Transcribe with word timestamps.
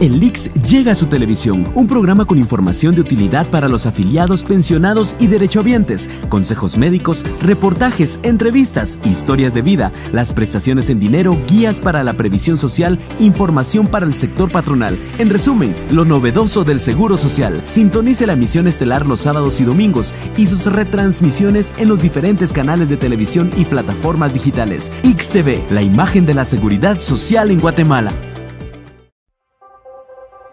El 0.00 0.18
Lix 0.18 0.50
llega 0.66 0.92
a 0.92 0.94
su 0.94 1.08
televisión, 1.08 1.70
un 1.74 1.86
programa 1.86 2.24
con 2.24 2.38
información 2.38 2.94
de 2.94 3.02
utilidad 3.02 3.46
para 3.48 3.68
los 3.68 3.84
afiliados, 3.84 4.44
pensionados 4.44 5.14
y 5.18 5.26
derechohabientes, 5.26 6.08
consejos 6.30 6.78
médicos, 6.78 7.22
reportajes, 7.42 8.18
entrevistas, 8.22 8.96
historias 9.04 9.52
de 9.52 9.60
vida, 9.60 9.92
las 10.14 10.32
prestaciones 10.32 10.88
en 10.88 11.00
dinero, 11.00 11.38
guías 11.46 11.82
para 11.82 12.02
la 12.02 12.14
previsión 12.14 12.56
social, 12.56 12.98
información 13.18 13.86
para 13.86 14.06
el 14.06 14.14
sector 14.14 14.50
patronal. 14.50 14.98
En 15.18 15.28
resumen, 15.28 15.76
lo 15.92 16.06
novedoso 16.06 16.64
del 16.64 16.80
Seguro 16.80 17.18
Social. 17.18 17.60
Sintonice 17.64 18.26
la 18.26 18.32
emisión 18.32 18.68
estelar 18.68 19.04
los 19.04 19.20
sábados 19.20 19.60
y 19.60 19.64
domingos 19.64 20.14
y 20.34 20.46
sus 20.46 20.64
retransmisiones 20.64 21.74
en 21.76 21.90
los 21.90 22.00
diferentes 22.00 22.54
canales 22.54 22.88
de 22.88 22.96
televisión 22.96 23.50
y 23.54 23.66
plataformas 23.66 24.32
digitales. 24.32 24.90
XTV, 25.02 25.70
la 25.70 25.82
imagen 25.82 26.24
de 26.24 26.32
la 26.32 26.46
seguridad 26.46 27.00
social 27.00 27.50
en 27.50 27.60
Guatemala. 27.60 28.10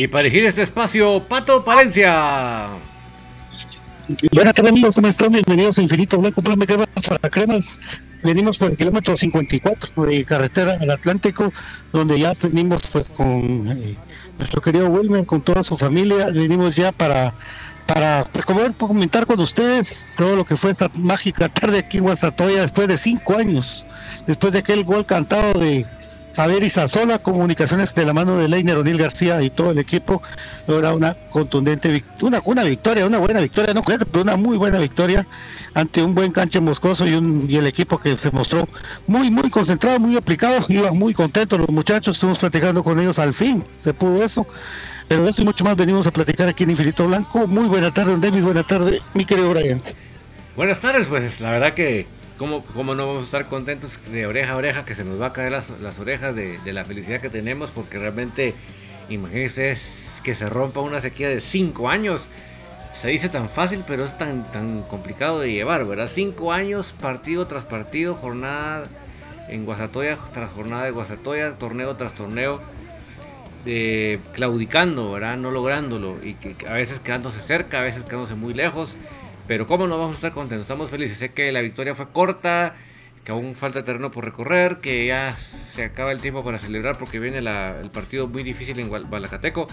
Y 0.00 0.06
para 0.06 0.20
elegir 0.20 0.44
este 0.44 0.62
espacio, 0.62 1.24
Pato 1.24 1.64
Palencia. 1.64 2.68
Buenas 4.30 4.54
tardes 4.54 4.70
amigos, 4.70 4.94
¿cómo 4.94 5.08
están? 5.08 5.32
Bienvenidos 5.32 5.76
a 5.76 5.82
Infinito 5.82 6.18
Blanco, 6.18 6.40
plan 6.40 6.56
para 6.56 7.28
cremas. 7.28 7.80
Venimos 8.22 8.58
por 8.58 8.70
el 8.70 8.76
kilómetro 8.76 9.16
54 9.16 10.04
de 10.04 10.24
carretera 10.24 10.78
al 10.80 10.92
Atlántico, 10.92 11.52
donde 11.92 12.20
ya 12.20 12.32
venimos 12.40 12.82
pues 12.92 13.08
con 13.08 13.28
eh, 13.72 13.96
nuestro 14.38 14.60
querido 14.62 14.86
Wilmer, 14.86 15.26
con 15.26 15.42
toda 15.42 15.64
su 15.64 15.76
familia. 15.76 16.28
Venimos 16.32 16.76
ya 16.76 16.92
para, 16.92 17.34
para 17.88 18.24
pues, 18.32 18.46
comentar 18.46 19.26
con 19.26 19.40
ustedes 19.40 20.14
todo 20.16 20.36
lo 20.36 20.44
que 20.44 20.54
fue 20.54 20.70
esta 20.70 20.88
mágica 20.96 21.48
tarde 21.48 21.78
aquí 21.78 21.96
en 21.96 22.04
Guastatoya 22.04 22.60
después 22.60 22.86
de 22.86 22.98
cinco 22.98 23.36
años, 23.36 23.84
después 24.28 24.52
de 24.52 24.60
aquel 24.60 24.84
gol 24.84 25.06
cantado 25.06 25.58
de 25.58 25.84
Javier 26.38 26.62
Isasola, 26.62 27.18
comunicaciones 27.18 27.96
de 27.96 28.04
la 28.04 28.14
mano 28.14 28.36
de 28.36 28.46
Leiner 28.46 28.76
O'Neill 28.76 28.96
García 28.96 29.42
y 29.42 29.50
todo 29.50 29.72
el 29.72 29.78
equipo, 29.80 30.22
logra 30.68 30.94
una 30.94 31.14
contundente 31.14 32.04
una, 32.22 32.40
una 32.44 32.62
victoria, 32.62 33.06
una 33.06 33.18
buena 33.18 33.40
victoria, 33.40 33.74
no 33.74 33.82
pero 33.82 34.22
una 34.22 34.36
muy 34.36 34.56
buena 34.56 34.78
victoria 34.78 35.26
ante 35.74 36.00
un 36.00 36.14
buen 36.14 36.30
canche 36.30 36.60
moscoso 36.60 37.08
y, 37.08 37.14
un, 37.14 37.44
y 37.48 37.56
el 37.56 37.66
equipo 37.66 37.98
que 37.98 38.16
se 38.16 38.30
mostró 38.30 38.68
muy, 39.08 39.32
muy 39.32 39.50
concentrado, 39.50 39.98
muy 39.98 40.16
aplicado, 40.16 40.64
iban 40.68 40.96
muy 40.96 41.12
contentos 41.12 41.58
los 41.58 41.70
muchachos, 41.70 42.14
estuvimos 42.14 42.38
platicando 42.38 42.84
con 42.84 43.00
ellos 43.00 43.18
al 43.18 43.34
fin, 43.34 43.64
se 43.76 43.92
pudo 43.92 44.22
eso. 44.22 44.46
Pero 45.08 45.24
de 45.24 45.30
esto 45.30 45.42
y 45.42 45.44
mucho 45.44 45.64
más 45.64 45.76
venimos 45.76 46.06
a 46.06 46.12
platicar 46.12 46.46
aquí 46.46 46.62
en 46.62 46.70
Infinito 46.70 47.04
Blanco. 47.08 47.48
Muy 47.48 47.66
buena 47.66 47.92
tarde, 47.92 48.14
David. 48.16 48.44
Buena 48.44 48.62
tarde, 48.62 49.02
mi 49.12 49.24
querido 49.24 49.50
Brian. 49.50 49.82
Buenas 50.54 50.78
tardes, 50.78 51.08
pues 51.08 51.40
la 51.40 51.50
verdad 51.50 51.74
que 51.74 52.06
¿Cómo, 52.38 52.64
¿Cómo, 52.64 52.94
no 52.94 53.06
vamos 53.06 53.22
a 53.22 53.24
estar 53.26 53.46
contentos 53.46 53.98
de 54.10 54.26
oreja 54.26 54.52
a 54.52 54.56
oreja 54.56 54.84
que 54.84 54.94
se 54.94 55.04
nos 55.04 55.20
va 55.20 55.26
a 55.26 55.32
caer 55.32 55.52
las, 55.52 55.68
las 55.80 55.98
orejas 55.98 56.34
de, 56.34 56.58
de, 56.58 56.72
la 56.72 56.84
felicidad 56.84 57.20
que 57.20 57.30
tenemos? 57.30 57.70
Porque 57.70 57.98
realmente, 57.98 58.54
imagínense 59.08 59.76
que 60.22 60.34
se 60.34 60.48
rompa 60.48 60.80
una 60.80 61.00
sequía 61.00 61.28
de 61.28 61.40
5 61.40 61.88
años. 61.88 62.26
Se 62.94 63.08
dice 63.08 63.28
tan 63.28 63.48
fácil, 63.48 63.84
pero 63.86 64.04
es 64.04 64.16
tan, 64.18 64.50
tan 64.52 64.82
complicado 64.84 65.40
de 65.40 65.52
llevar, 65.52 65.84
¿verdad? 65.84 66.08
5 66.12 66.52
años, 66.52 66.94
partido 67.00 67.46
tras 67.46 67.64
partido, 67.64 68.14
jornada 68.14 68.86
en 69.48 69.64
Guasatoya 69.64 70.18
tras 70.32 70.50
jornada 70.52 70.84
de 70.84 70.90
Guasatoya, 70.90 71.52
torneo 71.58 71.96
tras 71.96 72.14
torneo, 72.14 72.60
de, 73.64 74.20
claudicando, 74.34 75.12
¿verdad? 75.12 75.36
No 75.36 75.50
lográndolo. 75.50 76.16
Y 76.22 76.34
que, 76.34 76.54
a 76.68 76.74
veces 76.74 77.00
quedándose 77.00 77.40
cerca, 77.40 77.80
a 77.80 77.82
veces 77.82 78.04
quedándose 78.04 78.34
muy 78.34 78.54
lejos. 78.54 78.94
Pero 79.48 79.66
cómo 79.66 79.88
no 79.88 79.98
vamos 79.98 80.12
a 80.12 80.18
estar 80.18 80.32
contentos, 80.32 80.62
estamos 80.62 80.90
felices. 80.90 81.18
Sé 81.18 81.30
que 81.30 81.50
la 81.50 81.62
victoria 81.62 81.94
fue 81.94 82.10
corta, 82.12 82.76
que 83.24 83.32
aún 83.32 83.54
falta 83.54 83.82
terreno 83.82 84.10
por 84.10 84.24
recorrer, 84.26 84.78
que 84.82 85.06
ya 85.06 85.32
se 85.32 85.84
acaba 85.84 86.12
el 86.12 86.20
tiempo 86.20 86.44
para 86.44 86.58
celebrar 86.58 86.98
porque 86.98 87.18
viene 87.18 87.38
el 87.38 87.90
partido 87.90 88.28
muy 88.28 88.42
difícil 88.42 88.78
en 88.78 88.90
Balacateco. 89.10 89.66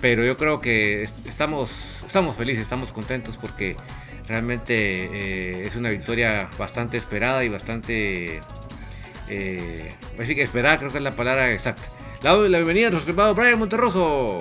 Pero 0.00 0.24
yo 0.24 0.36
creo 0.36 0.60
que 0.60 1.02
estamos, 1.26 1.70
estamos 2.04 2.36
felices, 2.36 2.62
estamos 2.62 2.92
contentos 2.92 3.36
porque 3.36 3.76
realmente 4.26 4.74
eh, 4.74 5.62
es 5.62 5.76
una 5.76 5.90
victoria 5.90 6.48
bastante 6.58 6.96
esperada 6.96 7.44
y 7.44 7.48
bastante... 7.48 8.40
Eh, 9.28 9.94
así 10.18 10.34
que 10.34 10.42
esperada 10.42 10.76
creo 10.76 10.90
que 10.90 10.98
es 10.98 11.04
la 11.04 11.14
palabra 11.14 11.52
exacta. 11.52 11.82
La, 12.22 12.34
la 12.34 12.58
bienvenida 12.58 12.88
a 12.88 12.90
nuestro 12.90 13.12
estimado 13.12 13.34
Brian 13.36 13.60
Monterroso. 13.60 14.40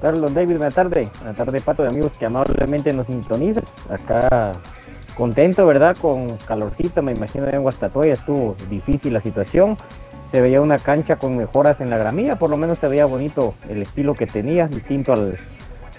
Carlos 0.00 0.34
David, 0.34 0.56
buenas 0.56 0.74
tardes. 0.74 1.10
Buenas 1.18 1.36
tardes, 1.36 1.62
Pato, 1.62 1.82
de 1.82 1.88
amigos 1.88 2.12
que 2.18 2.26
amablemente 2.26 2.92
nos 2.92 3.06
sintonizan. 3.06 3.64
Acá 3.88 4.52
contento, 5.16 5.66
¿verdad? 5.66 5.96
Con 5.96 6.36
calorcito, 6.38 7.02
me 7.02 7.12
imagino 7.12 7.48
en 7.48 7.62
Guastatoya 7.62 8.12
estuvo 8.12 8.56
difícil 8.68 9.12
la 9.12 9.20
situación. 9.20 9.76
Se 10.30 10.40
veía 10.40 10.60
una 10.60 10.78
cancha 10.78 11.16
con 11.16 11.36
mejoras 11.36 11.80
en 11.80 11.90
la 11.90 11.96
gramilla, 11.96 12.36
por 12.36 12.50
lo 12.50 12.56
menos 12.56 12.78
se 12.78 12.88
veía 12.88 13.06
bonito 13.06 13.54
el 13.68 13.80
estilo 13.80 14.14
que 14.14 14.26
tenía, 14.26 14.66
distinto 14.66 15.12
al, 15.12 15.38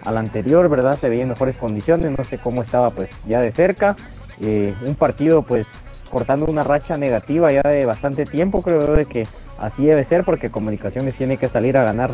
al 0.03 0.17
anterior, 0.17 0.67
¿verdad? 0.69 0.97
Se 0.99 1.07
veía 1.07 1.23
en 1.23 1.29
mejores 1.29 1.55
condiciones, 1.55 2.11
no 2.17 2.23
sé 2.25 2.37
cómo 2.37 2.61
estaba 2.61 2.89
pues 2.89 3.09
ya 3.25 3.39
de 3.39 3.51
cerca. 3.51 3.95
Eh, 4.41 4.75
un 4.85 4.95
partido 4.95 5.43
pues 5.43 5.67
cortando 6.11 6.45
una 6.45 6.63
racha 6.63 6.97
negativa 6.97 7.51
ya 7.51 7.61
de 7.61 7.85
bastante 7.85 8.25
tiempo, 8.25 8.61
creo 8.61 8.93
de 8.93 9.05
que 9.05 9.25
así 9.59 9.85
debe 9.85 10.03
ser 10.03 10.23
porque 10.25 10.51
Comunicaciones 10.51 11.15
tiene 11.15 11.37
que 11.37 11.47
salir 11.47 11.77
a 11.77 11.83
ganar 11.83 12.11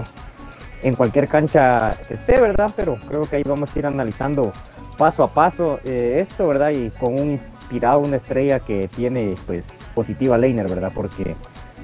en 0.83 0.95
cualquier 0.95 1.28
cancha 1.28 1.95
que 2.07 2.16
esté, 2.16 2.39
¿verdad? 2.39 2.72
Pero 2.75 2.98
creo 3.07 3.24
que 3.24 3.38
ahí 3.38 3.44
vamos 3.44 3.75
a 3.75 3.80
ir 3.80 3.86
analizando 3.86 4.51
paso 4.98 5.24
a 5.24 5.33
paso 5.33 5.80
eh, 5.83 6.25
esto, 6.28 6.48
¿verdad? 6.48 6.72
Y 6.72 6.89
con 6.92 7.13
un 7.19 7.31
inspirado, 7.31 8.00
una 8.00 8.18
estrella 8.18 8.60
que 8.60 8.88
tiene 8.88 9.36
pues 9.45 9.63
positiva 9.94 10.38
Leiner, 10.38 10.68
¿verdad? 10.68 10.92
Porque 10.94 11.36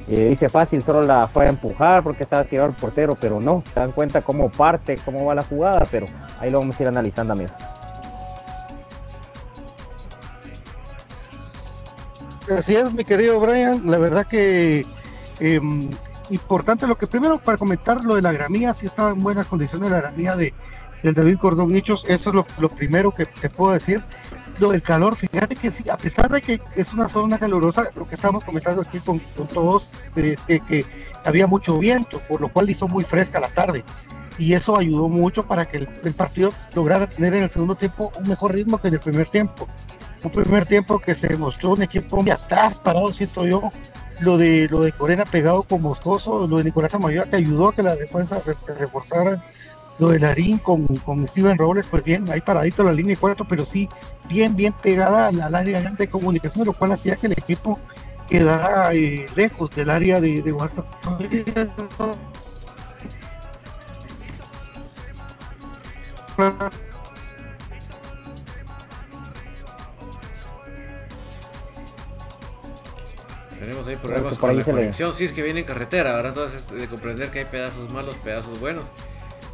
eh, 0.09 0.27
dice 0.29 0.47
fácil, 0.49 0.81
solo 0.81 1.05
la 1.05 1.27
fue 1.27 1.45
a 1.45 1.49
empujar 1.49 2.01
porque 2.01 2.23
estaba 2.23 2.43
tirado 2.43 2.69
el 2.69 2.75
portero, 2.75 3.17
pero 3.19 3.39
no, 3.39 3.63
se 3.73 3.79
dan 3.79 3.91
cuenta 3.91 4.21
cómo 4.21 4.49
parte, 4.49 4.97
cómo 5.03 5.25
va 5.25 5.35
la 5.35 5.43
jugada, 5.43 5.85
pero 5.91 6.05
ahí 6.39 6.49
lo 6.49 6.59
vamos 6.59 6.79
a 6.79 6.83
ir 6.83 6.89
analizando, 6.89 7.33
amigos. 7.33 7.51
Así 12.57 12.75
es, 12.75 12.93
mi 12.93 13.03
querido 13.03 13.41
Brian, 13.41 13.81
la 13.85 13.97
verdad 13.97 14.25
que 14.25 14.85
em, 15.41 15.89
importante 16.29 16.87
lo 16.87 16.97
que 16.97 17.07
primero 17.07 17.39
para 17.39 17.57
comentar 17.57 18.03
lo 18.03 18.15
de 18.15 18.21
la 18.21 18.31
gramía, 18.31 18.73
si 18.73 18.85
estaba 18.85 19.11
en 19.11 19.21
buenas 19.21 19.47
condiciones 19.47 19.91
la 19.91 19.97
gramía 19.97 20.35
de 20.35 20.53
del 21.03 21.13
David 21.13 21.37
Cordón 21.37 21.75
Hechos, 21.75 22.03
eso 22.07 22.29
es 22.29 22.35
lo, 22.35 22.45
lo, 22.59 22.69
primero 22.69 23.11
que 23.11 23.25
te 23.25 23.49
puedo 23.49 23.73
decir. 23.73 24.03
Lo 24.59 24.71
del 24.71 24.81
calor, 24.81 25.15
fíjate 25.15 25.55
que 25.55 25.69
sí, 25.69 25.87
a 25.89 25.97
pesar 25.97 26.29
de 26.29 26.41
que 26.41 26.59
es 26.75 26.93
una 26.93 27.07
zona 27.07 27.37
calurosa, 27.37 27.89
lo 27.95 28.07
que 28.07 28.15
estamos 28.15 28.43
comentando 28.43 28.81
aquí 28.81 28.99
con, 28.99 29.19
con 29.19 29.47
todos 29.47 30.11
es 30.15 30.39
que, 30.41 30.59
que, 30.61 30.85
había 31.23 31.45
mucho 31.45 31.77
viento, 31.77 32.19
por 32.27 32.41
lo 32.41 32.49
cual 32.49 32.69
hizo 32.69 32.87
muy 32.87 33.03
fresca 33.03 33.39
la 33.39 33.49
tarde. 33.49 33.83
Y 34.39 34.53
eso 34.53 34.77
ayudó 34.77 35.09
mucho 35.09 35.45
para 35.45 35.65
que 35.65 35.77
el, 35.77 35.89
el 36.03 36.13
partido 36.13 36.53
lograra 36.73 37.07
tener 37.07 37.35
en 37.35 37.43
el 37.43 37.49
segundo 37.49 37.75
tiempo 37.75 38.11
un 38.17 38.27
mejor 38.27 38.53
ritmo 38.53 38.79
que 38.79 38.87
en 38.87 38.95
el 38.95 38.99
primer 38.99 39.27
tiempo. 39.27 39.67
Un 40.23 40.31
primer 40.31 40.65
tiempo 40.65 40.99
que 40.99 41.13
se 41.13 41.35
mostró 41.37 41.71
un 41.71 41.83
equipo 41.83 42.23
de 42.23 42.31
atrás 42.31 42.79
parado, 42.79 43.13
siento 43.13 43.45
yo, 43.45 43.69
lo 44.21 44.37
de 44.37 44.67
lo 44.69 44.81
de 44.81 44.91
Corena 44.91 45.25
pegado 45.25 45.63
con 45.63 45.81
Moscoso, 45.81 46.47
lo 46.47 46.57
de 46.57 46.65
Nicolás 46.65 46.95
Amayoa 46.95 47.25
que 47.25 47.35
ayudó 47.35 47.69
a 47.69 47.73
que 47.73 47.83
la 47.83 47.95
defensa 47.95 48.41
se 48.41 48.73
reforzara, 48.73 49.43
lo 49.99 50.09
de 50.09 50.19
Larín 50.19 50.57
con, 50.59 50.85
con 50.85 51.27
Steven 51.27 51.57
Robles, 51.57 51.87
pues 51.87 52.03
bien, 52.03 52.29
ahí 52.29 52.41
paradito 52.41 52.83
la 52.83 52.93
línea 52.93 53.17
4, 53.19 53.45
pero 53.47 53.65
sí 53.65 53.89
bien, 54.27 54.55
bien 54.55 54.73
pegada 54.73 55.27
al, 55.27 55.55
área 55.55 55.81
de 55.81 56.07
comunicación, 56.07 56.65
lo 56.65 56.73
cual 56.73 56.91
hacía 56.91 57.15
que 57.15 57.27
el 57.27 57.33
equipo 57.33 57.79
quedara 58.27 58.93
eh, 58.93 59.25
lejos 59.35 59.71
del 59.71 59.89
área 59.89 60.19
de, 60.19 60.41
de. 60.41 60.53
Tenemos 73.59 73.87
ahí 73.87 73.95
problemas 73.95 74.33
por 74.33 74.39
con 74.39 74.55
la 74.57 74.63
conexión, 74.63 75.13
sí 75.15 75.25
es 75.25 75.31
que 75.33 75.41
viene 75.41 75.61
en 75.61 75.65
carretera, 75.65 76.15
ahora 76.15 76.29
entonces 76.29 76.63
de 76.69 76.87
comprender 76.87 77.29
que 77.29 77.39
hay 77.39 77.45
pedazos 77.45 77.91
malos, 77.91 78.15
pedazos 78.15 78.59
buenos. 78.59 78.85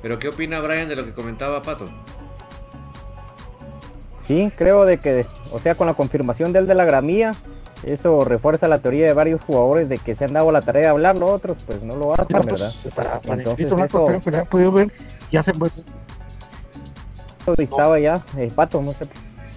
Pero 0.01 0.19
¿qué 0.19 0.27
opina 0.27 0.59
Brian 0.59 0.89
de 0.89 0.95
lo 0.97 1.05
que 1.05 1.13
comentaba 1.13 1.61
Pato? 1.61 1.85
Sí, 4.25 4.51
creo 4.57 4.85
de 4.85 4.97
que, 4.97 5.25
o 5.51 5.59
sea, 5.59 5.75
con 5.75 5.87
la 5.87 5.93
confirmación 5.93 6.51
del 6.53 6.67
de 6.67 6.75
la 6.75 6.85
gramía, 6.85 7.31
eso 7.83 8.23
refuerza 8.23 8.67
la 8.67 8.79
teoría 8.79 9.05
de 9.05 9.13
varios 9.13 9.41
jugadores 9.43 9.89
de 9.89 9.97
que 9.97 10.15
se 10.15 10.25
han 10.25 10.33
dado 10.33 10.51
la 10.51 10.61
tarea 10.61 10.83
de 10.83 10.87
hablar, 10.89 11.17
los 11.17 11.29
otros 11.29 11.57
pues 11.65 11.83
no 11.83 11.95
lo 11.95 12.13
hacen, 12.13 12.27
No, 12.29 12.43
¿verdad? 12.43 12.71
pues, 12.83 12.93
para, 12.95 13.19
para 13.21 13.35
Entonces, 13.35 13.71
el 13.71 13.79
eso- 13.85 14.07
lo 14.09 14.17
hayan 14.31 14.45
podido 14.45 14.71
ver, 14.71 14.87
ya 15.31 15.43
se 15.43 15.51
estaba 17.57 17.99
ya, 17.99 18.21
el 18.37 18.51
pato, 18.51 18.81
no 18.81 18.93
sé, 18.93 19.05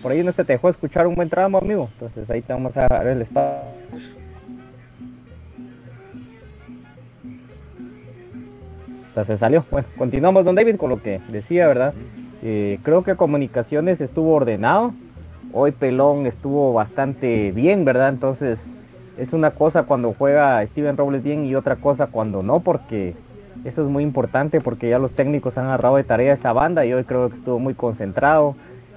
por 0.03 0.11
ahí 0.11 0.25
no 0.25 0.33
se 0.33 0.45
te 0.45 0.55
dejó 0.55 0.69
escuchar 0.69 1.07
un 1.07 1.15
buen 1.15 1.31
tramo, 1.31 1.59
amigo, 1.59 1.89
entonces 1.93 2.29
ahí 2.31 2.43
te 2.43 2.53
vamos 2.53 2.77
a 2.77 2.89
dar 2.89 3.07
el 3.07 3.23
espacio. 3.23 4.26
Hasta 9.17 9.33
se 9.33 9.39
salió. 9.39 9.65
Bueno, 9.71 9.89
continuamos, 9.97 10.45
don 10.45 10.55
David, 10.55 10.77
con 10.77 10.91
lo 10.91 11.03
que 11.03 11.21
decía, 11.29 11.67
¿verdad? 11.67 11.95
Eh, 12.43 12.79
creo 12.83 13.03
que 13.03 13.17
comunicaciones 13.17 14.03
estuvo 14.03 14.35
ordenado. 14.35 14.93
Hoy 15.53 15.73
Pelón 15.73 16.27
estuvo 16.27 16.75
bastante 16.75 17.51
bien, 17.53 17.87
¿verdad? 17.87 18.11
Entonces 18.11 18.63
es 19.17 19.33
una 19.33 19.53
cosa 19.53 19.85
cuando 19.85 20.13
juega 20.13 20.65
Steven 20.67 20.99
Robles 20.99 21.23
bien 21.23 21.47
y 21.47 21.55
otra 21.55 21.77
cosa 21.77 22.09
cuando 22.09 22.43
no, 22.43 22.61
porque 22.61 23.15
eso 23.65 23.83
es 23.83 23.89
muy 23.89 24.03
importante 24.03 24.61
porque 24.61 24.91
ya 24.91 24.99
los 24.99 25.13
técnicos 25.13 25.57
han 25.57 25.65
agarrado 25.65 25.97
de 25.97 26.05
tarea 26.05 26.35
esa 26.35 26.53
banda 26.53 26.85
y 26.85 26.93
hoy 26.93 27.05
creo 27.05 27.31
que 27.31 27.37
estuvo 27.37 27.59
muy 27.59 27.73
concentrado, 27.73 28.55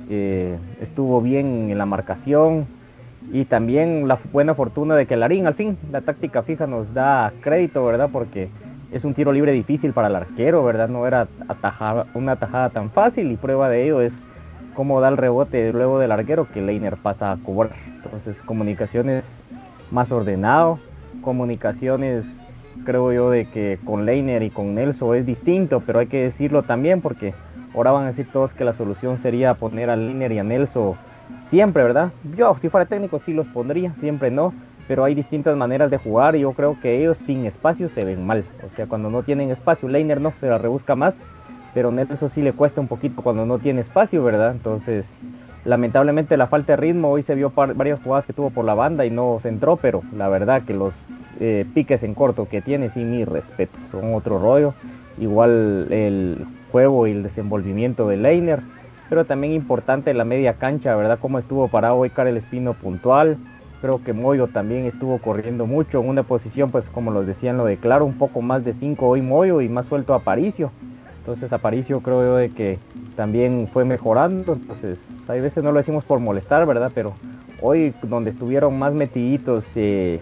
eh, 0.10 0.58
estuvo 0.82 1.22
bien 1.22 1.70
en 1.72 1.78
la 1.78 1.86
marcación 1.86 2.68
y 3.32 3.46
también 3.46 4.10
la 4.10 4.20
buena 4.34 4.54
fortuna 4.54 4.96
de 4.96 5.06
que 5.06 5.16
Larín 5.16 5.48
al 5.48 5.54
fin, 5.54 5.78
la 5.94 6.02
táctica 6.02 6.44
fija 6.44 6.68
nos 6.68 6.94
da 6.94 7.32
crédito, 7.42 7.86
¿verdad? 7.86 8.10
Porque 8.12 8.50
es 8.92 9.04
un 9.04 9.14
tiro 9.14 9.32
libre 9.32 9.52
difícil 9.52 9.94
para 9.94 10.08
el 10.08 10.16
arquero, 10.16 10.64
¿verdad? 10.64 10.90
No 10.90 11.06
era 11.06 11.28
una 12.14 12.36
tajada 12.36 12.70
tan 12.70 12.90
fácil 12.90 13.32
y 13.32 13.38
prueba 13.38 13.70
de 13.70 13.84
ello 13.84 14.02
es 14.02 14.14
cómo 14.74 15.02
da 15.02 15.10
el 15.10 15.18
rebote 15.18 15.72
luego 15.74 16.00
del 16.00 16.12
arquero 16.12 16.48
que 16.52 16.62
Leiner 16.62 16.98
pasa 16.98 17.32
a 17.32 17.38
cobrar. 17.38 17.76
Entonces, 18.04 18.42
comunicaciones 18.42 19.44
más 19.92 20.12
ordenado, 20.12 20.80
comunicaciones 21.22 22.26
creo 22.86 23.12
yo 23.12 23.30
de 23.30 23.50
que 23.50 23.80
con 23.84 24.06
Leiner 24.06 24.42
y 24.42 24.50
con 24.50 24.74
Nelson 24.76 25.16
es 25.18 25.26
distinto, 25.26 25.84
pero 25.86 26.00
hay 26.00 26.08
que 26.08 26.24
decirlo 26.24 26.64
también 26.64 27.02
porque 27.02 27.34
ahora 27.76 27.92
van 27.92 28.04
a 28.06 28.08
decir 28.08 28.28
todos 28.32 28.54
que 28.54 28.64
la 28.64 28.74
solución 28.74 29.18
sería 29.18 29.54
poner 29.56 29.90
a 29.90 29.96
Leiner 29.96 30.32
y 30.32 30.40
a 30.40 30.44
Nelson 30.44 30.96
siempre, 31.50 31.84
¿verdad? 31.84 32.12
Yo 32.36 32.56
si 32.56 32.70
fuera 32.70 32.86
técnico 32.86 33.20
sí 33.20 33.34
los 33.34 33.48
pondría, 33.48 33.94
siempre 34.00 34.32
no, 34.32 34.54
pero 34.90 35.04
hay 35.04 35.14
distintas 35.14 35.56
maneras 35.56 35.92
de 35.92 36.00
jugar 36.00 36.36
yo 36.36 36.52
creo 36.54 36.76
que 36.82 36.98
ellos 36.98 37.20
sin 37.20 37.46
espacio 37.46 37.90
se 37.90 38.04
ven 38.04 38.26
mal. 38.26 38.44
O 38.66 38.76
sea, 38.76 38.88
cuando 38.88 39.12
no 39.12 39.22
tienen 39.22 39.52
espacio, 39.52 39.88
Leiner 39.88 40.20
no 40.20 40.34
se 40.40 40.48
la 40.48 40.58
rebusca 40.58 40.96
más, 40.96 41.22
pero 41.76 41.92
Nelson 41.92 42.32
sí 42.32 42.42
le 42.42 42.54
cuesta 42.54 42.82
un 42.82 42.88
poquito 42.88 43.22
cuando 43.22 43.46
no 43.46 43.60
tiene 43.60 43.82
espacio, 43.82 44.24
¿verdad? 44.24 44.52
Entonces, 44.52 45.06
lamentablemente 45.64 46.38
la 46.38 46.48
falta 46.48 46.74
de 46.74 46.78
ritmo, 46.78 47.12
hoy 47.12 47.22
se 47.22 47.36
vio 47.36 47.52
varias 47.52 48.02
jugadas 48.02 48.26
que 48.26 48.34
tuvo 48.34 48.50
por 48.50 48.66
la 48.66 48.74
banda 48.74 49.06
y 49.06 49.12
no 49.12 49.38
se 49.44 49.50
entró, 49.50 49.76
pero 49.76 50.02
la 50.18 50.28
verdad 50.28 50.64
que 50.64 50.74
los 50.74 50.96
eh, 51.40 51.68
piques 51.72 52.02
en 52.02 52.16
corto 52.16 52.50
que 52.50 52.64
tiene, 52.64 52.90
sí, 52.90 53.04
mi 53.06 53.26
respeto, 53.26 53.78
son 53.92 54.16
otro 54.16 54.40
rollo. 54.40 54.74
Igual 55.20 55.86
el 55.92 56.48
juego 56.72 57.06
y 57.06 57.12
el 57.12 57.22
desenvolvimiento 57.22 58.08
de 58.08 58.18
Leiner, 58.18 58.62
pero 59.08 59.26
también 59.26 59.54
importante 59.54 60.16
la 60.16 60.26
media 60.26 60.54
cancha, 60.54 60.96
¿verdad? 60.96 61.20
Cómo 61.22 61.38
estuvo 61.38 61.68
parado 61.68 61.98
hoy 61.98 62.10
Karel 62.10 62.38
Espino 62.38 62.74
puntual. 62.74 63.38
Creo 63.82 64.04
que 64.04 64.14
Moyo 64.14 64.48
también 64.48 64.86
estuvo 64.86 65.20
corriendo 65.20 65.66
mucho 65.66 66.02
en 66.02 66.10
una 66.10 66.24
posición, 66.24 66.70
pues 66.70 66.86
como 66.88 67.12
los 67.12 67.26
decían, 67.26 67.58
lo 67.58 67.66
declaro, 67.66 68.06
un 68.06 68.18
poco 68.18 68.42
más 68.42 68.66
de 68.66 68.74
5 68.74 69.08
hoy 69.08 69.22
Moyo 69.22 69.62
y 69.62 69.70
más 69.70 69.86
suelto 69.86 70.14
Aparicio. 70.14 70.72
Entonces 71.20 71.54
Aparicio 71.54 72.02
creo 72.02 72.22
yo 72.22 72.36
de 72.36 72.50
que 72.50 72.80
también 73.16 73.70
fue 73.72 73.86
mejorando. 73.86 74.54
Entonces, 74.54 75.00
hay 75.28 75.42
veces 75.42 75.64
no 75.64 75.72
lo 75.72 75.78
decimos 75.78 76.04
por 76.04 76.20
molestar, 76.20 76.66
¿verdad? 76.66 76.92
Pero 76.94 77.14
hoy 77.62 77.94
donde 78.04 78.32
estuvieron 78.32 78.78
más 78.80 78.94
metiditos 78.94 79.66
eh, 79.76 80.22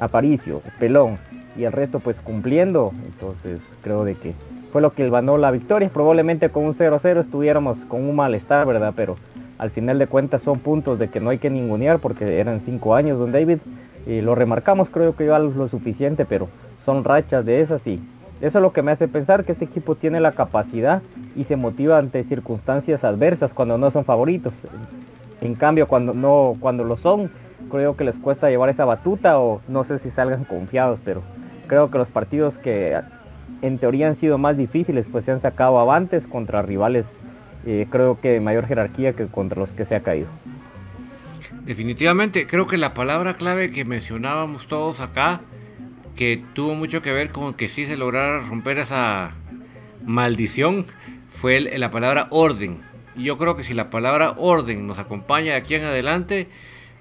Aparicio, 0.00 0.62
Pelón 0.78 1.18
y 1.56 1.64
el 1.64 1.72
resto 1.72 2.00
pues 2.00 2.20
cumpliendo. 2.20 2.92
Entonces 3.04 3.60
creo 3.82 4.04
de 4.04 4.14
que 4.14 4.34
fue 4.72 4.82
lo 4.82 4.92
que 4.92 5.08
ganó 5.08 5.38
la 5.38 5.50
victoria. 5.50 5.90
Probablemente 5.90 6.48
con 6.50 6.64
un 6.64 6.74
0-0 6.74 7.20
estuviéramos 7.20 7.78
con 7.86 8.02
un 8.02 8.16
malestar, 8.16 8.66
¿verdad? 8.66 8.94
Pero 8.96 9.16
al 9.58 9.70
final 9.70 9.98
de 9.98 10.06
cuentas 10.06 10.42
son 10.42 10.58
puntos 10.58 10.98
de 10.98 11.08
que 11.08 11.20
no 11.20 11.30
hay 11.30 11.38
que 11.38 11.50
ningunear 11.50 11.98
porque 11.98 12.40
eran 12.40 12.60
cinco 12.60 12.94
años, 12.94 13.18
don 13.18 13.32
David. 13.32 13.58
Y 14.06 14.20
lo 14.20 14.34
remarcamos, 14.34 14.90
creo 14.90 15.16
que 15.16 15.26
ya 15.26 15.38
lo 15.38 15.68
suficiente, 15.68 16.24
pero 16.24 16.48
son 16.84 17.02
rachas 17.02 17.44
de 17.44 17.60
esas 17.60 17.86
y 17.86 18.00
eso 18.40 18.58
es 18.58 18.62
lo 18.62 18.72
que 18.72 18.82
me 18.82 18.92
hace 18.92 19.08
pensar 19.08 19.44
que 19.44 19.52
este 19.52 19.64
equipo 19.64 19.94
tiene 19.94 20.20
la 20.20 20.32
capacidad 20.32 21.00
y 21.34 21.44
se 21.44 21.56
motiva 21.56 21.98
ante 21.98 22.22
circunstancias 22.22 23.02
adversas 23.02 23.54
cuando 23.54 23.78
no 23.78 23.90
son 23.90 24.04
favoritos. 24.04 24.52
En 25.40 25.54
cambio, 25.54 25.88
cuando 25.88 26.12
no, 26.12 26.54
cuando 26.60 26.84
lo 26.84 26.98
son, 26.98 27.30
creo 27.70 27.96
que 27.96 28.04
les 28.04 28.16
cuesta 28.16 28.50
llevar 28.50 28.68
esa 28.68 28.84
batuta 28.84 29.38
o 29.38 29.62
no 29.68 29.84
sé 29.84 29.98
si 29.98 30.10
salgan 30.10 30.44
confiados, 30.44 31.00
pero 31.02 31.22
creo 31.66 31.90
que 31.90 31.96
los 31.96 32.08
partidos 32.08 32.58
que 32.58 33.00
en 33.62 33.78
teoría 33.78 34.08
han 34.08 34.16
sido 34.16 34.36
más 34.36 34.58
difíciles, 34.58 35.08
pues 35.10 35.24
se 35.24 35.32
han 35.32 35.40
sacado 35.40 35.78
avantes 35.78 36.26
contra 36.26 36.60
rivales, 36.60 37.20
eh, 37.66 37.86
creo 37.90 38.20
que 38.20 38.40
mayor 38.40 38.66
jerarquía 38.66 39.14
que 39.14 39.26
contra 39.26 39.60
los 39.60 39.70
que 39.70 39.84
se 39.84 39.96
ha 39.96 40.00
caído. 40.00 40.28
Definitivamente, 41.64 42.46
creo 42.46 42.68
que 42.68 42.76
la 42.76 42.94
palabra 42.94 43.34
clave 43.34 43.72
que 43.72 43.84
mencionábamos 43.84 44.68
todos 44.68 45.00
acá, 45.00 45.40
que 46.14 46.42
tuvo 46.54 46.76
mucho 46.76 47.02
que 47.02 47.12
ver 47.12 47.30
con 47.30 47.54
que 47.54 47.68
sí 47.68 47.86
se 47.86 47.96
lograra 47.96 48.38
romper 48.38 48.78
esa 48.78 49.32
maldición, 50.04 50.86
fue 51.32 51.60
la 51.60 51.90
palabra 51.90 52.28
orden. 52.30 52.78
Yo 53.16 53.36
creo 53.36 53.56
que 53.56 53.64
si 53.64 53.74
la 53.74 53.90
palabra 53.90 54.34
orden 54.36 54.86
nos 54.86 55.00
acompaña 55.00 55.52
de 55.52 55.58
aquí 55.58 55.74
en 55.74 55.84
adelante, 55.84 56.46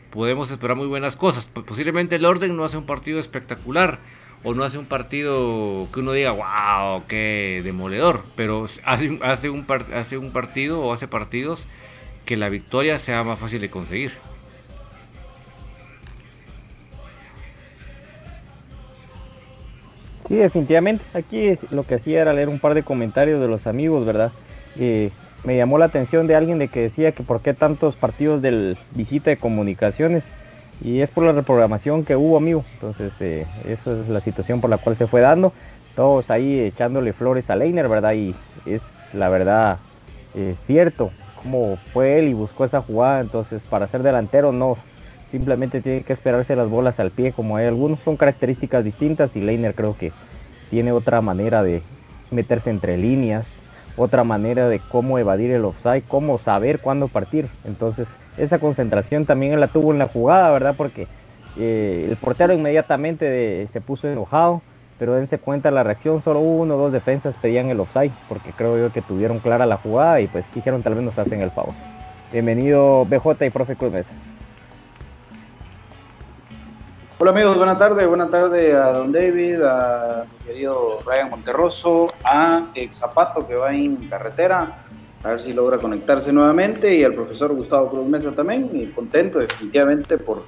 podemos 0.10 0.50
esperar 0.50 0.76
muy 0.76 0.88
buenas 0.88 1.16
cosas. 1.16 1.46
Posiblemente 1.46 2.16
el 2.16 2.26
orden 2.26 2.56
no 2.58 2.66
hace 2.66 2.78
un 2.78 2.88
partido 2.88 3.20
espectacular 3.20 4.00
o 4.46 4.54
no 4.54 4.64
hace 4.64 4.78
un 4.78 4.86
partido 4.86 5.88
que 5.92 6.00
uno 6.02 6.12
diga, 6.12 6.32
wow, 6.32 7.04
qué 7.08 7.62
demoledor, 7.64 8.24
pero 8.36 8.68
hace, 8.86 9.10
un, 9.10 9.20
hace 9.24 9.50
un 10.20 10.32
partido 10.32 10.82
o 10.82 10.94
hace 10.94 11.08
partidos 11.08 11.62
que 12.26 12.38
la 12.38 12.50
victoria 12.50 13.00
sea 13.00 13.24
más 13.24 13.40
fácil 13.40 13.60
de 13.60 13.72
conseguir. 13.72 14.12
Sí, 20.28 20.36
definitivamente. 20.36 21.04
Aquí 21.16 21.58
lo 21.72 21.82
que 21.84 21.96
hacía 21.96 22.22
era 22.22 22.34
leer 22.34 22.50
un 22.50 22.60
par 22.60 22.76
de 22.76 22.84
comentarios 22.84 23.42
de 23.42 23.48
los 23.48 23.66
amigos, 23.66 24.06
¿verdad? 24.06 24.32
Eh, 24.78 25.10
me 25.44 25.58
llamó 25.58 25.80
la 25.80 25.86
atención 25.86 26.28
de 26.28 26.36
alguien 26.36 26.60
de 26.60 26.68
que 26.68 26.82
decía 26.82 27.12
que 27.14 27.24
por 27.24 27.42
qué 27.42 27.56
tantos 27.56 27.96
partidos 27.96 28.44
del 28.44 28.78
visita 28.92 29.32
de 29.32 29.38
comunicaciones 29.38 30.24
y 30.82 31.02
es 31.02 31.10
por 31.10 31.24
la 31.24 31.32
reprogramación 31.32 32.04
que 32.04 32.16
hubo 32.16 32.38
amigo. 32.38 32.64
Entonces 32.76 33.14
eh, 33.20 33.46
eso 33.68 34.02
es 34.02 34.10
la 34.10 34.22
situación 34.22 34.62
por 34.62 34.70
la 34.70 34.78
cual 34.78 34.96
se 34.96 35.08
fue 35.08 35.22
dando. 35.22 35.54
Todos 35.96 36.30
ahí 36.30 36.60
echándole 36.60 37.14
flores 37.14 37.50
a 37.50 37.56
Leiner 37.56 37.88
verdad 37.88 38.14
y 38.14 38.36
es 38.66 38.82
la 39.14 39.30
verdad 39.30 39.78
eh, 40.34 40.56
cierto 40.66 41.12
cómo 41.42 41.78
fue 41.94 42.20
él 42.20 42.30
y 42.30 42.34
buscó 42.34 42.66
esa 42.66 42.82
jugada. 42.82 43.22
Entonces 43.22 43.62
para 43.70 43.88
ser 43.88 44.04
delantero 44.04 44.52
no. 44.52 44.78
Simplemente 45.32 45.82
tiene 45.82 46.04
que 46.04 46.14
esperarse 46.14 46.56
las 46.56 46.70
bolas 46.70 47.00
al 47.00 47.12
pie 47.12 47.32
como 47.32 47.58
hay 47.58 47.66
algunos. 47.66 48.00
Son 48.02 48.18
características 48.18 48.84
distintas 48.84 49.36
y 49.36 49.42
Leiner 49.42 49.74
creo 49.74 49.98
que 49.98 50.12
tiene 50.70 50.92
otra 50.92 51.22
manera 51.22 51.64
de 51.64 51.82
meterse 52.32 52.70
entre 52.70 52.98
líneas 52.98 53.46
otra 53.98 54.24
manera 54.24 54.68
de 54.68 54.80
cómo 54.80 55.20
evadir 55.20 55.52
el 55.52 55.66
offside, 55.66 56.04
cómo 56.08 56.38
saber 56.38 56.80
cuándo 56.80 57.08
partir. 57.08 57.48
Entonces, 57.64 58.08
esa 58.38 58.60
concentración 58.60 59.26
también 59.26 59.60
la 59.60 59.68
tuvo 59.68 59.92
en 59.92 60.00
la 60.00 60.08
jugada, 60.08 60.52
¿verdad? 60.52 60.76
Porque 60.78 61.08
eh, 61.58 62.08
el 62.10 62.16
portero 62.18 62.54
inmediatamente 62.54 63.68
se 63.68 63.82
puso 63.82 64.08
enojado, 64.08 64.62
pero 65.00 65.14
dense 65.14 65.38
cuenta 65.38 65.72
la 65.72 65.84
reacción, 65.84 66.22
solo 66.22 66.40
uno 66.40 66.76
o 66.76 66.78
dos 66.78 66.92
defensas 66.92 67.36
pedían 67.42 67.70
el 67.70 67.80
offside, 67.80 68.12
porque 68.28 68.52
creo 68.52 68.78
yo 68.78 68.92
que 68.92 69.02
tuvieron 69.02 69.40
clara 69.40 69.66
la 69.66 69.78
jugada 69.78 70.22
y 70.22 70.28
pues 70.28 70.46
dijeron 70.54 70.84
tal 70.84 70.96
vez 70.96 71.04
nos 71.04 71.18
hacen 71.18 71.42
el 71.42 71.52
favor. 71.52 71.74
Bienvenido 72.32 73.06
BJ 73.06 73.46
y 73.46 73.50
profe 73.50 73.76
Cruz 73.76 73.92
Mesa. 73.92 74.12
Hola 77.18 77.32
amigos, 77.32 77.56
buenas 77.56 77.78
tardes, 77.78 78.06
buenas 78.06 78.30
tardes 78.30 78.76
a 78.76 78.92
don 78.92 79.14
David, 79.14 79.62
a 79.62 80.26
mi 80.30 80.46
querido 80.46 81.00
Ryan 81.06 81.30
Monterroso, 81.30 82.08
a 82.26 82.66
Ex 82.76 82.98
Zapato 82.98 83.48
que 83.48 83.56
va 83.56 83.74
en 83.74 84.10
carretera, 84.10 84.85
a 85.26 85.30
ver 85.30 85.42
si 85.42 85.54
logra 85.54 85.80
conectarse 85.80 86.32
nuevamente, 86.32 86.96
y 86.96 87.04
al 87.04 87.16
profesor 87.16 87.52
Gustavo 87.52 87.90
Cruz 87.90 88.08
Mesa 88.08 88.32
también, 88.32 88.92
contento 88.94 89.40
definitivamente 89.40 90.20
por, 90.20 90.44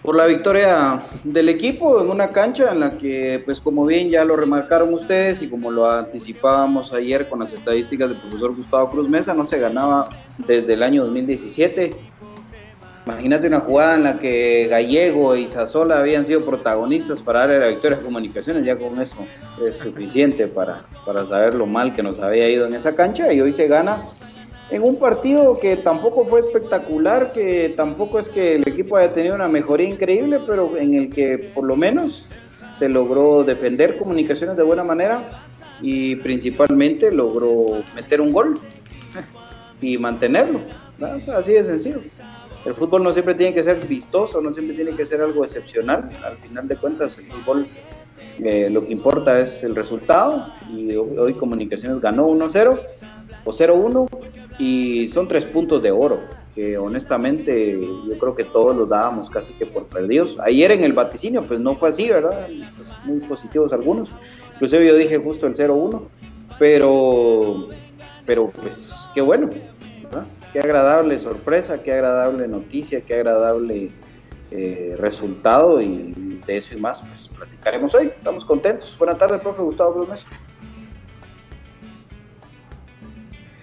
por 0.00 0.16
la 0.16 0.24
victoria 0.24 1.02
del 1.22 1.50
equipo 1.50 2.00
en 2.00 2.08
una 2.08 2.30
cancha 2.30 2.72
en 2.72 2.80
la 2.80 2.96
que, 2.96 3.42
pues 3.44 3.60
como 3.60 3.84
bien 3.84 4.08
ya 4.08 4.24
lo 4.24 4.36
remarcaron 4.36 4.94
ustedes 4.94 5.42
y 5.42 5.50
como 5.50 5.70
lo 5.70 5.90
anticipábamos 5.90 6.94
ayer 6.94 7.28
con 7.28 7.40
las 7.40 7.52
estadísticas 7.52 8.08
del 8.08 8.18
profesor 8.20 8.56
Gustavo 8.56 8.90
Cruz 8.90 9.06
Mesa, 9.06 9.34
no 9.34 9.44
se 9.44 9.58
ganaba 9.58 10.08
desde 10.38 10.72
el 10.72 10.82
año 10.82 11.04
2017 11.04 11.90
Imagínate 13.06 13.46
una 13.46 13.60
jugada 13.60 13.94
en 13.94 14.02
la 14.02 14.18
que 14.18 14.66
Gallego 14.68 15.36
y 15.36 15.46
Sazola 15.46 16.00
habían 16.00 16.24
sido 16.24 16.44
protagonistas 16.44 17.22
para 17.22 17.40
darle 17.40 17.60
la 17.60 17.68
victoria 17.68 17.98
a 17.98 18.00
Comunicaciones, 18.00 18.64
ya 18.64 18.76
con 18.76 19.00
eso 19.00 19.18
es 19.64 19.76
suficiente 19.76 20.48
para, 20.48 20.82
para 21.04 21.24
saber 21.24 21.54
lo 21.54 21.66
mal 21.66 21.94
que 21.94 22.02
nos 22.02 22.18
había 22.18 22.48
ido 22.50 22.66
en 22.66 22.74
esa 22.74 22.96
cancha 22.96 23.32
y 23.32 23.40
hoy 23.40 23.52
se 23.52 23.68
gana 23.68 24.08
en 24.70 24.82
un 24.82 24.96
partido 24.96 25.60
que 25.60 25.76
tampoco 25.76 26.24
fue 26.24 26.40
espectacular, 26.40 27.30
que 27.32 27.72
tampoco 27.76 28.18
es 28.18 28.28
que 28.28 28.56
el 28.56 28.66
equipo 28.66 28.96
haya 28.96 29.14
tenido 29.14 29.36
una 29.36 29.46
mejoría 29.46 29.88
increíble, 29.88 30.40
pero 30.44 30.76
en 30.76 30.94
el 30.94 31.10
que 31.10 31.38
por 31.54 31.62
lo 31.62 31.76
menos 31.76 32.28
se 32.72 32.88
logró 32.88 33.44
defender 33.44 33.98
Comunicaciones 33.98 34.56
de 34.56 34.64
buena 34.64 34.82
manera 34.82 35.44
y 35.80 36.16
principalmente 36.16 37.12
logró 37.12 37.84
meter 37.94 38.20
un 38.20 38.32
gol 38.32 38.58
y 39.80 39.96
mantenerlo. 39.96 40.62
así 41.32 41.52
de 41.52 41.62
sencillo 41.62 42.00
el 42.66 42.74
fútbol 42.74 43.02
no 43.02 43.12
siempre 43.12 43.34
tiene 43.34 43.54
que 43.54 43.62
ser 43.62 43.76
vistoso, 43.86 44.40
no 44.40 44.52
siempre 44.52 44.74
tiene 44.74 44.94
que 44.96 45.06
ser 45.06 45.20
algo 45.20 45.44
excepcional. 45.44 46.10
Al 46.24 46.36
final 46.38 46.66
de 46.66 46.76
cuentas, 46.76 47.18
el 47.18 47.30
fútbol 47.30 47.66
eh, 48.38 48.68
lo 48.70 48.84
que 48.84 48.92
importa 48.92 49.40
es 49.40 49.62
el 49.62 49.74
resultado 49.74 50.52
y 50.70 50.94
hoy 50.94 51.34
Comunicaciones 51.34 52.00
ganó 52.00 52.28
1-0 52.28 52.80
o 53.44 53.50
0-1 53.50 54.08
y 54.58 55.08
son 55.08 55.28
tres 55.28 55.46
puntos 55.46 55.82
de 55.82 55.90
oro 55.90 56.20
que 56.54 56.78
honestamente 56.78 57.78
yo 57.78 58.18
creo 58.18 58.34
que 58.34 58.44
todos 58.44 58.74
los 58.74 58.88
dábamos 58.88 59.28
casi 59.28 59.52
que 59.54 59.66
por 59.66 59.84
perdidos. 59.86 60.38
Ayer 60.42 60.72
en 60.72 60.84
el 60.84 60.94
vaticinio 60.94 61.42
pues 61.46 61.60
no 61.60 61.76
fue 61.76 61.90
así, 61.90 62.08
¿verdad? 62.08 62.48
Pues, 62.76 62.90
muy 63.04 63.20
positivos 63.20 63.72
algunos. 63.74 64.10
Inclusive 64.54 64.86
yo 64.86 64.96
dije 64.96 65.18
justo 65.18 65.46
el 65.46 65.54
0-1, 65.54 66.00
pero, 66.58 67.68
pero 68.24 68.46
pues 68.46 68.94
qué 69.14 69.20
bueno, 69.20 69.50
¿verdad? 70.04 70.26
Qué 70.56 70.62
agradable 70.62 71.18
sorpresa, 71.18 71.82
qué 71.82 71.92
agradable 71.92 72.48
noticia, 72.48 73.02
qué 73.02 73.16
agradable 73.16 73.90
eh, 74.50 74.96
resultado 74.98 75.82
y 75.82 76.40
de 76.46 76.56
eso 76.56 76.74
y 76.74 76.80
más 76.80 77.02
pues 77.02 77.28
platicaremos 77.28 77.94
hoy. 77.94 78.06
Estamos 78.06 78.42
contentos. 78.46 78.96
Buenas 78.98 79.18
tardes, 79.18 79.42
profe 79.42 79.60
Gustavo 79.60 79.92
Gómez. 79.92 80.24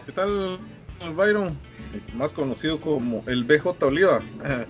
¿Qué 0.05 0.11
tal, 0.11 0.59
Byron? 1.15 1.57
Más 2.13 2.31
conocido 2.31 2.79
como 2.79 3.23
el 3.25 3.43
BJ 3.43 3.83
Oliva. 3.87 4.21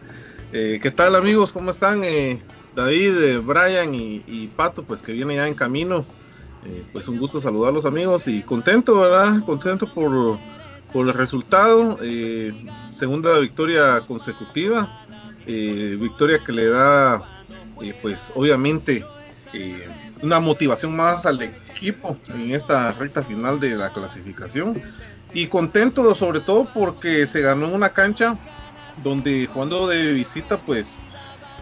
Eh, 0.55 0.79
¿Qué 0.79 0.91
tal, 0.91 1.15
amigos? 1.15 1.51
¿Cómo 1.51 1.71
están? 1.71 2.03
Eh, 2.03 2.39
David, 2.75 3.39
Brian 3.43 3.95
y, 3.95 4.51
Pato, 4.55 4.83
pues 4.83 5.01
que 5.01 5.11
viene 5.11 5.33
ya 5.33 5.47
en 5.47 5.55
camino. 5.55 6.05
Pues 6.91 7.07
un 7.07 7.17
gusto 7.17 7.41
saludarlos, 7.41 7.85
amigos, 7.85 8.27
y 8.27 8.43
contento, 8.43 8.99
¿verdad? 8.99 9.43
Contento 9.47 9.91
por, 9.91 10.37
por 10.93 11.07
el 11.07 11.13
resultado. 11.13 11.99
segunda 12.89 13.39
victoria 13.39 14.01
consecutiva. 14.01 15.05
victoria 15.45 16.39
que 16.39 16.51
le 16.51 16.69
da, 16.69 17.21
pues 18.01 18.31
obviamente, 18.35 19.03
una 20.21 20.39
motivación 20.39 20.95
más 20.95 21.25
al 21.25 21.41
equipo 21.41 22.17
en 22.29 22.53
esta 22.53 22.91
recta 22.93 23.23
final 23.23 23.59
de 23.59 23.75
la 23.75 23.91
clasificación 23.91 24.81
y 25.33 25.47
contento 25.47 26.15
sobre 26.15 26.39
todo 26.39 26.65
porque 26.73 27.25
se 27.27 27.41
ganó 27.41 27.67
una 27.67 27.89
cancha 27.89 28.37
donde 29.03 29.47
jugando 29.47 29.87
de 29.87 30.13
visita 30.13 30.59
pues 30.59 30.99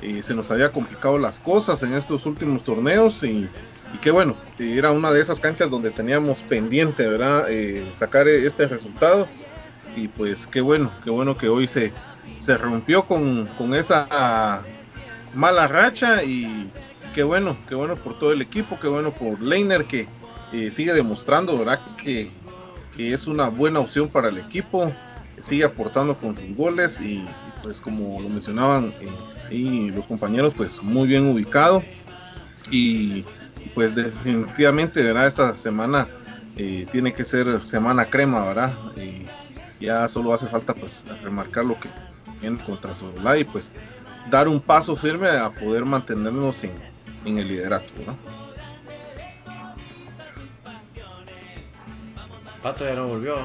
eh, 0.01 0.21
se 0.21 0.35
nos 0.35 0.51
había 0.51 0.71
complicado 0.71 1.17
las 1.17 1.39
cosas 1.39 1.81
en 1.83 1.93
estos 1.93 2.25
últimos 2.25 2.63
torneos 2.63 3.23
y, 3.23 3.47
y 3.93 3.97
que 3.97 4.11
bueno, 4.11 4.35
era 4.59 4.91
una 4.91 5.11
de 5.11 5.21
esas 5.21 5.39
canchas 5.39 5.69
donde 5.69 5.91
teníamos 5.91 6.43
pendiente, 6.43 7.07
¿verdad? 7.07 7.47
Eh, 7.49 7.89
sacar 7.93 8.27
este 8.27 8.67
resultado 8.67 9.27
y 9.95 10.07
pues 10.07 10.47
qué 10.47 10.61
bueno, 10.61 10.91
qué 11.03 11.09
bueno 11.09 11.37
que 11.37 11.49
hoy 11.49 11.67
se, 11.67 11.91
se 12.37 12.57
rompió 12.57 13.05
con, 13.05 13.47
con 13.57 13.73
esa 13.73 14.63
mala 15.33 15.67
racha 15.67 16.23
y 16.23 16.69
qué 17.13 17.23
bueno, 17.23 17.57
qué 17.67 17.75
bueno 17.75 17.95
por 17.95 18.17
todo 18.17 18.31
el 18.31 18.41
equipo, 18.41 18.79
qué 18.79 18.87
bueno 18.87 19.11
por 19.11 19.41
Leiner 19.41 19.85
que 19.85 20.07
eh, 20.53 20.71
sigue 20.71 20.93
demostrando, 20.93 21.57
¿verdad? 21.57 21.79
Que 21.97 22.31
que 22.95 23.13
es 23.13 23.27
una 23.27 23.49
buena 23.49 23.79
opción 23.79 24.09
para 24.09 24.29
el 24.29 24.37
equipo, 24.37 24.91
sigue 25.39 25.63
aportando 25.63 26.17
con 26.17 26.35
sus 26.35 26.55
goles 26.55 26.99
y, 27.01 27.25
pues 27.63 27.81
como 27.81 28.21
lo 28.21 28.29
mencionaban 28.29 28.93
eh, 29.49 29.91
los 29.93 30.07
compañeros, 30.07 30.53
pues 30.55 30.83
muy 30.83 31.07
bien 31.07 31.27
ubicado 31.27 31.83
y 32.69 33.25
pues 33.73 33.95
definitivamente, 33.95 35.01
¿verdad? 35.03 35.27
Esta 35.27 35.53
semana 35.53 36.07
eh, 36.57 36.85
tiene 36.91 37.13
que 37.13 37.25
ser 37.25 37.61
semana 37.61 38.05
crema, 38.05 38.45
¿verdad? 38.45 38.73
Y 38.95 39.25
ya 39.83 40.07
solo 40.07 40.33
hace 40.33 40.47
falta 40.47 40.73
pues 40.73 41.05
remarcar 41.21 41.65
lo 41.65 41.79
que 41.79 41.89
viene 42.39 42.63
contra 42.63 42.95
Solá 42.95 43.37
y 43.37 43.43
pues 43.43 43.73
dar 44.29 44.47
un 44.47 44.61
paso 44.61 44.95
firme 44.95 45.29
a 45.29 45.49
poder 45.49 45.85
mantenernos 45.85 46.63
en, 46.63 46.71
en 47.25 47.37
el 47.37 47.47
liderato, 47.47 47.91
¿no? 48.05 48.17
Pato 52.61 52.85
ya 52.85 52.93
no 52.93 53.07
volvió. 53.07 53.35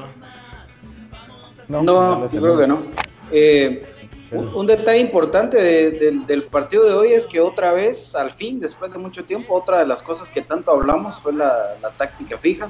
No, 1.67 2.29
yo 2.31 2.41
creo 2.41 2.57
que 2.57 2.67
no. 2.67 2.83
Eh, 3.31 3.86
un, 4.31 4.67
detalle 4.67 4.99
importante 4.99 5.57
del 5.57 6.43
partido 6.43 6.85
de 6.85 6.93
hoy 6.93 7.13
es 7.13 7.27
que 7.27 7.39
otra 7.39 7.71
vez, 7.73 8.15
al 8.15 8.33
fin, 8.33 8.59
después 8.59 8.91
de 8.91 8.97
mucho 8.97 9.23
tiempo, 9.23 9.55
otra 9.55 9.79
de 9.79 9.87
las 9.87 10.01
cosas 10.01 10.29
que 10.29 10.41
tanto 10.41 10.71
hablamos 10.71 11.21
fue 11.21 11.33
la, 11.33 11.77
táctica 11.97 12.37
fija. 12.37 12.69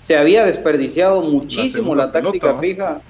Se 0.00 0.16
había 0.16 0.44
desperdiciado 0.44 1.22
muchísimo 1.22 1.94
la, 1.94 2.12
táctica 2.12 2.58
fija. 2.58 3.00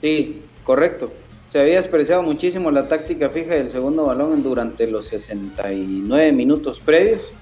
Sí, 0.00 0.42
correcto. 0.64 1.12
Se 1.48 1.60
había 1.60 1.76
desperdiciado 1.76 2.22
muchísimo 2.22 2.70
la 2.70 2.88
táctica 2.88 3.28
fija 3.28 3.54
del 3.54 3.68
segundo 3.68 4.04
balón 4.04 4.42
durante 4.42 4.86
los 4.86 5.06
69 5.06 6.32
minutos 6.32 6.80
previos 6.80 7.32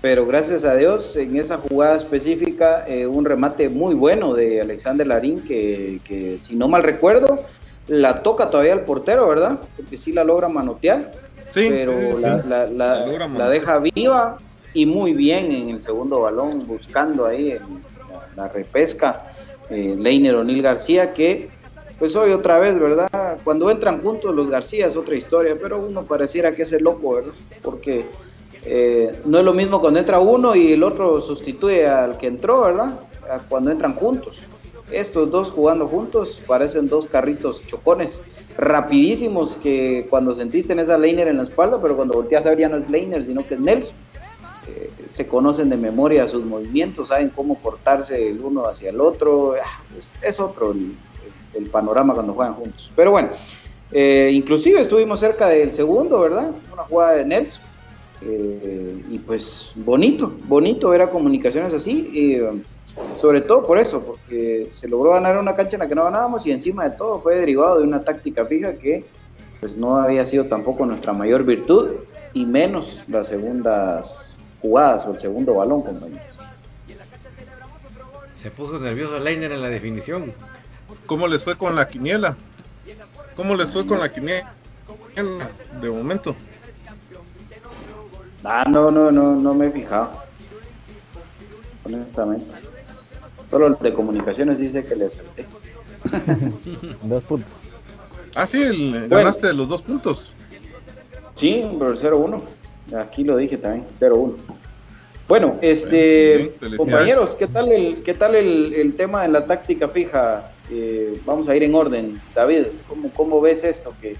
pero 0.00 0.26
gracias 0.26 0.64
a 0.64 0.76
Dios 0.76 1.14
en 1.16 1.36
esa 1.36 1.58
jugada 1.58 1.96
específica 1.96 2.84
eh, 2.88 3.06
un 3.06 3.24
remate 3.24 3.68
muy 3.68 3.94
bueno 3.94 4.34
de 4.34 4.60
Alexander 4.60 5.06
Larín 5.06 5.40
que, 5.40 6.38
si 6.40 6.56
no 6.56 6.68
mal 6.68 6.82
recuerdo 6.82 7.44
la 7.90 8.22
toca 8.22 8.48
todavía 8.48 8.72
el 8.72 8.80
portero, 8.80 9.28
¿verdad? 9.28 9.58
Porque 9.76 9.98
sí 9.98 10.12
la 10.12 10.24
logra 10.24 10.48
manotear, 10.48 11.10
sí, 11.48 11.68
pero 11.68 11.92
la, 12.46 13.50
deja 13.50 13.78
viva 13.78 14.38
y 14.72 14.86
muy 14.86 15.12
bien 15.12 15.50
en 15.50 15.70
el 15.70 15.82
segundo 15.82 16.20
balón 16.20 16.66
buscando 16.66 17.26
ahí 17.26 17.58
la, 18.36 18.48
repesca 18.48 19.24
eh, 19.68 19.96
Leiner 19.98 20.36
O'Neill 20.36 20.62
García 20.62 21.12
que 21.12 21.50
pues 21.98 22.16
hoy 22.16 22.32
otra 22.32 22.58
vez, 22.58 22.78
¿verdad? 22.80 23.36
Cuando 23.44 23.70
entran 23.70 24.00
juntos 24.00 24.34
los 24.34 24.48
García 24.48 24.86
es 24.86 24.96
otra 24.96 25.16
historia, 25.16 25.54
pero 25.60 25.78
uno 25.78 26.02
pareciera 26.02 26.52
que 26.52 26.62
es 26.62 26.72
el 26.72 26.82
loco, 26.82 27.16
¿verdad? 27.16 27.34
Porque 27.60 28.06
eh, 28.64 29.20
no 29.26 29.38
es 29.38 29.44
lo 29.44 29.52
mismo 29.52 29.80
cuando 29.80 30.00
entra 30.00 30.18
uno 30.18 30.54
y 30.54 30.72
el 30.72 30.82
otro 30.82 31.20
sustituye 31.20 31.86
al 31.86 32.16
que 32.16 32.28
entró, 32.28 32.62
¿verdad? 32.62 32.98
Cuando 33.50 33.70
entran 33.70 33.94
juntos. 33.94 34.38
Estos 34.92 35.30
dos 35.30 35.50
jugando 35.50 35.86
juntos 35.86 36.42
parecen 36.46 36.88
dos 36.88 37.06
carritos 37.06 37.66
chocones 37.66 38.22
rapidísimos 38.56 39.56
que 39.56 40.06
cuando 40.10 40.34
sentiste 40.34 40.72
en 40.72 40.80
esa 40.80 40.98
Leiner 40.98 41.28
en 41.28 41.38
la 41.38 41.44
espalda, 41.44 41.78
pero 41.80 41.96
cuando 41.96 42.14
volteas 42.14 42.46
a 42.46 42.50
ver 42.50 42.58
ya 42.58 42.68
no 42.68 42.78
es 42.78 42.90
Leiner, 42.90 43.24
sino 43.24 43.46
que 43.46 43.54
es 43.54 43.60
Nelson. 43.60 43.96
Eh, 44.68 44.90
se 45.12 45.26
conocen 45.26 45.70
de 45.70 45.76
memoria 45.76 46.28
sus 46.28 46.44
movimientos, 46.44 47.08
saben 47.08 47.30
cómo 47.30 47.56
cortarse 47.56 48.28
el 48.28 48.40
uno 48.40 48.66
hacia 48.66 48.90
el 48.90 49.00
otro. 49.00 49.54
Ah, 49.54 49.82
es, 50.22 50.40
otro 50.40 50.72
el, 50.72 51.66
panorama 51.70 52.14
cuando 52.14 52.34
juegan 52.34 52.54
juntos. 52.54 52.90
Pero 52.94 53.10
bueno, 53.12 53.30
eh, 53.92 54.30
inclusive 54.32 54.80
estuvimos 54.80 55.20
cerca 55.20 55.48
del 55.48 55.72
segundo, 55.72 56.20
¿verdad? 56.20 56.50
Una 56.72 56.82
jugada 56.84 57.16
de 57.16 57.24
Nelson 57.24 57.62
eh, 58.22 59.02
y 59.10 59.18
pues 59.18 59.72
bonito, 59.74 60.32
bonito 60.44 60.90
ver 60.90 61.02
a 61.02 61.10
comunicaciones 61.10 61.72
así, 61.72 62.10
y, 62.12 62.38
sobre 63.18 63.40
todo 63.40 63.66
por 63.66 63.78
eso, 63.78 64.00
porque 64.00 64.68
se 64.70 64.88
logró 64.88 65.12
ganar 65.12 65.38
una 65.38 65.54
cancha 65.54 65.76
en 65.76 65.80
la 65.80 65.88
que 65.88 65.94
no 65.94 66.04
ganábamos 66.04 66.46
y 66.46 66.52
encima 66.52 66.88
de 66.88 66.96
todo 66.96 67.20
fue 67.20 67.38
derivado 67.38 67.78
de 67.78 67.84
una 67.84 68.00
táctica 68.00 68.44
fija 68.44 68.74
que 68.74 69.04
pues 69.60 69.76
no 69.76 69.96
había 69.96 70.24
sido 70.24 70.46
tampoco 70.46 70.86
nuestra 70.86 71.12
mayor 71.12 71.44
virtud 71.44 71.90
y 72.32 72.46
menos 72.46 73.00
las 73.08 73.28
segundas 73.28 74.38
jugadas 74.62 75.04
o 75.06 75.12
el 75.12 75.18
segundo 75.18 75.54
balón, 75.54 75.82
compañeros. 75.82 76.22
Se 78.42 78.50
puso 78.50 78.78
nervioso 78.78 79.18
Leiner 79.18 79.52
en 79.52 79.60
la 79.60 79.68
definición. 79.68 80.32
¿Cómo 81.04 81.28
les 81.28 81.44
fue 81.44 81.56
con 81.56 81.76
la 81.76 81.88
quiniela? 81.88 82.36
¿Cómo 83.36 83.54
les 83.54 83.70
fue 83.70 83.86
con 83.86 84.00
la 84.00 84.10
quiniela 84.10 84.50
de 85.80 85.90
momento? 85.90 86.34
Ah, 88.42 88.64
no, 88.66 88.90
no, 88.90 89.10
no, 89.10 89.36
no 89.36 89.54
me 89.54 89.66
he 89.66 89.70
fijado. 89.70 90.10
Honestamente. 91.84 92.69
Solo 93.50 93.66
el 93.66 93.76
de 93.78 93.92
comunicaciones 93.92 94.58
dice 94.58 94.84
que 94.84 94.94
le 94.94 95.06
acerté. 95.06 95.44
dos 97.02 97.22
puntos. 97.24 97.50
Ah, 98.34 98.46
sí, 98.46 98.94
ganaste 99.08 99.52
los 99.52 99.68
dos 99.68 99.82
puntos. 99.82 100.32
Sí, 101.34 101.64
pero 101.78 101.90
el 101.90 101.98
0-1. 101.98 102.40
Aquí 102.96 103.24
lo 103.24 103.36
dije 103.36 103.56
también, 103.56 103.86
0-1. 103.98 104.34
Bueno, 105.26 105.58
este, 105.60 106.52
compañeros, 106.76 107.36
¿qué 107.36 107.46
tal 107.46 107.70
el, 107.70 108.02
qué 108.02 108.14
tal 108.14 108.34
el, 108.34 108.94
tema 108.96 109.22
de 109.22 109.28
la 109.28 109.46
táctica 109.46 109.88
fija? 109.88 110.52
Eh, 110.70 111.20
vamos 111.24 111.48
a 111.48 111.56
ir 111.56 111.62
en 111.62 111.74
orden. 111.74 112.20
David, 112.34 112.66
¿cómo, 112.88 113.10
cómo 113.10 113.40
ves 113.40 113.64
esto? 113.64 113.92
Que, 114.00 114.16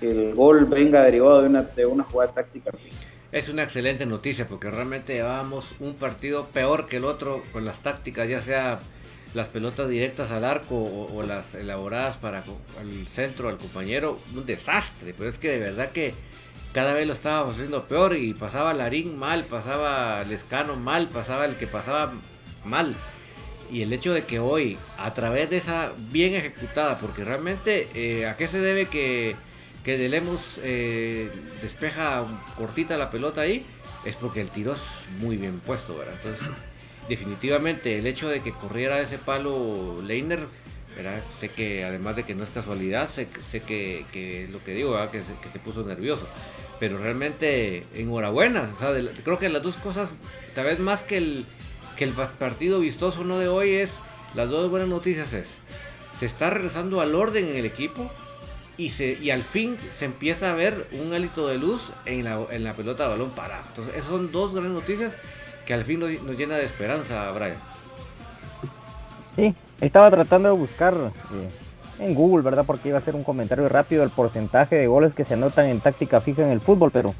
que 0.00 0.08
el 0.08 0.34
gol 0.34 0.64
venga 0.66 1.02
derivado 1.02 1.42
de 1.42 1.48
una, 1.48 1.62
de 1.62 1.86
una 1.86 2.04
jugada 2.04 2.32
táctica 2.32 2.70
fija 2.72 3.15
es 3.32 3.48
una 3.48 3.64
excelente 3.64 4.06
noticia 4.06 4.46
porque 4.46 4.70
realmente 4.70 5.14
llevábamos 5.14 5.66
un 5.80 5.94
partido 5.94 6.46
peor 6.46 6.86
que 6.86 6.98
el 6.98 7.04
otro 7.04 7.42
con 7.52 7.64
las 7.64 7.82
tácticas, 7.82 8.28
ya 8.28 8.40
sea 8.40 8.80
las 9.34 9.48
pelotas 9.48 9.88
directas 9.88 10.30
al 10.30 10.44
arco 10.44 10.76
o, 10.76 11.22
las 11.22 11.54
elaboradas 11.54 12.16
para 12.16 12.42
el 12.80 13.06
centro 13.08 13.48
al 13.48 13.58
compañero, 13.58 14.18
un 14.34 14.46
desastre, 14.46 15.14
pero 15.16 15.28
es 15.28 15.36
que 15.36 15.50
de 15.50 15.58
verdad 15.58 15.90
que 15.90 16.14
cada 16.72 16.94
vez 16.94 17.06
lo 17.06 17.12
estábamos 17.12 17.54
haciendo 17.54 17.84
peor 17.84 18.16
y 18.16 18.34
pasaba 18.34 18.74
Larín 18.74 19.18
mal, 19.18 19.44
pasaba 19.44 20.22
Lescano 20.24 20.76
mal, 20.76 21.08
pasaba 21.08 21.46
el 21.46 21.56
que 21.56 21.66
pasaba 21.66 22.12
mal. 22.64 22.94
Y 23.70 23.82
el 23.82 23.92
hecho 23.92 24.12
de 24.12 24.24
que 24.24 24.38
hoy, 24.38 24.78
a 24.96 25.12
través 25.12 25.50
de 25.50 25.56
esa 25.56 25.92
bien 26.12 26.34
ejecutada, 26.34 26.98
porque 27.00 27.24
realmente, 27.24 27.88
eh, 27.94 28.26
¿a 28.26 28.36
qué 28.36 28.46
se 28.46 28.60
debe 28.60 28.86
que 28.86 29.34
que 29.86 29.96
Delemos 29.96 30.40
eh, 30.64 31.30
despeja 31.62 32.24
cortita 32.56 32.98
la 32.98 33.08
pelota 33.12 33.42
ahí, 33.42 33.64
es 34.04 34.16
porque 34.16 34.40
el 34.40 34.50
tiro 34.50 34.72
es 34.72 34.80
muy 35.20 35.36
bien 35.36 35.60
puesto, 35.60 35.96
¿verdad? 35.96 36.14
Entonces, 36.16 36.44
definitivamente 37.08 37.96
el 37.96 38.06
hecho 38.08 38.28
de 38.28 38.40
que 38.40 38.50
corriera 38.50 39.00
ese 39.00 39.16
palo 39.16 39.96
Leiner, 40.02 40.44
¿verdad? 40.96 41.22
sé 41.38 41.50
que 41.50 41.84
además 41.84 42.16
de 42.16 42.24
que 42.24 42.34
no 42.34 42.42
es 42.42 42.50
casualidad, 42.50 43.08
sé, 43.14 43.28
sé 43.48 43.60
que, 43.60 44.04
que 44.12 44.48
lo 44.50 44.62
que 44.64 44.72
digo, 44.72 44.90
¿verdad? 44.90 45.10
Que, 45.10 45.22
se, 45.22 45.32
que 45.40 45.48
se 45.52 45.60
puso 45.60 45.84
nervioso. 45.86 46.28
Pero 46.80 46.98
realmente, 46.98 47.84
enhorabuena. 47.94 48.68
O 48.74 48.78
sea, 48.80 48.92
de- 48.92 49.08
creo 49.22 49.38
que 49.38 49.48
las 49.48 49.62
dos 49.62 49.76
cosas, 49.76 50.10
tal 50.56 50.64
vez 50.66 50.80
más 50.80 51.02
que 51.02 51.18
el, 51.18 51.44
que 51.96 52.02
el 52.02 52.10
partido 52.12 52.80
vistoso 52.80 53.22
no 53.22 53.38
de 53.38 53.46
hoy, 53.46 53.74
es 53.74 53.92
las 54.34 54.50
dos 54.50 54.68
buenas 54.68 54.88
noticias 54.88 55.32
es, 55.32 55.46
se 56.18 56.26
está 56.26 56.50
regresando 56.50 57.00
al 57.00 57.14
orden 57.14 57.48
en 57.50 57.56
el 57.56 57.66
equipo 57.66 58.10
y, 58.78 59.30
al 59.30 59.42
fin 59.42 59.76
se 59.98 60.04
empieza 60.04 60.50
a 60.50 60.54
ver 60.54 60.86
un 60.92 61.12
hálito 61.14 61.48
de 61.48 61.58
luz 61.58 61.82
en 62.04 62.24
la, 62.24 62.72
pelota 62.74 63.04
de 63.04 63.08
balón 63.10 63.30
parado. 63.30 63.62
Entonces, 63.68 63.96
esas 63.96 64.10
son 64.10 64.30
dos 64.30 64.52
grandes 64.52 64.72
noticias 64.72 65.12
que 65.64 65.74
al 65.74 65.84
fin 65.84 66.00
nos, 66.00 66.10
llena 66.36 66.56
de 66.56 66.64
esperanza, 66.64 67.30
Brian. 67.32 67.56
Sí, 69.34 69.54
estaba 69.80 70.10
tratando 70.10 70.48
de 70.50 70.54
buscar 70.54 70.94
eh, 70.94 72.04
en 72.04 72.14
Google, 72.14 72.42
¿verdad? 72.42 72.64
Porque 72.66 72.88
iba 72.88 72.98
a 72.98 73.00
hacer 73.00 73.14
un 73.14 73.24
comentario 73.24 73.68
rápido 73.68 74.02
del 74.02 74.10
porcentaje 74.10 74.76
de 74.76 74.86
goles 74.86 75.14
que 75.14 75.24
se 75.24 75.34
anotan 75.34 75.66
en 75.66 75.80
táctica 75.80 76.20
fija 76.20 76.42
en 76.42 76.50
el 76.50 76.60
fútbol, 76.60 76.90
pero 76.92 77.14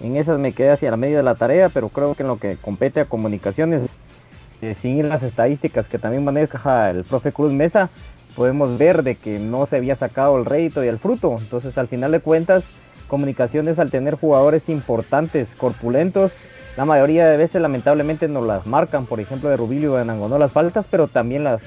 en 0.00 0.16
esas 0.16 0.38
me 0.38 0.52
quedé 0.52 0.70
hacia 0.70 0.90
la 0.90 0.96
medio 0.96 1.16
de 1.16 1.22
la 1.22 1.34
tarea, 1.34 1.68
pero 1.68 1.88
creo 1.88 2.14
que 2.14 2.22
en 2.22 2.28
lo 2.28 2.38
que 2.38 2.56
compete 2.56 3.00
a 3.00 3.04
comunicaciones, 3.04 3.82
eh, 4.60 4.74
sin 4.80 4.98
ir 4.98 5.04
las 5.04 5.22
estadísticas 5.22 5.88
que 5.88 5.98
también 5.98 6.24
maneja 6.24 6.90
el 6.90 7.04
profe 7.04 7.32
Cruz 7.32 7.52
Mesa, 7.52 7.90
podemos 8.38 8.78
ver 8.78 9.02
de 9.02 9.16
que 9.16 9.40
no 9.40 9.66
se 9.66 9.74
había 9.74 9.96
sacado 9.96 10.38
el 10.38 10.44
rédito 10.44 10.84
y 10.84 10.86
el 10.86 11.00
fruto. 11.00 11.34
Entonces, 11.40 11.76
al 11.76 11.88
final 11.88 12.12
de 12.12 12.20
cuentas, 12.20 12.62
comunicaciones 13.08 13.80
al 13.80 13.90
tener 13.90 14.14
jugadores 14.14 14.68
importantes, 14.68 15.48
corpulentos, 15.58 16.30
la 16.76 16.84
mayoría 16.84 17.26
de 17.26 17.36
veces 17.36 17.60
lamentablemente 17.60 18.28
no 18.28 18.40
las 18.40 18.64
marcan, 18.64 19.06
por 19.06 19.18
ejemplo 19.18 19.50
de 19.50 19.56
Rubilio 19.56 19.94
de 19.94 20.04
Nangonó 20.04 20.38
las 20.38 20.52
faltas, 20.52 20.86
pero 20.88 21.08
también 21.08 21.42
las 21.42 21.62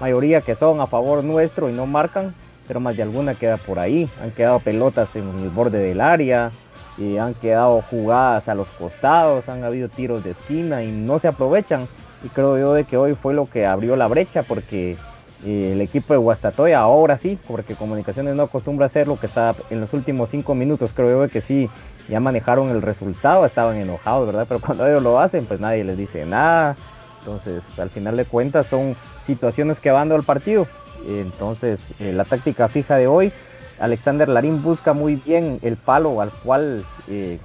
mayoría 0.00 0.40
que 0.40 0.54
son 0.54 0.80
a 0.80 0.86
favor 0.86 1.22
nuestro 1.22 1.68
y 1.68 1.74
no 1.74 1.84
marcan, 1.84 2.32
pero 2.66 2.80
más 2.80 2.96
de 2.96 3.02
alguna 3.02 3.34
queda 3.34 3.58
por 3.58 3.78
ahí. 3.78 4.08
Han 4.22 4.30
quedado 4.30 4.60
pelotas 4.60 5.14
en 5.16 5.28
el 5.40 5.50
borde 5.50 5.78
del 5.78 6.00
área, 6.00 6.52
y 6.96 7.18
han 7.18 7.34
quedado 7.34 7.82
jugadas 7.82 8.48
a 8.48 8.54
los 8.54 8.68
costados, 8.68 9.50
han 9.50 9.62
habido 9.62 9.90
tiros 9.90 10.24
de 10.24 10.30
esquina 10.30 10.82
y 10.82 10.90
no 10.90 11.18
se 11.18 11.28
aprovechan. 11.28 11.86
Y 12.22 12.28
creo 12.28 12.56
yo 12.56 12.72
de 12.72 12.84
que 12.84 12.96
hoy 12.96 13.14
fue 13.14 13.34
lo 13.34 13.44
que 13.44 13.66
abrió 13.66 13.94
la 13.96 14.06
brecha 14.06 14.42
porque 14.42 14.96
eh, 15.44 15.72
el 15.72 15.80
equipo 15.80 16.14
de 16.14 16.18
Guastatoya 16.18 16.80
ahora 16.80 17.18
sí, 17.18 17.38
porque 17.46 17.74
Comunicaciones 17.74 18.34
no 18.34 18.44
acostumbra 18.44 18.86
hacer 18.86 19.08
lo 19.08 19.18
que 19.18 19.26
está 19.26 19.54
en 19.70 19.80
los 19.80 19.92
últimos 19.92 20.30
cinco 20.30 20.54
minutos, 20.54 20.90
creo 20.94 21.24
yo 21.24 21.30
que 21.30 21.40
sí, 21.40 21.68
ya 22.08 22.20
manejaron 22.20 22.70
el 22.70 22.82
resultado, 22.82 23.44
estaban 23.44 23.76
enojados, 23.76 24.26
¿verdad? 24.26 24.46
Pero 24.48 24.60
cuando 24.64 24.86
ellos 24.86 25.02
lo 25.02 25.18
hacen, 25.18 25.44
pues 25.46 25.60
nadie 25.60 25.84
les 25.84 25.96
dice 25.96 26.24
nada. 26.26 26.76
Entonces, 27.20 27.62
al 27.78 27.90
final 27.90 28.16
de 28.16 28.26
cuentas, 28.26 28.66
son 28.66 28.94
situaciones 29.26 29.80
que 29.80 29.90
van 29.90 30.08
dando 30.08 30.16
el 30.16 30.24
partido. 30.24 30.66
Entonces, 31.08 31.80
eh, 31.98 32.12
la 32.12 32.24
táctica 32.24 32.68
fija 32.68 32.96
de 32.96 33.06
hoy, 33.06 33.32
Alexander 33.78 34.28
Larín 34.28 34.62
busca 34.62 34.92
muy 34.92 35.16
bien 35.16 35.58
el 35.62 35.76
palo 35.76 36.20
al 36.20 36.30
cual 36.30 36.84
eh, 37.08 37.38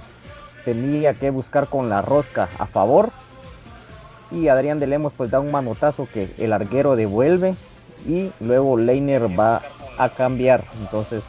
tenía 0.66 1.14
que 1.14 1.30
buscar 1.30 1.68
con 1.68 1.90
la 1.90 2.02
rosca 2.02 2.50
a 2.60 2.66
favor. 2.66 3.10
Y 4.32 4.48
Adrián 4.48 4.80
de 4.80 4.88
Lemos 4.88 5.14
pues 5.16 5.32
da 5.32 5.40
un 5.40 5.52
manotazo 5.52 6.08
que 6.14 6.30
el 6.38 6.54
arguero 6.54 6.96
devuelve 6.96 7.56
y 8.08 8.32
luego 8.40 8.78
Leiner 8.78 9.28
va 9.40 9.62
a 9.98 10.10
cambiar. 10.10 10.64
Entonces, 10.82 11.24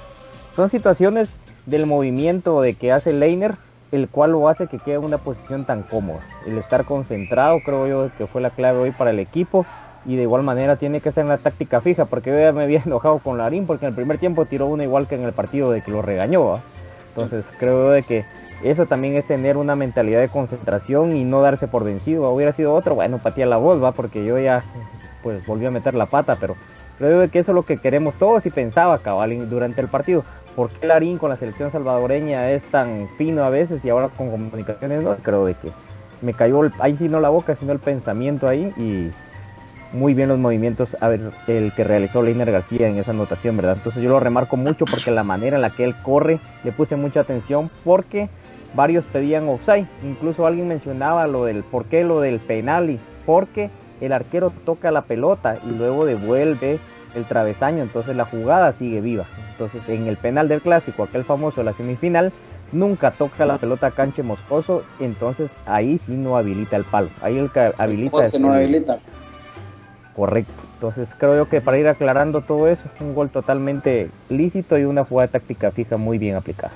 son 0.55 0.69
situaciones 0.69 1.43
del 1.67 1.87
movimiento 1.87 2.61
de 2.61 2.75
que 2.75 2.93
hace 2.93 3.13
Leiner, 3.13 3.57
el 3.93 4.09
cual 4.09 4.33
lo 4.33 4.49
hace 4.49 4.67
que 4.67 4.79
quede 4.79 4.97
en 4.97 5.05
una 5.05 5.19
posición 5.19 5.65
tan 5.65 5.83
cómoda. 5.83 6.21
El 6.47 6.59
estar 6.59 6.85
concentrado 6.85 7.61
creo 7.65 7.87
yo 7.87 8.11
que 8.17 8.27
fue 8.27 8.41
la 8.41 8.51
clave 8.51 8.79
hoy 8.79 8.91
para 8.93 9.11
el 9.11 9.19
equipo 9.19 9.67
y 10.07 10.17
de 10.17 10.23
igual 10.23 10.43
manera 10.43 10.77
tiene 10.77 11.01
que 11.01 11.13
ser 11.13 11.23
en 11.23 11.29
la 11.29 11.39
táctica 11.39 11.81
fija 11.81 12.07
porque 12.07 12.31
yo 12.31 12.39
ya 12.39 12.53
me 12.53 12.63
había 12.63 12.83
enojado 12.87 13.19
con 13.19 13.39
Larín 13.39 13.67
porque 13.67 13.87
en 13.87 13.91
el 13.91 13.97
primer 13.97 14.19
tiempo 14.19 14.47
tiró 14.47 14.67
una 14.67 14.85
igual 14.85 15.07
que 15.07 15.17
en 15.17 15.25
el 15.25 15.33
partido 15.33 15.71
de 15.71 15.83
que 15.83 15.91
lo 15.91 16.03
regañó. 16.03 16.61
Entonces 17.09 17.45
creo 17.59 17.87
yo 17.87 17.91
de 17.91 18.03
que 18.03 18.25
eso 18.63 18.87
también 18.87 19.15
es 19.15 19.27
tener 19.27 19.57
una 19.57 19.75
mentalidad 19.75 20.21
de 20.21 20.29
concentración 20.29 21.17
y 21.17 21.25
no 21.25 21.41
darse 21.41 21.67
por 21.67 21.83
vencido. 21.83 22.31
Hubiera 22.31 22.53
sido 22.53 22.75
otro, 22.75 22.95
bueno, 22.95 23.19
patía 23.19 23.47
la 23.47 23.57
voz, 23.57 23.83
va, 23.83 23.93
porque 23.93 24.25
yo 24.25 24.39
ya 24.39 24.63
pues 25.23 25.47
volví 25.47 25.67
a 25.67 25.71
meter 25.71 25.95
la 25.95 26.07
pata, 26.07 26.37
pero 26.41 26.57
creo 26.99 27.31
que 27.31 27.39
eso 27.39 27.53
es 27.53 27.55
lo 27.55 27.63
que 27.63 27.79
queremos 27.79 28.15
todos 28.15 28.45
y 28.47 28.51
pensaba 28.51 28.99
cabal 28.99 29.49
durante 29.49 29.81
el 29.81 29.89
partido. 29.89 30.25
¿Por 30.57 30.71
qué 30.71 30.87
Larín 30.87 31.19
con 31.19 31.31
la 31.31 31.37
selección 31.37 31.71
salvadoreña 31.71 32.51
es 32.51 32.65
tan 32.65 33.09
fino 33.17 33.45
a 33.45 33.51
veces 33.51 33.85
y 33.85 33.91
ahora 33.91 34.09
con 34.09 34.31
comunicaciones 34.31 35.03
no? 35.03 35.17
Creo 35.17 35.45
de 35.47 35.55
que 35.55 35.71
me 36.23 36.35
cayó 36.35 36.63
ahí 36.81 36.97
sí 36.97 37.09
no 37.09 37.21
la 37.21 37.29
boca, 37.29 37.55
sino 37.55 37.73
el 37.73 37.79
pensamiento 37.79 38.49
ahí 38.49 38.73
y 38.77 39.11
muy 39.93 40.15
bien 40.15 40.29
los 40.29 40.39
movimientos 40.39 40.97
a 41.01 41.09
ver, 41.09 41.33
el 41.49 41.73
que 41.73 41.85
realizó 41.85 42.23
Leiner 42.23 42.51
García 42.51 42.89
en 42.89 42.99
esa 42.99 43.11
anotación, 43.11 43.57
¿verdad? 43.57 43.77
Entonces 43.77 44.03
yo 44.03 44.11
lo 44.11 44.21
remarco 44.21 44.57
mucho 44.57 44.85
porque 44.85 45.11
la 45.11 45.25
manera 45.25 45.57
en 45.57 45.63
la 45.63 45.71
que 45.71 45.85
él 45.85 45.95
corre 46.03 46.39
le 46.65 46.73
puse 46.73 46.97
mucha 46.97 47.21
atención 47.21 47.71
porque 47.85 48.29
varios 48.75 49.05
pedían 49.05 49.49
offside, 49.49 49.87
incluso 50.05 50.47
alguien 50.47 50.69
mencionaba 50.69 51.27
lo 51.27 51.45
del 51.45 51.65
por 51.65 51.87
qué 51.87 52.05
lo 52.05 52.21
del 52.21 52.39
penal 52.39 52.91
y 52.91 53.01
porque 53.27 53.71
el 54.01 54.13
arquero 54.13 54.53
toca 54.65 54.91
la 54.91 55.03
pelota 55.03 55.57
y 55.65 55.77
luego 55.77 56.05
devuelve 56.05 56.79
el 57.15 57.25
travesaño, 57.25 57.83
entonces 57.83 58.17
la 58.17 58.25
jugada 58.25 58.73
sigue 58.73 59.01
viva. 59.01 59.25
Entonces 59.53 59.89
en 59.89 60.07
el 60.07 60.17
penal 60.17 60.49
del 60.49 60.61
clásico, 60.61 61.03
aquel 61.03 61.25
famoso, 61.25 61.63
la 61.63 61.73
semifinal, 61.73 62.33
nunca 62.73 63.11
toca 63.11 63.47
la 63.47 63.59
pelota 63.59 63.91
Canche 63.91 64.23
Moscoso, 64.23 64.85
entonces 65.01 65.55
ahí 65.67 65.99
sí 65.99 66.13
no 66.13 66.37
habilita 66.37 66.77
el 66.77 66.85
palo. 66.85 67.09
Ahí 67.23 67.39
el 67.39 67.51
que 67.51 67.73
habilita 67.77 68.27
es 68.27 68.39
no 68.39 68.55
el... 68.55 68.65
habilita. 68.65 68.99
Correcto. 70.15 70.53
Entonces 70.75 71.15
creo 71.17 71.37
yo 71.37 71.49
que 71.49 71.61
para 71.61 71.79
ir 71.79 71.89
aclarando 71.89 72.41
todo 72.41 72.69
eso, 72.69 72.85
es 72.95 73.01
un 73.01 73.15
gol 73.15 73.29
totalmente 73.29 74.11
lícito 74.29 74.79
y 74.79 74.85
una 74.85 75.05
jugada 75.05 75.29
táctica 75.29 75.71
fija 75.71 75.97
muy 75.97 76.19
bien 76.19 76.37
aplicada. 76.37 76.73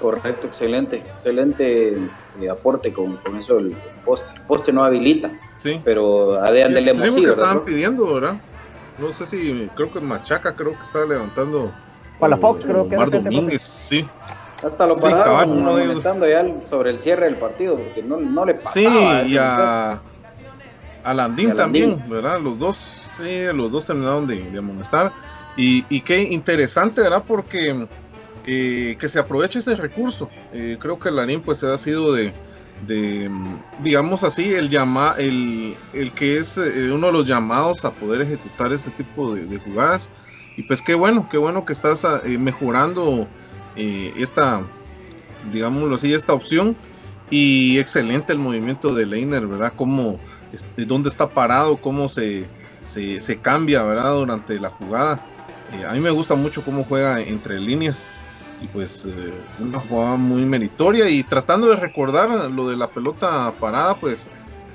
Correcto, 0.00 0.46
excelente, 0.46 0.96
excelente 0.96 1.92
eh, 2.40 2.48
aporte 2.50 2.92
con, 2.92 3.18
con, 3.18 3.36
eso 3.36 3.58
el 3.58 3.76
poste. 4.04 4.32
El 4.34 4.40
poste 4.42 4.72
no 4.72 4.82
habilita, 4.82 5.30
sí. 5.58 5.80
pero 5.84 6.42
a 6.42 6.50
de 6.50 6.62
es 6.62 6.84
le 6.84 6.94
que 6.94 7.28
estaban 7.28 7.64
pidiendo, 7.64 8.14
¿verdad? 8.14 8.40
No 8.98 9.12
sé 9.12 9.26
si, 9.26 9.68
creo 9.74 9.92
que 9.92 10.00
Machaca 10.00 10.56
creo 10.56 10.76
que 10.76 10.82
estaba 10.82 11.04
levantando. 11.04 11.70
Para 12.18 12.30
la 12.30 12.36
Fox, 12.38 12.64
creo 12.64 12.88
que 12.88 12.96
Omar 12.96 13.10
Domínguez, 13.10 13.62
sí. 13.62 14.06
Hasta 14.64 14.86
lo 14.86 14.94
pararon 14.94 15.44
sí, 15.44 15.50
uno 15.50 15.76
de 15.76 15.84
ellos... 15.84 16.04
ya 16.04 16.66
sobre 16.66 16.90
el 16.90 17.00
cierre 17.00 17.26
del 17.26 17.36
partido, 17.36 17.76
porque 17.76 18.02
no, 18.02 18.18
no 18.18 18.44
le 18.44 18.54
pasaba. 18.54 19.24
Sí, 19.24 19.32
y 19.32 19.36
a, 19.38 20.00
a 21.02 21.14
Landín 21.14 21.54
también, 21.54 22.02
¿verdad? 22.08 22.40
Los 22.40 22.58
dos, 22.58 22.76
sí, 22.76 23.44
los 23.54 23.70
dos 23.70 23.84
terminaron 23.84 24.26
de, 24.26 24.50
de 24.50 24.58
amonestar. 24.58 25.12
Y, 25.56 25.84
y 25.88 26.00
qué 26.00 26.22
interesante, 26.22 27.02
¿verdad? 27.02 27.24
Porque 27.26 27.86
que 28.98 29.08
se 29.08 29.18
aproveche 29.18 29.60
ese 29.60 29.76
recurso. 29.76 30.28
Eh, 30.52 30.76
creo 30.80 30.98
que 30.98 31.10
Larín 31.10 31.40
pues 31.40 31.62
ha 31.62 31.78
sido 31.78 32.12
de, 32.12 32.32
de 32.86 33.30
digamos 33.82 34.24
así, 34.24 34.52
el, 34.54 34.68
llama, 34.68 35.14
el, 35.18 35.76
el 35.92 36.12
que 36.12 36.38
es 36.38 36.58
eh, 36.58 36.90
uno 36.92 37.08
de 37.08 37.12
los 37.12 37.26
llamados 37.28 37.84
a 37.84 37.92
poder 37.92 38.22
ejecutar 38.22 38.72
este 38.72 38.90
tipo 38.90 39.34
de, 39.34 39.58
jugadas. 39.58 40.10
Y 40.56 40.64
pues 40.64 40.82
qué 40.82 40.94
bueno, 40.94 41.28
qué 41.30 41.38
bueno 41.38 41.64
que 41.64 41.72
estás 41.72 42.04
eh, 42.04 42.38
mejorando 42.38 43.28
esta, 43.76 44.66
digámoslo 45.52 45.94
así, 45.94 46.12
esta 46.12 46.32
opción. 46.32 46.76
Y 47.30 47.78
excelente 47.78 48.32
el 48.32 48.40
movimiento 48.40 48.92
de 48.92 49.06
Leiner, 49.06 49.46
¿verdad? 49.46 49.72
Cómo, 49.76 50.18
este, 50.52 50.84
dónde 50.84 51.08
está 51.08 51.28
parado, 51.28 51.76
cómo 51.76 52.08
se, 52.08 52.46
se, 52.82 53.20
se 53.20 53.38
cambia, 53.38 53.84
¿verdad? 53.84 54.14
Durante 54.14 54.58
la 54.58 54.70
jugada. 54.70 55.24
a 55.88 55.92
mí 55.92 56.00
me 56.00 56.10
gusta 56.10 56.34
mucho 56.34 56.64
cómo 56.64 56.82
juega 56.82 57.20
entre 57.20 57.60
líneas 57.60 58.10
y 58.60 58.66
pues 58.66 59.06
eh, 59.06 59.32
una 59.58 59.80
jugada 59.80 60.16
muy 60.16 60.44
meritoria. 60.44 61.08
Y 61.08 61.22
tratando 61.22 61.68
de 61.68 61.76
recordar 61.76 62.50
lo 62.50 62.68
de 62.68 62.76
la 62.76 62.88
pelota 62.88 63.52
parada 63.58 63.94
pues 63.94 64.28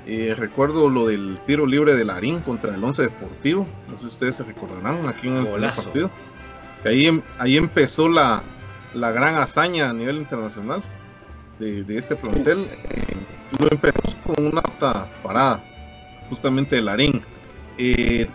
eh, 0.06 0.34
recuerdo 0.36 0.88
lo 0.88 1.06
del 1.06 1.38
tiro 1.46 1.66
libre 1.66 1.94
de 1.94 2.04
Larín 2.04 2.40
contra 2.40 2.74
el 2.74 2.82
Once 2.82 3.02
Deportivo. 3.02 3.66
No 3.88 3.96
sé 3.96 4.02
si 4.02 4.06
ustedes 4.06 4.36
se 4.36 4.44
recordarán 4.44 5.06
aquí 5.08 5.28
en 5.28 5.34
el 5.34 5.46
primer 5.46 5.74
partido. 5.74 6.10
Que 6.82 6.88
ahí, 6.90 7.22
ahí 7.38 7.56
empezó 7.56 8.08
la, 8.08 8.42
la, 8.94 9.12
gran 9.12 9.36
hazaña 9.36 9.90
a 9.90 9.92
nivel 9.92 10.18
internacional 10.18 10.82
de, 11.58 11.82
de 11.84 11.96
este 11.96 12.16
plantel. 12.16 12.68
Eh, 12.90 13.16
lo 13.58 13.70
empezó 13.70 14.16
con 14.24 14.46
una 14.46 14.62
parada 15.22 15.62
justamente 16.28 16.76
de 16.76 16.82
Larín 16.82 17.22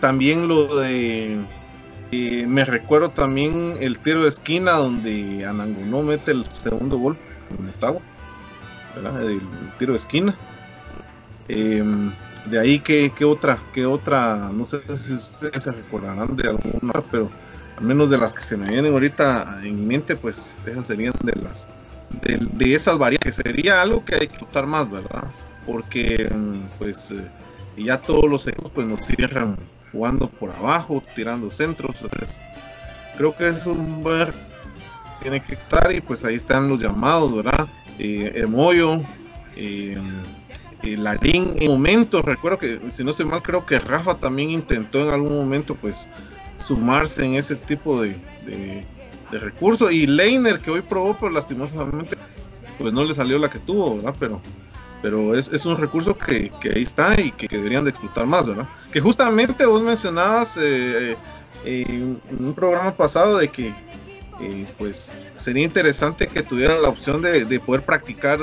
también 0.00 0.46
lo 0.48 0.76
de 0.76 1.44
me 2.12 2.64
recuerdo 2.64 3.10
también 3.10 3.76
el 3.80 3.98
tiro 3.98 4.22
de 4.22 4.28
esquina 4.28 4.72
donde 4.72 5.46
Anangonó 5.46 6.02
mete 6.02 6.32
el 6.32 6.44
segundo 6.44 6.98
gol 6.98 7.16
en 7.58 7.68
Ottawa. 7.68 8.00
El 8.96 9.40
tiro 9.78 9.92
de 9.92 9.98
esquina. 9.98 10.34
Eh, 11.48 11.82
de 12.46 12.58
ahí 12.58 12.80
que, 12.80 13.12
otra, 13.24 13.58
que 13.72 13.86
otra, 13.86 14.50
no 14.52 14.66
sé 14.66 14.80
si 14.96 15.14
ustedes 15.14 15.62
se 15.62 15.72
recordarán 15.72 16.36
de 16.36 16.48
alguna, 16.48 16.92
pero 17.10 17.30
al 17.76 17.84
menos 17.84 18.10
de 18.10 18.18
las 18.18 18.32
que 18.32 18.42
se 18.42 18.56
me 18.56 18.68
vienen 18.68 18.92
ahorita 18.92 19.60
en 19.62 19.86
mente, 19.86 20.16
pues 20.16 20.58
esas 20.66 20.86
serían 20.86 21.14
de 21.22 21.40
las, 21.40 21.68
de, 22.22 22.74
esas 22.74 22.98
variantes, 22.98 23.36
que 23.36 23.42
sería 23.42 23.80
algo 23.80 24.04
que 24.04 24.16
hay 24.16 24.26
que 24.26 24.38
notar 24.38 24.66
más, 24.66 24.90
¿verdad? 24.90 25.24
Porque 25.66 26.30
pues 26.78 27.12
eh, 27.12 27.28
ya 27.76 27.98
todos 27.98 28.28
los 28.28 28.46
equipos 28.46 28.72
pues 28.74 28.86
nos 28.86 29.00
cierran 29.06 29.56
jugando 29.92 30.28
por 30.28 30.50
abajo, 30.50 31.02
tirando 31.14 31.50
centros. 31.50 32.04
creo 33.16 33.36
que 33.36 33.48
es 33.48 33.66
un 33.66 34.02
buen 34.02 34.28
tiene 35.22 35.42
que 35.42 35.54
estar 35.54 35.92
y 35.92 36.00
pues 36.00 36.24
ahí 36.24 36.34
están 36.34 36.68
los 36.68 36.80
llamados, 36.80 37.34
¿verdad? 37.34 37.68
Eh, 37.98 38.32
el 38.34 38.48
Moyo, 38.48 39.00
el 39.56 41.04
Larín, 41.04 41.54
en 41.60 41.70
momentos, 41.70 42.24
recuerdo 42.24 42.58
que 42.58 42.80
si 42.90 43.04
no 43.04 43.12
estoy 43.12 43.26
mal, 43.26 43.42
creo 43.42 43.64
que 43.64 43.78
Rafa 43.78 44.16
también 44.16 44.50
intentó 44.50 45.00
en 45.00 45.14
algún 45.14 45.36
momento 45.36 45.76
pues 45.76 46.10
sumarse 46.56 47.24
en 47.24 47.34
ese 47.34 47.56
tipo 47.56 48.02
de, 48.02 48.16
de, 48.44 48.84
recursos 49.38 49.90
y 49.90 50.06
Leiner 50.06 50.60
que 50.60 50.70
hoy 50.70 50.82
probó, 50.82 51.16
pero 51.18 51.30
lastimosamente 51.30 52.16
pues 52.78 52.92
no 52.92 53.02
le 53.02 53.14
salió 53.14 53.38
la 53.38 53.48
que 53.48 53.58
tuvo, 53.58 53.96
¿verdad? 53.96 54.14
Pero 54.18 54.42
pero 55.02 55.34
es, 55.34 55.48
es 55.48 55.66
un 55.66 55.76
recurso 55.76 56.16
que, 56.16 56.50
que, 56.60 56.70
ahí 56.70 56.82
está 56.82 57.20
y 57.20 57.32
que, 57.32 57.48
deberían 57.48 57.84
de 57.84 57.90
explotar 57.90 58.24
más, 58.24 58.48
¿verdad? 58.48 58.68
Que 58.92 59.00
justamente 59.00 59.66
vos 59.66 59.82
mencionabas 59.82 60.56
eh, 60.56 61.16
en 61.64 62.20
un 62.38 62.54
programa 62.54 62.96
pasado 62.96 63.38
de 63.38 63.48
que 63.48 63.74
eh, 64.40 64.66
pues 64.78 65.14
sería 65.34 65.64
interesante 65.64 66.26
que 66.26 66.42
tuvieran 66.42 66.82
la 66.82 66.88
opción 66.88 67.22
de, 67.22 67.60
poder 67.60 67.84
practicar 67.84 68.38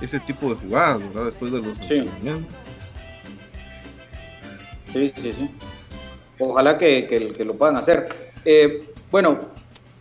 ese 0.00 0.18
tipo 0.20 0.54
de 0.54 0.60
jugadas, 0.60 1.00
¿verdad? 1.00 1.24
Después 1.26 1.52
de 1.52 1.60
los 1.60 1.78
sí. 1.78 2.08
Sí, 4.92 5.12
sí, 5.16 5.32
sí. 5.32 5.50
Ojalá 6.38 6.78
que, 6.78 7.34
lo 7.44 7.54
puedan 7.54 7.76
hacer. 7.76 8.08
Eh, 8.44 8.88
bueno, 9.10 9.38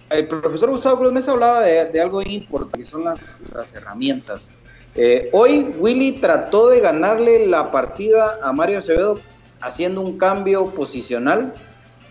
el 0.09 0.27
profesor 0.27 0.69
Gustavo 0.69 0.99
Cruz 0.99 1.13
Mesa 1.13 1.31
hablaba 1.31 1.61
de, 1.61 1.99
algo 1.99 2.21
importante, 2.21 2.79
que 2.79 2.85
son 2.85 3.03
las, 3.03 3.19
herramientas. 3.73 4.51
Eh, 4.95 5.29
hoy 5.33 5.73
Willy 5.77 6.13
trató 6.13 6.69
de 6.69 6.79
ganarle 6.79 7.45
la 7.47 7.69
partida 7.71 8.39
a 8.41 8.53
Mario 8.53 8.79
Acevedo 8.79 9.19
haciendo 9.59 9.99
un 9.99 10.17
cambio 10.17 10.67
posicional 10.67 11.53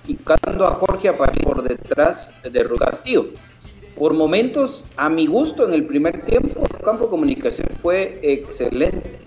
y 0.06 0.18
a 0.26 0.70
Jorge 0.70 1.08
Aparicio 1.08 1.42
por 1.44 1.62
detrás 1.62 2.30
de 2.42 2.62
Rugastío. 2.62 3.26
Por 3.96 4.12
momentos, 4.12 4.84
a 4.96 5.08
mi 5.08 5.26
gusto, 5.26 5.66
en 5.66 5.72
el 5.72 5.86
primer 5.86 6.26
tiempo, 6.26 6.62
el 6.62 6.84
campo 6.84 7.04
de 7.04 7.10
comunicación 7.10 7.68
fue 7.80 8.18
excelente. 8.22 9.18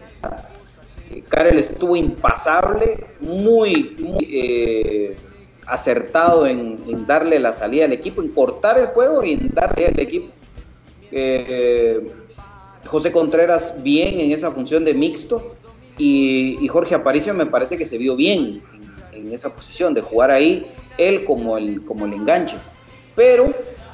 Karel 1.29 1.57
estuvo 1.57 1.95
impasable, 1.95 3.05
muy, 3.21 3.95
eh, 4.29 5.15
acertado 5.65 6.45
en, 6.45 7.07
darle 7.07 7.39
la 7.39 7.53
salida 7.53 7.85
al 7.85 7.93
equipo, 7.93 8.21
en 8.21 8.29
cortar 8.29 8.77
el 8.77 8.87
juego 8.87 9.23
y 9.23 9.33
en 9.33 9.49
darle 9.53 9.87
al 9.87 9.99
equipo. 9.99 10.27
Eh, 11.11 12.05
José 12.87 13.11
Contreras 13.11 13.83
bien 13.83 14.19
en 14.19 14.31
esa 14.31 14.51
función 14.51 14.85
de 14.85 14.93
mixto 14.93 15.55
y, 15.97 16.67
Jorge 16.67 16.95
Aparicio 16.95 17.33
me 17.33 17.45
parece 17.45 17.77
que 17.77 17.85
se 17.85 17.97
vio 17.97 18.15
bien 18.15 18.61
en 19.13 19.33
esa 19.33 19.53
posición, 19.53 19.93
de 19.93 20.01
jugar 20.01 20.29
ahí 20.31 20.67
él 20.97 21.23
como 21.25 21.57
el, 21.57 21.83
como 21.85 22.05
el 22.05 22.13
enganche. 22.13 22.57
Pero 23.15 23.53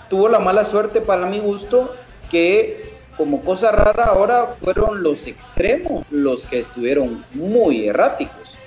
tuvo 0.10 0.28
la 0.28 0.40
mala 0.40 0.66
suerte 0.66 1.00
para 1.02 1.26
mi 1.26 1.40
gusto 1.40 1.92
que 2.30 2.84
como 3.18 3.42
cosa 3.42 3.72
rara 3.72 4.06
ahora 4.06 4.48
fueron 4.48 5.04
los 5.04 5.28
extremos 5.28 6.06
los 6.10 6.46
que 6.46 6.60
estuvieron 6.60 7.24
muy 7.34 7.88
erráticos. 7.88 8.58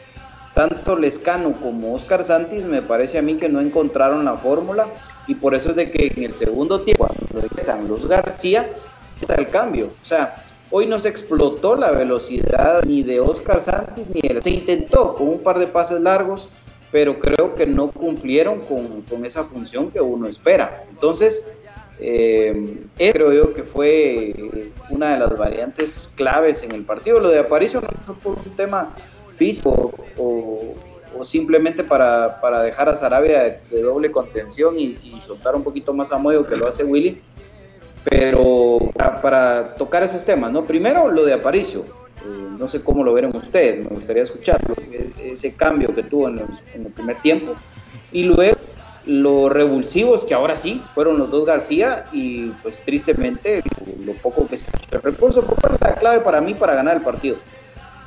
Tanto 0.55 0.97
Lescano 0.97 1.53
como 1.61 1.95
Oscar 1.95 2.25
Santis 2.25 2.65
me 2.65 2.81
parece 2.81 3.19
a 3.19 3.23
mí 3.23 3.37
que 3.37 3.49
no 3.49 3.61
encontraron 3.61 4.25
la 4.25 4.37
fórmula 4.37 4.87
y 5.27 5.35
por 5.35 5.55
eso 5.55 5.71
es 5.71 5.77
de 5.77 5.91
que 5.91 6.13
en 6.17 6.23
el 6.23 6.35
segundo 6.35 6.81
tiempo 6.81 7.07
cuando 7.07 7.43
regresan 7.43 7.87
García 8.09 8.67
el 9.37 9.49
cambio. 9.49 9.91
O 10.03 10.07
sea, 10.07 10.37
hoy 10.71 10.87
no 10.87 10.99
se 10.99 11.09
explotó 11.09 11.77
la 11.77 11.91
velocidad 11.91 12.85
ni 12.85 13.03
de 13.03 13.21
Oscar 13.21 13.61
Santis 13.61 14.07
ni 14.13 14.21
de... 14.21 14.43
Se 14.43 14.51
intentó 14.51 15.15
con 15.15 15.29
un 15.29 15.39
par 15.41 15.59
de 15.59 15.67
pases 15.67 16.01
largos, 16.01 16.49
pero 16.91 17.19
creo 17.19 17.55
que 17.55 17.67
no 17.67 17.89
cumplieron 17.89 18.61
con, 18.61 19.25
esa 19.25 19.45
función 19.45 19.91
que 19.91 20.01
uno 20.01 20.29
espera. 20.29 20.85
Entonces, 20.91 21.45
eh, 21.99 22.85
creo 22.97 23.33
yo 23.33 23.55
que 23.55 23.63
fue 23.63 24.35
una 24.91 25.13
de 25.13 25.19
las 25.19 25.37
variantes 25.37 26.09
claves 26.15 26.63
en 26.63 26.73
el 26.73 26.85
partido. 26.85 27.21
Lo 27.21 27.29
de 27.29 27.41
Aparicio 27.41 27.81
no 27.81 27.89
fue 28.05 28.15
por 28.17 28.39
un 28.39 28.57
tema 28.57 28.95
físico 29.37 29.93
o, 30.19 30.75
simplemente 31.23 31.83
para, 31.83 32.63
dejar 32.63 32.91
a 32.91 32.95
Sarabia 32.95 33.61
de, 33.71 33.83
doble 33.83 34.11
contención 34.11 34.79
y, 34.79 34.97
soltar 35.21 35.55
un 35.55 35.65
poquito 35.65 35.95
más 35.95 36.13
a 36.13 36.19
Moyo 36.19 36.47
que 36.47 36.57
lo 36.57 36.69
hace 36.69 36.85
Willy. 36.85 37.21
Pero 38.09 38.91
para, 38.95 39.21
para 39.21 39.75
tocar 39.75 40.03
esos 40.03 40.25
temas, 40.25 40.53
¿no? 40.53 40.65
Primero 40.65 41.11
lo 41.11 41.25
de 41.25 41.35
Aparicio 41.35 41.85
eh, 42.27 42.57
no 42.59 42.67
sé 42.67 42.83
cómo 42.83 43.05
lo 43.05 43.13
verán 43.13 43.37
ustedes, 43.37 43.85
me 43.85 43.91
gustaría 43.91 44.23
escucharlo, 44.23 44.75
e-, 44.91 45.33
ese 45.33 45.55
cambio 45.55 45.95
que 45.95 46.03
tuvo 46.03 46.29
en, 46.29 46.39
el 46.39 46.93
primer 46.93 47.17
tiempo. 47.21 47.55
Y 48.13 48.25
luego 48.25 48.57
los 49.05 49.53
revulsivos, 49.53 50.25
que 50.25 50.35
ahora 50.35 50.57
sí, 50.57 50.83
fueron 50.95 51.19
los 51.19 51.31
dos 51.31 51.47
García 51.47 52.07
y 52.13 52.49
pues 52.63 52.81
tristemente 52.81 53.63
lo, 54.05 54.15
poco 54.15 54.47
que 54.49 54.57
se 54.57 54.67
el 54.91 55.03
recurso 55.03 55.43
fue 55.43 55.57
la 55.81 55.95
clave 55.95 56.21
para 56.21 56.41
mí 56.41 56.55
para 56.55 56.75
ganar 56.75 56.97
el 56.97 57.03
partido. 57.03 57.37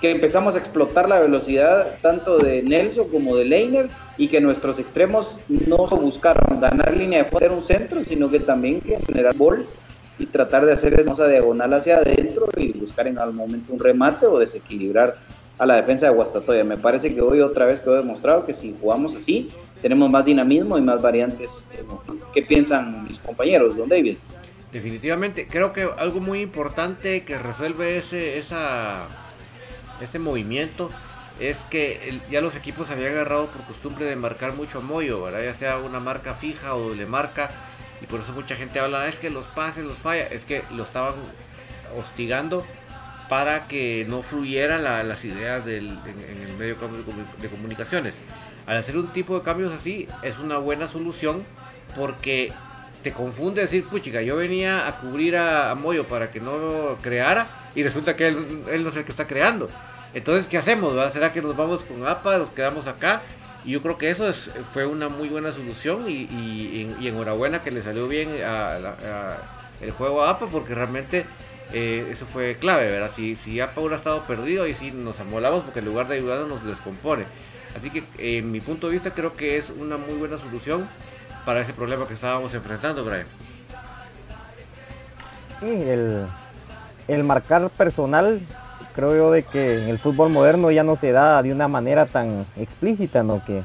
Que 0.02 0.12
empezamos 0.12 0.56
a 0.56 0.60
explotar 0.60 1.08
la 1.08 1.20
velocidad 1.20 1.98
tanto 2.02 2.38
de 2.38 2.64
Nelson 2.64 3.10
como 3.10 3.36
de 3.36 3.46
Leiner 3.46 3.90
y 4.18 4.28
que 4.28 4.42
nuestros 4.42 4.80
extremos 4.80 5.40
no 5.48 5.88
buscaron 5.88 6.60
ganar 6.60 6.96
línea 6.96 7.24
de 7.24 7.30
fuera 7.30 7.54
un 7.54 7.64
centro, 7.64 8.02
sino 8.02 8.30
que 8.30 8.40
también 8.40 8.82
que 8.82 9.00
generar 9.00 9.36
gol 9.38 9.66
y 10.20 10.26
tratar 10.26 10.66
de 10.66 10.74
hacer 10.74 11.00
esa 11.00 11.28
diagonal 11.28 11.74
hacia 11.74 11.98
adentro 11.98 12.48
y 12.58 12.74
buscar 12.74 13.08
en 13.08 13.18
algún 13.18 13.38
momento 13.38 13.74
un 13.74 13.80
remate 13.80 14.28
o 14.28 14.38
desequilibrar 14.38 15.16
a 15.58 15.66
la 15.66 15.78
defensa 15.78 16.08
de 16.08 16.14
Guastatoya. 16.14 16.64
Me 16.64 16.78
parece 16.78 17.14
que 17.16 17.22
hoy 17.22 17.42
otra 17.42 17.66
vez 17.66 17.80
quedó 17.80 17.96
demostrado 17.96 18.46
que 18.46 18.54
si 18.54 18.76
jugamos 18.80 19.16
así, 19.16 19.50
tenemos 19.82 20.12
más 20.12 20.26
dinamismo 20.26 20.78
y 20.78 20.82
más 20.82 21.02
variantes. 21.02 21.66
¿Qué 22.34 22.44
piensan 22.44 23.06
mis 23.06 23.18
compañeros, 23.20 23.78
don 23.78 23.88
David? 23.88 24.18
Definitivamente, 24.74 25.48
creo 25.48 25.74
que 25.74 25.90
algo 25.98 26.20
muy 26.20 26.42
importante 26.42 27.24
que 27.24 27.38
resuelve 27.40 27.98
ese, 27.98 28.38
esa, 28.38 29.08
ese 30.02 30.20
movimiento 30.20 30.90
es 31.40 31.58
que 31.70 32.20
ya 32.30 32.42
los 32.42 32.56
equipos 32.56 32.90
habían 32.90 33.14
agarrado 33.14 33.48
por 33.48 33.62
costumbre 33.64 34.06
de 34.06 34.16
marcar 34.18 34.54
mucho 34.54 34.80
a 34.80 34.82
Moyo, 34.82 35.24
¿verdad? 35.24 35.44
ya 35.44 35.56
sea 35.56 35.78
una 35.78 36.00
marca 36.00 36.36
fija 36.36 36.76
o 36.76 36.90
doble 36.90 37.06
marca 37.06 37.50
y 38.02 38.06
por 38.06 38.22
eso 38.22 38.32
mucha 38.34 38.56
gente 38.56 38.80
habla, 38.80 39.08
es 39.08 39.18
que 39.18 39.30
los 39.30 39.46
pases 39.48 39.86
los 39.86 39.98
falla, 39.98 40.28
es 40.28 40.46
que 40.46 40.64
lo 40.72 40.84
estaban 40.84 41.16
hostigando 41.98 42.66
para 43.28 43.68
que 43.68 44.06
no 44.10 44.24
fluyeran 44.24 44.84
las 44.84 45.24
ideas 45.24 45.66
del, 45.66 45.90
en, 45.90 46.42
el 46.42 46.58
medio 46.58 46.76
de 47.42 47.50
comunicaciones. 47.50 48.16
Al 48.66 48.78
hacer 48.78 48.98
un 48.98 49.12
tipo 49.14 49.38
de 49.38 49.44
cambios 49.44 49.72
así 49.72 50.08
es 50.24 50.38
una 50.40 50.58
buena 50.58 50.88
solución 50.88 51.44
porque 51.96 52.52
te 53.04 53.12
confunde 53.12 53.62
decir, 53.62 53.86
puchica, 53.86 54.22
yo 54.22 54.36
venía 54.36 54.88
a 54.88 55.00
cubrir 55.00 55.38
a, 55.38 55.74
Moyo 55.76 56.06
para 56.06 56.32
que 56.32 56.40
no 56.40 56.98
creara 57.02 57.48
y 57.76 57.84
resulta 57.84 58.16
que 58.16 58.28
él, 58.28 58.64
él, 58.72 58.84
no 58.84 58.90
es 58.90 58.96
el 58.96 59.06
que 59.06 59.12
está 59.12 59.26
creando. 59.26 59.70
Entonces, 60.14 60.48
¿qué 60.48 60.58
hacemos? 60.58 60.94
¿Será 61.14 61.32
que 61.32 61.42
nos 61.42 61.56
vamos 61.56 61.84
con 61.84 62.06
APA, 62.06 62.40
nos 62.40 62.50
quedamos 62.50 62.88
acá? 62.88 63.22
Y 63.66 63.72
yo 63.72 63.82
creo 63.82 63.98
que 63.98 64.10
eso 64.10 64.32
fue 64.74 64.86
una 64.86 65.10
muy 65.10 65.30
buena 65.30 65.52
solución 65.52 66.06
y, 66.08 66.88
enhorabuena 67.02 67.62
que 67.62 67.72
le 67.72 67.82
salió 67.82 68.08
bien 68.08 68.30
el 69.82 69.92
juego 69.92 70.24
a 70.24 70.32
APA 70.32 70.48
porque 70.48 70.76
realmente 70.76 71.26
eh, 71.74 72.08
eso 72.12 72.26
fue 72.26 72.58
clave, 72.58 72.90
¿verdad? 72.90 73.12
Si, 73.16 73.36
si 73.36 73.60
APA 73.60 73.82
hubiera 73.82 73.98
estado 73.98 74.24
perdido 74.24 74.68
y 74.68 74.74
si 74.74 74.92
nos 74.92 75.20
amolamos 75.20 75.64
porque 75.64 75.80
en 75.80 75.86
lugar 75.86 76.08
de 76.08 76.16
ayudarnos 76.16 76.50
nos 76.50 76.66
descompone. 76.66 77.26
Así 77.78 77.92
que 77.92 78.04
en 78.18 78.52
mi 78.52 78.62
punto 78.62 78.88
de 78.88 78.94
vista 78.94 79.12
creo 79.12 79.36
que 79.36 79.58
es 79.58 79.70
una 79.70 79.98
muy 79.98 80.16
buena 80.16 80.38
solución 80.38 80.88
para 81.46 81.62
ese 81.62 81.74
problema 81.74 82.08
que 82.08 82.16
estábamos 82.16 82.54
enfrentando, 82.54 83.06
Brian. 83.06 83.28
Sí, 85.60 85.68
el, 85.68 86.26
el 87.08 87.24
marcar 87.24 87.70
personal 87.70 88.42
creo 88.94 89.16
yo 89.16 89.32
de 89.32 89.44
que 89.44 89.84
en 89.84 89.90
el 89.90 90.00
fútbol 90.00 90.30
moderno 90.32 90.72
ya 90.72 90.84
no 90.84 90.96
se 90.96 91.12
da 91.12 91.42
de 91.42 91.52
una 91.52 91.68
manera 91.68 92.06
tan 92.06 92.46
explícita, 92.58 93.24
¿no? 93.24 93.44
Que 93.46 93.64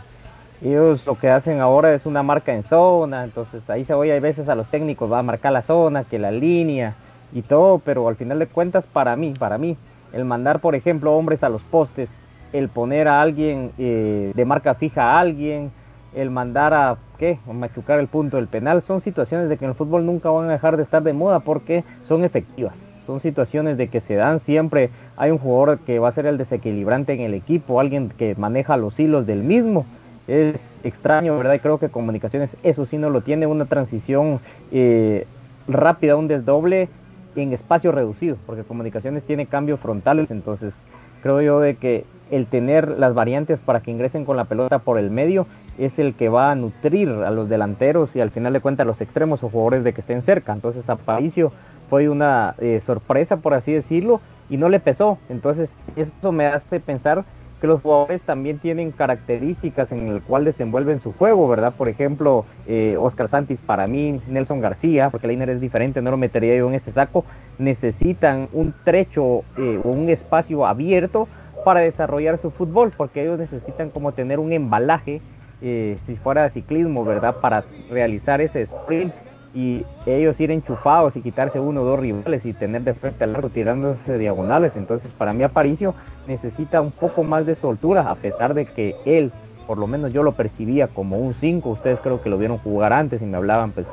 ellos 0.62 1.04
lo 1.06 1.16
que 1.16 1.30
hacen 1.30 1.60
ahora 1.60 1.94
es 1.94 2.06
una 2.06 2.22
marca 2.22 2.54
en 2.54 2.62
zona, 2.62 3.24
entonces 3.24 3.68
ahí 3.68 3.84
se 3.84 3.94
oye 3.94 4.16
a 4.16 4.20
veces 4.20 4.48
a 4.48 4.54
los 4.54 4.68
técnicos, 4.68 5.10
va 5.10 5.18
a 5.18 5.22
marcar 5.22 5.52
la 5.52 5.62
zona, 5.62 6.04
que 6.04 6.18
la 6.18 6.30
línea 6.30 6.94
y 7.32 7.42
todo, 7.42 7.78
pero 7.78 8.08
al 8.08 8.16
final 8.16 8.38
de 8.38 8.46
cuentas 8.46 8.86
para 8.86 9.16
mí, 9.16 9.34
para 9.38 9.58
mí, 9.58 9.76
el 10.12 10.24
mandar 10.24 10.60
por 10.60 10.74
ejemplo 10.74 11.14
hombres 11.14 11.42
a 11.42 11.48
los 11.48 11.62
postes, 11.62 12.10
el 12.52 12.68
poner 12.68 13.08
a 13.08 13.20
alguien 13.20 13.72
eh, 13.78 14.32
de 14.34 14.44
marca 14.44 14.74
fija 14.74 15.02
a 15.02 15.20
alguien, 15.20 15.72
el 16.14 16.30
mandar 16.30 16.72
a 16.72 16.96
qué, 17.18 17.38
machucar 17.52 17.98
el 17.98 18.06
punto 18.06 18.36
del 18.36 18.46
penal, 18.46 18.80
son 18.80 19.00
situaciones 19.00 19.48
de 19.48 19.56
que 19.56 19.64
en 19.64 19.72
el 19.72 19.76
fútbol 19.76 20.06
nunca 20.06 20.30
van 20.30 20.48
a 20.48 20.52
dejar 20.52 20.76
de 20.76 20.84
estar 20.84 21.02
de 21.02 21.12
moda 21.12 21.40
porque 21.40 21.84
son 22.04 22.24
efectivas. 22.24 22.74
Son 23.06 23.20
situaciones 23.20 23.76
de 23.76 23.88
que 23.88 24.00
se 24.00 24.14
dan 24.14 24.40
siempre. 24.40 24.90
Hay 25.16 25.30
un 25.30 25.38
jugador 25.38 25.78
que 25.78 25.98
va 25.98 26.08
a 26.08 26.12
ser 26.12 26.26
el 26.26 26.38
desequilibrante 26.38 27.12
en 27.12 27.20
el 27.20 27.34
equipo, 27.34 27.80
alguien 27.80 28.10
que 28.10 28.34
maneja 28.36 28.76
los 28.76 28.98
hilos 28.98 29.26
del 29.26 29.42
mismo. 29.42 29.84
Es 30.26 30.84
extraño, 30.84 31.36
¿verdad? 31.36 31.54
Y 31.54 31.58
creo 31.58 31.78
que 31.78 31.90
Comunicaciones 31.90 32.56
eso 32.62 32.86
sí 32.86 32.96
no 32.96 33.10
lo 33.10 33.20
tiene, 33.20 33.46
una 33.46 33.66
transición 33.66 34.40
eh, 34.72 35.26
rápida, 35.68 36.16
un 36.16 36.28
desdoble 36.28 36.88
en 37.36 37.52
espacio 37.52 37.92
reducido, 37.92 38.36
porque 38.46 38.62
comunicaciones 38.62 39.24
tiene 39.24 39.46
cambios 39.46 39.80
frontales, 39.80 40.30
entonces 40.30 40.74
creo 41.22 41.42
yo 41.42 41.60
de 41.60 41.74
que 41.76 42.04
el 42.30 42.46
tener 42.46 42.88
las 42.98 43.14
variantes 43.14 43.60
para 43.60 43.80
que 43.80 43.90
ingresen 43.90 44.24
con 44.24 44.36
la 44.36 44.44
pelota 44.44 44.78
por 44.78 44.98
el 44.98 45.10
medio 45.10 45.46
es 45.78 45.98
el 45.98 46.14
que 46.14 46.28
va 46.28 46.50
a 46.50 46.54
nutrir 46.54 47.08
a 47.08 47.30
los 47.30 47.48
delanteros 47.48 48.16
y 48.16 48.20
al 48.20 48.30
final 48.30 48.52
de 48.52 48.60
cuentas 48.60 48.84
a 48.84 48.86
los 48.86 49.00
extremos 49.00 49.42
o 49.42 49.48
jugadores 49.48 49.84
de 49.84 49.92
que 49.92 50.00
estén 50.00 50.22
cerca. 50.22 50.52
Entonces 50.52 50.88
Aparicio 50.88 51.52
fue 51.94 52.08
una 52.08 52.56
eh, 52.58 52.80
sorpresa, 52.84 53.36
por 53.36 53.54
así 53.54 53.72
decirlo, 53.72 54.20
y 54.50 54.56
no 54.56 54.68
le 54.68 54.80
pesó. 54.80 55.16
Entonces 55.28 55.84
eso 55.94 56.32
me 56.32 56.44
hace 56.44 56.80
pensar 56.80 57.24
que 57.60 57.68
los 57.68 57.82
jugadores 57.82 58.20
también 58.22 58.58
tienen 58.58 58.90
características 58.90 59.92
en 59.92 60.08
el 60.08 60.20
cual 60.20 60.44
desenvuelven 60.44 60.98
su 60.98 61.12
juego, 61.12 61.46
¿verdad? 61.46 61.72
Por 61.72 61.88
ejemplo, 61.88 62.46
eh, 62.66 62.96
Oscar 62.98 63.28
Santis 63.28 63.60
para 63.60 63.86
mí, 63.86 64.20
Nelson 64.26 64.60
García, 64.60 65.10
porque 65.10 65.28
Leiner 65.28 65.50
es 65.50 65.60
diferente, 65.60 66.02
no 66.02 66.10
lo 66.10 66.16
metería 66.16 66.56
yo 66.56 66.66
en 66.66 66.74
ese 66.74 66.90
saco, 66.90 67.24
necesitan 67.58 68.48
un 68.52 68.74
trecho 68.82 69.44
eh, 69.56 69.80
o 69.84 69.90
un 69.90 70.08
espacio 70.08 70.66
abierto 70.66 71.28
para 71.64 71.78
desarrollar 71.78 72.38
su 72.38 72.50
fútbol, 72.50 72.90
porque 72.96 73.22
ellos 73.22 73.38
necesitan 73.38 73.90
como 73.90 74.10
tener 74.10 74.40
un 74.40 74.52
embalaje, 74.52 75.20
eh, 75.62 75.96
si 76.04 76.16
fuera 76.16 76.50
ciclismo, 76.50 77.04
¿verdad? 77.04 77.36
Para 77.40 77.62
realizar 77.88 78.40
ese 78.40 78.62
sprint 78.62 79.14
y 79.54 79.86
ellos 80.04 80.40
ir 80.40 80.50
enchufados 80.50 81.16
y 81.16 81.22
quitarse 81.22 81.60
uno 81.60 81.82
o 81.82 81.84
dos 81.84 82.00
rivales 82.00 82.44
y 82.44 82.52
tener 82.52 82.82
de 82.82 82.92
frente 82.92 83.22
al 83.22 83.32
largo 83.32 83.50
tirándose 83.50 84.18
diagonales. 84.18 84.76
Entonces, 84.76 85.12
para 85.12 85.32
mí, 85.32 85.44
Aparicio 85.44 85.94
necesita 86.26 86.80
un 86.80 86.90
poco 86.90 87.22
más 87.22 87.46
de 87.46 87.54
soltura, 87.54 88.10
a 88.10 88.16
pesar 88.16 88.54
de 88.54 88.66
que 88.66 88.96
él, 89.04 89.30
por 89.68 89.78
lo 89.78 89.86
menos 89.86 90.12
yo 90.12 90.24
lo 90.24 90.32
percibía 90.32 90.88
como 90.88 91.18
un 91.18 91.34
5. 91.34 91.70
Ustedes 91.70 92.00
creo 92.00 92.20
que 92.20 92.30
lo 92.30 92.36
vieron 92.36 92.58
jugar 92.58 92.92
antes 92.92 93.22
y 93.22 93.26
me 93.26 93.36
hablaban, 93.36 93.70
pues, 93.70 93.86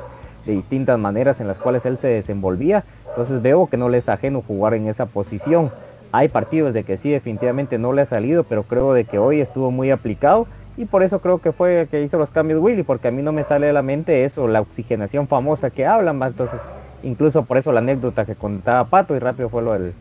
de 0.44 0.52
distintas 0.52 0.98
maneras 0.98 1.40
en 1.40 1.46
las 1.46 1.58
cuales 1.58 1.86
él 1.86 1.96
se 1.96 2.08
desenvolvía. 2.08 2.82
Entonces, 3.10 3.40
veo 3.40 3.68
que 3.68 3.76
no 3.76 3.88
le 3.88 3.98
es 3.98 4.08
ajeno 4.08 4.42
jugar 4.42 4.74
en 4.74 4.88
esa 4.88 5.06
posición. 5.06 5.70
Hay 6.10 6.28
partidos 6.28 6.74
de 6.74 6.82
que 6.82 6.96
sí, 6.96 7.10
definitivamente 7.10 7.78
no 7.78 7.92
le 7.92 8.02
ha 8.02 8.06
salido, 8.06 8.42
pero 8.42 8.64
creo 8.64 8.92
de 8.92 9.04
que 9.04 9.18
hoy 9.18 9.40
estuvo 9.40 9.70
muy 9.70 9.92
aplicado 9.92 10.46
y 10.76 10.86
por 10.86 11.02
eso 11.02 11.20
creo 11.20 11.38
que 11.38 11.52
fue 11.52 11.86
que 11.90 12.02
hizo 12.02 12.18
los 12.18 12.30
cambios 12.30 12.60
Willy, 12.60 12.82
porque 12.82 13.08
a 13.08 13.10
mí 13.10 13.22
no 13.22 13.32
me 13.32 13.44
sale 13.44 13.66
de 13.66 13.72
la 13.72 13.82
mente 13.82 14.24
eso, 14.24 14.48
la 14.48 14.60
oxigenación 14.60 15.28
famosa 15.28 15.70
que 15.70 15.86
hablan, 15.86 16.22
entonces 16.22 16.60
incluso 17.02 17.44
por 17.44 17.58
eso 17.58 17.72
la 17.72 17.80
anécdota 17.80 18.24
que 18.24 18.34
contaba 18.34 18.84
Pato 18.84 19.14
y 19.14 19.18
rápido 19.18 19.48
fue 19.48 19.62
lo, 19.62 19.72
del, 19.72 19.92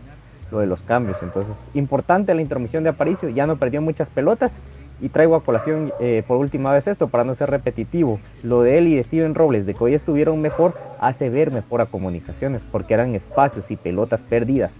lo 0.51 0.59
de 0.59 0.67
los 0.67 0.81
cambios. 0.81 1.17
Entonces, 1.21 1.71
importante 1.73 2.33
la 2.33 2.41
intromisión 2.41 2.83
de 2.83 2.89
Aparicio, 2.89 3.29
ya 3.29 3.47
no 3.47 3.57
perdió 3.57 3.81
muchas 3.81 4.09
pelotas 4.09 4.53
y 5.01 5.09
traigo 5.09 5.35
a 5.35 5.43
colación 5.43 5.91
eh, 5.99 6.23
por 6.27 6.37
última 6.37 6.71
vez 6.71 6.87
esto 6.87 7.07
para 7.07 7.23
no 7.23 7.35
ser 7.35 7.49
repetitivo. 7.49 8.19
Lo 8.43 8.61
de 8.61 8.77
él 8.77 8.87
y 8.87 8.95
de 8.95 9.03
Steven 9.03 9.35
Robles, 9.35 9.65
de 9.65 9.73
que 9.73 9.83
hoy 9.83 9.93
estuvieron 9.95 10.39
mejor, 10.41 10.75
hace 10.99 11.29
ver 11.29 11.51
mejor 11.51 11.81
a 11.81 11.87
comunicaciones, 11.87 12.61
porque 12.71 12.93
eran 12.93 13.15
espacios 13.15 13.71
y 13.71 13.75
pelotas 13.75 14.21
perdidas 14.21 14.73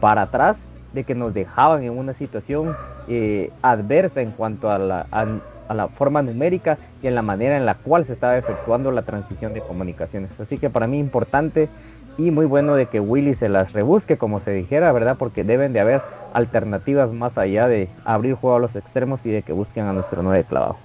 para 0.00 0.22
atrás 0.22 0.77
de 0.92 1.04
que 1.04 1.14
nos 1.14 1.34
dejaban 1.34 1.82
en 1.82 1.96
una 1.96 2.14
situación 2.14 2.76
eh, 3.08 3.50
adversa 3.62 4.20
en 4.20 4.30
cuanto 4.30 4.70
a 4.70 4.78
la, 4.78 5.06
a, 5.10 5.74
la 5.74 5.88
forma 5.88 6.22
numérica 6.22 6.78
y 7.02 7.06
en 7.06 7.14
la 7.14 7.22
manera 7.22 7.56
en 7.56 7.66
la 7.66 7.74
cual 7.74 8.06
se 8.06 8.14
estaba 8.14 8.36
efectuando 8.38 8.90
la 8.90 9.02
transición 9.02 9.52
de 9.52 9.60
comunicaciones. 9.60 10.38
Así 10.40 10.58
que 10.58 10.70
para 10.70 10.86
mí 10.86 10.98
importante 10.98 11.68
y 12.16 12.30
muy 12.30 12.46
bueno 12.46 12.74
de 12.74 12.86
que 12.86 13.00
Willy 13.00 13.34
se 13.34 13.48
las 13.48 13.72
rebusque, 13.72 14.16
como 14.16 14.40
se 14.40 14.50
dijera, 14.52 14.90
¿verdad? 14.92 15.16
Porque 15.18 15.44
deben 15.44 15.72
de 15.72 15.80
haber 15.80 16.02
alternativas 16.32 17.12
más 17.12 17.38
allá 17.38 17.68
de 17.68 17.88
abrir 18.04 18.34
juego 18.34 18.56
a 18.56 18.60
los 18.60 18.74
extremos 18.76 19.24
y 19.24 19.30
de 19.30 19.42
que 19.42 19.52
busquen 19.52 19.84
a 19.84 19.92
nuestro 19.92 20.22
nueve 20.22 20.44
clavado. 20.44 20.76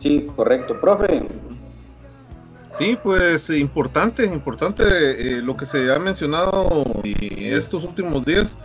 Sí, 0.00 0.26
correcto. 0.34 0.80
Profe, 0.80 1.22
Sí, 2.72 2.98
pues 3.02 3.50
importante, 3.50 4.24
importante 4.24 4.84
eh, 4.84 5.42
lo 5.42 5.56
que 5.56 5.66
se 5.66 5.92
ha 5.92 5.98
mencionado 5.98 6.84
estos 7.04 7.84
últimos 7.84 8.24
días, 8.24 8.58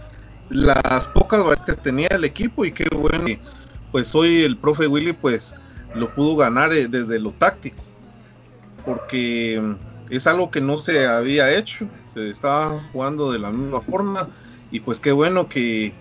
las 0.50 1.08
pocas 1.08 1.39
variantes 1.39 1.76
que 1.76 1.82
tenía 1.82 2.08
el 2.12 2.24
equipo 2.24 2.65
y 2.65 2.72
qué 2.72 2.86
bueno, 2.96 3.26
pues 3.91 4.13
hoy 4.13 4.44
el 4.44 4.58
profe 4.58 4.88
Willy 4.88 5.13
pues 5.13 5.56
lo 5.96 6.13
pudo 6.13 6.36
ganar 6.36 6.72
eh, 6.74 6.88
desde 6.88 7.20
lo 7.20 7.32
táctico, 7.32 7.84
porque 8.86 9.62
es 10.10 10.28
algo 10.28 10.52
que 10.52 10.62
no 10.62 10.78
se 10.78 11.08
había 11.08 11.58
hecho, 11.58 11.89
se 12.13 12.30
estaba 12.30 12.80
jugando 12.91 13.32
de 13.32 13.39
la 13.39 13.52
misma 13.52 13.82
forma 13.82 14.30
y 14.72 14.82
pues 14.82 15.00
qué 15.00 15.12
bueno 15.12 15.50
que, 15.50 15.94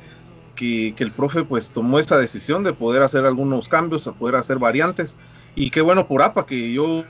que, 0.54 0.94
que 0.96 1.04
el 1.04 1.12
profe 1.12 1.44
pues 1.44 1.70
tomó 1.70 1.98
esa 1.98 2.16
decisión 2.16 2.64
de 2.64 2.72
poder 2.72 3.02
hacer 3.02 3.24
algunos 3.26 3.68
cambios, 3.68 4.06
a 4.06 4.12
poder 4.12 4.36
hacer 4.36 4.58
variantes 4.58 5.16
y 5.56 5.70
qué 5.70 5.80
bueno 5.80 6.08
por 6.08 6.22
APA, 6.22 6.46
que 6.46 6.72
yo 6.72 7.04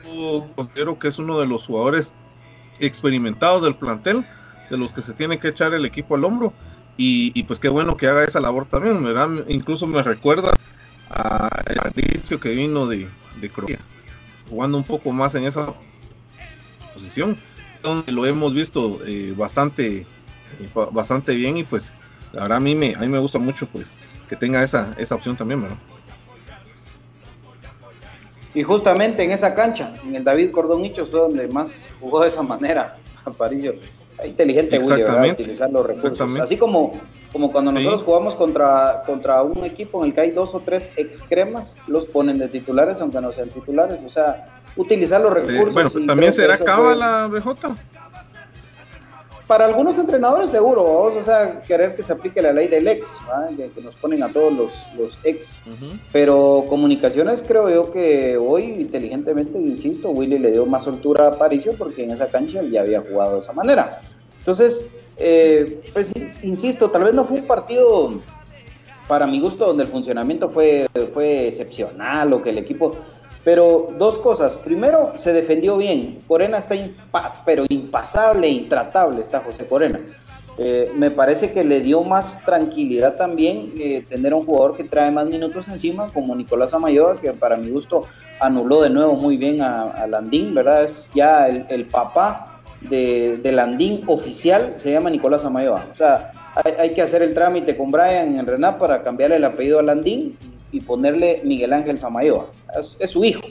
considero 0.54 0.98
que 0.98 1.09
es 1.09 1.18
uno 1.18 1.38
de 1.38 1.46
los 1.46 1.66
jugadores 1.66 2.12
experimentados 2.78 3.62
del 3.62 3.76
plantel, 3.76 4.26
de 4.70 4.76
los 4.76 4.92
que 4.92 5.02
se 5.02 5.14
tiene 5.14 5.38
que 5.38 5.48
echar 5.48 5.72
el 5.74 5.85
equipo 5.85 6.14
al 6.14 6.24
hombro. 6.24 6.52
Y, 6.96 7.42
pues 7.44 7.59
qué 7.59 7.68
bueno 7.68 7.96
que 7.96 8.07
haga 8.07 8.22
esa 8.22 8.38
labor 8.38 8.66
también, 8.66 9.02
¿verdad? 9.02 9.28
Incluso 9.48 9.85
me 9.88 10.00
recuerda 10.00 10.52
a 11.11 11.50
inicio 11.96 12.38
que 12.38 12.54
vino 12.54 12.87
de, 12.87 13.09
de 13.40 13.50
Croacia, 13.50 13.80
jugando 14.48 14.78
un 14.78 14.85
poco 14.85 15.11
más 15.11 15.35
en 15.35 15.42
esa 15.44 15.74
posición, 16.92 17.37
donde 17.83 18.12
lo 18.12 18.24
hemos 18.26 18.54
visto 18.54 19.00
eh, 19.07 19.35
bastante, 19.37 20.07
bastante 20.92 21.35
bien 21.35 21.57
y 21.57 21.64
pues 21.64 21.94
la 22.34 22.42
verdad 22.42 22.56
a 22.58 22.60
mí 22.60 22.74
me, 22.74 22.94
a 22.94 22.98
mí 22.98 23.08
me 23.08 23.20
gusta 23.20 23.38
mucho 23.38 23.66
pues 23.66 23.94
que 24.28 24.34
tenga 24.34 24.62
esa, 24.62 24.92
esa 24.98 25.14
opción 25.14 25.36
también, 25.36 25.62
¿verdad? 25.62 25.76
Y 28.54 28.62
justamente 28.62 29.22
en 29.22 29.30
esa 29.30 29.54
cancha, 29.54 29.94
en 30.04 30.16
el 30.16 30.24
David 30.24 30.50
Cordón 30.50 30.84
Hichos, 30.84 31.10
fue 31.10 31.20
donde 31.20 31.48
más 31.48 31.88
jugó 32.00 32.22
de 32.22 32.28
esa 32.28 32.42
manera, 32.42 32.96
Aparicio. 33.24 33.74
Inteligente 34.24 34.78
Willy, 34.78 35.02
¿verdad? 35.02 35.30
Utilizar 35.30 35.70
los 35.70 35.86
recursos. 35.86 36.20
Así 36.40 36.56
como, 36.56 36.92
como 37.32 37.50
cuando 37.50 37.72
nosotros 37.72 38.02
jugamos 38.02 38.36
contra, 38.36 39.02
contra 39.04 39.42
un 39.42 39.64
equipo 39.64 40.02
en 40.02 40.10
el 40.10 40.14
que 40.14 40.20
hay 40.20 40.30
dos 40.30 40.54
o 40.54 40.60
tres 40.60 40.90
excremas, 40.96 41.76
los 41.88 42.06
ponen 42.06 42.38
de 42.38 42.48
titulares, 42.48 43.00
aunque 43.00 43.20
no 43.20 43.32
sean 43.32 43.48
titulares. 43.48 44.02
O 44.04 44.08
sea, 44.08 44.60
utilizar 44.76 45.20
los 45.20 45.32
recursos. 45.32 45.74
bueno, 45.74 45.90
también 46.06 46.32
será 46.32 46.56
cábala, 46.58 47.26
BJ 47.26 47.74
para 49.46 49.66
algunos 49.66 49.98
entrenadores 49.98 50.50
seguro, 50.50 50.83
o 50.85 51.22
sea, 51.22 51.61
querer 51.62 51.94
que 51.94 52.02
se 52.02 52.12
aplique 52.12 52.40
la 52.40 52.52
ley 52.52 52.68
del 52.68 52.88
ex, 52.88 53.18
que, 53.57 53.83
nos 53.83 53.94
ponen 53.96 54.22
a 54.22 54.28
todos 54.30 54.52
los, 54.54 54.87
los 54.96 55.18
ex. 55.22 55.61
Pero 56.12 56.64
comunicaciones 56.68 57.44
creo 57.46 57.68
yo 57.68 57.90
que 57.90 58.38
hoy, 58.38 58.64
inteligentemente, 58.64 59.59
insisto, 59.59 60.11
Willy 60.11 60.38
le 60.38 60.52
dio 60.52 60.64
más 60.64 60.85
soltura 60.85 61.28
a 61.28 61.38
Paricio 61.38 61.74
porque 61.76 62.04
en 62.04 62.12
esa 62.12 62.28
cancha 62.28 62.62
ya 62.62 62.80
había 62.80 63.02
jugado 63.02 63.35
de 63.35 63.40
esa 63.40 63.52
manera. 63.52 64.00
Entonces, 64.38 64.87
eh, 65.18 65.80
pues 65.92 66.12
insisto, 66.42 66.90
tal 66.90 67.04
vez 67.04 67.14
no 67.14 67.24
fue 67.24 67.40
un 67.40 67.46
partido 67.46 68.12
para 69.07 69.26
mi 69.26 69.40
gusto 69.40 69.66
donde 69.66 69.85
el 69.85 69.90
funcionamiento 69.90 70.48
fue, 70.48 70.87
fue 71.12 71.48
excepcional 71.48 72.33
o 72.33 72.42
que 72.42 72.50
el 72.50 72.59
equipo 72.59 72.92
pero 73.44 73.90
dos 73.98 74.18
cosas. 74.18 74.57
Primero, 74.57 75.12
se 75.16 75.33
defendió 75.33 75.76
bien. 75.76 76.18
Corena 76.26 76.59
está 76.59 76.74
pero 77.44 77.66
impasable, 77.68 78.48
intratable 78.48 79.20
está 79.20 79.40
José 79.40 79.66
Corena. 79.66 80.00
Eh, 80.57 80.92
me 80.96 81.11
parece 81.11 81.50
que 81.50 81.64
le 81.64 81.80
dio 81.80 82.02
más 82.02 82.40
tranquilidad 82.44 83.16
también 83.16 83.72
eh, 83.76 84.04
tener 84.09 84.33
un 84.33 84.46
jugador 84.46 84.76
que 84.76 84.85
trae 84.85 85.11
más 85.11 85.26
minutos 85.26 85.66
encima, 85.68 86.09
como 86.12 86.35
Nicolás 86.37 86.72
Amayoa, 86.74 87.20
que 87.20 87.33
para 87.33 87.57
mi 87.57 87.70
gusto 87.70 88.02
anuló 88.40 88.83
de 88.83 88.90
nuevo 88.90 89.14
muy 89.14 89.37
bien 89.37 89.60
a, 89.60 90.06
Landín, 90.06 90.54
¿verdad? 90.54 90.85
Es 90.85 91.10
ya 91.12 91.48
el, 91.48 91.87
papá 91.87 92.60
de, 92.83 93.40
Landín 93.52 94.02
oficial, 94.06 94.75
se 94.77 94.92
llama 94.92 95.10
Nicolás 95.10 95.44
Amayoa. 95.44 95.87
O 95.92 95.96
sea, 95.96 96.31
hay, 96.79 96.92
que 96.92 97.02
hacer 97.02 97.23
el 97.23 97.35
trámite 97.35 97.77
con 97.77 97.90
Brian 97.90 98.38
en 98.38 98.46
Renat 98.46 98.79
para 98.79 99.02
cambiarle 99.02 99.37
el 99.37 99.44
apellido 99.44 99.81
a 99.81 99.83
Landín 99.83 100.37
y 100.75 100.81
ponerle 100.81 101.40
Miguel 101.44 101.72
Ángel 101.72 101.98
Samayoa. 101.98 102.46
Es, 102.98 103.10
su 103.10 103.25
hijo, 103.25 103.42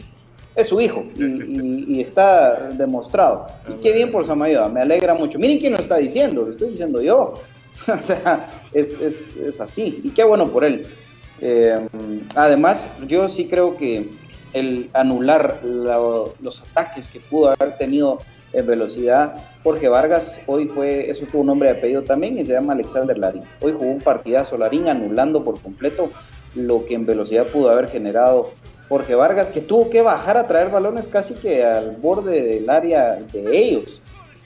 es 0.56 0.68
su 0.68 0.82
hijo 0.82 1.06
y, 1.16 2.02
está 2.02 2.70
demostrado. 2.72 3.48
Y 3.70 3.82
qué 3.82 3.94
bien 3.94 4.12
por 4.12 4.26
Samayoa, 4.26 4.68
me 4.68 4.82
alegra 4.82 5.14
mucho. 5.14 5.40
Miren 5.40 5.58
quién 5.58 5.72
lo 5.72 5.80
está 5.80 5.98
diciendo, 5.98 6.44
lo 6.44 6.52
estoy 6.52 6.72
diciendo 6.72 7.02
yo. 7.02 7.36
o 7.88 7.98
sea, 7.98 8.46
es, 8.74 9.60
así 9.62 10.02
y 10.04 10.10
qué 10.10 10.26
bueno 10.26 10.48
por 10.48 10.66
él. 10.66 10.86
Eh, 11.40 11.80
además, 12.36 12.90
yo 13.08 13.30
sí 13.30 13.48
creo 13.48 13.78
que 13.78 14.10
el 14.52 14.90
anular 14.94 15.60
los 15.64 16.62
ataques 16.62 17.08
que 17.08 17.22
pudo 17.22 17.50
haber 17.50 17.78
tenido 17.78 18.20
en 18.52 18.68
velocidad. 18.68 19.36
Jorge 19.64 19.88
Vargas 19.88 20.40
hoy 20.46 20.68
fue, 20.68 21.10
eso 21.10 21.26
tuvo 21.26 21.42
un 21.42 21.48
nombre 21.48 21.72
de 21.72 21.78
apellido 21.78 22.04
también 22.04 22.38
y 22.38 22.46
se 22.46 22.54
llama 22.54 22.74
Alexander 22.74 23.18
Larín. 23.18 23.44
Hoy 23.62 23.72
jugó 23.72 23.92
un 23.92 24.00
partidazo 24.00 24.58
Larín 24.58 24.88
anulando 24.88 25.44
por 25.44 25.60
completo 25.60 26.12
lo 26.56 26.86
que 26.86 26.96
en 26.96 27.06
velocidad 27.06 27.48
pudo 27.48 27.70
haber 27.70 27.90
generado 27.90 28.52
Jorge 28.90 29.16
Vargas, 29.16 29.50
que 29.50 29.62
tuvo 29.62 29.90
que 29.90 30.02
bajar 30.02 30.38
a 30.38 30.48
traer 30.48 30.70
balones 30.70 31.08
casi 31.08 31.34
que 31.34 31.64
al 31.64 31.96
borde 31.98 32.44
del 32.44 32.70
área 32.70 33.16
de 33.16 33.58
ellos. 33.58 34.02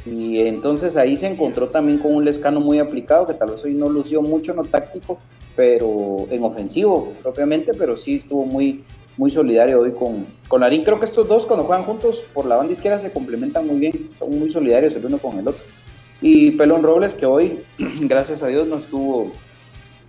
Y 0.06 0.40
entonces 0.40 0.96
ahí 0.96 1.18
se 1.18 1.28
encontró 1.28 1.68
también 1.68 2.00
con 2.00 2.16
un 2.16 2.24
Lescano 2.24 2.60
muy 2.60 2.80
aplicado, 2.80 3.28
que 3.28 3.34
tal 3.34 3.52
vez 3.52 3.64
hoy 3.66 3.74
no 3.74 3.90
lució 3.90 4.22
mucho 4.22 4.52
en 4.52 4.58
lo 4.58 4.64
táctico, 4.64 5.18
pero 5.56 6.28
en 6.30 6.44
ofensivo 6.44 7.14
propiamente, 7.22 7.74
pero 7.74 7.98
sí 7.98 8.16
estuvo 8.16 8.46
muy, 8.46 8.86
muy 9.18 9.32
solidario 9.32 9.82
hoy 9.82 9.92
con, 9.92 10.26
con 10.48 10.62
Larín. 10.62 10.84
Creo 10.84 11.00
que 11.00 11.06
estos 11.06 11.28
dos 11.28 11.46
cuando 11.46 11.66
juegan 11.66 11.84
juntos 11.84 12.24
por 12.34 12.46
la 12.46 12.56
banda 12.56 12.72
izquierda 12.72 13.00
se 13.00 13.12
complementan 13.12 13.68
muy 13.68 13.80
bien, 13.80 14.10
son 14.18 14.40
muy 14.40 14.50
solidarios 14.52 14.96
el 14.96 15.06
uno 15.06 15.18
con 15.18 15.38
el 15.40 15.48
otro. 15.48 15.64
Y 16.22 16.52
Pelón 16.52 16.84
Robles 16.84 17.16
que 17.16 17.26
hoy, 17.26 17.60
gracias 18.02 18.44
a 18.44 18.48
Dios, 18.48 18.68
no 18.68 18.78
estuvo 18.78 19.32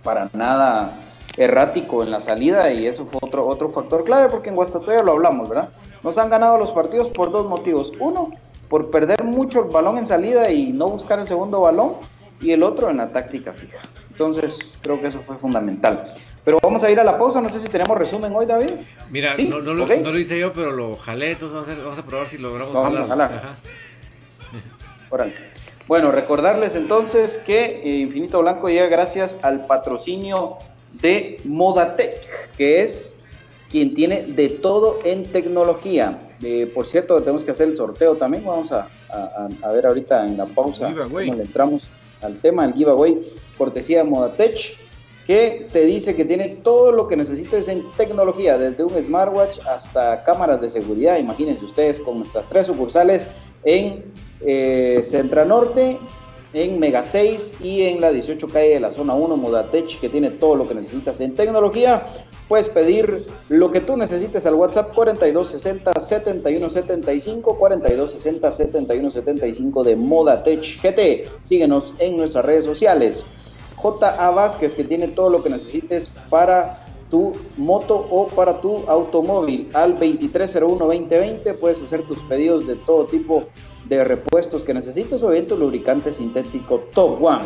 para 0.01 0.29
nada 0.33 0.93
errático 1.39 2.03
en 2.03 2.11
la 2.11 2.19
salida 2.19 2.71
y 2.71 2.85
eso 2.85 3.05
fue 3.05 3.19
otro, 3.21 3.47
otro 3.47 3.69
factor 3.69 4.03
clave 4.03 4.29
porque 4.29 4.49
en 4.49 4.55
Guastatoya 4.55 5.01
lo 5.01 5.13
hablamos, 5.13 5.49
¿verdad? 5.49 5.69
Nos 6.03 6.17
han 6.17 6.29
ganado 6.29 6.57
los 6.57 6.71
partidos 6.71 7.07
por 7.07 7.31
dos 7.31 7.47
motivos. 7.47 7.91
Uno, 7.99 8.29
por 8.67 8.91
perder 8.91 9.23
mucho 9.23 9.61
el 9.61 9.69
balón 9.69 9.97
en 9.97 10.05
salida 10.05 10.51
y 10.51 10.71
no 10.73 10.89
buscar 10.89 11.17
el 11.19 11.27
segundo 11.27 11.61
balón 11.61 11.93
y 12.41 12.51
el 12.51 12.61
otro 12.61 12.89
en 12.89 12.97
la 12.97 13.07
táctica 13.07 13.53
fija. 13.53 13.79
Entonces 14.11 14.77
creo 14.81 14.99
que 14.99 15.07
eso 15.07 15.21
fue 15.25 15.37
fundamental. 15.37 16.11
Pero 16.43 16.57
vamos 16.61 16.83
a 16.83 16.91
ir 16.91 16.99
a 16.99 17.03
la 17.03 17.17
pausa, 17.17 17.41
no 17.41 17.49
sé 17.49 17.59
si 17.59 17.67
tenemos 17.69 17.97
resumen 17.97 18.33
hoy, 18.35 18.45
David. 18.45 18.71
Mira, 19.09 19.35
Sí, 19.37 19.47
no, 19.47 19.59
no 19.61 19.73
lo, 19.73 19.85
no 19.87 20.11
lo 20.11 20.19
hice 20.19 20.37
yo, 20.39 20.51
pero 20.51 20.71
lo 20.71 20.95
jalé, 20.95 21.31
entonces 21.31 21.53
vamos 21.55 21.69
a, 21.69 21.71
hacer- 21.71 21.83
vamos 21.83 21.99
a 21.99 22.03
probar 22.03 22.27
si 22.27 22.37
logramos 22.37 22.73
Vamos 22.73 22.99
a 22.99 23.07
jalar. 23.07 23.31
Órale. 25.09 25.33
Bueno, 25.87 26.11
recordarles 26.11 26.75
entonces 26.75 27.39
que 27.39 27.81
eh, 27.83 27.97
Infinito 28.01 28.39
Blanco 28.41 28.67
llega 28.69 28.87
gracias 28.87 29.37
al 29.41 29.65
patrocinio 29.65 30.57
de 31.01 31.37
Modatech, 31.45 32.17
que 32.57 32.81
es 32.81 33.15
quien 33.71 33.93
tiene 33.93 34.23
de 34.23 34.49
todo 34.49 34.99
en 35.05 35.23
tecnología. 35.25 36.19
Eh, 36.41 36.71
por 36.73 36.87
cierto, 36.87 37.19
tenemos 37.19 37.43
que 37.43 37.51
hacer 37.51 37.67
el 37.69 37.75
sorteo 37.77 38.15
también. 38.15 38.43
Vamos 38.45 38.71
a, 38.71 38.87
a- 39.61 39.71
ver 39.71 39.85
ahorita 39.85 40.25
en 40.25 40.37
la 40.37 40.45
pausa 40.45 40.87
cómo 41.27 41.35
le 41.37 41.43
entramos 41.43 41.91
al 42.21 42.37
tema, 42.37 42.65
el 42.65 42.73
giveaway, 42.73 43.33
cortesía 43.57 43.99
de 43.99 44.03
Modatech, 44.05 44.75
que 45.27 45.67
te 45.71 45.85
dice 45.85 46.15
que 46.15 46.25
tiene 46.25 46.57
todo 46.63 46.91
lo 46.91 47.07
que 47.07 47.15
necesites 47.15 47.67
en 47.67 47.83
tecnología, 47.97 48.57
desde 48.57 48.83
un 48.83 49.01
smartwatch 49.01 49.59
hasta 49.59 50.23
cámaras 50.23 50.59
de 50.59 50.69
seguridad. 50.71 51.17
Imagínense 51.19 51.63
ustedes 51.65 51.99
con 51.99 52.17
nuestras 52.17 52.49
tres 52.49 52.65
sucursales 52.67 53.29
en 53.63 54.05
eh, 54.41 55.01
Centra 55.03 55.45
Norte, 55.45 55.99
en 56.53 56.79
Mega 56.79 57.03
6 57.03 57.55
y 57.61 57.83
en 57.83 58.01
la 58.01 58.11
18 58.11 58.47
calle 58.47 58.69
de 58.69 58.79
la 58.79 58.91
zona 58.91 59.13
1, 59.13 59.37
Modatech, 59.37 59.99
que 59.99 60.09
tiene 60.09 60.31
todo 60.31 60.55
lo 60.55 60.67
que 60.67 60.73
necesitas 60.73 61.21
en 61.21 61.35
tecnología. 61.35 62.07
Puedes 62.47 62.67
pedir 62.69 63.27
lo 63.49 63.69
que 63.71 63.81
tú 63.81 63.95
necesites 63.95 64.43
al 64.45 64.55
WhatsApp 64.55 64.95
4260-7175, 64.95 67.41
4260-7175 67.41 69.83
de 69.83 69.95
Modatech 69.95 70.81
GT. 70.81 71.29
Síguenos 71.43 71.93
en 71.99 72.17
nuestras 72.17 72.43
redes 72.45 72.65
sociales. 72.65 73.23
J.A. 73.75 74.31
Vázquez, 74.31 74.73
que 74.75 74.83
tiene 74.83 75.09
todo 75.09 75.29
lo 75.29 75.43
que 75.43 75.51
necesites 75.51 76.11
para 76.29 76.75
tu 77.09 77.33
moto 77.57 78.07
o 78.09 78.27
para 78.27 78.61
tu 78.61 78.77
automóvil. 78.87 79.69
Al 79.73 79.99
2301-2020 79.99 81.57
puedes 81.59 81.81
hacer 81.81 82.03
tus 82.03 82.19
pedidos 82.23 82.67
de 82.67 82.75
todo 82.75 83.05
tipo 83.05 83.45
de 83.87 84.03
repuestos 84.03 84.63
que 84.63 84.73
necesites 84.73 85.23
o 85.23 85.29
bien 85.29 85.47
tu 85.47 85.57
lubricante 85.57 86.13
sintético 86.13 86.79
Top 86.93 87.23
One. 87.23 87.45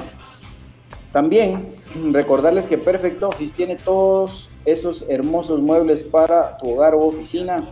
También 1.12 1.68
recordarles 2.12 2.68
que 2.68 2.78
Perfect 2.78 3.22
Office 3.24 3.54
tiene 3.56 3.76
todos 3.76 4.50
esos 4.66 5.06
hermosos 5.08 5.62
muebles 5.62 6.04
para 6.04 6.58
tu 6.58 6.72
hogar 6.72 6.96
o 6.96 7.02
oficina. 7.08 7.70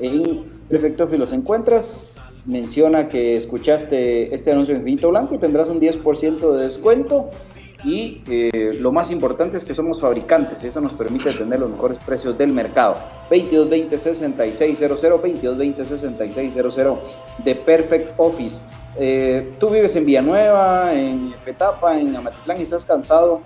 En 0.00 0.44
Perfect 0.68 1.00
Office 1.00 1.18
los 1.18 1.32
encuentras. 1.32 2.14
Menciona 2.46 3.08
que 3.08 3.36
escuchaste 3.36 4.34
este 4.34 4.50
anuncio 4.50 4.74
en 4.74 4.80
Infinito 4.80 5.10
Blanco 5.10 5.34
y 5.34 5.38
tendrás 5.38 5.68
un 5.68 5.78
10% 5.78 6.52
de 6.52 6.62
descuento. 6.64 7.30
Y 7.84 8.20
eh, 8.28 8.76
lo 8.78 8.92
más 8.92 9.10
importante 9.10 9.56
es 9.56 9.64
que 9.64 9.74
somos 9.74 10.00
fabricantes, 10.00 10.62
eso 10.64 10.80
nos 10.80 10.92
permite 10.92 11.32
tener 11.32 11.60
los 11.60 11.70
mejores 11.70 11.98
precios 11.98 12.36
del 12.36 12.52
mercado. 12.52 12.96
2220-6600, 13.30 15.00
2220-6600 15.76 16.98
de 17.44 17.54
Perfect 17.54 18.12
Office. 18.18 18.62
Eh, 18.98 19.54
tú 19.58 19.70
vives 19.70 19.96
en 19.96 20.04
Villanueva, 20.04 20.92
en 20.92 21.32
Petapa, 21.44 21.98
en 21.98 22.14
Amatitlán 22.14 22.58
y 22.58 22.62
estás 22.62 22.84
cansado 22.84 23.40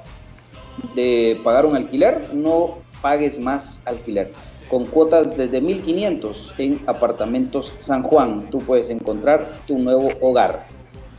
de 0.95 1.41
pagar 1.45 1.67
un 1.67 1.77
alquiler, 1.77 2.31
no 2.33 2.79
pagues 3.01 3.39
más 3.39 3.81
alquiler. 3.85 4.33
Con 4.69 4.87
cuotas 4.87 5.37
desde 5.37 5.61
1500 5.61 6.55
en 6.59 6.81
apartamentos 6.87 7.73
San 7.77 8.03
Juan, 8.03 8.49
tú 8.51 8.59
puedes 8.59 8.91
encontrar 8.91 9.53
tu 9.67 9.79
nuevo 9.79 10.09
hogar. 10.21 10.67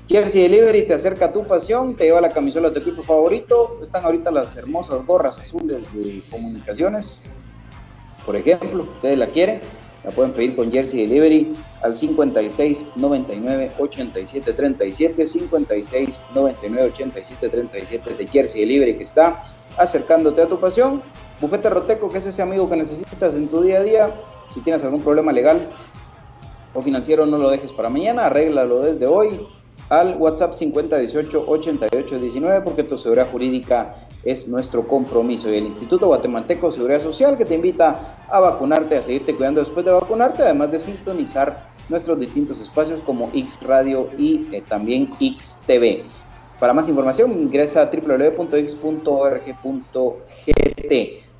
Jersey 0.07 0.43
Delivery 0.43 0.83
te 0.83 0.93
acerca 0.93 1.25
a 1.25 1.33
tu 1.33 1.47
pasión, 1.47 1.95
te 1.95 2.03
lleva 2.03 2.21
la 2.21 2.31
camisola 2.31 2.69
de 2.69 2.75
tu 2.75 2.81
equipo 2.81 3.01
favorito. 3.01 3.79
Están 3.81 4.05
ahorita 4.05 4.29
las 4.29 4.55
hermosas 4.55 5.03
gorras 5.03 5.39
azules 5.39 5.81
de 5.93 6.23
comunicaciones. 6.29 7.23
Por 8.23 8.35
ejemplo, 8.35 8.83
ustedes 8.83 9.17
la 9.17 9.25
quieren, 9.25 9.61
la 10.03 10.11
pueden 10.11 10.33
pedir 10.33 10.55
con 10.55 10.71
Jersey 10.71 11.07
Delivery 11.07 11.53
al 11.81 11.95
56 11.95 12.85
99 12.95 13.71
87 13.79 14.53
37, 14.53 15.25
56 15.25 16.21
99 16.35 16.91
87 16.93 17.49
37 17.49 18.13
de 18.13 18.27
Jersey 18.27 18.61
Delivery 18.61 18.97
que 18.97 19.03
está 19.03 19.43
acercándote 19.75 20.39
a 20.39 20.47
tu 20.47 20.59
pasión. 20.59 21.01
Bufete 21.41 21.67
Roteco, 21.67 22.11
que 22.11 22.19
es 22.19 22.27
ese 22.27 22.43
amigo 22.43 22.69
que 22.69 22.75
necesitas 22.75 23.33
en 23.33 23.47
tu 23.47 23.61
día 23.61 23.79
a 23.79 23.83
día. 23.83 24.11
Si 24.53 24.59
tienes 24.59 24.83
algún 24.83 25.01
problema 25.01 25.31
legal 25.31 25.67
o 26.75 26.81
financiero, 26.83 27.25
no 27.25 27.39
lo 27.39 27.49
dejes 27.49 27.71
para 27.71 27.89
mañana, 27.89 28.27
arréglalo 28.27 28.81
desde 28.81 29.07
hoy 29.07 29.47
al 29.89 30.15
WhatsApp 30.17 30.53
5018-8819 30.53 32.63
porque 32.63 32.83
tu 32.83 32.97
seguridad 32.97 33.29
jurídica 33.31 33.95
es 34.23 34.47
nuestro 34.47 34.87
compromiso. 34.87 35.51
Y 35.51 35.57
el 35.57 35.65
Instituto 35.65 36.07
Guatemalteco 36.07 36.67
de 36.67 36.73
Seguridad 36.73 36.99
Social 36.99 37.37
que 37.37 37.43
te 37.45 37.55
invita 37.55 38.17
a 38.27 38.39
vacunarte, 38.39 38.97
a 38.97 39.01
seguirte 39.01 39.35
cuidando 39.35 39.59
después 39.59 39.85
de 39.85 39.91
vacunarte, 39.91 40.43
además 40.43 40.71
de 40.71 40.79
sintonizar 40.79 41.67
nuestros 41.89 42.17
distintos 42.19 42.59
espacios 42.59 43.01
como 43.03 43.29
X 43.33 43.59
Radio 43.61 44.09
y 44.17 44.47
eh, 44.51 44.63
también 44.67 45.11
X 45.19 45.59
TV. 45.67 46.03
Para 46.59 46.73
más 46.73 46.89
información 46.89 47.31
ingresa 47.33 47.83
a 47.83 47.91
www.x.org.gt. 47.91 48.75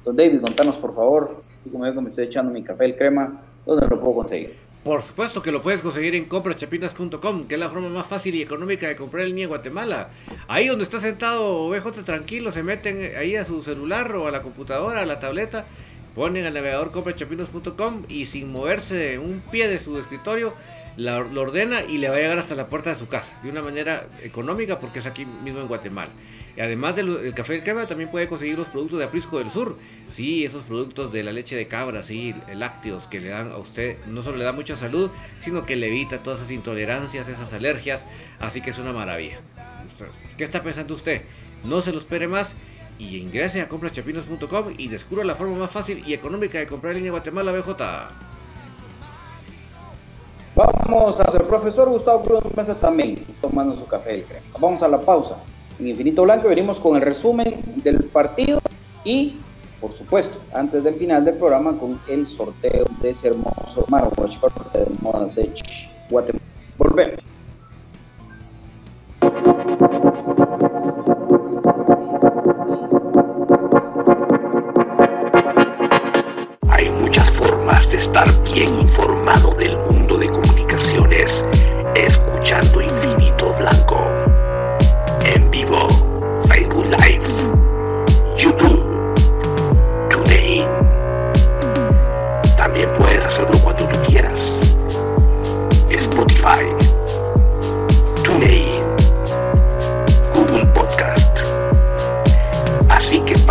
Don 0.03 0.15
David, 0.15 0.41
contanos 0.41 0.77
por 0.77 0.93
favor, 0.93 1.41
así 1.59 1.67
como 1.69 1.87
yo 1.87 1.95
que 1.95 2.01
me 2.01 2.09
estoy 2.09 2.25
echando 2.25 2.51
mi 2.51 2.63
café 2.63 2.85
el 2.85 2.95
crema, 2.95 3.41
¿dónde 3.65 3.87
lo 3.87 3.99
puedo 3.99 4.17
conseguir? 4.17 4.64
Por 4.85 5.01
supuesto 5.01 5.41
que 5.41 5.51
lo 5.51 5.63
puedes 5.63 5.81
conseguir 5.81 6.13
en 6.13 6.25
comprachapinas.com, 6.25 7.47
que 7.47 7.55
es 7.55 7.59
la 7.59 7.71
forma 7.71 7.89
más 7.89 8.05
fácil 8.05 8.35
y 8.35 8.43
económica 8.43 8.87
de 8.87 8.95
comprar 8.95 9.25
línea 9.25 9.45
en 9.45 9.49
Guatemala. 9.49 10.11
Ahí 10.47 10.67
donde 10.67 10.83
está 10.83 10.99
sentado 10.99 11.67
BJ 11.69 12.03
tranquilo, 12.03 12.51
se 12.51 12.61
meten 12.61 13.17
ahí 13.17 13.35
a 13.35 13.45
su 13.45 13.63
celular 13.63 14.15
o 14.15 14.27
a 14.27 14.31
la 14.31 14.43
computadora, 14.43 15.01
a 15.01 15.05
la 15.07 15.19
tableta, 15.19 15.65
ponen 16.13 16.45
al 16.45 16.53
navegador 16.53 16.91
comprachapinos.com 16.91 18.03
y 18.09 18.27
sin 18.27 18.51
moverse 18.51 19.17
un 19.17 19.41
pie 19.51 19.67
de 19.67 19.79
su 19.79 19.97
escritorio, 19.97 20.53
lo 20.97 21.41
ordena 21.41 21.81
y 21.81 21.97
le 21.97 22.09
va 22.09 22.17
a 22.17 22.19
llegar 22.19 22.37
hasta 22.37 22.53
la 22.53 22.67
puerta 22.67 22.91
de 22.91 22.95
su 22.95 23.07
casa, 23.07 23.33
de 23.41 23.49
una 23.49 23.63
manera 23.63 24.05
económica 24.21 24.77
porque 24.77 24.99
es 24.99 25.07
aquí 25.07 25.25
mismo 25.25 25.61
en 25.61 25.67
Guatemala. 25.67 26.11
Además 26.57 26.95
del 26.95 27.09
el 27.17 27.33
café 27.33 27.53
del 27.53 27.63
crema, 27.63 27.85
también 27.85 28.09
puede 28.09 28.29
conseguir 28.29 28.57
los 28.57 28.67
productos 28.67 28.99
de 28.99 29.05
Aprisco 29.05 29.39
del 29.39 29.51
Sur. 29.51 29.77
Sí, 30.13 30.45
esos 30.45 30.63
productos 30.63 31.11
de 31.11 31.23
la 31.23 31.33
leche 31.33 31.55
de 31.55 31.67
cabra, 31.67 32.03
sí, 32.03 32.33
lácteos 32.53 33.07
que 33.07 33.19
le 33.19 33.29
dan 33.29 33.51
a 33.51 33.57
usted, 33.57 33.97
no 34.07 34.23
solo 34.23 34.37
le 34.37 34.45
da 34.45 34.53
mucha 34.53 34.77
salud, 34.77 35.09
sino 35.41 35.65
que 35.65 35.75
le 35.75 35.87
evita 35.87 36.19
todas 36.19 36.39
esas 36.39 36.51
intolerancias, 36.51 37.27
esas 37.27 37.51
alergias. 37.51 38.01
Así 38.39 38.61
que 38.61 38.69
es 38.69 38.77
una 38.77 38.93
maravilla. 38.93 39.39
¿Qué 40.37 40.43
está 40.43 40.63
pensando 40.63 40.93
usted? 40.93 41.23
No 41.63 41.81
se 41.81 41.91
lo 41.91 41.99
espere 41.99 42.27
más 42.27 42.51
y 42.97 43.17
ingrese 43.17 43.61
a 43.61 43.67
comprachapinos.com 43.67 44.73
y 44.77 44.87
descubra 44.87 45.23
la 45.23 45.35
forma 45.35 45.57
más 45.57 45.71
fácil 45.71 46.03
y 46.05 46.13
económica 46.13 46.59
de 46.59 46.67
comprar 46.67 46.91
en 46.91 46.97
línea 46.97 47.11
Guatemala 47.11 47.51
BJ. 47.51 47.75
Vamos 50.55 51.19
a 51.19 51.29
ser 51.29 51.43
profesor 51.45 51.89
Gustavo 51.89 52.23
Cruz 52.23 52.55
Mesa 52.55 52.75
también 52.75 53.25
tomando 53.41 53.75
su 53.75 53.85
café. 53.85 54.25
Vamos 54.57 54.81
a 54.83 54.87
la 54.87 55.01
pausa. 55.01 55.35
En 55.79 55.87
Infinito 55.87 56.23
Blanco 56.23 56.47
venimos 56.47 56.79
con 56.79 56.95
el 56.95 57.01
resumen 57.01 57.61
del 57.83 58.05
partido 58.05 58.59
y, 59.03 59.37
por 59.81 59.93
supuesto, 59.93 60.37
antes 60.53 60.83
del 60.83 60.95
final 60.95 61.25
del 61.25 61.35
programa 61.35 61.77
con 61.77 61.99
el 62.07 62.25
sorteo 62.25 62.85
de 63.01 63.09
ese 63.09 63.27
hermoso 63.27 63.85
smartwatch 63.85 64.37
corte 64.39 64.79
de 64.79 64.85
moda 65.01 65.25
de 65.27 65.51
Guatemala. 66.09 66.45
Volvemos. 66.77 67.19
Hay 76.69 76.89
muchas 77.01 77.29
formas 77.31 77.91
de 77.91 77.97
estar 77.97 78.27
bien 78.43 78.79
informado 78.79 79.53
del 79.55 79.77
mundo 79.89 80.17
de 80.17 80.29
comunicaciones 80.29 81.43
escuchando 81.95 82.81
Infinito 82.81 82.84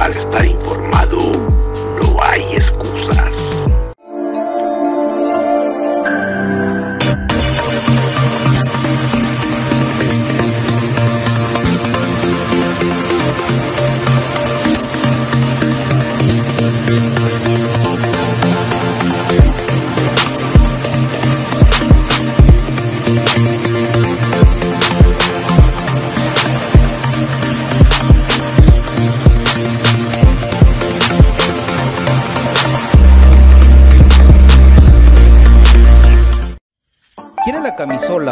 para 0.05 0.19
estar 0.19 0.45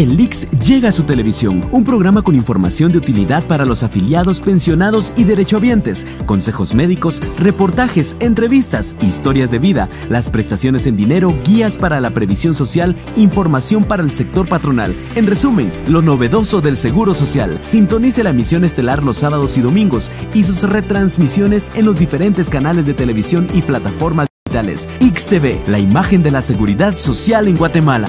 El 0.00 0.16
Lix 0.16 0.50
llega 0.64 0.88
a 0.88 0.92
su 0.92 1.02
televisión, 1.02 1.60
un 1.72 1.84
programa 1.84 2.22
con 2.22 2.34
información 2.34 2.90
de 2.90 2.96
utilidad 2.96 3.44
para 3.44 3.66
los 3.66 3.82
afiliados, 3.82 4.40
pensionados 4.40 5.12
y 5.14 5.24
derechohabientes, 5.24 6.06
consejos 6.24 6.74
médicos, 6.74 7.20
reportajes, 7.36 8.16
entrevistas, 8.18 8.94
historias 9.02 9.50
de 9.50 9.58
vida, 9.58 9.90
las 10.08 10.30
prestaciones 10.30 10.86
en 10.86 10.96
dinero, 10.96 11.34
guías 11.44 11.76
para 11.76 12.00
la 12.00 12.12
previsión 12.12 12.54
social, 12.54 12.96
información 13.14 13.84
para 13.84 14.02
el 14.02 14.10
sector 14.10 14.48
patronal. 14.48 14.96
En 15.16 15.26
resumen, 15.26 15.70
lo 15.86 16.00
novedoso 16.00 16.62
del 16.62 16.78
Seguro 16.78 17.12
Social. 17.12 17.58
Sintonice 17.60 18.24
la 18.24 18.30
emisión 18.30 18.64
estelar 18.64 19.02
los 19.02 19.18
sábados 19.18 19.58
y 19.58 19.60
domingos 19.60 20.10
y 20.32 20.44
sus 20.44 20.62
retransmisiones 20.62 21.70
en 21.74 21.84
los 21.84 21.98
diferentes 21.98 22.48
canales 22.48 22.86
de 22.86 22.94
televisión 22.94 23.48
y 23.52 23.60
plataformas 23.60 24.28
digitales. 24.46 24.88
XTV, 25.02 25.68
la 25.68 25.78
imagen 25.78 26.22
de 26.22 26.30
la 26.30 26.40
seguridad 26.40 26.96
social 26.96 27.48
en 27.48 27.56
Guatemala. 27.56 28.08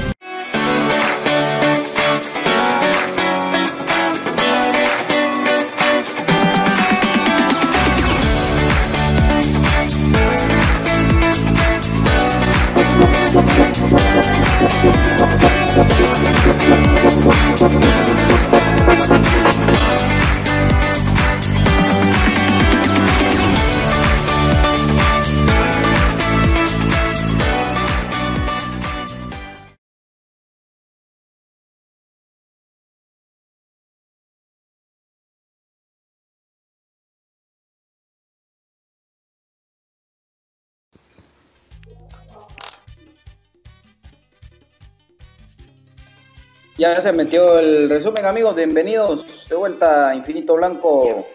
Ya 46.81 46.99
se 46.99 47.11
metió 47.11 47.59
el 47.59 47.87
resumen, 47.89 48.25
amigos. 48.25 48.55
Bienvenidos 48.55 49.47
de 49.47 49.55
vuelta 49.55 50.09
a 50.09 50.15
Infinito 50.15 50.55
Blanco. 50.55 51.27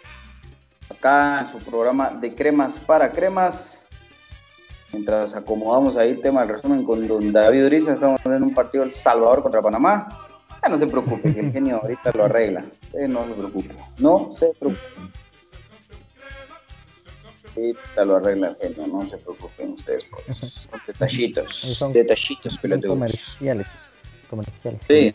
Acá 0.91 1.43
en 1.43 1.53
su 1.53 1.65
programa 1.65 2.11
de 2.11 2.35
cremas 2.35 2.81
para 2.81 3.13
cremas. 3.13 3.81
Mientras 4.93 5.37
acomodamos 5.37 5.97
ahí 5.97 6.11
el 6.11 6.21
tema 6.21 6.41
del 6.41 6.57
resumen 6.57 6.83
con 6.83 7.07
don 7.07 7.33
David 7.33 7.65
Uriza, 7.65 7.93
estamos 7.93 8.21
en 8.27 8.43
un 8.43 8.55
partido 8.55 8.83
El 8.83 8.91
Salvador 8.91 9.41
contra 9.41 9.63
Panamá. 9.63 10.09
Ya 10.61 10.69
no 10.69 10.79
se 10.79 10.89
preocupe, 10.89 11.33
que 11.33 11.39
el 11.39 11.53
genio 11.53 11.79
ahorita 11.81 12.11
lo 12.17 12.25
arregla. 12.25 12.65
Usted 12.83 13.07
no 13.07 13.25
se 13.25 13.35
preocupe. 13.35 13.75
No 13.99 14.31
se 14.37 14.47
preocupe. 14.59 14.81
Ahorita 17.57 18.05
lo 18.05 18.17
arregla 18.17 18.49
el 18.49 18.75
genio, 18.75 18.89
no 18.89 19.09
se 19.09 19.17
preocupen 19.19 19.75
ustedes. 19.75 20.03
Pues. 20.11 20.39
Son 20.39 20.81
detallitos. 20.89 21.55
Son- 21.55 21.93
detallitos 21.93 22.59
pelotudos. 22.59 22.91
comerciales. 22.91 23.69
Comerciales. 24.29 24.81
Sí. 24.87 25.15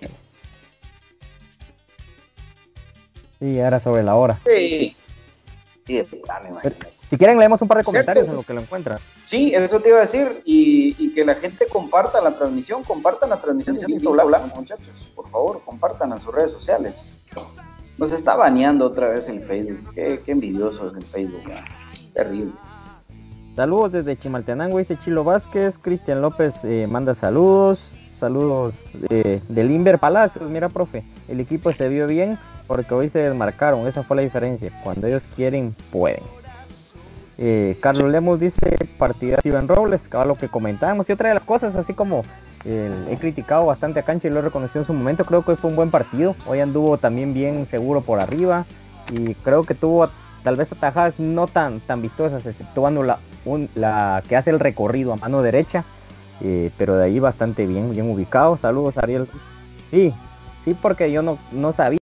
Sí, 3.39 3.59
ahora 3.59 3.79
sobre 3.79 4.03
la 4.03 4.15
hora. 4.15 4.39
Sí. 4.45 4.95
Sí, 5.85 5.97
imagino. 6.47 6.59
Si 7.09 7.17
quieren, 7.17 7.37
leemos 7.37 7.61
un 7.61 7.67
par 7.67 7.77
de 7.79 7.83
Cierto. 7.83 7.91
comentarios 7.91 8.27
en 8.27 8.35
lo 8.35 8.43
que 8.43 8.53
lo 8.53 8.61
encuentran. 8.61 8.99
Sí, 9.25 9.53
eso 9.53 9.79
te 9.81 9.89
iba 9.89 9.97
a 9.97 10.01
decir. 10.01 10.41
Y, 10.45 10.95
y 11.03 11.13
que 11.13 11.25
la 11.25 11.35
gente 11.35 11.65
comparta 11.67 12.21
la 12.21 12.31
transmisión, 12.31 12.83
compartan 12.83 13.31
la 13.31 13.41
transmisión 13.41 13.75
de 13.75 13.81
Infinito 13.81 14.11
Blanco, 14.11 14.55
muchachos. 14.55 15.11
Por 15.15 15.29
favor, 15.29 15.61
compartan 15.65 16.13
en 16.13 16.21
sus 16.21 16.33
redes 16.33 16.51
sociales. 16.53 17.21
Nos 17.97 18.11
está 18.13 18.35
baneando 18.35 18.85
otra 18.85 19.09
vez 19.09 19.27
el 19.27 19.41
Facebook. 19.41 19.93
Qué, 19.93 20.21
qué 20.25 20.31
envidioso 20.31 20.89
es 20.89 20.95
el 20.95 21.05
Facebook. 21.05 21.43
man. 21.49 21.65
Terrible. 22.13 22.51
Saludos 23.55 23.91
desde 23.91 24.17
Chimaltenango, 24.17 24.77
dice 24.77 24.97
Chilo 25.03 25.25
Vázquez. 25.25 25.77
Cristian 25.77 26.21
López 26.21 26.63
eh, 26.63 26.87
manda 26.89 27.13
saludos. 27.13 27.79
Saludos 28.21 28.75
de, 29.09 29.41
del 29.49 29.71
Inver 29.71 29.97
Palacios. 29.97 30.49
Mira, 30.49 30.69
profe, 30.69 31.03
el 31.27 31.39
equipo 31.39 31.73
se 31.73 31.89
vio 31.89 32.07
bien 32.07 32.37
porque 32.67 32.93
hoy 32.93 33.09
se 33.09 33.19
desmarcaron. 33.19 33.85
Esa 33.87 34.03
fue 34.03 34.15
la 34.15 34.21
diferencia. 34.21 34.69
Cuando 34.83 35.07
ellos 35.07 35.23
quieren, 35.35 35.75
pueden. 35.91 36.21
Eh, 37.37 37.77
Carlos 37.81 38.11
Lemos 38.11 38.39
dice 38.39 38.75
partida 38.99 39.37
Steven 39.39 39.67
Robles, 39.67 40.07
que 40.07 40.17
lo 40.23 40.35
que 40.35 40.47
comentábamos. 40.47 41.09
Y 41.09 41.13
otra 41.13 41.29
de 41.29 41.33
las 41.33 41.43
cosas, 41.43 41.75
así 41.75 41.93
como 41.93 42.23
he 42.63 43.17
criticado 43.19 43.65
bastante 43.65 43.99
a 43.99 44.03
Cancha 44.03 44.27
y 44.27 44.31
lo 44.31 44.37
he 44.37 44.43
reconocido 44.43 44.81
en 44.81 44.85
su 44.85 44.93
momento, 44.93 45.25
creo 45.25 45.43
que 45.43 45.55
fue 45.55 45.71
un 45.71 45.75
buen 45.75 45.89
partido. 45.89 46.35
Hoy 46.45 46.59
anduvo 46.59 46.99
también 46.99 47.33
bien 47.33 47.65
seguro 47.65 48.01
por 48.01 48.19
arriba 48.19 48.67
y 49.11 49.33
creo 49.33 49.63
que 49.63 49.73
tuvo 49.73 50.07
tal 50.43 50.55
vez 50.55 50.71
atajadas 50.71 51.19
no 51.19 51.47
tan, 51.47 51.79
tan 51.79 52.03
vistosas, 52.03 52.45
exceptuando 52.45 53.01
la, 53.01 53.17
la 53.73 54.21
que 54.29 54.35
hace 54.35 54.51
el 54.51 54.59
recorrido 54.59 55.11
a 55.11 55.15
mano 55.15 55.41
derecha, 55.41 55.83
eh, 56.43 56.71
pero 56.77 56.97
de 56.97 57.05
ahí 57.05 57.19
bastante 57.19 57.65
bien, 57.65 57.91
bien 57.91 58.09
ubicado. 58.09 58.57
Saludos, 58.57 58.97
Ariel. 58.97 59.27
Sí, 59.89 60.13
sí, 60.65 60.75
porque 60.79 61.11
yo 61.11 61.21
no, 61.21 61.37
no 61.51 61.73
sabía 61.73 61.99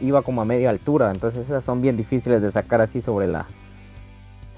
iba 0.00 0.22
como 0.22 0.42
a 0.42 0.44
media 0.44 0.70
altura, 0.70 1.10
entonces 1.10 1.46
esas 1.46 1.64
son 1.64 1.80
bien 1.80 1.96
difíciles 1.96 2.42
de 2.42 2.50
sacar 2.50 2.80
así 2.80 3.00
sobre 3.00 3.26
la, 3.26 3.46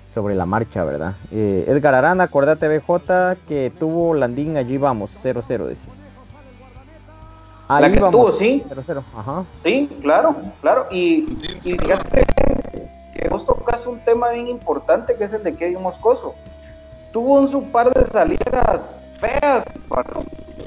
sobre 0.08 0.34
la 0.34 0.46
marcha, 0.46 0.84
¿verdad? 0.84 1.14
Eh, 1.30 1.64
Edgar 1.68 1.94
Arana, 1.94 2.24
acordate 2.24 2.68
BJ 2.68 3.36
que 3.46 3.72
tuvo 3.78 4.14
Landín, 4.14 4.56
allí 4.56 4.78
vamos, 4.78 5.10
0-0 5.22 5.68
dice. 5.68 5.88
Ahí 7.68 7.82
la 7.82 7.92
que 7.92 7.98
tuvo, 7.98 8.30
sí. 8.30 8.64
0-0, 8.68 9.02
ajá. 9.16 9.44
Sí, 9.64 9.90
claro, 10.00 10.36
claro. 10.60 10.86
Y, 10.90 11.26
y, 11.64 11.72
fíjate 11.72 12.24
que 13.14 13.28
vos 13.28 13.44
tocas 13.44 13.86
un 13.86 13.98
tema 14.00 14.30
bien 14.30 14.46
importante 14.46 15.16
que 15.16 15.24
es 15.24 15.32
el 15.32 15.42
de 15.42 15.54
Kevin 15.54 15.82
Moscoso. 15.82 16.34
Tuvo 17.12 17.40
un 17.40 17.48
su 17.48 17.62
par 17.70 17.92
de 17.92 18.04
salidas 18.07 19.02
feas, 19.18 19.64
para 19.88 20.04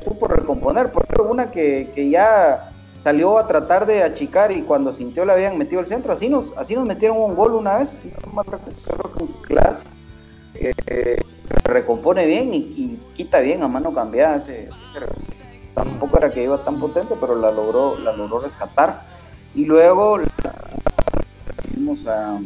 supo 0.04 0.28
recomponer, 0.28 0.92
porque 0.92 1.22
una 1.22 1.52
que, 1.52 1.92
que 1.94 2.10
ya 2.10 2.72
salió 2.98 3.38
a 3.38 3.48
tratar 3.48 3.86
de 3.86 4.04
achicar 4.04 4.52
y 4.52 4.62
cuando 4.62 4.92
sintió 4.92 5.24
le 5.26 5.32
habían 5.32 5.58
metido 5.58 5.80
el 5.82 5.88
centro. 5.88 6.12
Así 6.14 6.30
nos, 6.30 6.56
así 6.58 6.76
nos 6.76 6.86
metieron 6.86 7.18
un 7.18 7.36
gol 7.36 7.54
una 7.54 7.78
vez, 7.78 8.04
clásico. 9.48 9.92
Eh, 10.56 11.22
recompone 11.64 12.26
bien 12.26 12.54
y, 12.54 13.00
quita 13.14 13.40
bien 13.40 13.64
a 13.64 13.68
mano 13.68 13.94
cambiada 13.94 14.38
ese, 14.38 14.68
tampoco 15.74 16.18
era 16.18 16.30
que 16.30 16.44
iba 16.44 16.58
tan 16.64 16.80
potente 16.80 17.14
pero 17.20 17.36
la 17.36 17.52
logró 17.52 17.98
la 18.00 18.12
logró 18.14 18.40
rescatar 18.40 19.04
y 19.54 19.66
luego 19.66 20.20
vimos 21.74 22.06
a, 22.08 22.40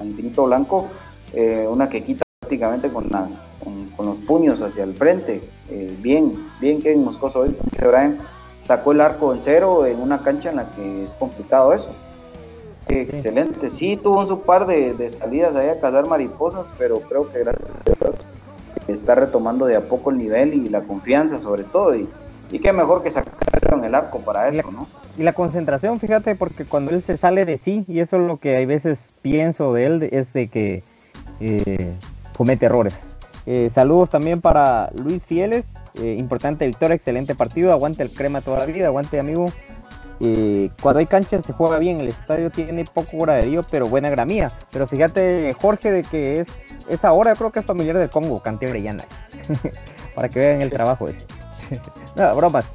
Infinito 0.00 0.44
Blanco 0.44 0.88
eh, 1.32 1.66
una 1.68 1.88
que 1.88 2.02
quita 2.02 2.25
prácticamente 2.46 2.88
con, 2.90 3.08
con, 3.96 4.06
los 4.06 4.18
puños 4.18 4.62
hacia 4.62 4.84
el 4.84 4.94
frente 4.94 5.40
eh, 5.68 5.96
bien 6.00 6.32
bien 6.60 6.80
que 6.80 6.94
Moscoso 6.94 7.40
hoy 7.40 7.56
Brian 7.80 8.18
sacó 8.62 8.92
el 8.92 9.00
arco 9.00 9.32
en 9.32 9.40
cero 9.40 9.84
en 9.84 10.00
una 10.00 10.18
cancha 10.18 10.50
en 10.50 10.56
la 10.56 10.70
que 10.70 11.04
es 11.04 11.14
complicado 11.14 11.72
eso. 11.72 11.92
Excelente, 12.88 13.70
sí, 13.70 13.96
tuvo 13.96 14.20
un 14.20 14.28
su 14.28 14.42
par 14.42 14.66
de, 14.66 15.10
salidas 15.10 15.56
ahí 15.56 15.68
a 15.68 15.80
cazar 15.80 16.06
mariposas, 16.06 16.70
pero 16.78 17.00
creo 17.00 17.28
que 17.30 17.40
gracias 17.40 17.68
a 17.68 17.84
Dios 17.84 18.14
está 18.86 19.16
retomando 19.16 19.66
de 19.66 19.76
a 19.76 19.80
poco 19.80 20.10
el 20.10 20.18
nivel 20.18 20.54
y 20.54 20.68
la 20.68 20.82
confianza 20.82 21.40
sobre 21.40 21.64
todo. 21.64 21.96
Y, 21.96 22.08
y 22.52 22.60
qué 22.60 22.72
mejor 22.72 23.02
que 23.02 23.10
sacaron 23.10 23.84
el 23.84 23.92
arco 23.92 24.20
para 24.20 24.48
eso, 24.48 24.70
¿no? 24.70 24.86
Y 25.18 25.24
la 25.24 25.32
concentración, 25.32 25.98
fíjate, 25.98 26.36
porque 26.36 26.64
cuando 26.64 26.92
él 26.92 27.02
se 27.02 27.16
sale 27.16 27.44
de 27.44 27.56
sí, 27.56 27.84
y 27.88 27.98
eso 27.98 28.16
es 28.16 28.22
lo 28.22 28.36
que 28.38 28.56
a 28.56 28.66
veces 28.66 29.12
pienso 29.20 29.72
de 29.72 29.86
él, 29.86 30.08
es 30.12 30.32
de 30.32 30.46
que 30.46 30.84
eh, 31.40 31.92
comete 32.36 32.66
errores 32.66 32.98
eh, 33.46 33.70
saludos 33.72 34.10
también 34.10 34.40
para 34.40 34.90
Luis 34.96 35.24
Fieles. 35.24 35.74
Eh, 36.02 36.16
importante 36.18 36.66
victoria, 36.66 36.96
excelente 36.96 37.34
partido. 37.34 37.72
Aguante 37.72 38.02
el 38.02 38.10
crema 38.10 38.40
toda 38.40 38.58
la 38.58 38.66
vida, 38.66 38.86
aguante 38.86 39.20
amigo. 39.20 39.46
Eh, 40.18 40.70
cuando 40.80 40.98
hay 40.98 41.06
cancha 41.06 41.40
se 41.40 41.52
juega 41.52 41.78
bien, 41.78 42.00
el 42.00 42.08
estadio 42.08 42.50
tiene 42.50 42.84
poco 42.92 43.18
graderío, 43.18 43.64
pero 43.70 43.86
buena 43.86 44.10
gramía. 44.10 44.50
Pero 44.72 44.88
fíjate, 44.88 45.54
Jorge, 45.60 45.92
de 45.92 46.02
que 46.02 46.40
es, 46.40 46.48
es 46.88 47.04
ahora, 47.04 47.34
creo 47.34 47.52
que 47.52 47.60
es 47.60 47.66
familiar 47.66 47.96
del 47.96 48.10
Congo, 48.10 48.40
Cante 48.40 48.66
Brellana. 48.66 49.04
para 50.14 50.28
que 50.28 50.40
vean 50.40 50.60
el 50.60 50.70
trabajo 50.70 51.06
ese. 51.06 51.24
no, 52.16 52.34
bromas. 52.34 52.66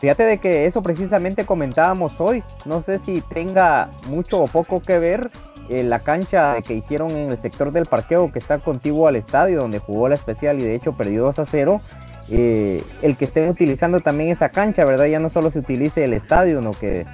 fíjate 0.00 0.22
de 0.22 0.38
que 0.38 0.66
eso 0.66 0.82
precisamente 0.82 1.44
comentábamos 1.44 2.20
hoy. 2.20 2.44
No 2.64 2.80
sé 2.80 3.00
si 3.00 3.22
tenga 3.22 3.90
mucho 4.08 4.42
o 4.42 4.46
poco 4.46 4.80
que 4.80 4.98
ver 5.00 5.30
eh, 5.68 5.82
la 5.82 5.98
cancha 5.98 6.56
que 6.62 6.74
hicieron 6.74 7.10
en 7.10 7.30
el 7.30 7.38
sector 7.38 7.72
del 7.72 7.86
parqueo 7.86 8.30
que 8.32 8.38
está 8.38 8.58
contiguo 8.58 9.08
al 9.08 9.16
estadio 9.16 9.60
donde 9.60 9.78
jugó 9.78 10.08
la 10.08 10.14
especial 10.14 10.60
y 10.60 10.64
de 10.64 10.74
hecho 10.74 10.92
perdió 10.92 11.22
2 11.22 11.38
a 11.38 11.46
0. 11.46 11.80
Eh, 12.28 12.82
el 13.02 13.16
que 13.16 13.24
estén 13.24 13.48
utilizando 13.48 14.00
también 14.00 14.30
esa 14.30 14.48
cancha, 14.48 14.84
¿verdad? 14.84 15.06
Ya 15.06 15.20
no 15.20 15.30
solo 15.30 15.50
se 15.50 15.60
utilice 15.60 16.04
el 16.04 16.12
estadio, 16.12 16.58
sino 16.58 16.72
que 16.72 17.06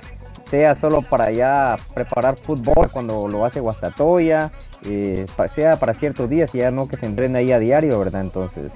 sea 0.53 0.75
solo 0.75 1.01
para 1.01 1.31
ya 1.31 1.77
preparar 1.95 2.37
fútbol 2.37 2.91
cuando 2.91 3.27
lo 3.27 3.45
hace 3.45 3.61
Guastatoya, 3.61 4.51
eh, 4.85 5.25
sea 5.55 5.79
para 5.79 5.95
ciertos 5.95 6.29
días 6.29 6.55
y 6.55 6.59
ya 6.59 6.71
no 6.71 6.89
que 6.89 6.99
se 6.99 7.07
entrene 7.07 7.39
ahí 7.39 7.53
a 7.53 7.59
diario, 7.59 7.99
¿verdad? 7.99 8.21
Entonces, 8.21 8.71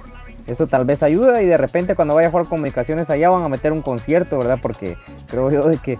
eso 0.47 0.65
tal 0.65 0.85
vez 0.85 1.03
ayuda 1.03 1.41
y 1.41 1.45
de 1.45 1.57
repente 1.57 1.95
cuando 1.95 2.15
vaya 2.15 2.29
a 2.29 2.31
jugar 2.31 2.47
comunicaciones 2.47 3.09
allá 3.09 3.29
van 3.29 3.43
a 3.43 3.49
meter 3.49 3.71
un 3.71 3.81
concierto, 3.81 4.39
¿verdad? 4.39 4.57
Porque 4.61 4.97
creo 5.27 5.51
yo 5.51 5.67
de 5.67 5.77
que 5.77 5.99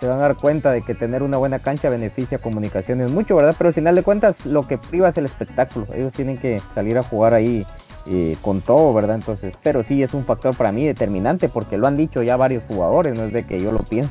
se 0.00 0.06
van 0.06 0.18
a 0.18 0.22
dar 0.22 0.36
cuenta 0.36 0.70
de 0.70 0.82
que 0.82 0.94
tener 0.94 1.22
una 1.22 1.38
buena 1.38 1.58
cancha 1.58 1.90
beneficia 1.90 2.38
comunicaciones 2.38 3.10
mucho, 3.10 3.36
¿verdad? 3.36 3.54
Pero 3.58 3.68
al 3.68 3.74
final 3.74 3.94
de 3.94 4.02
cuentas 4.02 4.46
lo 4.46 4.62
que 4.62 4.78
priva 4.78 5.08
es 5.08 5.16
el 5.16 5.24
espectáculo. 5.24 5.86
Ellos 5.92 6.12
tienen 6.12 6.38
que 6.38 6.60
salir 6.74 6.96
a 6.98 7.02
jugar 7.02 7.34
ahí 7.34 7.66
eh, 8.06 8.36
con 8.42 8.60
todo, 8.60 8.94
¿verdad? 8.94 9.16
Entonces, 9.16 9.54
pero 9.62 9.82
sí 9.82 10.02
es 10.02 10.14
un 10.14 10.24
factor 10.24 10.56
para 10.56 10.72
mí 10.72 10.86
determinante 10.86 11.48
porque 11.48 11.76
lo 11.76 11.86
han 11.86 11.96
dicho 11.96 12.22
ya 12.22 12.36
varios 12.36 12.62
jugadores, 12.64 13.16
no 13.16 13.24
es 13.24 13.32
de 13.32 13.44
que 13.44 13.60
yo 13.60 13.72
lo 13.72 13.80
piense. 13.80 14.10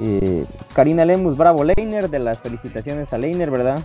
Eh, 0.00 0.44
Karina 0.74 1.04
Lemus, 1.04 1.36
bravo 1.36 1.62
Leiner, 1.62 2.08
de 2.10 2.18
las 2.18 2.40
felicitaciones 2.40 3.12
a 3.12 3.18
Leiner, 3.18 3.50
¿verdad? 3.50 3.80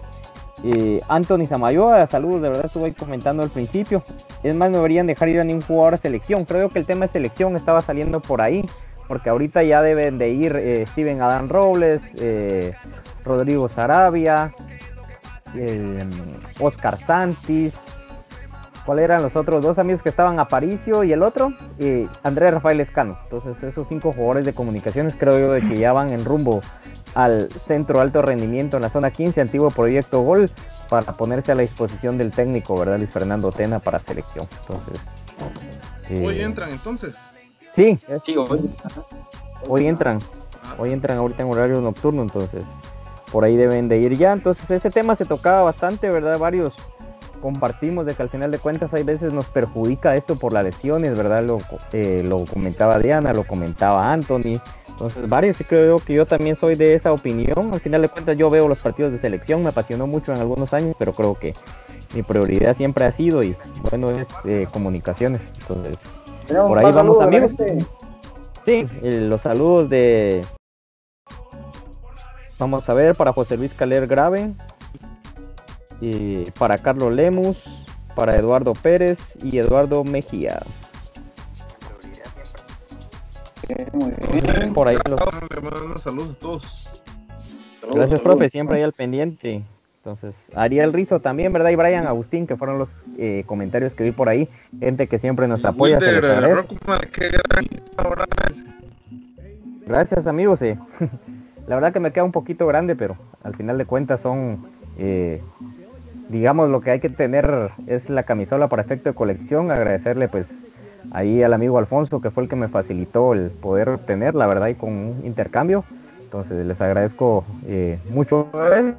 Eh, 0.63 1.01
Anthony 1.07 1.45
Samayoa, 1.47 2.07
saludos, 2.07 2.41
de 2.41 2.49
verdad 2.49 2.65
estuve 2.65 2.93
comentando 2.93 3.43
al 3.43 3.49
principio. 3.49 4.01
Es 4.41 4.55
más, 4.55 4.69
no 4.69 4.77
deberían 4.77 5.05
dejar 5.05 5.29
ir 5.29 5.39
a 5.39 5.43
ningún 5.43 5.61
jugador 5.61 5.95
a 5.95 5.97
selección. 5.97 6.45
Creo 6.45 6.69
que 6.69 6.79
el 6.79 6.85
tema 6.85 7.05
de 7.05 7.11
selección 7.11 7.55
estaba 7.55 7.81
saliendo 7.81 8.21
por 8.21 8.41
ahí 8.41 8.63
porque 9.07 9.29
ahorita 9.29 9.63
ya 9.63 9.81
deben 9.81 10.17
de 10.17 10.29
ir 10.29 10.55
eh, 10.55 10.85
Steven 10.87 11.21
Adán 11.21 11.49
Robles, 11.49 12.03
eh, 12.19 12.73
Rodrigo 13.23 13.69
Sarabia, 13.69 14.53
eh, 15.55 16.03
Oscar 16.59 16.97
Santis, 16.97 17.73
¿cuáles 18.85 19.05
eran 19.05 19.21
los 19.21 19.35
otros 19.35 19.63
dos 19.63 19.79
amigos 19.79 20.01
que 20.01 20.09
estaban? 20.09 20.39
Aparicio 20.39 21.03
y 21.03 21.11
el 21.11 21.23
otro, 21.23 21.53
Andrés 22.23 22.51
Rafael 22.51 22.79
Escano. 22.79 23.17
Entonces 23.23 23.61
esos 23.63 23.87
cinco 23.87 24.11
jugadores 24.11 24.45
de 24.45 24.53
comunicaciones 24.53 25.15
creo 25.17 25.39
yo 25.39 25.51
de 25.51 25.61
que 25.61 25.75
ya 25.77 25.93
van 25.93 26.11
en 26.11 26.25
rumbo 26.25 26.61
al 27.13 27.49
centro 27.49 28.01
alto 28.01 28.21
rendimiento 28.21 28.75
en 28.75 28.83
la 28.83 28.89
zona 28.89 29.09
15, 29.09 29.39
antiguo 29.39 29.71
proyecto 29.71 30.21
Gol, 30.21 30.49
para 30.89 31.13
ponerse 31.13 31.51
a 31.53 31.55
la 31.55 31.61
disposición 31.61 32.17
del 32.17 32.31
técnico, 32.31 32.77
¿verdad? 32.77 32.97
Luis 32.97 33.09
Fernando 33.09 33.51
Tena 33.51 33.79
para 33.79 33.99
selección. 33.99 34.47
Entonces... 34.61 34.99
Hoy 36.23 36.41
entran 36.41 36.71
entonces. 36.71 37.34
Sí, 37.75 37.97
hoy, 39.67 39.85
entran. 39.85 40.19
Hoy 40.77 40.93
entran 40.93 41.17
ahorita 41.17 41.43
en 41.43 41.49
horario 41.49 41.81
nocturno, 41.81 42.21
entonces 42.21 42.63
por 43.33 43.43
ahí 43.43 43.57
deben 43.57 43.89
de 43.89 43.97
ir 43.97 44.15
ya. 44.15 44.31
Entonces 44.31 44.71
ese 44.71 44.89
tema 44.89 45.15
se 45.17 45.25
tocaba 45.25 45.63
bastante, 45.63 46.09
¿verdad? 46.09 46.39
Varios 46.39 46.73
compartimos 47.41 48.05
de 48.05 48.15
que 48.15 48.23
al 48.23 48.29
final 48.29 48.49
de 48.49 48.59
cuentas 48.59 48.93
hay 48.93 49.03
veces 49.03 49.33
nos 49.33 49.47
perjudica 49.47 50.15
esto 50.15 50.37
por 50.37 50.53
las 50.53 50.63
lesiones, 50.63 51.17
¿verdad? 51.17 51.43
Lo, 51.43 51.59
eh, 51.91 52.23
lo 52.25 52.45
comentaba 52.45 52.97
Diana, 52.97 53.33
lo 53.33 53.43
comentaba 53.43 54.09
Anthony. 54.09 54.61
Entonces 54.87 55.27
varios 55.27 55.59
y 55.59 55.65
creo 55.65 55.99
que 55.99 56.13
yo 56.13 56.25
también 56.25 56.55
soy 56.55 56.75
de 56.75 56.93
esa 56.93 57.11
opinión. 57.11 57.73
Al 57.73 57.81
final 57.81 58.01
de 58.01 58.07
cuentas 58.07 58.37
yo 58.37 58.49
veo 58.49 58.69
los 58.69 58.79
partidos 58.79 59.11
de 59.11 59.19
selección, 59.19 59.61
me 59.63 59.69
apasionó 59.69 60.07
mucho 60.07 60.33
en 60.33 60.39
algunos 60.39 60.73
años, 60.73 60.95
pero 60.97 61.11
creo 61.11 61.35
que 61.35 61.53
mi 62.13 62.23
prioridad 62.23 62.73
siempre 62.73 63.03
ha 63.03 63.11
sido 63.11 63.43
y 63.43 63.57
bueno 63.89 64.11
es 64.11 64.27
eh, 64.45 64.65
comunicaciones. 64.71 65.41
Entonces 65.59 65.99
por 66.47 66.77
ahí 66.77 66.91
vamos 66.91 67.21
amigos. 67.21 67.51
Sí, 68.65 68.87
los 69.01 69.41
saludos 69.41 69.89
de... 69.89 70.45
Vamos 72.57 72.87
a 72.89 72.93
ver 72.93 73.15
para 73.15 73.33
José 73.33 73.57
Luis 73.57 73.73
Caler 73.73 74.07
Grave, 74.07 74.53
y 76.01 76.49
para 76.51 76.77
Carlos 76.77 77.13
Lemus, 77.13 77.63
para 78.15 78.35
Eduardo 78.35 78.73
Pérez 78.73 79.37
y 79.43 79.57
Eduardo 79.57 80.03
Mejía. 80.03 80.61
Por 84.73 84.87
ahí 84.87 84.97
los... 85.09 86.01
Saludos 86.01 86.35
a 86.35 86.39
todos. 86.39 87.03
Gracias, 87.93 88.21
profe, 88.21 88.49
siempre 88.49 88.77
ahí 88.77 88.83
al 88.83 88.93
pendiente. 88.93 89.63
Entonces, 90.05 90.35
Ariel 90.53 90.93
Rizo 90.93 91.19
también, 91.19 91.51
¿verdad? 91.51 91.71
Y 91.71 91.75
Brian 91.75 92.05
Agustín, 92.05 92.45
que 92.45 92.55
fueron 92.55 92.77
los 92.77 92.95
eh, 93.17 93.43
comentarios 93.47 93.95
que 93.95 94.03
vi 94.03 94.11
por 94.11 94.29
ahí. 94.29 94.47
Gente 94.79 95.07
que 95.07 95.17
siempre 95.17 95.47
nos 95.47 95.65
apoya. 95.65 95.97
Gracias, 99.87 100.27
amigos. 100.27 100.61
Eh. 100.61 100.77
La 101.67 101.73
verdad 101.73 101.91
que 101.91 101.99
me 101.99 102.11
queda 102.11 102.23
un 102.23 102.31
poquito 102.31 102.67
grande, 102.67 102.95
pero 102.95 103.17
al 103.41 103.55
final 103.55 103.79
de 103.79 103.85
cuentas 103.85 104.21
son, 104.21 104.67
eh, 104.99 105.41
digamos, 106.29 106.69
lo 106.69 106.81
que 106.81 106.91
hay 106.91 106.99
que 106.99 107.09
tener 107.09 107.71
es 107.87 108.11
la 108.11 108.21
camisola 108.21 108.67
para 108.67 108.83
efecto 108.83 109.09
de 109.09 109.15
colección. 109.15 109.71
Agradecerle, 109.71 110.27
pues, 110.27 110.47
ahí 111.09 111.41
al 111.41 111.51
amigo 111.51 111.79
Alfonso, 111.79 112.21
que 112.21 112.29
fue 112.29 112.43
el 112.43 112.49
que 112.49 112.55
me 112.55 112.67
facilitó 112.67 113.33
el 113.33 113.49
poder 113.49 113.89
obtener, 113.89 114.35
la 114.35 114.45
verdad, 114.45 114.67
y 114.67 114.75
con 114.75 114.91
un 114.91 115.21
intercambio. 115.25 115.83
Entonces 116.35 116.65
les 116.65 116.81
agradezco 116.81 117.45
eh, 117.65 117.97
mucho, 118.09 118.49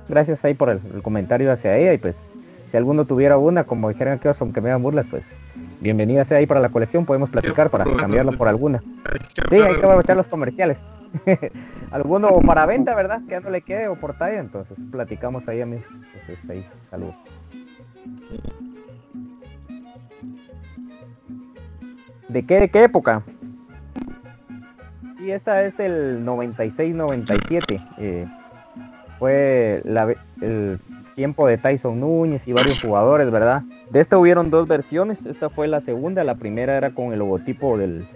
gracias 0.09 0.43
ahí 0.47 0.55
por 0.55 0.71
el, 0.71 0.81
comentario 1.03 1.53
hacia 1.53 1.77
ella 1.77 1.93
y 1.93 1.99
pues 1.99 2.33
si 2.71 2.79
alguno 2.79 3.05
tuviera 3.05 3.37
una, 3.37 3.65
como 3.65 3.91
dijeron 3.91 4.19
que 4.19 4.31
aunque 4.41 4.63
me 4.63 4.71
hagan 4.71 4.83
burlas, 4.83 5.07
pues 5.07 5.23
bienvenida 5.81 6.25
sea 6.25 6.39
ahí 6.39 6.47
para 6.47 6.61
la 6.61 6.71
colección, 6.71 7.05
podemos 7.05 7.29
platicar 7.29 7.69
para 7.69 7.85
cambiarlo 7.85 8.33
por 8.33 8.49
alguna. 8.49 8.83
Sí, 9.51 9.57
hay 9.61 9.75
que 9.75 9.85
aprovechar 9.85 10.17
los 10.17 10.29
comerciales. 10.29 10.79
alguno 11.91 12.31
para 12.41 12.65
venta, 12.65 12.95
¿verdad? 12.95 13.21
Que 13.29 13.39
no 13.39 13.51
le 13.51 13.61
quede 13.61 13.89
o 13.89 13.97
por 13.97 14.17
talla, 14.17 14.41
entonces 14.41 14.79
platicamos 14.91 15.47
ahí 15.47 15.61
a 15.61 15.67
mí. 15.67 15.77
Entonces 16.15 16.51
ahí, 16.51 16.67
saludos. 16.91 17.17
¿De 22.29 22.47
qué, 22.47 22.61
de 22.61 22.71
qué 22.71 22.85
época? 22.85 23.23
Y 25.27 25.33
esta 25.33 25.65
es 25.65 25.77
del 25.77 26.25
96-97. 26.25 27.85
Eh, 27.99 28.27
fue 29.19 29.83
el 30.41 30.79
tiempo 31.17 31.49
de 31.49 31.59
Tyson 31.59 31.99
Núñez 31.99 32.47
y 32.47 32.53
varios 32.53 32.81
jugadores, 32.81 33.29
¿verdad? 33.33 33.65
De 33.91 33.99
esta 33.99 34.19
hubieron 34.19 34.51
dos 34.51 34.69
versiones. 34.69 35.27
Esta 35.27 35.51
fue 35.51 35.67
la 35.67 35.81
segunda. 35.81 36.23
La 36.23 36.37
primera 36.37 36.77
era 36.77 36.93
con 36.93 37.13
el 37.13 37.19
logotipo 37.19 37.77
del. 37.77 38.07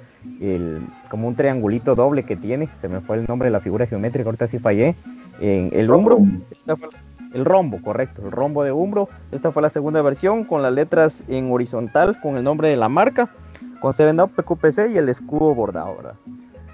como 1.08 1.26
un 1.26 1.34
triangulito 1.34 1.96
doble 1.96 2.22
que 2.22 2.36
tiene. 2.36 2.68
Se 2.80 2.86
me 2.86 3.00
fue 3.00 3.16
el 3.16 3.26
nombre 3.26 3.46
de 3.46 3.54
la 3.54 3.60
figura 3.60 3.86
geométrica, 3.86 4.28
ahorita 4.28 4.46
sí 4.46 4.60
fallé. 4.60 4.94
En 5.40 5.70
el 5.72 5.90
hombro. 5.90 6.20
el 7.34 7.44
rombo, 7.44 7.82
correcto. 7.82 8.22
El 8.24 8.30
rombo 8.30 8.62
de 8.62 8.70
hombro. 8.70 9.08
Esta 9.32 9.50
fue 9.50 9.62
la 9.62 9.68
segunda 9.68 10.00
versión 10.00 10.44
con 10.44 10.62
las 10.62 10.72
letras 10.72 11.24
en 11.26 11.50
horizontal 11.50 12.20
con 12.20 12.36
el 12.36 12.44
nombre 12.44 12.68
de 12.68 12.76
la 12.76 12.88
marca. 12.88 13.30
Con 13.80 13.92
7 13.92 14.22
Up 14.22 14.30
PQPC 14.30 14.92
y 14.92 14.98
el 14.98 15.08
escudo 15.08 15.56
bordado, 15.56 15.96
¿verdad? 15.96 16.14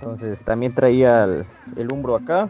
Entonces 0.01 0.43
también 0.45 0.75
traía 0.75 1.25
el, 1.25 1.45
el 1.77 1.93
umbro 1.93 2.17
acá, 2.17 2.49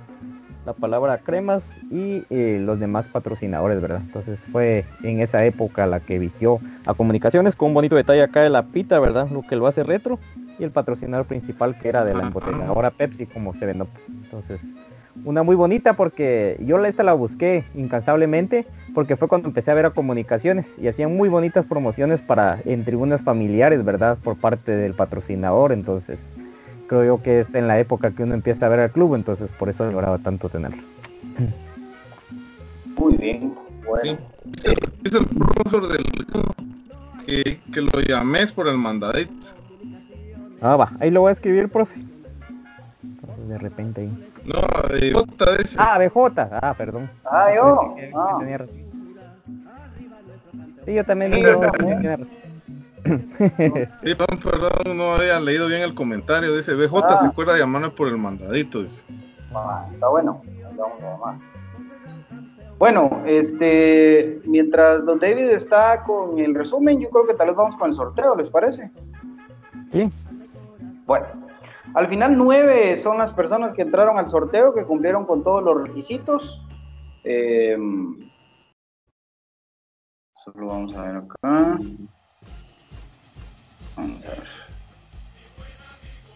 la 0.66 0.72
palabra 0.72 1.18
cremas 1.18 1.80
y 1.90 2.24
eh, 2.28 2.58
los 2.60 2.80
demás 2.80 3.06
patrocinadores, 3.06 3.80
¿verdad? 3.80 4.00
Entonces 4.04 4.42
fue 4.50 4.84
en 5.04 5.20
esa 5.20 5.44
época 5.44 5.86
la 5.86 6.00
que 6.00 6.18
vistió 6.18 6.58
a 6.86 6.94
comunicaciones 6.94 7.54
con 7.54 7.68
un 7.68 7.74
bonito 7.74 7.94
detalle 7.94 8.22
acá 8.22 8.42
de 8.42 8.50
la 8.50 8.64
pita, 8.64 8.98
¿verdad? 8.98 9.28
Lo 9.30 9.42
que 9.42 9.54
lo 9.54 9.68
hace 9.68 9.84
retro 9.84 10.18
y 10.58 10.64
el 10.64 10.72
patrocinador 10.72 11.26
principal 11.26 11.78
que 11.78 11.88
era 11.88 12.04
de 12.04 12.14
la 12.14 12.24
embotelladora 12.24 12.90
Pepsi 12.90 13.26
como 13.26 13.54
se 13.54 13.70
Up. 13.70 13.88
Entonces, 14.08 14.60
una 15.24 15.44
muy 15.44 15.54
bonita 15.54 15.94
porque 15.94 16.56
yo 16.60 16.84
esta 16.84 17.04
la 17.04 17.12
busqué 17.12 17.64
incansablemente 17.74 18.66
porque 18.92 19.16
fue 19.16 19.28
cuando 19.28 19.48
empecé 19.48 19.70
a 19.70 19.74
ver 19.74 19.86
a 19.86 19.90
comunicaciones 19.90 20.66
y 20.78 20.88
hacían 20.88 21.16
muy 21.16 21.28
bonitas 21.28 21.64
promociones 21.64 22.20
para 22.20 22.58
en 22.64 22.84
tribunas 22.84 23.22
familiares, 23.22 23.84
¿verdad? 23.84 24.18
Por 24.22 24.36
parte 24.36 24.72
del 24.72 24.94
patrocinador, 24.94 25.70
entonces 25.70 26.32
creo 26.86 27.04
yo 27.04 27.22
que 27.22 27.40
es 27.40 27.54
en 27.54 27.68
la 27.68 27.78
época 27.78 28.10
que 28.10 28.22
uno 28.22 28.34
empieza 28.34 28.66
a 28.66 28.68
ver 28.68 28.80
al 28.80 28.90
club, 28.90 29.14
entonces 29.14 29.50
por 29.52 29.68
eso 29.68 29.90
lograba 29.90 30.18
tanto 30.18 30.48
tenerlo. 30.48 30.82
Muy 32.96 33.16
bien, 33.16 33.54
bueno. 33.84 34.18
Sí, 34.56 34.72
es 35.04 35.14
el 35.14 35.26
profesor 35.26 35.88
del 35.88 36.04
que, 37.26 37.60
que 37.72 37.80
lo 37.80 38.00
llames 38.00 38.52
por 38.52 38.68
el 38.68 38.78
mandadito. 38.78 39.48
Ah, 40.60 40.76
va, 40.76 40.92
ahí 41.00 41.10
lo 41.10 41.20
voy 41.20 41.30
a 41.30 41.32
escribir, 41.32 41.68
profe. 41.68 42.00
De 43.48 43.58
repente 43.58 44.02
ahí. 44.02 44.30
No, 44.44 44.60
BJ 44.88 45.62
ese. 45.62 45.76
Ah, 45.78 45.98
BJ, 45.98 46.40
ah, 46.62 46.74
perdón. 46.76 47.10
Ah, 47.24 47.52
yo. 47.54 47.96
Ah. 48.16 48.38
Sí, 50.84 50.94
yo 50.94 51.04
también 51.04 51.32
digo, 51.32 51.60
tenía 51.78 52.16
razón. 52.16 52.45
Sí, 54.02 54.14
perdón, 54.14 54.96
no 54.96 55.14
había 55.14 55.40
leído 55.40 55.68
bien 55.68 55.82
el 55.82 55.94
comentario. 55.94 56.54
Dice 56.54 56.74
BJ 56.74 57.04
ah. 57.04 57.16
se 57.18 57.26
acuerda 57.26 57.54
de 57.54 57.60
llamarme 57.60 57.90
por 57.90 58.08
el 58.08 58.16
mandadito. 58.16 58.82
Dice. 58.82 59.02
Ah, 59.54 59.86
está 59.92 60.08
bueno. 60.08 60.42
Bueno, 62.78 63.22
este, 63.26 64.40
mientras 64.44 65.04
Don 65.06 65.18
David 65.18 65.50
está 65.50 66.02
con 66.02 66.38
el 66.38 66.54
resumen, 66.54 67.00
yo 67.00 67.08
creo 67.08 67.26
que 67.26 67.34
tal 67.34 67.48
vez 67.48 67.56
vamos 67.56 67.76
con 67.76 67.88
el 67.88 67.94
sorteo, 67.94 68.36
¿les 68.36 68.50
parece? 68.50 68.90
Sí. 69.90 70.10
Bueno, 71.06 71.26
al 71.94 72.08
final 72.08 72.36
nueve 72.36 72.96
son 72.98 73.16
las 73.16 73.32
personas 73.32 73.72
que 73.72 73.82
entraron 73.82 74.18
al 74.18 74.28
sorteo, 74.28 74.74
que 74.74 74.84
cumplieron 74.84 75.24
con 75.24 75.42
todos 75.42 75.62
los 75.62 75.82
requisitos. 75.82 76.66
Eh, 77.24 77.78
solo 80.44 80.66
vamos 80.66 80.94
a 80.96 81.02
ver 81.02 81.16
acá. 81.16 81.78
Vamos 83.96 84.24
a 84.24 84.28
ver. 84.30 84.42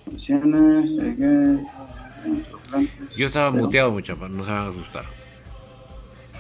Funciones, 0.05 0.91
Yo 3.17 3.27
estaba 3.27 3.51
muteado, 3.51 3.91
mucha, 3.91 4.15
no 4.15 4.45
se 4.45 4.51
van 4.51 4.67
a 4.67 4.69
asustar. 4.71 5.05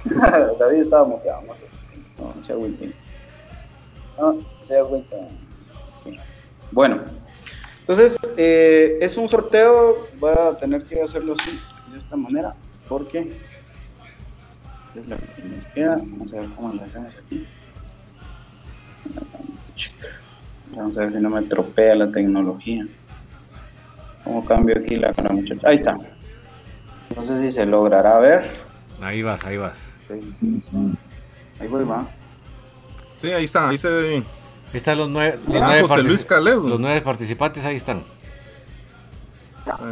David 0.58 0.80
estaba 0.80 1.04
muteado, 1.04 1.42
no 1.42 1.54
sé. 1.54 1.60
No, 2.18 2.44
se 2.44 2.52
agüiten. 2.52 2.94
No, 4.18 4.38
se 4.66 4.78
agüiten. 4.78 5.28
Bueno, 6.72 7.00
entonces 7.80 8.16
eh, 8.36 8.98
es 9.00 9.16
un 9.16 9.28
sorteo. 9.28 10.08
Voy 10.18 10.32
a 10.32 10.56
tener 10.58 10.84
que 10.84 11.02
hacerlo 11.02 11.34
así, 11.38 11.58
de 11.92 11.98
esta 11.98 12.16
manera, 12.16 12.54
porque 12.88 13.32
es 14.94 15.08
la 15.08 15.16
que 15.16 15.42
nos 15.42 15.66
queda. 15.66 15.96
Vamos 15.96 16.32
a 16.32 16.40
ver 16.40 16.48
cómo 16.56 16.74
lo 16.74 16.82
hacemos 16.82 17.12
aquí. 17.16 17.46
Vamos 20.76 20.96
a 20.96 21.00
ver 21.00 21.12
si 21.12 21.18
no 21.18 21.30
me 21.30 21.42
tropea 21.42 21.94
la 21.94 22.10
tecnología. 22.10 22.86
¿Cómo 24.24 24.44
cambio 24.44 24.76
aquí 24.78 24.96
la 24.96 25.12
cara, 25.12 25.32
muchachos? 25.32 25.64
Ahí 25.64 25.76
está. 25.76 25.96
No 27.16 27.24
sé 27.24 27.40
si 27.40 27.52
se 27.52 27.66
logrará 27.66 28.18
ver. 28.18 28.52
Ahí 29.00 29.22
vas, 29.22 29.42
ahí 29.44 29.56
vas. 29.56 29.76
Ahí 31.60 31.68
voy, 31.68 31.84
va. 31.84 32.06
Sí, 33.16 33.30
ahí 33.32 33.44
está, 33.44 33.68
ahí 33.68 33.78
se 33.78 33.88
ve 33.88 34.08
bien. 34.08 34.24
Ahí 34.72 34.76
están 34.76 34.98
los 34.98 35.10
nueve, 35.10 35.38
los, 35.48 35.60
ah, 35.60 35.78
nueve, 35.80 36.02
Luis 36.04 36.26
los 36.30 36.80
nueve 36.80 37.00
participantes, 37.00 37.64
ahí 37.64 37.76
están. 37.76 38.02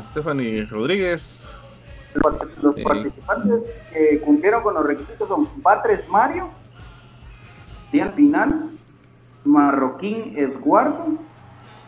Stephanie 0.02 0.64
Rodríguez. 0.64 1.58
Los, 2.62 2.80
participantes 2.80 3.62
que 3.92 4.20
cumplieron 4.20 4.62
con 4.62 4.74
los 4.74 4.84
requisitos 4.84 5.28
son 5.28 5.46
Patres 5.62 6.08
Mario, 6.08 6.48
Dian 7.92 8.12
Pinal, 8.12 8.70
Marroquín 9.48 10.34
Eduardo, 10.36 11.14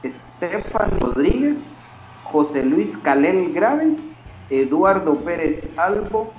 Estefan 0.02 0.98
Rodríguez, 0.98 1.76
José 2.24 2.64
Luis 2.64 2.96
Calel 2.96 3.52
Grave, 3.52 3.96
Eduardo 4.48 5.14
Pérez 5.16 5.62
Albo, 5.76 6.32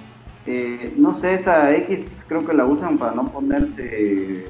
eh, 0.47 0.93
no 0.97 1.17
sé, 1.19 1.35
esa 1.35 1.71
X 1.75 2.25
creo 2.27 2.45
que 2.45 2.53
la 2.53 2.65
usan 2.65 2.97
para 2.97 3.13
no 3.13 3.25
ponerse 3.25 4.45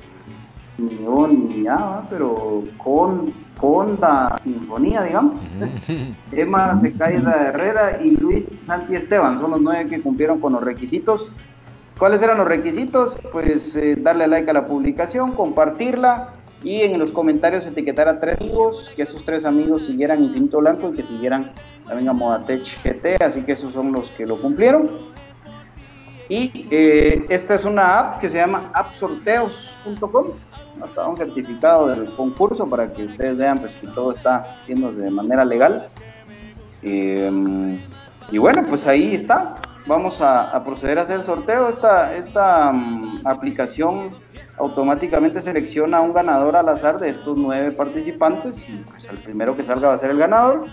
ni 0.78 1.06
O 1.06 1.28
ni 1.28 1.68
A, 1.68 2.04
pero 2.10 2.64
con, 2.78 3.34
con 3.60 4.00
la 4.00 4.38
sinfonía, 4.42 5.04
digamos. 5.04 5.42
Emma 6.32 6.80
Secaida 6.80 7.50
Herrera 7.50 8.02
y 8.02 8.12
Luis 8.12 8.48
Santi 8.48 8.96
Esteban 8.96 9.38
son 9.38 9.52
los 9.52 9.62
nueve 9.62 9.90
que 9.90 10.02
cumplieron 10.02 10.40
con 10.40 10.54
los 10.54 10.64
requisitos. 10.64 11.32
¿Cuáles 12.00 12.24
eran 12.24 12.38
los 12.38 12.48
requisitos? 12.48 13.20
Pues 13.32 13.76
eh, 13.76 13.96
darle 13.96 14.28
like 14.28 14.50
a 14.50 14.54
la 14.54 14.66
publicación, 14.66 15.34
compartirla, 15.34 16.30
y 16.64 16.82
en 16.82 17.00
los 17.00 17.12
comentarios 17.12 17.66
etiquetar 17.66 18.08
a 18.08 18.20
tres 18.20 18.40
amigos, 18.40 18.92
que 18.96 19.04
esos 19.04 19.26
tres 19.26 19.46
amigos 19.46 19.86
siguieran 19.86 20.24
Infinito 20.24 20.60
Blanco 20.60 20.90
y 20.90 20.96
que 20.96 21.04
siguieran 21.04 21.52
también 21.88 22.10
a 22.10 22.14
Modatech 22.14 22.64
GT, 22.84 23.24
así 23.24 23.42
que 23.44 23.54
esos 23.54 23.74
son 23.74 23.92
los 23.92 24.10
que 24.12 24.26
lo 24.26 24.40
cumplieron. 24.40 25.12
Y 26.30 26.68
eh, 26.72 27.26
esta 27.30 27.56
es 27.56 27.66
una 27.66 28.00
app 28.00 28.20
que 28.20 28.30
se 28.30 28.38
llama 28.38 28.70
appsorteos.com, 28.74 30.28
hasta 30.82 31.08
un 31.08 31.18
certificado 31.18 31.88
del 31.88 32.10
concurso 32.16 32.70
para 32.70 32.94
que 32.94 33.06
ustedes 33.06 33.38
vean 33.38 33.60
pues, 33.60 33.76
que 33.76 33.88
todo 33.88 34.14
está 34.14 34.62
siendo 34.66 34.94
de 34.94 35.10
manera 35.10 35.44
legal. 35.44 35.88
Eh, 36.84 37.80
y 38.32 38.38
bueno, 38.38 38.64
pues 38.70 38.88
ahí 38.88 39.14
está. 39.14 39.56
Vamos 39.88 40.22
a, 40.22 40.64
proceder 40.64 41.00
a 41.00 41.02
hacer 41.02 41.18
el 41.18 41.24
sorteo. 41.24 41.68
Esta, 41.68 42.16
esta 42.16 42.70
um, 42.70 43.20
aplicación 43.26 44.12
automáticamente 44.58 45.42
selecciona 45.42 46.02
un 46.02 46.14
ganador 46.14 46.56
al 46.56 46.70
azar 46.70 47.00
de 47.00 47.10
estos 47.10 47.38
nueve 47.38 47.72
participantes. 47.72 48.68
Y 48.70 48.78
pues 48.90 49.08
el 49.10 49.18
primero 49.18 49.56
que 49.56 49.64
salga 49.64 49.90
va 49.90 49.96
a 49.96 49.98
ser 49.98 50.12
el 50.12 50.18
ganador. 50.18 50.66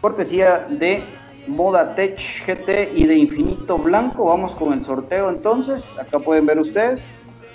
Cortesía 0.00 0.66
de 0.68 1.02
Moda 1.46 1.94
Tech 1.94 2.18
GT 2.46 2.92
y 2.94 3.06
de 3.06 3.16
Infinito 3.16 3.78
Blanco. 3.78 4.26
Vamos 4.26 4.52
con 4.52 4.72
el 4.72 4.84
sorteo 4.84 5.28
entonces. 5.30 5.98
Acá 5.98 6.18
pueden 6.18 6.46
ver 6.46 6.58
ustedes 6.58 7.04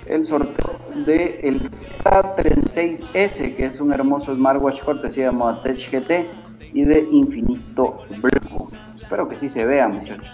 el 0.08 0.26
sorteo 0.26 0.74
del 1.06 1.40
el 1.44 1.62
Z36S, 1.70 3.56
que 3.56 3.66
es 3.66 3.82
un 3.82 3.94
hermoso 3.94 4.34
smartwatch 4.36 4.84
cortesía 4.84 5.26
de 5.26 5.32
Moda 5.32 5.62
Tech 5.62 5.78
GT 5.78 6.30
y 6.74 6.84
de 6.86 7.08
Infinito 7.12 8.00
Blanco. 8.22 8.70
Espero 8.96 9.28
que 9.28 9.38
sí 9.38 9.50
se 9.50 9.66
vea, 9.66 9.88
muchachos. 9.88 10.30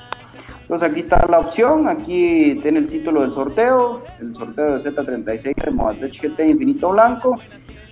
Entonces 0.63 0.89
aquí 0.89 1.01
está 1.01 1.25
la 1.27 1.39
opción, 1.39 1.89
aquí 1.89 2.57
tiene 2.61 2.79
el 2.79 2.87
título 2.87 3.21
del 3.21 3.33
sorteo, 3.33 4.01
el 4.19 4.33
sorteo 4.33 4.77
de 4.77 4.79
Z36 4.79 5.55
de 5.55 5.71
Modatech 5.71 6.21
GT 6.21 6.39
Infinito 6.47 6.89
Blanco. 6.89 7.37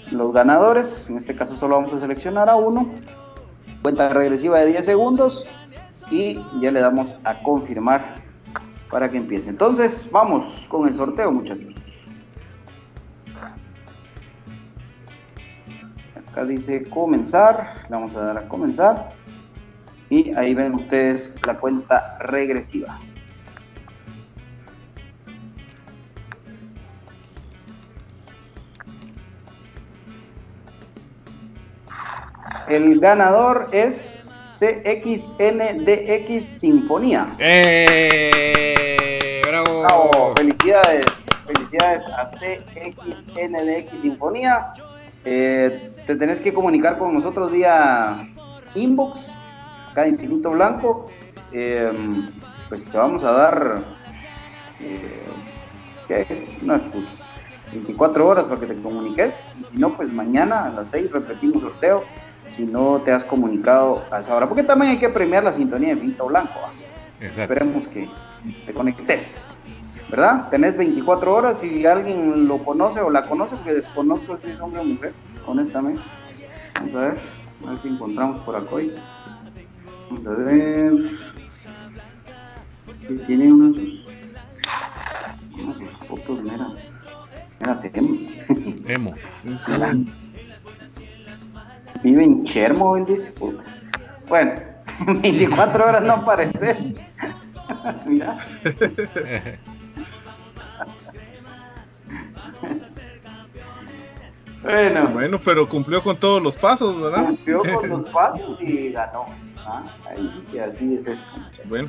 los 0.09 0.33
ganadores. 0.33 1.09
En 1.09 1.17
este 1.17 1.35
caso 1.35 1.55
solo 1.55 1.75
vamos 1.75 1.93
a 1.93 1.99
seleccionar 1.99 2.49
a 2.49 2.55
uno. 2.55 2.89
Cuenta 3.81 4.07
regresiva 4.09 4.59
de 4.59 4.67
10 4.67 4.85
segundos 4.85 5.45
y 6.09 6.39
ya 6.61 6.71
le 6.71 6.79
damos 6.79 7.19
a 7.25 7.41
confirmar 7.43 8.15
para 8.89 9.09
que 9.09 9.17
empiece. 9.17 9.49
Entonces, 9.49 10.07
vamos 10.11 10.65
con 10.69 10.87
el 10.87 10.95
sorteo, 10.95 11.31
muchachos. 11.31 11.75
Acá 16.29 16.45
dice 16.45 16.87
comenzar, 16.89 17.67
le 17.89 17.95
vamos 17.95 18.15
a 18.15 18.21
dar 18.21 18.37
a 18.37 18.47
comenzar. 18.47 19.13
Y 20.11 20.35
ahí 20.35 20.53
ven 20.53 20.75
ustedes 20.75 21.33
la 21.47 21.57
cuenta 21.57 22.19
regresiva. 22.19 22.99
El 32.67 32.99
ganador 32.99 33.69
es 33.71 34.35
CXNDX 34.59 36.43
Sinfonía. 36.43 37.31
¡Eh! 37.39 39.41
¡Bravo! 39.47 39.81
Bravo, 39.81 40.33
Felicidades, 40.35 41.05
felicidades 41.45 42.03
a 42.11 42.31
CXNDX 42.31 44.01
Sinfonía. 44.01 44.73
Eh, 45.23 45.93
te 46.05 46.17
tenés 46.17 46.41
que 46.41 46.53
comunicar 46.53 46.97
con 46.97 47.13
nosotros 47.13 47.49
vía 47.49 48.27
inbox, 48.75 49.31
acá 49.91 50.03
en 50.05 50.11
Instituto 50.11 50.51
Blanco. 50.51 51.09
Eh, 51.51 51.91
pues 52.69 52.85
te 52.85 52.97
vamos 52.97 53.23
a 53.23 53.31
dar 53.31 53.83
eh, 54.79 56.57
unas 56.61 56.83
pues, 56.85 57.21
24 57.73 58.27
horas 58.27 58.45
para 58.45 58.59
que 58.59 58.67
te 58.67 58.81
comuniques. 58.81 59.33
Y 59.59 59.65
si 59.65 59.77
no, 59.77 59.95
pues 59.95 60.11
mañana 60.11 60.65
a 60.65 60.69
las 60.69 60.89
6 60.91 61.11
repetimos 61.11 61.61
sorteo. 61.61 62.03
Si 62.51 62.65
no 62.65 63.01
te 63.05 63.13
has 63.13 63.23
comunicado 63.23 64.03
a 64.11 64.19
esa 64.19 64.35
hora, 64.35 64.45
porque 64.45 64.63
también 64.63 64.91
hay 64.91 64.97
que 64.97 65.07
premiar 65.07 65.41
la 65.41 65.53
sintonía 65.53 65.95
de 65.95 66.01
Pinto 66.01 66.27
Blanco. 66.27 66.59
¿ah? 66.65 66.71
Esperemos 67.21 67.87
que 67.87 68.09
te 68.65 68.73
conectes. 68.73 69.37
¿Verdad? 70.09 70.49
Tenés 70.49 70.77
24 70.77 71.33
horas 71.33 71.61
si 71.61 71.85
alguien 71.85 72.49
lo 72.49 72.57
conoce 72.57 72.99
o 72.99 73.09
la 73.09 73.25
conoce, 73.25 73.55
porque 73.55 73.73
desconozco 73.73 74.37
si 74.43 74.49
es 74.49 74.59
hombre 74.59 74.81
o 74.81 74.83
mujer, 74.83 75.13
honestamente. 75.45 76.01
Vamos 76.75 76.95
a 76.95 76.99
ver, 76.99 77.17
a 77.65 77.69
ver 77.69 77.79
si 77.81 77.87
encontramos 77.87 78.41
por 78.41 78.57
acá. 78.57 78.75
Vamos 80.11 80.27
a 80.27 80.31
ver. 80.31 80.91
Tiene 83.27 83.53
unas, 83.53 83.79
unas 85.53 85.97
fotos 86.07 86.43
meras. 86.43 86.93
Meras 87.59 87.83
emo. 87.93 88.17
Emo. 88.87 89.15
Vive 92.03 92.23
en 92.23 92.43
Chernobyl, 92.43 93.05
dice. 93.05 93.31
puta. 93.31 93.63
Bueno, 94.27 94.53
24 95.21 95.85
horas 95.85 96.03
no 96.03 96.13
apareces. 96.13 96.77
Mira. 98.05 98.37
Bueno. 104.63 105.07
Bueno, 105.07 105.39
pero 105.43 105.67
cumplió 105.67 106.03
con 106.03 106.17
todos 106.17 106.39
los 106.39 106.55
pasos, 106.55 107.01
¿verdad? 107.01 107.25
Cumplió 107.25 107.63
con 107.63 107.89
los 107.89 108.09
pasos 108.11 108.61
y 108.61 108.91
ganó. 108.91 109.25
¿Ah? 109.65 109.83
Ahí, 110.09 110.47
y 110.53 110.57
así 110.57 110.95
es 110.95 111.07
esto. 111.07 111.27
Bueno. 111.65 111.87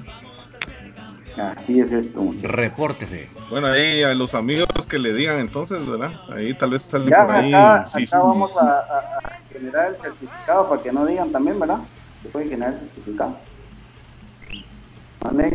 Así 1.37 1.81
es 1.81 1.93
esto, 1.93 2.21
muchachos. 2.21 2.51
Repórtese. 2.51 3.27
Bueno, 3.51 3.69
ahí 3.69 4.03
a 4.03 4.13
los 4.15 4.35
amigos 4.35 4.67
que 4.89 4.99
le 4.99 5.15
digan 5.15 5.39
entonces, 5.39 5.87
¿verdad? 5.87 6.11
Ahí 6.29 6.53
tal 6.55 6.71
vez 6.71 6.83
sale 6.83 7.11
Ya, 7.11 7.27
por 7.27 7.37
ahí. 7.37 7.53
acá, 7.53 7.87
sí, 7.87 7.99
acá 8.05 8.05
sí. 8.07 8.17
vamos 8.29 8.57
a, 8.59 8.65
a- 8.65 9.19
a 9.25 9.33
generar 9.53 9.89
el 9.95 9.97
certificado 9.97 10.69
para 10.69 10.83
que 10.83 10.93
no 10.93 11.07
digan 11.07 11.33
también, 11.33 11.59
¿verdad? 11.59 11.79
Se 12.23 12.29
puede 12.29 12.49
generar 12.49 12.75
el 12.75 12.81
certificado. 12.81 13.37
Vale. 15.23 15.53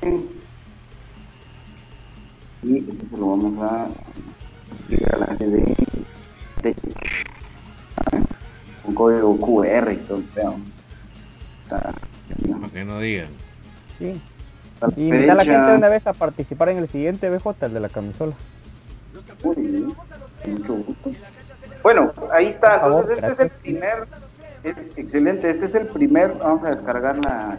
Y 2.63 2.89
ese 2.89 3.07
se 3.07 3.17
lo 3.17 3.27
vamos 3.37 3.53
a 3.69 3.87
a 5.13 5.17
la 5.17 5.25
gente 5.27 5.47
de, 5.47 5.75
de 6.63 6.75
un 8.85 8.95
código 8.95 9.37
QR 9.37 9.93
y 9.93 9.97
todo 9.97 10.17
el 10.17 10.23
Para 11.69 11.93
que 12.73 12.85
no 12.85 12.99
digan. 12.99 13.27
Sí. 13.97 14.19
Y 14.95 15.01
invita 15.09 15.31
a 15.31 15.35
la 15.35 15.43
gente 15.45 15.71
de 15.71 15.77
una 15.77 15.89
vez 15.89 16.05
a 16.07 16.13
participar 16.13 16.69
en 16.69 16.77
el 16.77 16.87
siguiente 16.87 17.29
BJ, 17.29 17.65
el 17.65 17.73
de 17.73 17.79
la 17.79 17.89
camisola. 17.89 18.33
Mucho 19.43 20.73
gusto. 20.73 21.11
Bueno, 21.83 22.13
ahí 22.31 22.47
está. 22.47 22.79
Favor, 22.79 23.05
Entonces, 23.09 23.17
este 23.17 23.31
es 23.31 23.39
el 23.39 23.49
primer. 23.49 24.07
es- 24.63 24.97
excelente, 24.97 25.49
este 25.49 25.65
es 25.65 25.75
el 25.75 25.87
primer. 25.87 26.33
Vamos 26.37 26.63
a 26.63 26.69
descargar 26.69 27.17
la. 27.17 27.57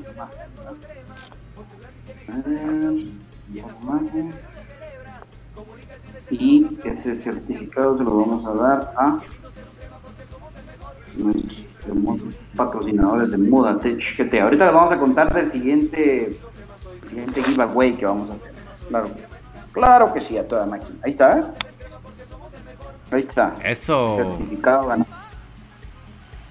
Y 6.30 6.78
ese 6.84 7.16
certificado 7.20 7.96
se 7.98 8.04
lo 8.04 8.16
vamos 8.18 8.46
a 8.46 8.62
dar 8.62 8.92
a 8.96 9.18
hermosos 11.88 12.34
patrocinadores 12.54 13.30
de 13.30 13.38
Muda 13.38 13.78
Tech 13.78 13.98
GT. 13.98 14.40
Ahorita 14.40 14.66
les 14.66 14.74
vamos 14.74 14.92
a 14.92 14.98
contar 14.98 15.32
del 15.32 15.50
siguiente, 15.50 16.38
siguiente 17.08 17.42
giveaway 17.42 17.96
que 17.96 18.06
vamos 18.06 18.30
a 18.30 18.34
hacer. 18.34 18.52
Claro, 18.88 19.08
claro 19.72 20.12
que 20.12 20.20
sí, 20.20 20.38
a 20.38 20.46
toda 20.46 20.66
máquina. 20.66 20.96
Ahí 21.02 21.10
está, 21.10 21.38
¿eh? 21.38 21.44
Ahí 23.10 23.20
está. 23.20 23.54
Eso. 23.64 24.16
Certificado 24.16 24.88
ganado. 24.88 25.10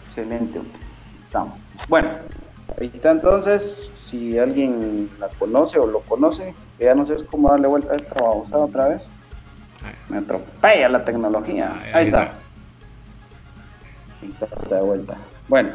Excelente. 0.08 0.62
Estamos. 1.20 1.60
Bueno, 1.88 2.10
ahí 2.80 2.92
está 2.94 3.12
entonces. 3.12 3.92
Si 4.02 4.40
alguien 4.40 5.10
la 5.20 5.28
conoce 5.30 5.78
o 5.80 5.86
lo 5.86 6.00
conoce, 6.02 6.56
ya 6.80 6.96
no 6.96 7.06
sé 7.06 7.18
cómo 7.30 7.50
darle 7.50 7.68
vuelta 7.68 7.94
a 7.94 7.98
esta 7.98 8.16
babosada 8.16 8.66
otra 8.66 8.88
vez. 8.90 9.08
Me 10.10 10.18
atropella 10.18 10.90
la 10.90 11.06
tecnología. 11.06 11.74
Ahí, 11.84 11.92
ahí 11.94 12.06
está. 12.06 12.24
está. 12.24 12.47
Está 14.22 14.76
de 14.76 14.82
vuelta. 14.82 15.18
Bueno, 15.48 15.70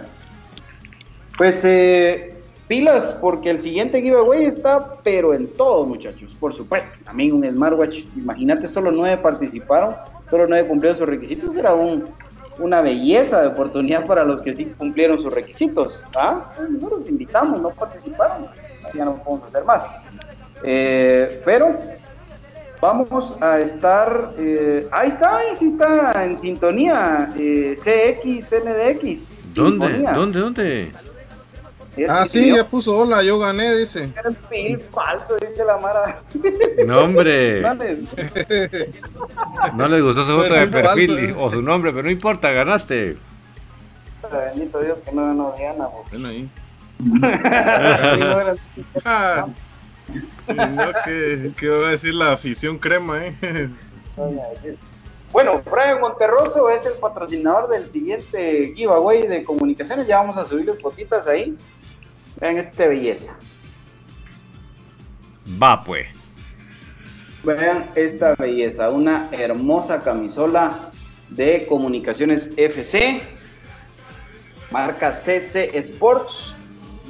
pues 1.38 1.64
eh, 1.64 2.34
pilas, 2.68 3.12
porque 3.20 3.50
el 3.50 3.60
siguiente 3.60 4.00
giveaway 4.00 4.44
está, 4.44 4.94
pero 5.02 5.34
en 5.34 5.46
todos, 5.48 5.86
muchachos, 5.86 6.34
por 6.38 6.52
supuesto. 6.52 6.90
También 7.04 7.32
un 7.32 7.44
smartwatch. 7.44 8.04
Imagínate, 8.16 8.68
solo 8.68 8.90
nueve 8.90 9.18
participaron, 9.18 9.94
solo 10.28 10.46
nueve 10.48 10.68
cumplieron 10.68 10.98
sus 10.98 11.08
requisitos. 11.08 11.56
Era 11.56 11.74
un, 11.74 12.04
una 12.58 12.80
belleza 12.80 13.40
de 13.40 13.48
oportunidad 13.48 14.04
para 14.06 14.24
los 14.24 14.40
que 14.40 14.54
sí 14.54 14.66
cumplieron 14.76 15.20
sus 15.20 15.32
requisitos. 15.32 16.02
¿ah? 16.16 16.52
Nosotros 16.68 17.00
los 17.00 17.08
invitamos, 17.08 17.60
no 17.60 17.70
participaron. 17.70 18.46
Ya 18.94 19.04
no 19.04 19.16
podemos 19.16 19.48
hacer 19.48 19.64
más. 19.64 19.88
Eh, 20.64 21.40
pero 21.44 21.78
vamos 22.82 23.34
a 23.40 23.60
estar. 23.60 24.32
eh, 24.36 24.86
ahí 24.92 25.08
está, 25.08 25.38
ahí 25.38 25.56
sí 25.56 25.68
está 25.68 26.22
en 26.24 26.36
sintonía. 26.36 27.30
Eh, 27.38 27.72
CXNDX. 27.76 29.54
¿Dónde? 29.54 29.86
Sinfonía. 29.86 30.12
¿Dónde? 30.12 30.40
¿Dónde? 30.40 30.92
Es 31.96 32.08
Ah, 32.10 32.20
que 32.22 32.28
sí, 32.30 32.48
yo- 32.48 32.56
ya 32.56 32.64
puso 32.66 32.96
hola, 32.96 33.22
yo 33.22 33.38
gané, 33.38 33.76
dice. 33.76 34.08
Era 34.18 34.28
el 34.30 34.34
perfil 34.34 34.80
falso, 34.92 35.36
dice 35.36 35.62
la 35.64 35.76
Mara. 35.78 36.22
No, 36.86 37.00
hombre. 37.04 37.62
No 39.74 39.86
les 39.88 40.02
gustó 40.02 40.24
su 40.26 40.32
foto 40.32 40.54
de 40.54 40.66
Perfil 40.68 41.10
falso. 41.28 41.42
o 41.44 41.50
su 41.52 41.60
nombre, 41.62 41.92
pero 41.92 42.02
no 42.04 42.10
importa, 42.10 42.50
ganaste. 42.50 43.16
Bendito 44.54 44.80
Dios 44.80 44.98
que 45.04 45.12
no 45.12 45.32
no 45.34 45.52
Diana. 45.58 45.86
Ven 46.10 46.24
ahí. 46.26 46.48
No 50.48 50.92
que 51.56 51.68
va 51.68 51.88
a 51.88 51.90
decir 51.90 52.14
la 52.14 52.32
afición 52.32 52.78
crema, 52.78 53.26
eh. 53.26 53.68
Bueno, 55.32 55.62
Brian 55.70 56.00
Monterroso 56.00 56.68
es 56.68 56.84
el 56.84 56.92
patrocinador 56.94 57.70
del 57.70 57.88
siguiente 57.90 58.74
giveaway 58.76 59.26
de 59.26 59.42
comunicaciones. 59.42 60.06
Ya 60.06 60.18
vamos 60.18 60.36
a 60.36 60.44
subir 60.44 60.66
las 60.66 60.78
fotitas 60.78 61.26
ahí. 61.26 61.56
Vean 62.38 62.58
esta 62.58 62.86
belleza. 62.86 63.32
Va, 65.60 65.82
pues. 65.82 66.06
Vean 67.44 67.90
esta 67.94 68.34
belleza. 68.34 68.90
Una 68.90 69.28
hermosa 69.32 70.00
camisola 70.00 70.90
de 71.30 71.64
comunicaciones 71.66 72.50
FC. 72.56 73.22
Marca 74.70 75.12
CC 75.12 75.70
Sports. 75.78 76.54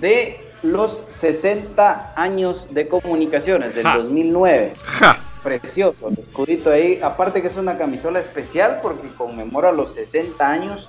De 0.01 0.41
los 0.63 1.03
60 1.09 2.13
años 2.17 2.73
de 2.73 2.89
comunicaciones 2.89 3.75
del 3.75 3.85
Ja. 3.85 3.99
2009. 3.99 4.75
Ja. 4.85 5.19
Precioso, 5.43 6.09
el 6.09 6.19
escudito 6.19 6.71
ahí. 6.71 7.01
Aparte 7.03 7.43
que 7.43 7.49
es 7.49 7.57
una 7.57 7.77
camisola 7.77 8.21
especial 8.21 8.79
porque 8.81 9.09
conmemora 9.09 9.73
los 9.73 9.95
60 9.95 10.49
años 10.49 10.89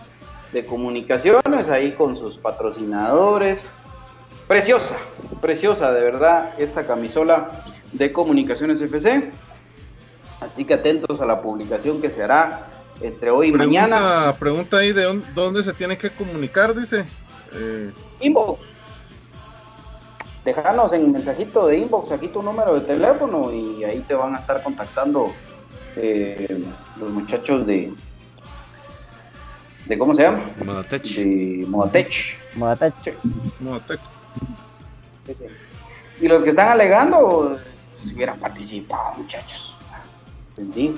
de 0.51 0.65
comunicaciones 0.65 1.69
ahí 1.69 1.93
con 1.93 2.15
sus 2.15 2.37
patrocinadores. 2.37 3.69
Preciosa, 4.47 4.95
preciosa 5.41 5.91
de 5.91 6.01
verdad 6.01 6.53
esta 6.59 6.85
camisola 6.85 7.49
de 7.93 8.13
comunicaciones 8.13 8.79
FC. 8.79 9.31
Así 10.39 10.65
que 10.65 10.75
atentos 10.75 11.21
a 11.21 11.25
la 11.25 11.41
publicación 11.41 12.01
que 12.01 12.11
se 12.11 12.21
hará 12.21 12.67
entre 13.01 13.31
hoy 13.31 13.47
y 13.47 13.51
pregunta, 13.51 13.87
mañana. 13.87 14.35
Pregunta 14.37 14.77
ahí 14.77 14.91
de 14.91 15.03
dónde, 15.03 15.25
dónde 15.33 15.63
se 15.63 15.73
tiene 15.73 15.97
que 15.97 16.11
comunicar, 16.11 16.75
dice. 16.75 17.05
Eh, 17.53 17.91
Inbox. 18.19 18.72
Déjanos 20.45 20.91
en 20.91 21.11
mensajito 21.11 21.67
de 21.67 21.77
inbox 21.77 22.11
aquí 22.11 22.27
tu 22.27 22.43
número 22.43 22.73
de 22.73 22.81
teléfono 22.81 23.51
y 23.53 23.83
ahí 23.83 23.99
te 24.01 24.13
van 24.13 24.35
a 24.35 24.39
estar 24.39 24.61
contactando 24.61 25.31
eh, 25.95 26.61
los 26.99 27.09
muchachos 27.11 27.65
de 27.65 27.93
de 29.85 29.97
cómo 29.97 30.15
se 30.15 30.23
llama 30.23 30.39
Modatech. 30.63 31.03
de 31.03 31.65
Modatech 31.67 32.37
Modatech. 32.55 33.17
Modatech. 33.59 33.99
y 36.21 36.27
los 36.27 36.43
que 36.43 36.49
están 36.51 36.69
alegando 36.69 37.57
si 37.99 38.13
hubieran 38.13 38.39
participado 38.39 39.17
muchachos 39.17 39.75
sencillo 40.55 40.93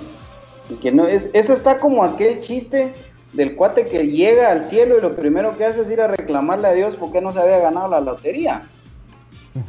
y 0.69 0.75
que 0.75 0.91
no 0.91 1.07
es 1.07 1.29
eso 1.33 1.53
está 1.53 1.77
como 1.77 2.03
aquel 2.03 2.41
chiste 2.41 2.93
del 3.33 3.55
cuate 3.55 3.85
que 3.85 4.07
llega 4.07 4.51
al 4.51 4.63
cielo 4.63 4.97
y 4.97 5.01
lo 5.01 5.15
primero 5.15 5.57
que 5.57 5.65
hace 5.65 5.81
es 5.81 5.89
ir 5.89 6.01
a 6.01 6.07
reclamarle 6.07 6.67
a 6.67 6.73
Dios 6.73 6.95
porque 6.95 7.21
no 7.21 7.33
se 7.33 7.39
había 7.39 7.57
ganado 7.57 7.89
la 7.89 8.01
lotería 8.01 8.63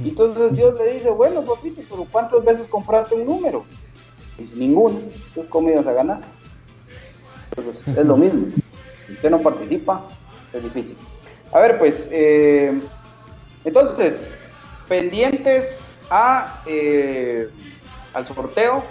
entonces 0.04 0.52
Dios 0.56 0.74
le 0.78 0.94
dice, 0.94 1.10
bueno, 1.10 1.42
papito, 1.42 1.80
pero 1.88 2.06
¿cuántas 2.10 2.44
veces 2.44 2.66
compraste 2.66 3.14
un 3.14 3.26
número? 3.26 3.64
Dice, 4.36 4.56
Ninguno. 4.56 4.98
Entonces, 4.98 5.46
¿cómo 5.48 5.68
a 5.68 5.92
ganar? 5.92 6.20
Entonces, 7.56 7.96
es 7.96 8.06
lo 8.06 8.16
mismo. 8.16 8.48
Si 9.06 9.12
usted 9.12 9.30
no 9.30 9.40
participa, 9.40 10.02
es 10.52 10.62
difícil. 10.62 10.96
A 11.52 11.60
ver, 11.60 11.78
pues, 11.78 12.08
eh, 12.10 12.80
entonces, 13.64 14.28
pendientes 14.88 15.96
a, 16.10 16.62
eh, 16.66 17.48
al 18.12 18.26
sorteo 18.26 18.82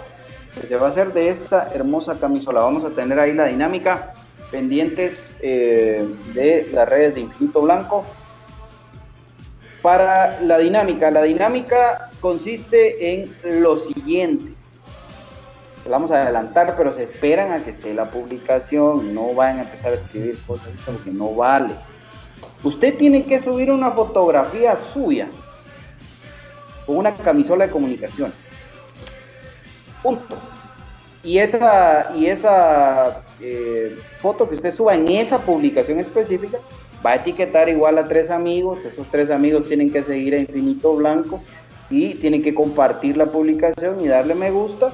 que 0.58 0.66
se 0.66 0.76
va 0.76 0.86
a 0.86 0.90
hacer 0.90 1.12
de 1.12 1.28
esta 1.28 1.70
hermosa 1.74 2.18
camisola. 2.18 2.62
Vamos 2.62 2.84
a 2.84 2.90
tener 2.90 3.20
ahí 3.20 3.34
la 3.34 3.46
dinámica 3.46 4.14
pendientes 4.50 5.36
eh, 5.42 6.06
de 6.32 6.68
las 6.72 6.88
redes 6.88 7.14
de 7.16 7.22
Infinito 7.22 7.60
Blanco 7.60 8.04
para 9.86 10.40
la 10.40 10.58
dinámica. 10.58 11.12
La 11.12 11.22
dinámica 11.22 12.10
consiste 12.20 13.12
en 13.12 13.32
lo 13.62 13.78
siguiente. 13.78 14.52
La 15.84 15.92
vamos 15.92 16.10
a 16.10 16.22
adelantar, 16.22 16.74
pero 16.76 16.90
se 16.90 17.04
esperan 17.04 17.52
a 17.52 17.62
que 17.62 17.70
esté 17.70 17.94
la 17.94 18.06
publicación. 18.06 19.14
No 19.14 19.32
van 19.32 19.60
a 19.60 19.62
empezar 19.62 19.92
a 19.92 19.94
escribir 19.94 20.36
cosas 20.44 20.70
porque 20.84 21.12
no 21.12 21.36
vale. 21.36 21.74
Usted 22.64 22.96
tiene 22.96 23.24
que 23.26 23.38
subir 23.38 23.70
una 23.70 23.92
fotografía 23.92 24.76
suya 24.92 25.28
con 26.84 26.96
una 26.96 27.14
camisola 27.14 27.66
de 27.66 27.70
comunicación. 27.70 28.34
Punto. 30.02 30.34
Y 31.22 31.38
esa, 31.38 32.10
y 32.16 32.26
esa 32.26 33.24
eh, 33.40 33.96
foto 34.18 34.48
que 34.48 34.56
usted 34.56 34.72
suba 34.72 34.96
en 34.96 35.06
esa 35.06 35.38
publicación 35.38 36.00
específica 36.00 36.58
va 37.04 37.10
a 37.10 37.14
etiquetar 37.16 37.68
igual 37.68 37.98
a 37.98 38.04
tres 38.04 38.30
amigos, 38.30 38.84
esos 38.84 39.06
tres 39.08 39.30
amigos 39.30 39.66
tienen 39.66 39.90
que 39.90 40.02
seguir 40.02 40.34
a 40.34 40.38
Infinito 40.38 40.94
Blanco 40.96 41.42
y 41.90 42.14
tienen 42.14 42.42
que 42.42 42.54
compartir 42.54 43.16
la 43.16 43.26
publicación 43.26 44.00
y 44.00 44.08
darle 44.08 44.34
me 44.34 44.50
gusta 44.50 44.88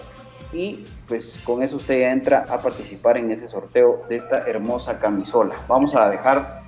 y 0.52 0.84
pues 1.08 1.40
con 1.44 1.62
eso 1.62 1.76
usted 1.76 2.02
entra 2.10 2.44
a 2.48 2.58
participar 2.58 3.16
en 3.16 3.30
ese 3.30 3.48
sorteo 3.48 4.02
de 4.08 4.16
esta 4.16 4.46
hermosa 4.46 4.98
camisola. 4.98 5.54
Vamos 5.68 5.94
a 5.94 6.10
dejar 6.10 6.62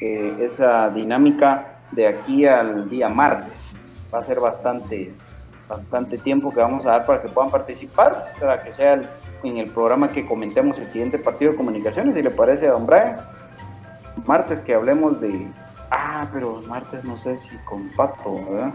eh, 0.00 0.34
esa 0.40 0.90
dinámica 0.90 1.78
de 1.92 2.06
aquí 2.06 2.46
al 2.46 2.90
día 2.90 3.08
martes. 3.08 3.80
Va 4.12 4.18
a 4.18 4.24
ser 4.24 4.40
bastante, 4.40 5.12
bastante 5.68 6.18
tiempo 6.18 6.50
que 6.50 6.60
vamos 6.60 6.86
a 6.86 6.90
dar 6.90 7.06
para 7.06 7.22
que 7.22 7.28
puedan 7.28 7.50
participar, 7.50 8.32
para 8.40 8.62
que 8.62 8.72
sea 8.72 9.00
en 9.44 9.58
el 9.58 9.70
programa 9.70 10.10
que 10.10 10.26
comentemos 10.26 10.78
el 10.78 10.90
siguiente 10.90 11.18
partido 11.18 11.52
de 11.52 11.56
comunicaciones, 11.56 12.14
si 12.14 12.22
le 12.22 12.30
parece 12.30 12.66
a 12.66 12.72
don 12.72 12.86
Brian 12.86 13.16
martes 14.28 14.60
que 14.60 14.74
hablemos 14.74 15.20
de. 15.20 15.48
Ah, 15.90 16.28
pero 16.32 16.60
martes 16.68 17.02
no 17.02 17.16
sé 17.16 17.38
si 17.38 17.56
con 17.64 17.88
Pato, 17.96 18.44
¿verdad? 18.50 18.74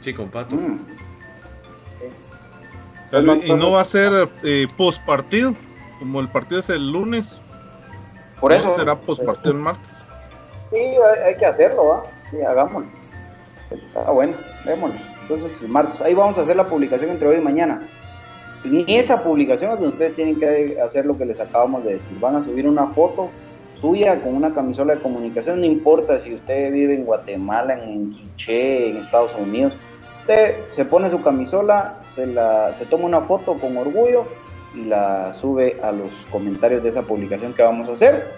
Sí, 0.00 0.14
con 0.14 0.28
Pato. 0.30 0.56
Mm. 0.56 0.80
Tal- 3.10 3.44
y 3.44 3.52
no 3.52 3.72
va 3.72 3.82
a 3.82 3.84
ser 3.84 4.30
eh, 4.42 4.66
post 4.78 5.04
partido, 5.04 5.54
como 5.98 6.20
el 6.20 6.28
partido 6.28 6.60
es 6.60 6.70
el 6.70 6.90
lunes. 6.90 7.40
Por 8.40 8.50
no 8.50 8.56
eso. 8.56 8.74
será 8.76 8.98
post 8.98 9.22
partido 9.24 9.52
el 9.52 9.60
martes. 9.60 10.02
Sí, 10.70 10.78
hay, 10.78 11.22
hay 11.26 11.36
que 11.36 11.44
hacerlo, 11.44 11.88
¿va? 11.88 12.02
Sí, 12.30 12.40
hagámoslo. 12.40 12.88
Está 13.70 14.10
bueno, 14.10 14.32
démoslo. 14.64 14.98
Entonces, 15.20 15.60
el 15.60 15.68
martes. 15.68 16.00
Ahí 16.00 16.14
vamos 16.14 16.38
a 16.38 16.40
hacer 16.40 16.56
la 16.56 16.66
publicación 16.66 17.10
entre 17.10 17.28
hoy 17.28 17.36
y 17.36 17.40
mañana. 17.40 17.82
En 18.64 18.84
esa 18.88 19.22
publicación 19.22 19.72
es 19.72 19.76
donde 19.80 19.92
ustedes 19.92 20.14
tienen 20.14 20.38
que 20.40 20.80
hacer 20.80 21.04
lo 21.04 21.18
que 21.18 21.26
les 21.26 21.40
acabamos 21.40 21.84
de 21.84 21.94
decir. 21.94 22.18
Van 22.18 22.36
a 22.36 22.42
subir 22.42 22.66
una 22.66 22.86
foto 22.88 23.28
suya 23.82 24.22
con 24.22 24.36
una 24.36 24.54
camisola 24.54 24.94
de 24.94 25.00
comunicación. 25.00 25.60
No 25.60 25.66
importa 25.66 26.20
si 26.20 26.34
usted 26.34 26.72
vive 26.72 26.94
en 26.94 27.04
Guatemala, 27.04 27.74
en 27.82 28.12
Quiché, 28.12 28.90
en 28.90 28.98
Estados 28.98 29.34
Unidos. 29.34 29.74
Usted 30.20 30.54
se 30.70 30.84
pone 30.84 31.10
su 31.10 31.20
camisola, 31.20 31.96
se, 32.06 32.28
la, 32.28 32.74
se 32.76 32.86
toma 32.86 33.06
una 33.06 33.22
foto 33.22 33.54
con 33.54 33.76
orgullo 33.76 34.24
y 34.72 34.84
la 34.84 35.34
sube 35.34 35.76
a 35.82 35.90
los 35.90 36.12
comentarios 36.30 36.84
de 36.84 36.90
esa 36.90 37.02
publicación 37.02 37.54
que 37.54 37.62
vamos 37.62 37.88
a 37.88 37.92
hacer 37.92 38.28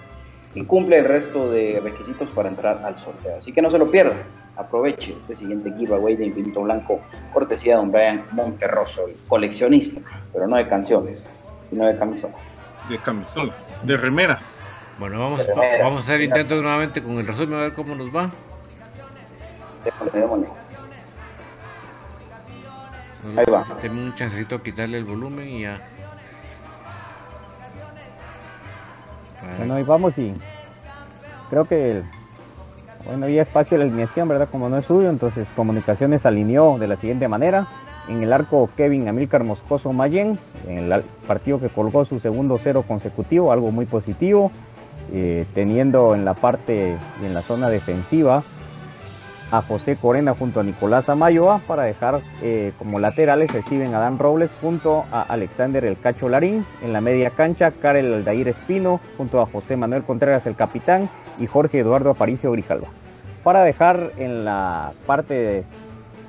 y 0.55 0.65
cumple 0.65 1.01
el 1.01 1.05
resto 1.05 1.51
de 1.51 1.79
requisitos 1.85 2.31
para 2.31 2.49
entrar 2.49 2.83
al 2.83 2.99
sorteo. 2.99 3.37
Así 3.37 3.53
que 3.53 3.61
no 3.61 3.69
se 3.69 3.77
lo 3.77 3.91
pierda. 3.91 4.15
Aproveche 4.57 5.15
este 5.21 5.37
siguiente 5.37 5.71
giveaway 5.77 6.17
de 6.17 6.25
Infinito 6.25 6.63
Blanco, 6.63 7.01
cortesía 7.35 7.75
de 7.75 7.81
don 7.81 7.93
Brian 7.93 8.25
Monterroso, 8.33 9.09
el 9.09 9.17
coleccionista, 9.29 10.01
pero 10.33 10.47
no 10.47 10.57
de 10.57 10.67
canciones, 10.67 11.29
sino 11.69 11.85
de 11.85 11.99
camisolas. 11.99 12.57
De 12.89 12.97
camisolas, 12.99 13.83
de 13.85 13.97
remeras. 13.97 14.69
Bueno, 14.99 15.19
vamos, 15.19 15.41
a 15.41 15.99
hacer 15.99 16.21
mira. 16.21 16.39
intento 16.39 16.61
nuevamente 16.63 17.03
con 17.03 17.19
el 17.19 17.27
resumen 17.27 17.59
a 17.59 17.63
ver 17.63 17.73
cómo 17.73 17.95
nos 17.95 18.15
va. 18.15 18.31
Ahí 23.37 23.45
va. 23.53 23.67
Tengo 23.81 24.01
un 24.01 24.15
chancecito 24.15 24.57
a 24.57 24.63
quitarle 24.63 24.99
el 24.99 25.05
volumen 25.05 25.49
y 25.49 25.63
ya. 25.63 25.81
Bueno, 29.59 29.75
ahí 29.75 29.83
vamos 29.83 30.17
y 30.19 30.35
creo 31.51 31.65
que 31.65 32.03
bueno, 33.05 33.27
había 33.27 33.43
espacio 33.43 33.77
de 33.77 33.85
la 33.85 33.91
alineación, 33.91 34.29
¿verdad? 34.29 34.49
Como 34.51 34.69
no 34.69 34.79
es 34.79 34.87
suyo, 34.87 35.11
entonces 35.11 35.47
Comunicaciones 35.55 36.25
alineó 36.25 36.79
de 36.79 36.87
la 36.87 36.97
siguiente 36.97 37.29
manera. 37.29 37.67
En 38.09 38.23
el 38.23 38.33
arco 38.33 38.69
Kevin 38.77 39.09
Amílcar 39.09 39.45
Moscoso 39.45 39.93
Mayen, 39.93 40.39
en 40.67 40.93
el 40.93 41.03
partido 41.27 41.59
que 41.59 41.69
colgó 41.69 42.05
su 42.05 42.21
segundo 42.21 42.59
cero 42.63 42.85
consecutivo, 42.87 43.51
algo 43.51 43.71
muy 43.71 43.87
positivo, 43.87 44.53
eh, 45.13 45.45
teniendo 45.55 46.15
en 46.15 46.25
la 46.25 46.35
parte 46.35 46.97
y 47.23 47.27
en 47.27 47.35
la 47.35 47.43
zona 47.43 47.69
defensiva 47.69 48.43
a 49.51 49.63
José 49.63 49.97
Corena 49.97 50.35
junto 50.35 50.61
a 50.61 50.63
Nicolás 50.65 51.09
Amayoa 51.09 51.61
para 51.67 51.85
dejar 51.85 52.23
eh, 52.43 52.73
como 52.79 52.99
laterales 52.99 53.55
a 53.55 53.61
Steven 53.61 53.95
Adán 53.95 54.19
Robles 54.19 54.51
junto 54.61 55.05
a 55.13 55.23
Alexander 55.23 55.85
El 55.85 55.99
Cacho 55.99 56.29
Larín. 56.29 56.67
En 56.83 56.93
la 56.93 57.01
media 57.01 57.31
cancha, 57.31 57.71
Karel 57.71 58.13
Aldair 58.13 58.49
Espino 58.49 59.01
junto 59.17 59.41
a 59.41 59.47
José 59.47 59.77
Manuel 59.77 60.03
Contreras 60.03 60.47
el 60.47 60.57
capitán 60.57 61.09
y 61.39 61.47
Jorge 61.47 61.81
Eduardo 61.81 62.11
Aparicio 62.11 62.51
Grijalva. 62.53 62.89
Para 63.43 63.63
dejar 63.63 64.13
en 64.17 64.45
la 64.45 64.93
parte 65.07 65.65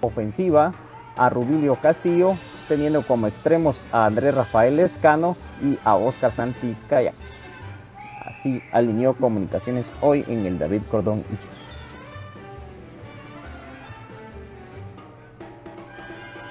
ofensiva 0.01 0.73
a 1.17 1.29
Rubilio 1.29 1.75
Castillo, 1.75 2.35
teniendo 2.67 3.01
como 3.01 3.27
extremos 3.27 3.77
a 3.91 4.05
Andrés 4.05 4.35
Rafael 4.35 4.79
Escano 4.79 5.37
y 5.63 5.77
a 5.83 5.95
Oscar 5.95 6.31
Santi 6.31 6.75
Calla. 6.89 7.13
Así 8.45 8.61
alineó 8.71 9.15
comunicaciones 9.15 9.87
hoy 10.01 10.23
en 10.27 10.45
el 10.45 10.59
David 10.59 10.81
Cordón. 10.91 11.23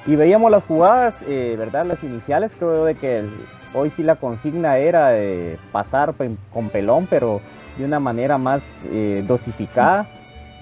Y 0.04 0.16
veíamos 0.16 0.50
las 0.50 0.64
jugadas, 0.64 1.14
eh, 1.28 1.54
¿verdad? 1.56 1.86
Las 1.86 2.02
iniciales, 2.02 2.52
creo 2.58 2.84
de 2.84 2.96
que 2.96 3.20
el- 3.20 3.30
hoy 3.74 3.90
sí 3.90 4.02
la 4.02 4.16
consigna 4.16 4.76
era 4.78 5.10
de 5.10 5.56
pasar 5.70 6.14
con 6.52 6.68
pelón, 6.70 7.06
pero 7.08 7.40
de 7.78 7.84
una 7.84 8.00
manera 8.00 8.38
más 8.38 8.64
eh, 8.90 9.22
dosificada. 9.28 10.06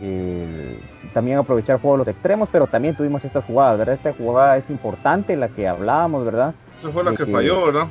Eh, 0.02 0.76
también 1.14 1.38
aprovechar 1.38 1.76
el 1.76 1.80
juego 1.80 1.94
de 1.96 1.98
los 2.04 2.08
extremos, 2.08 2.50
pero 2.52 2.66
también 2.66 2.94
tuvimos 2.94 3.24
estas 3.24 3.44
jugadas, 3.46 3.78
¿verdad? 3.78 3.94
Esta 3.94 4.12
jugada 4.12 4.58
es 4.58 4.68
importante, 4.68 5.34
la 5.36 5.48
que 5.48 5.66
hablábamos, 5.66 6.26
¿verdad? 6.26 6.54
Esa 6.78 6.90
fue 6.90 7.02
la 7.02 7.14
que 7.14 7.24
falló, 7.24 7.64
¿verdad? 7.64 7.86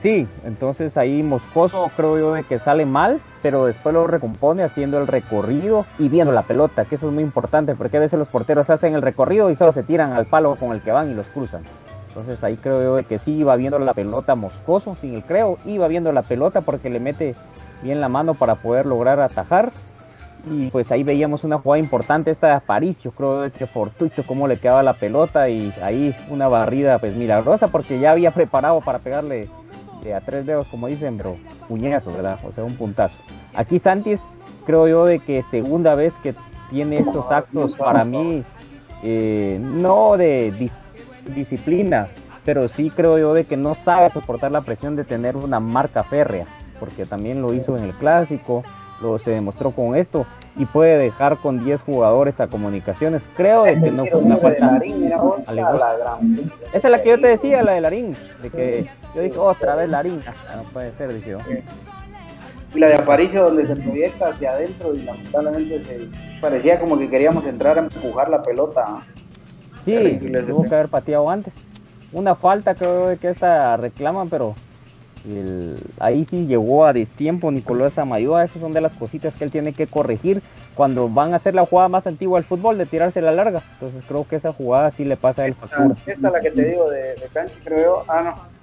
Sí, 0.00 0.28
entonces 0.44 0.96
ahí 0.98 1.22
Moscoso 1.22 1.90
creo 1.96 2.18
yo 2.18 2.34
de 2.34 2.44
que 2.44 2.58
sale 2.58 2.84
mal, 2.84 3.20
pero 3.42 3.64
después 3.64 3.94
lo 3.94 4.06
recompone 4.06 4.62
haciendo 4.62 4.98
el 4.98 5.06
recorrido 5.06 5.86
y 5.98 6.08
viendo 6.08 6.32
la 6.32 6.42
pelota, 6.42 6.84
que 6.84 6.96
eso 6.96 7.08
es 7.08 7.14
muy 7.14 7.22
importante, 7.22 7.74
porque 7.74 7.96
a 7.96 8.00
veces 8.00 8.18
los 8.18 8.28
porteros 8.28 8.68
hacen 8.70 8.94
el 8.94 9.02
recorrido 9.02 9.50
y 9.50 9.56
solo 9.56 9.72
se 9.72 9.82
tiran 9.82 10.12
al 10.12 10.26
palo 10.26 10.56
con 10.56 10.72
el 10.72 10.82
que 10.82 10.92
van 10.92 11.10
y 11.10 11.14
los 11.14 11.26
cruzan. 11.26 11.62
Entonces 12.08 12.42
ahí 12.44 12.56
creo 12.56 12.82
yo 12.82 12.96
de 12.96 13.04
que 13.04 13.18
sí 13.18 13.32
iba 13.32 13.56
viendo 13.56 13.78
la 13.78 13.94
pelota 13.94 14.34
Moscoso, 14.34 14.94
sin 14.94 15.14
el 15.14 15.22
creo, 15.22 15.58
iba 15.66 15.86
viendo 15.88 16.12
la 16.12 16.22
pelota 16.22 16.60
porque 16.60 16.88
le 16.88 17.00
mete 17.00 17.34
bien 17.82 18.00
la 18.00 18.08
mano 18.08 18.34
para 18.34 18.54
poder 18.54 18.86
lograr 18.86 19.20
atajar. 19.20 19.70
Y 20.50 20.70
pues 20.70 20.92
ahí 20.92 21.02
veíamos 21.02 21.42
una 21.42 21.58
jugada 21.58 21.80
importante 21.80 22.30
esta 22.30 22.46
de 22.46 22.52
Aparicio, 22.54 23.10
creo 23.10 23.46
yo 23.46 23.52
que 23.52 23.66
fortuito 23.66 24.22
cómo 24.22 24.46
le 24.46 24.58
quedaba 24.58 24.82
la 24.82 24.94
pelota 24.94 25.48
y 25.48 25.74
ahí 25.82 26.14
una 26.30 26.46
barrida 26.46 26.98
pues 27.00 27.14
milagrosa 27.16 27.68
porque 27.68 27.98
ya 27.98 28.12
había 28.12 28.30
preparado 28.30 28.80
para 28.80 29.00
pegarle 29.00 29.48
a 30.14 30.20
tres 30.20 30.46
dedos, 30.46 30.66
como 30.68 30.86
dicen, 30.86 31.18
bro, 31.18 31.36
puñazo, 31.68 32.12
¿verdad? 32.12 32.38
O 32.46 32.52
sea, 32.52 32.64
un 32.64 32.76
puntazo. 32.76 33.16
Aquí 33.54 33.78
Santis, 33.78 34.20
creo 34.66 34.88
yo 34.88 35.04
de 35.06 35.18
que 35.18 35.42
segunda 35.42 35.94
vez 35.94 36.14
que 36.22 36.34
tiene 36.70 36.98
estos 36.98 37.30
actos 37.30 37.74
para 37.76 38.04
mí, 38.04 38.44
eh, 39.02 39.58
no 39.60 40.16
de 40.16 40.52
dis- 40.52 41.34
disciplina, 41.34 42.08
pero 42.44 42.68
sí 42.68 42.90
creo 42.90 43.18
yo 43.18 43.34
de 43.34 43.44
que 43.44 43.56
no 43.56 43.74
sabe 43.74 44.10
soportar 44.10 44.52
la 44.52 44.60
presión 44.60 44.96
de 44.96 45.04
tener 45.04 45.36
una 45.36 45.60
marca 45.60 46.04
férrea, 46.04 46.46
porque 46.78 47.06
también 47.06 47.42
lo 47.42 47.52
hizo 47.52 47.76
en 47.76 47.84
el 47.84 47.92
clásico, 47.94 48.62
lo 49.00 49.18
se 49.18 49.32
demostró 49.32 49.70
con 49.72 49.94
esto 49.96 50.26
y 50.58 50.64
puede 50.64 50.98
dejar 50.98 51.36
con 51.38 51.62
10 51.62 51.82
jugadores 51.82 52.40
a 52.40 52.46
comunicaciones. 52.46 53.22
Creo 53.36 53.64
de 53.64 53.80
que 53.80 53.90
no 53.90 54.06
fue 54.06 54.20
una 54.20 54.36
falta 54.38 54.80
alegosa. 55.46 56.18
Esa 56.72 56.88
es 56.88 56.90
la 56.90 57.02
que 57.02 57.10
yo 57.10 57.20
te 57.20 57.28
decía, 57.28 57.62
la 57.62 57.72
de 57.72 57.80
Larín, 57.82 58.16
de 58.42 58.50
que 58.50 58.86
yo 59.14 59.22
dije 59.22 59.38
otra 59.38 59.74
vez 59.76 59.88
Larín, 59.88 60.22
Ah, 60.26 60.56
no 60.56 60.62
puede 60.64 60.92
ser, 60.92 61.12
dije 61.12 61.30
yo. 61.30 61.38
Y 62.74 62.78
la 62.78 62.88
de 62.88 62.94
Aparicio 62.94 63.44
donde 63.44 63.66
se 63.66 63.76
proyecta 63.76 64.28
hacia 64.28 64.50
adentro 64.50 64.94
y 64.94 65.02
lamentablemente 65.02 65.84
se 65.84 66.08
parecía 66.40 66.80
como 66.80 66.98
que 66.98 67.08
queríamos 67.08 67.46
entrar 67.46 67.78
a 67.78 67.82
empujar 67.82 68.28
la 68.28 68.42
pelota. 68.42 68.98
Sí, 69.84 69.92
Terrible, 69.92 70.42
tuvo 70.42 70.64
que 70.64 70.74
haber 70.74 70.88
pateado 70.88 71.30
antes. 71.30 71.54
Una 72.12 72.34
falta 72.34 72.74
creo 72.74 73.16
que 73.18 73.28
esta 73.28 73.76
reclaman, 73.76 74.28
pero 74.28 74.54
el- 75.26 75.76
ahí 75.98 76.24
sí 76.24 76.46
llegó 76.46 76.84
a 76.84 76.92
destiempo 76.92 77.50
Nicolás 77.50 77.98
Amayoa. 77.98 78.44
Esas 78.44 78.60
son 78.62 78.72
de 78.72 78.80
las 78.80 78.92
cositas 78.92 79.34
que 79.34 79.44
él 79.44 79.50
tiene 79.50 79.72
que 79.72 79.86
corregir 79.86 80.42
cuando 80.74 81.08
van 81.08 81.32
a 81.32 81.36
hacer 81.36 81.54
la 81.54 81.66
jugada 81.66 81.88
más 81.88 82.06
antigua 82.06 82.38
del 82.38 82.46
fútbol, 82.46 82.78
de 82.78 82.86
tirarse 82.86 83.20
la 83.20 83.32
larga. 83.32 83.62
Entonces 83.74 84.04
creo 84.06 84.26
que 84.28 84.36
esa 84.36 84.52
jugada 84.52 84.90
sí 84.90 85.04
le 85.04 85.16
pasa 85.16 85.42
a 85.42 85.46
él 85.46 85.54
factura. 85.54 85.94
Esta 86.06 86.12
es 86.12 86.20
la 86.20 86.40
que 86.40 86.50
te 86.50 86.64
digo 86.64 86.88
de, 86.90 86.98
de 87.14 87.28
cancha, 87.32 87.54
creo 87.64 87.78
yo. 87.78 88.04
Ah, 88.08 88.22
no. 88.22 88.56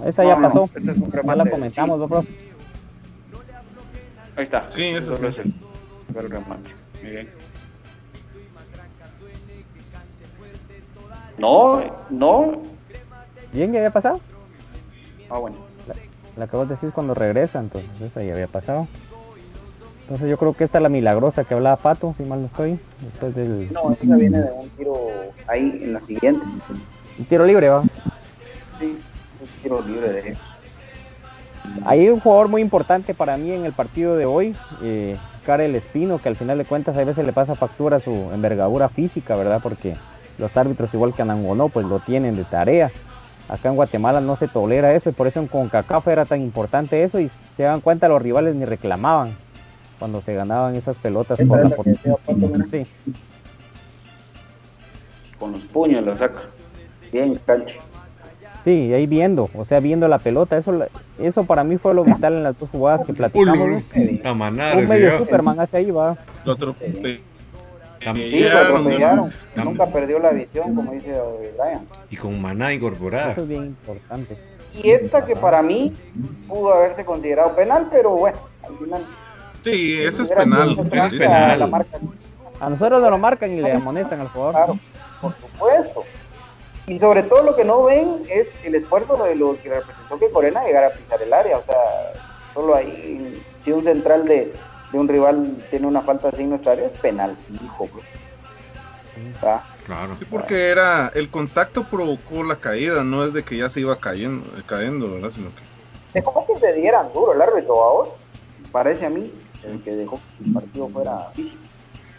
No, 0.00 0.08
esa 0.08 0.22
No, 0.22 0.28
ya 0.28 0.36
no, 0.36 0.48
pasó. 0.48 0.64
este 0.64 0.78
es 0.92 0.98
un 0.98 1.10
ya 1.10 1.34
la 1.34 1.46
comentamos, 1.50 1.98
¿no, 1.98 2.08
profe? 2.08 2.28
Ahí 4.36 4.44
está. 4.44 4.66
Sí, 4.70 4.82
eso 4.88 5.14
es 5.14 5.22
el, 5.38 5.54
el 6.16 6.30
remate. 6.30 6.70
Bien. 7.02 7.28
No, 11.38 11.82
no. 12.10 12.62
Bien, 13.52 13.72
ya 13.72 13.78
había 13.80 13.90
pasado. 13.90 14.20
Ah, 15.30 15.38
bueno. 15.38 15.63
La 16.36 16.46
acabas 16.46 16.68
de 16.68 16.74
decir 16.74 16.90
cuando 16.90 17.14
regresa, 17.14 17.60
entonces 17.60 18.00
esa 18.00 18.22
ya 18.22 18.32
había 18.32 18.48
pasado. 18.48 18.88
Entonces 20.02 20.28
yo 20.28 20.36
creo 20.36 20.52
que 20.52 20.64
esta 20.64 20.78
es 20.78 20.82
la 20.82 20.88
milagrosa 20.90 21.44
que 21.44 21.54
hablaba 21.54 21.76
Pato, 21.76 22.14
si 22.16 22.24
mal 22.24 22.40
no 22.40 22.46
estoy. 22.46 22.78
Después 23.00 23.34
del 23.34 23.72
No, 23.72 23.92
esta 23.92 24.16
viene 24.16 24.42
de 24.42 24.52
un 24.52 24.68
tiro 24.70 24.96
ahí 25.46 25.80
en 25.82 25.92
la 25.94 26.02
siguiente. 26.02 26.44
un 27.18 27.24
tiro 27.24 27.46
libre, 27.46 27.68
va. 27.70 27.82
Sí, 28.78 28.98
un 29.40 29.62
tiro 29.62 29.80
libre 29.80 30.12
de 30.12 30.36
Hay 31.86 32.08
un 32.08 32.20
jugador 32.20 32.48
muy 32.48 32.60
importante 32.60 33.14
para 33.14 33.36
mí 33.38 33.52
en 33.52 33.64
el 33.64 33.72
partido 33.72 34.16
de 34.16 34.26
hoy, 34.26 34.54
eh, 34.82 35.16
Karel 35.46 35.74
Espino, 35.74 36.18
que 36.18 36.28
al 36.28 36.36
final 36.36 36.58
de 36.58 36.66
cuentas 36.66 36.96
a 36.98 37.04
veces 37.04 37.24
le 37.24 37.32
pasa 37.32 37.54
factura 37.54 37.96
a 37.96 38.00
su 38.00 38.12
envergadura 38.34 38.90
física, 38.90 39.36
¿verdad? 39.36 39.60
Porque 39.62 39.94
los 40.36 40.54
árbitros, 40.56 40.92
igual 40.92 41.14
que 41.14 41.22
Anangonó, 41.22 41.70
pues 41.70 41.86
lo 41.86 42.00
tienen 42.00 42.36
de 42.36 42.44
tarea. 42.44 42.90
Acá 43.48 43.68
en 43.68 43.76
Guatemala 43.76 44.20
no 44.20 44.36
se 44.36 44.48
tolera 44.48 44.94
eso 44.94 45.10
y 45.10 45.12
por 45.12 45.26
eso 45.26 45.38
en 45.40 45.46
CONCACAF 45.48 46.08
era 46.08 46.24
tan 46.24 46.40
importante 46.40 47.02
eso 47.04 47.20
y 47.20 47.30
se 47.56 47.64
dan 47.64 47.80
cuenta 47.80 48.08
los 48.08 48.22
rivales 48.22 48.54
ni 48.54 48.64
reclamaban 48.64 49.34
cuando 49.98 50.22
se 50.22 50.34
ganaban 50.34 50.74
esas 50.76 50.96
pelotas 50.96 51.38
por 51.46 51.60
es 51.60 51.70
la 51.70 51.76
mira. 52.34 52.64
Sí, 52.70 52.86
con 55.38 55.52
los 55.52 55.60
puños 55.62 56.04
lo 56.04 56.16
saca. 56.16 56.42
Bien, 57.12 57.38
cancho. 57.46 57.78
sí, 58.64 58.92
ahí 58.92 59.06
viendo, 59.06 59.48
o 59.54 59.64
sea, 59.64 59.78
viendo 59.80 60.08
la 60.08 60.18
pelota, 60.18 60.56
eso, 60.56 60.86
eso 61.18 61.44
para 61.44 61.62
mí 61.64 61.76
fue 61.76 61.94
lo 61.94 62.02
vital 62.02 62.32
en 62.32 62.42
las 62.44 62.58
dos 62.58 62.70
jugadas 62.70 63.04
que 63.04 63.12
platicamos. 63.12 63.84
Uy, 63.94 64.20
Un 64.24 64.88
medio. 64.88 65.18
Superman 65.18 65.60
hace 65.60 65.76
ahí, 65.76 65.90
va. 65.90 66.16
Lo 66.44 66.56
atropellaron. 68.10 68.30
Sí, 68.30 68.40
lo 68.42 68.58
atropellaron. 68.58 69.24
Tam- 69.54 69.64
Nunca 69.64 69.86
perdió 69.86 70.18
la 70.18 70.30
visión, 70.30 70.74
como 70.74 70.92
dice 70.92 71.12
Brian. 71.58 71.86
Y 72.10 72.16
con 72.16 72.40
maná 72.40 72.72
incorporada. 72.72 73.32
Eso 73.32 73.42
es 73.42 73.48
bien 73.48 73.64
importante. 73.66 74.36
Y 74.82 74.90
esta 74.90 75.24
que 75.24 75.36
para 75.36 75.62
mí 75.62 75.92
pudo 76.48 76.74
haberse 76.74 77.04
considerado 77.04 77.54
penal, 77.54 77.86
pero 77.90 78.10
bueno, 78.10 78.38
al 78.68 78.76
final. 78.78 79.00
Sí, 79.62 80.02
ese 80.02 80.22
es 80.24 80.30
penal. 80.32 80.76
marca. 81.70 81.98
A 82.60 82.70
nosotros 82.70 83.00
nos 83.00 83.10
lo 83.10 83.18
marcan 83.18 83.50
y 83.52 83.60
le 83.60 83.72
amonestan 83.72 84.20
al 84.20 84.28
jugador. 84.28 84.54
Claro, 84.54 84.78
por 85.20 85.34
supuesto. 85.38 86.04
Y 86.86 86.98
sobre 86.98 87.22
todo 87.22 87.42
lo 87.42 87.56
que 87.56 87.64
no 87.64 87.84
ven 87.84 88.22
es 88.28 88.58
el 88.64 88.74
esfuerzo 88.74 89.16
de 89.24 89.34
lo 89.36 89.56
que 89.62 89.70
representó 89.70 90.18
que 90.18 90.28
Corena 90.30 90.62
llegara 90.64 90.88
a 90.88 90.90
pisar 90.90 91.20
el 91.22 91.32
área. 91.32 91.56
O 91.58 91.62
sea, 91.62 91.74
solo 92.52 92.74
ahí, 92.74 93.42
si 93.60 93.72
un 93.72 93.82
central 93.82 94.26
de, 94.26 94.52
de 94.94 95.00
un 95.00 95.08
rival 95.08 95.66
tiene 95.70 95.86
una 95.86 96.02
falta 96.02 96.28
así 96.28 96.42
en 96.42 96.50
nuestra 96.50 96.72
área, 96.72 96.86
es 96.86 96.98
penal, 96.98 97.36
hijo, 97.62 97.86
pues. 97.86 98.04
O 99.36 99.40
sea, 99.40 99.62
Claro. 99.84 100.14
Sí, 100.14 100.24
porque 100.24 100.68
era 100.70 101.10
el 101.14 101.28
contacto 101.28 101.84
provocó 101.84 102.42
la 102.42 102.56
caída, 102.56 103.04
no 103.04 103.22
es 103.22 103.32
de 103.34 103.42
que 103.42 103.58
ya 103.58 103.68
se 103.68 103.80
iba 103.80 103.96
cayendo, 103.96 104.46
cayendo 104.66 105.12
¿verdad? 105.12 105.30
Sino 105.30 105.50
que 105.50 105.62
dejó 106.14 106.46
que 106.46 106.58
se 106.58 106.72
dieran 106.72 107.12
duro 107.12 107.34
el 107.34 107.42
árbitro 107.42 107.82
ahora. 107.82 108.10
Parece 108.72 109.06
a 109.06 109.10
mí 109.10 109.30
el 109.64 109.82
que 109.82 109.94
dejó 109.94 110.20
que 110.38 110.44
el 110.46 110.54
partido 110.54 110.88
fuera 110.88 111.30
físico. 111.34 111.58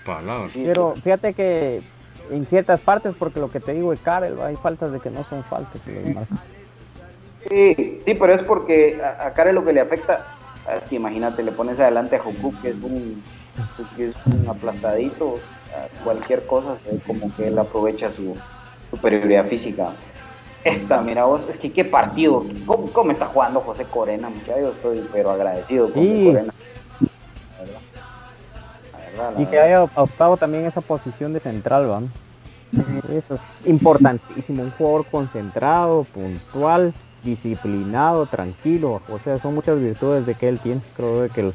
Palabras. 0.06 0.52
Sí, 0.52 0.64
Pero 0.64 0.94
fíjate 1.04 1.34
que 1.34 1.82
en 2.30 2.45
ciertas 2.45 2.80
partes, 2.82 3.16
porque 3.18 3.40
lo 3.40 3.50
que 3.50 3.60
te 3.60 3.74
digo 3.74 3.91
de 3.91 3.98
Karel, 3.98 4.40
hay 4.41 4.56
faltas 4.56 4.91
de 4.91 5.00
que 5.00 5.10
no 5.10 5.24
son 5.24 5.44
faltas. 5.44 5.82
Sí, 7.50 8.00
sí, 8.04 8.14
pero 8.14 8.34
es 8.34 8.44
porque 8.44 9.02
a, 9.02 9.28
a 9.28 9.34
Karen 9.34 9.56
lo 9.56 9.66
que 9.66 9.74
le 9.74 9.82
afecta 9.82 10.26
es 10.74 10.84
que 10.86 10.96
imagínate, 10.96 11.44
le 11.44 11.52
pones 11.52 11.80
adelante 11.80 12.16
a 12.16 12.20
Hokuk, 12.20 12.62
que 12.62 12.70
es 12.70 12.80
un, 12.80 13.24
que 13.96 14.08
es 14.08 14.16
un 14.26 14.48
aplastadito, 14.50 15.36
a 15.76 16.04
cualquier 16.04 16.46
cosa, 16.46 16.78
como 17.06 17.34
que 17.36 17.48
él 17.48 17.60
aprovecha 17.60 18.12
su 18.12 18.36
superioridad 18.90 19.46
física. 19.46 19.90
Esta, 20.64 21.02
mira 21.02 21.26
vos, 21.26 21.46
es 21.48 21.58
que 21.58 21.72
qué 21.72 21.86
partido, 21.86 22.44
¿cómo, 22.66 22.88
cómo 22.92 23.12
está 23.12 23.28
jugando 23.28 23.60
José 23.62 23.86
Corena? 23.86 24.30
muchacho? 24.30 24.60
Yo 24.60 24.68
estoy 24.70 25.08
pero 25.12 25.30
agradecido 25.32 25.92
con 25.92 26.02
Sí. 26.02 26.26
Corena. 26.26 26.54
La 27.52 27.60
verdad. 27.60 27.80
La 28.92 28.98
verdad, 28.98 29.34
la 29.36 29.42
Y 29.42 29.46
que 29.46 29.60
haya 29.60 29.84
optado 29.84 30.38
también 30.38 30.66
esa 30.66 30.82
posición 30.82 31.34
de 31.34 31.40
central, 31.40 31.90
¿va? 31.90 32.02
Eso 33.14 33.36
es 33.36 33.42
importantísimo. 33.66 34.64
Un 34.64 34.72
jugador 34.72 35.06
concentrado, 35.06 36.04
puntual, 36.06 36.94
disciplinado, 37.26 38.26
tranquilo. 38.28 39.02
O 39.10 39.20
sea, 39.20 39.38
son 39.38 39.56
muchas 39.56 39.78
virtudes 39.80 40.26
de 40.26 40.36
que 40.36 40.48
él 40.48 40.60
tiene. 40.60 40.80
Creo 40.96 41.22
de 41.24 41.30
que 41.30 41.42
él 41.42 41.54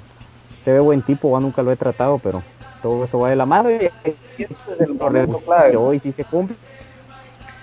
se 0.64 0.72
ve 0.74 0.80
buen 0.80 1.00
tipo, 1.02 1.30
¿va? 1.30 1.40
nunca 1.40 1.62
lo 1.62 1.72
he 1.72 1.76
tratado, 1.76 2.18
pero 2.18 2.42
todo 2.82 3.04
eso 3.04 3.18
va 3.18 3.30
de 3.30 3.36
la 3.36 3.46
mano. 3.46 3.70
Y 3.70 3.76
es 3.76 4.50
el 4.80 4.94
momento 4.94 5.38
clave. 5.38 5.70
que 5.70 5.76
hoy 5.76 5.98
sí 5.98 6.12
se 6.12 6.24
cumple. 6.24 6.56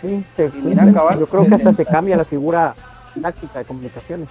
Sí, 0.02 0.24
se 0.36 0.46
Y 0.46 0.52
mira, 0.62 0.84
cumple. 0.84 0.94
cabal, 1.00 1.20
Yo 1.20 1.28
creo 1.28 1.46
que 1.48 1.56
hasta 1.56 1.72
se 1.72 1.78
70. 1.78 1.92
cambia 1.92 2.18
la 2.18 2.26
figura 2.26 2.74
táctica 3.22 3.60
de 3.60 3.66
comunicaciones. 3.66 4.30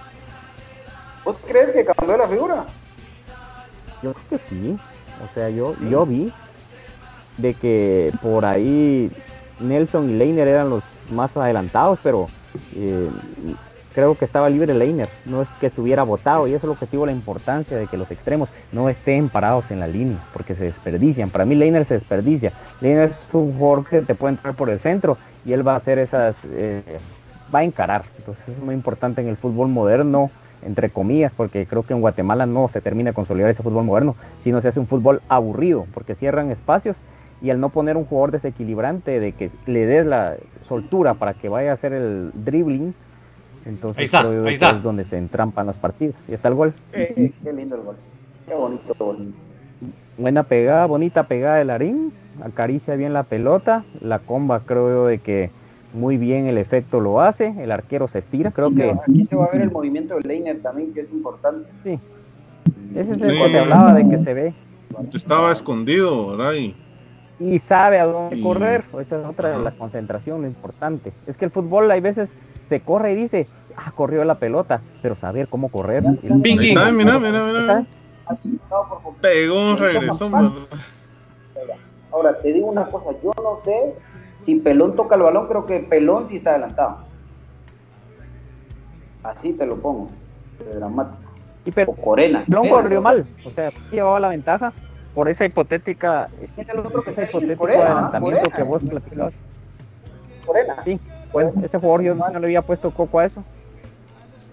¿Vos 1.23 1.37
crees 1.45 1.73
que 1.73 1.85
cambió 1.85 2.17
la 2.17 2.27
figura? 2.27 2.65
Yo 4.01 4.13
creo 4.13 4.25
que 4.29 4.37
sí. 4.39 4.77
O 5.23 5.33
sea, 5.33 5.49
yo, 5.49 5.75
yo 5.89 6.05
vi 6.05 6.31
de 7.37 7.53
que 7.53 8.13
por 8.21 8.45
ahí 8.45 9.11
Nelson 9.59 10.09
y 10.09 10.13
Leiner 10.13 10.47
eran 10.47 10.69
los 10.69 10.83
más 11.11 11.35
adelantados, 11.35 11.99
pero 12.01 12.27
eh, 12.75 13.09
creo 13.97 14.13
que 14.13 14.25
estaba 14.25 14.47
libre 14.47 14.75
Leiner. 14.75 15.09
No 15.25 15.41
es 15.41 15.47
que 15.59 15.65
estuviera 15.65 16.03
votado 16.03 16.47
y 16.47 16.53
eso 16.53 16.67
es 16.67 16.69
lo 16.69 16.75
que 16.75 16.85
digo 16.85 17.07
la 17.07 17.11
importancia 17.11 17.75
de 17.75 17.87
que 17.87 17.97
los 17.97 18.11
extremos 18.11 18.47
no 18.71 18.89
estén 18.89 19.27
parados 19.27 19.71
en 19.71 19.79
la 19.79 19.87
línea 19.87 20.19
porque 20.33 20.53
se 20.53 20.65
desperdician. 20.65 21.31
Para 21.31 21.45
mí 21.45 21.55
Leiner 21.55 21.83
se 21.83 21.95
desperdicia. 21.95 22.51
Leiner 22.79 23.09
es 23.09 23.17
un 23.33 23.57
jugador 23.57 23.87
que 23.87 24.03
te 24.03 24.13
puede 24.13 24.35
entrar 24.35 24.53
por 24.53 24.69
el 24.69 24.79
centro 24.79 25.17
y 25.47 25.53
él 25.53 25.67
va 25.67 25.73
a 25.73 25.77
hacer 25.77 25.97
esas... 25.97 26.45
eh, 26.45 26.83
va 27.53 27.59
a 27.59 27.63
encarar. 27.63 28.03
Entonces 28.19 28.47
es 28.49 28.59
muy 28.59 28.75
importante 28.75 29.21
en 29.21 29.29
el 29.29 29.35
fútbol 29.35 29.69
moderno 29.69 30.29
entre 30.63 30.91
comillas, 30.91 31.33
porque 31.35 31.65
creo 31.65 31.81
que 31.81 31.93
en 31.93 32.01
Guatemala 32.01 32.45
no 32.45 32.67
se 32.67 32.81
termina 32.81 33.09
de 33.09 33.15
consolidar 33.15 33.49
ese 33.49 33.63
fútbol 33.63 33.85
moderno, 33.85 34.15
sino 34.41 34.61
se 34.61 34.67
hace 34.67 34.79
un 34.79 34.85
fútbol 34.85 35.23
aburrido, 35.27 35.87
porque 35.91 36.13
cierran 36.13 36.51
espacios 36.51 36.97
y 37.41 37.49
al 37.49 37.59
no 37.59 37.69
poner 37.69 37.97
un 37.97 38.05
jugador 38.05 38.29
desequilibrante 38.29 39.19
de 39.19 39.31
que 39.31 39.49
le 39.65 39.87
des 39.87 40.05
la 40.05 40.35
soltura 40.67 41.15
para 41.15 41.33
que 41.33 41.49
vaya 41.49 41.71
a 41.71 41.73
hacer 41.73 41.93
el 41.93 42.31
dribbling, 42.35 42.93
entonces 43.67 43.99
Ahí 43.99 44.05
está, 44.05 44.21
creo 44.21 44.41
ahí 44.43 44.47
que 44.49 44.53
está. 44.53 44.69
es 44.71 44.83
donde 44.83 45.03
se 45.03 45.17
entrampan 45.17 45.67
los 45.67 45.75
partidos. 45.77 46.15
Y 46.27 46.33
está 46.33 46.47
el 46.47 46.55
gol. 46.55 46.73
Qué, 46.91 47.33
qué 47.43 47.53
lindo 47.53 47.75
el 47.75 47.81
gol. 47.81 47.95
Qué 48.47 48.53
bonito 48.53 48.95
gol. 48.97 49.33
Buena 50.17 50.43
pegada, 50.43 50.85
bonita 50.87 51.23
pegada 51.27 51.57
de 51.57 51.65
Larín, 51.65 52.11
acaricia 52.43 52.95
bien 52.95 53.13
la 53.13 53.23
pelota, 53.23 53.83
la 54.01 54.19
comba 54.19 54.61
creo 54.61 54.89
yo 54.89 55.05
de 55.07 55.19
que 55.19 55.51
muy 55.93 56.17
bien 56.17 56.47
el 56.47 56.57
efecto 56.57 56.99
lo 56.99 57.21
hace, 57.21 57.53
el 57.61 57.71
arquero 57.71 58.07
se 58.07 58.19
estira, 58.19 58.51
creo 58.51 58.67
Aquí 58.67 58.75
se 58.75 58.81
que 58.81 58.87
va- 58.93 59.01
aquí 59.07 59.25
se 59.25 59.35
va 59.35 59.45
a 59.45 59.51
ver 59.51 59.61
el 59.61 59.71
movimiento 59.71 60.15
de 60.15 60.21
Leiner 60.21 60.59
también, 60.61 60.93
que 60.93 61.01
es 61.01 61.11
importante. 61.11 61.69
sí. 61.83 61.99
Ese 62.95 63.13
es 63.13 63.21
el 63.21 63.31
Sí. 63.31 63.37
que 63.43 63.49
te 63.49 63.59
hablaba 63.59 63.93
de 63.93 64.09
que 64.09 64.17
se 64.17 64.33
ve. 64.33 64.53
estaba 65.13 65.51
escondido, 65.51 66.35
¿verdad? 66.35 66.53
Y 66.53 66.75
y 67.39 67.59
sabe 67.59 67.99
a 67.99 68.05
dónde 68.05 68.37
Y- 68.37 68.41
correr. 68.41 68.83
Esa 68.99 69.19
es 69.19 69.23
otra 69.25 69.55
de 69.55 69.59
la 69.63 69.69
concentración, 69.71 70.41
lo 70.41 70.47
importante. 70.47 71.13
Es 71.27 71.37
que 71.37 71.45
el 71.45 71.51
fútbol 71.51 71.91
hay 71.91 72.01
veces 72.01 72.33
se 72.67 72.81
corre 72.81 73.13
y 73.13 73.15
dice, 73.15 73.47
ah, 73.75 73.91
corrió 73.95 74.23
la 74.23 74.35
pelota, 74.35 74.81
pero 75.01 75.15
saber 75.15 75.47
cómo 75.47 75.69
correr. 75.69 76.03
Está, 76.05 76.35
mira, 76.35 76.91
mira, 76.91 77.19
mira. 77.19 77.85
Pegó. 79.21 79.77
Ahora, 82.11 82.37
te 82.39 82.53
digo 82.53 82.67
una 82.67 82.85
cosa, 82.85 83.11
yo 83.23 83.31
no 83.41 83.59
sé 83.63 83.95
si 84.37 84.55
Pelón 84.55 84.95
toca 84.95 85.15
el 85.15 85.21
balón, 85.21 85.47
creo 85.47 85.65
que 85.65 85.79
Pelón 85.79 86.27
sí 86.27 86.37
está 86.37 86.51
adelantado. 86.51 86.99
Así 89.23 89.53
te 89.53 89.65
lo 89.65 89.77
pongo, 89.77 90.09
de 90.59 90.75
dramático. 90.75 91.21
Y 91.65 91.71
pero, 91.71 91.91
O 91.91 91.95
Corena. 91.95 92.45
Pelón 92.45 92.69
corrió 92.69 93.01
mal, 93.01 93.25
o 93.45 93.51
sea, 93.51 93.71
llevaba 93.91 94.19
la 94.19 94.29
ventaja 94.29 94.73
por 95.13 95.27
esa 95.27 95.45
hipotética, 95.45 96.29
Es 96.55 96.69
el 96.69 96.79
otro 96.79 97.03
que 97.03 97.09
ese 97.09 97.23
hipotético 97.23 97.59
Corena, 97.59 97.83
adelantamiento 97.83 98.49
Corena, 98.51 98.55
que 98.55 98.63
vos 98.63 98.83
platicabas. 98.83 99.33
Corena. 100.45 100.83
Sí, 100.85 100.99
pues 101.31 101.53
ese 101.63 101.77
jugador 101.77 102.01
yo 102.01 102.15
no 102.15 102.39
le 102.39 102.45
había 102.47 102.61
puesto 102.61 102.91
coco 102.91 103.19
a 103.19 103.25
eso. 103.25 103.43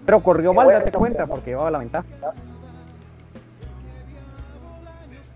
Pero 0.05 0.21
corrió 0.21 0.53
mal, 0.53 0.67
date 0.67 0.91
cuenta, 0.91 1.25
porque 1.25 1.51
llevaba 1.51 1.71
la 1.71 1.79
ventaja. 1.79 2.05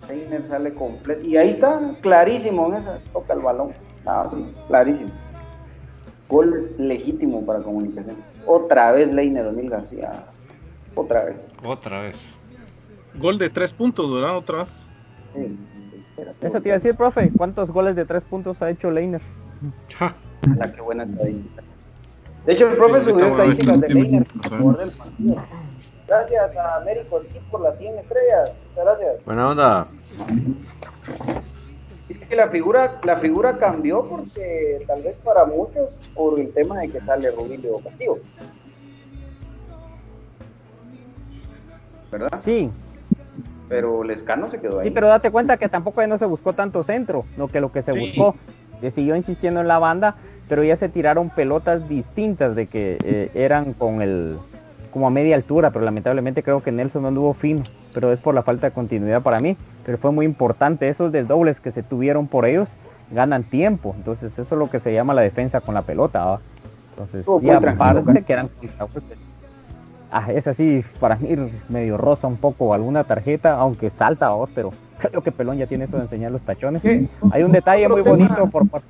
Reiner 0.07 0.43
sale 0.43 0.73
completo. 0.73 1.21
Y 1.25 1.37
ahí 1.37 1.49
está, 1.49 1.79
clarísimo 2.01 2.67
en 2.67 2.75
esa, 2.75 2.99
toca 3.13 3.33
el 3.33 3.39
balón. 3.39 3.73
Ah, 4.05 4.27
sí, 4.29 4.53
clarísimo. 4.67 5.11
Gol 6.27 6.75
legítimo 6.77 7.45
para 7.45 7.59
comunicaciones. 7.61 8.39
Otra 8.45 8.91
vez 8.91 9.11
Leiner 9.11 9.47
O'Neill 9.47 9.69
García. 9.69 10.25
Otra 10.95 11.25
vez. 11.25 11.47
Otra 11.63 12.01
vez. 12.01 12.17
Gol 13.15 13.37
de 13.37 13.49
tres 13.49 13.73
puntos, 13.73 14.13
¿verdad? 14.13 14.37
Otra 14.37 14.59
vez. 14.59 14.89
Sí. 15.33 15.57
Eso 16.41 16.61
te 16.61 16.69
iba 16.69 16.75
a 16.75 16.79
decir, 16.79 16.95
profe, 16.95 17.31
¿cuántos 17.35 17.71
goles 17.71 17.95
de 17.95 18.05
tres 18.05 18.23
puntos 18.23 18.61
ha 18.61 18.69
hecho 18.69 18.91
Leiner? 18.91 19.21
La 20.57 20.71
que 20.71 20.81
buena 20.81 21.03
estadística. 21.03 21.63
De 22.45 22.53
hecho, 22.53 22.69
el 22.69 22.77
profe 22.77 23.01
subió 23.01 23.25
a 23.25 23.29
estadísticas 23.29 23.81
de 23.81 23.93
Leiner 23.93 24.27
ajá. 24.45 24.57
jugador 24.57 24.77
del 24.79 24.91
partido. 24.91 25.35
Gracias 26.07 26.57
a 26.57 26.75
Américo 26.77 27.21
Skip 27.21 27.43
por 27.51 27.61
las 27.61 27.77
100 27.77 27.99
estrellas. 27.99 28.51
Muchas 28.69 28.85
gracias. 28.85 29.25
Buena 29.25 29.49
onda. 29.49 29.85
Es 32.09 32.17
que 32.17 32.35
la 32.35 32.47
figura, 32.49 32.99
la 33.03 33.17
figura 33.17 33.57
cambió 33.57 34.03
porque 34.09 34.83
tal 34.87 35.03
vez 35.03 35.17
para 35.17 35.45
muchos 35.45 35.89
por 36.15 36.39
el 36.39 36.51
tema 36.53 36.79
de 36.79 36.89
que 36.89 36.99
sale 37.01 37.29
Rubilio 37.29 37.77
Castillo. 37.83 38.17
¿Verdad? 42.11 42.39
Sí, 42.41 42.71
Pero 43.67 44.03
Lescano 44.03 44.49
se 44.49 44.59
quedó 44.59 44.79
ahí. 44.79 44.87
sí, 44.87 44.91
pero 44.91 45.07
date 45.09 45.29
cuenta 45.29 45.57
que 45.57 45.69
tampoco 45.69 46.01
ya 46.01 46.07
no 46.07 46.17
se 46.17 46.25
buscó 46.25 46.53
tanto 46.53 46.83
centro, 46.83 47.25
lo 47.37 47.47
que 47.47 47.61
lo 47.61 47.71
que 47.71 47.83
se 47.83 47.93
Sí. 47.93 47.99
buscó, 47.99 48.35
que 48.79 48.91
siguió 48.91 49.15
insistiendo 49.15 49.61
en 49.61 49.67
la 49.67 49.79
banda, 49.79 50.15
pero 50.47 50.63
ya 50.63 50.75
se 50.75 50.89
tiraron 50.89 51.29
pelotas 51.29 51.87
distintas 51.87 52.55
de 52.55 52.67
que 52.67 52.97
eh, 53.03 53.31
eran 53.33 53.73
con 53.73 54.01
el 54.01 54.37
como 54.91 55.07
a 55.07 55.11
media 55.11 55.35
altura, 55.35 55.69
pero 55.69 55.85
lamentablemente 55.85 56.41
creo 56.41 56.61
que 56.61 56.71
Nelson 56.71 57.03
no 57.03 57.09
anduvo 57.09 57.33
fino, 57.33 57.61
pero 57.93 58.11
es 58.11 58.19
por 58.19 58.33
la 58.33 58.41
falta 58.41 58.67
de 58.67 58.73
continuidad 58.73 59.21
para 59.21 59.39
mí, 59.39 59.55
pero 59.85 59.97
fue 59.97 60.11
muy 60.11 60.25
importante, 60.25 60.89
esos 60.89 61.11
desdobles 61.11 61.59
que 61.59 61.69
se 61.69 61.83
tuvieron 61.83 62.27
por 62.27 62.45
ellos 62.45 62.69
ganan 63.11 63.43
tiempo, 63.43 63.93
entonces 63.95 64.33
eso 64.37 64.55
es 64.55 64.59
lo 64.59 64.69
que 64.69 64.79
se 64.79 64.93
llama 64.93 65.13
la 65.13 65.21
defensa 65.21 65.61
con 65.61 65.75
la 65.75 65.83
pelota, 65.83 66.25
¿va? 66.25 66.41
entonces 66.91 67.25
y 67.41 67.49
aparte 67.49 68.23
que 68.23 68.33
eran. 68.33 68.49
Ah, 70.11 70.31
es 70.31 70.47
así, 70.47 70.83
para 70.99 71.17
mí 71.17 71.29
medio 71.69 71.95
rosa 71.97 72.25
un 72.27 72.37
poco 72.37 72.73
alguna 72.73 73.03
tarjeta, 73.03 73.53
aunque 73.53 73.91
salta 73.91 74.31
pero 74.55 74.71
creo 74.99 75.21
que 75.21 75.31
Pelón 75.31 75.57
ya 75.57 75.67
tiene 75.67 75.85
eso 75.85 75.97
de 75.97 76.03
enseñar 76.03 76.31
los 76.31 76.41
tachones. 76.41 76.83
Hay 77.31 77.43
un 77.43 77.51
detalle 77.51 77.87
muy 77.89 78.03
tema- 78.03 78.15
bonito 78.17 78.47
por 78.49 78.67
parte 78.67 78.87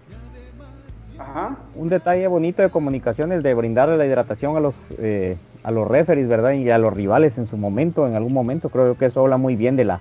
Ajá. 1.18 1.58
un 1.76 1.90
detalle 1.90 2.28
bonito 2.28 2.62
de 2.62 2.70
comunicaciones 2.70 3.44
de 3.44 3.54
brindarle 3.54 3.98
la 3.98 4.06
hidratación 4.06 4.56
a 4.58 4.60
los 4.62 4.74
eh, 4.98 5.38
a 5.64 5.72
los 5.72 5.86
referees, 5.88 6.28
¿verdad? 6.30 6.54
Y 6.54 6.70
a 6.70 6.78
los 6.78 6.94
rivales 6.94 7.38
en 7.38 7.46
su 7.46 7.58
momento, 7.58 8.08
en 8.08 8.16
algún 8.16 8.32
momento. 8.34 8.70
Creo 8.70 8.96
que 8.96 9.06
eso 9.08 9.20
habla 9.22 9.36
muy 9.38 9.56
bien 9.58 9.76
de 9.76 9.84
la 9.84 10.00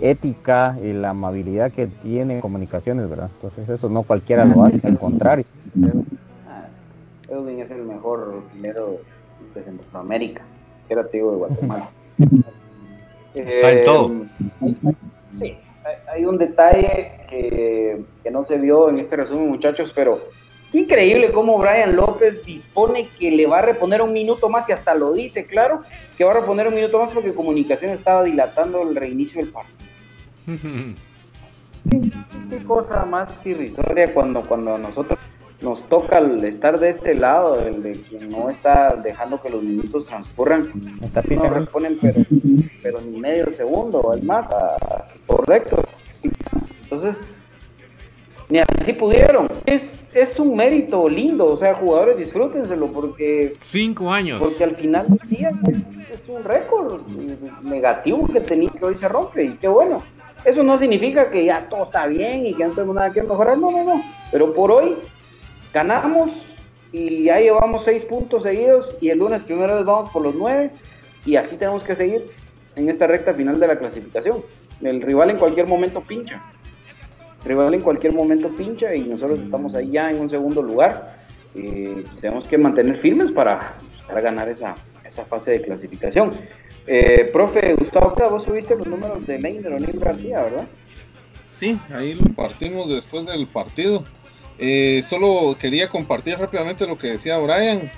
ética 0.00 0.76
y 0.80 0.92
la 0.92 1.10
amabilidad 1.10 1.72
que 1.72 1.86
tiene 1.88 2.38
comunicaciones, 2.40 3.08
¿verdad? 3.10 3.28
Entonces 3.36 3.68
eso 3.68 3.88
no 3.88 4.04
cualquiera 4.04 4.44
lo 4.44 4.62
hace, 4.64 4.86
al 4.86 4.98
contrario. 4.98 5.44
Ah, 6.48 6.66
Edwin 7.28 7.58
es 7.60 7.70
el 7.72 7.82
mejor 7.82 8.42
utilero 8.46 8.98
de 9.54 9.62
Centroamérica. 9.64 10.42
Que 10.86 10.94
era 10.94 11.04
tío 11.08 11.32
de 11.32 11.36
Guatemala. 11.38 11.88
Está 13.34 13.72
en 13.72 13.84
todo. 13.84 14.12
Sí, 15.36 15.56
hay- 16.12 16.24
un 16.24 16.38
detalle 16.38 17.12
que, 17.28 18.02
que 18.22 18.30
no 18.30 18.44
se 18.46 18.56
vio 18.56 18.88
en 18.88 18.98
este 18.98 19.16
resumen, 19.16 19.48
muchachos, 19.48 19.92
pero 19.94 20.18
qué 20.72 20.78
increíble 20.78 21.30
cómo 21.32 21.58
Brian 21.58 21.94
López 21.94 22.44
dispone 22.44 23.06
que 23.18 23.30
le 23.30 23.46
va 23.46 23.58
a 23.58 23.62
reponer 23.62 24.02
un 24.02 24.12
minuto 24.12 24.48
más 24.48 24.68
y 24.68 24.72
hasta 24.72 24.94
lo 24.94 25.12
dice, 25.12 25.44
claro, 25.44 25.80
que 26.16 26.24
va 26.24 26.32
a 26.32 26.40
reponer 26.40 26.66
un 26.68 26.74
minuto 26.74 26.98
más 26.98 27.12
porque 27.12 27.32
Comunicación 27.34 27.92
estaba 27.92 28.24
dilatando 28.24 28.82
el 28.82 28.96
reinicio 28.96 29.40
del 29.42 29.50
partido. 29.52 29.76
Qué 32.50 32.64
cosa 32.64 33.04
más 33.06 33.44
irrisoria 33.46 34.12
cuando, 34.12 34.40
cuando 34.42 34.76
nosotros 34.78 35.18
nos 35.60 35.82
toca 35.88 36.18
el 36.18 36.44
estar 36.44 36.78
de 36.78 36.90
este 36.90 37.14
lado, 37.14 37.60
el 37.60 37.82
de 37.82 37.92
quien 37.92 38.28
no 38.28 38.50
está 38.50 38.94
dejando 39.02 39.40
que 39.40 39.48
los 39.50 39.62
minutos 39.62 40.06
transcurran. 40.06 40.70
Está 41.02 41.22
No 41.30 41.48
responden, 41.48 41.98
pero, 42.00 42.20
pero 42.82 43.00
ni 43.00 43.18
medio 43.18 43.52
segundo, 43.52 44.12
es 44.14 44.22
más, 44.22 44.50
a- 44.50 44.74
a- 44.76 45.08
correcto. 45.26 45.82
Entonces, 46.82 47.18
ni 48.48 48.58
así 48.60 48.92
pudieron. 48.92 49.48
Es, 49.64 50.04
es 50.14 50.38
un 50.38 50.54
mérito 50.56 51.08
lindo, 51.08 51.46
o 51.46 51.56
sea, 51.56 51.74
jugadores, 51.74 52.16
disfrútenselo, 52.18 52.86
porque, 52.88 53.54
Cinco 53.60 54.10
años. 54.12 54.40
porque 54.40 54.62
al 54.64 54.76
final 54.76 55.06
del 55.08 55.28
día 55.28 55.50
es, 55.68 55.78
es 56.10 56.28
un 56.28 56.44
récord 56.44 57.00
negativo 57.62 58.26
que 58.28 58.40
tenía 58.40 58.70
que 58.70 58.84
hoy 58.84 58.98
se 58.98 59.08
rompe, 59.08 59.44
y 59.44 59.52
qué 59.56 59.68
bueno. 59.68 60.02
Eso 60.44 60.62
no 60.62 60.78
significa 60.78 61.28
que 61.30 61.44
ya 61.44 61.68
todo 61.68 61.84
está 61.84 62.06
bien 62.06 62.46
y 62.46 62.54
que 62.54 62.64
no 62.66 62.72
tenemos 62.74 62.94
nada 62.94 63.10
que 63.10 63.22
mejorar, 63.22 63.58
no, 63.58 63.70
no, 63.70 63.82
no. 63.82 64.00
Pero 64.30 64.52
por 64.54 64.70
hoy 64.70 64.94
ganamos 65.72 66.30
y 66.92 67.24
ya 67.24 67.38
llevamos 67.40 67.84
seis 67.84 68.02
puntos 68.02 68.44
seguidos 68.44 68.96
y 69.00 69.10
el 69.10 69.18
lunes 69.18 69.42
primero 69.42 69.74
vez 69.74 69.84
vamos 69.84 70.10
por 70.10 70.22
los 70.22 70.34
nueve 70.34 70.70
y 71.24 71.36
así 71.36 71.56
tenemos 71.56 71.82
que 71.82 71.96
seguir 71.96 72.22
en 72.76 72.88
esta 72.88 73.06
recta 73.06 73.34
final 73.34 73.58
de 73.58 73.66
la 73.66 73.78
clasificación. 73.78 74.42
El 74.82 75.02
rival 75.02 75.30
en 75.30 75.38
cualquier 75.38 75.66
momento 75.66 76.00
pincha. 76.00 76.42
El 77.42 77.48
rival 77.48 77.74
en 77.74 77.80
cualquier 77.80 78.12
momento 78.12 78.48
pincha 78.50 78.94
y 78.94 79.00
nosotros 79.00 79.40
estamos 79.40 79.74
ahí 79.74 79.90
ya 79.90 80.10
en 80.10 80.20
un 80.20 80.30
segundo 80.30 80.62
lugar. 80.62 81.16
Eh, 81.54 82.04
tenemos 82.20 82.46
que 82.46 82.58
mantener 82.58 82.96
firmes 82.96 83.30
para, 83.30 83.74
para 84.06 84.20
ganar 84.20 84.48
esa, 84.48 84.74
esa 85.04 85.24
fase 85.24 85.52
de 85.52 85.62
clasificación. 85.62 86.32
Eh, 86.86 87.28
profe 87.32 87.74
Gustavo, 87.74 88.14
vos 88.30 88.44
subiste 88.44 88.76
los 88.76 88.86
números 88.86 89.26
de 89.26 89.38
Leiner 89.38 89.72
O'Neill 89.72 89.98
García, 89.98 90.42
¿verdad? 90.42 90.66
Sí, 91.52 91.80
ahí 91.90 92.14
lo 92.14 92.32
partimos 92.34 92.88
después 92.88 93.26
del 93.26 93.46
partido. 93.46 94.04
Eh, 94.58 95.02
solo 95.06 95.56
quería 95.58 95.88
compartir 95.88 96.38
rápidamente 96.38 96.86
lo 96.86 96.98
que 96.98 97.08
decía 97.08 97.38
Brian. 97.38 97.90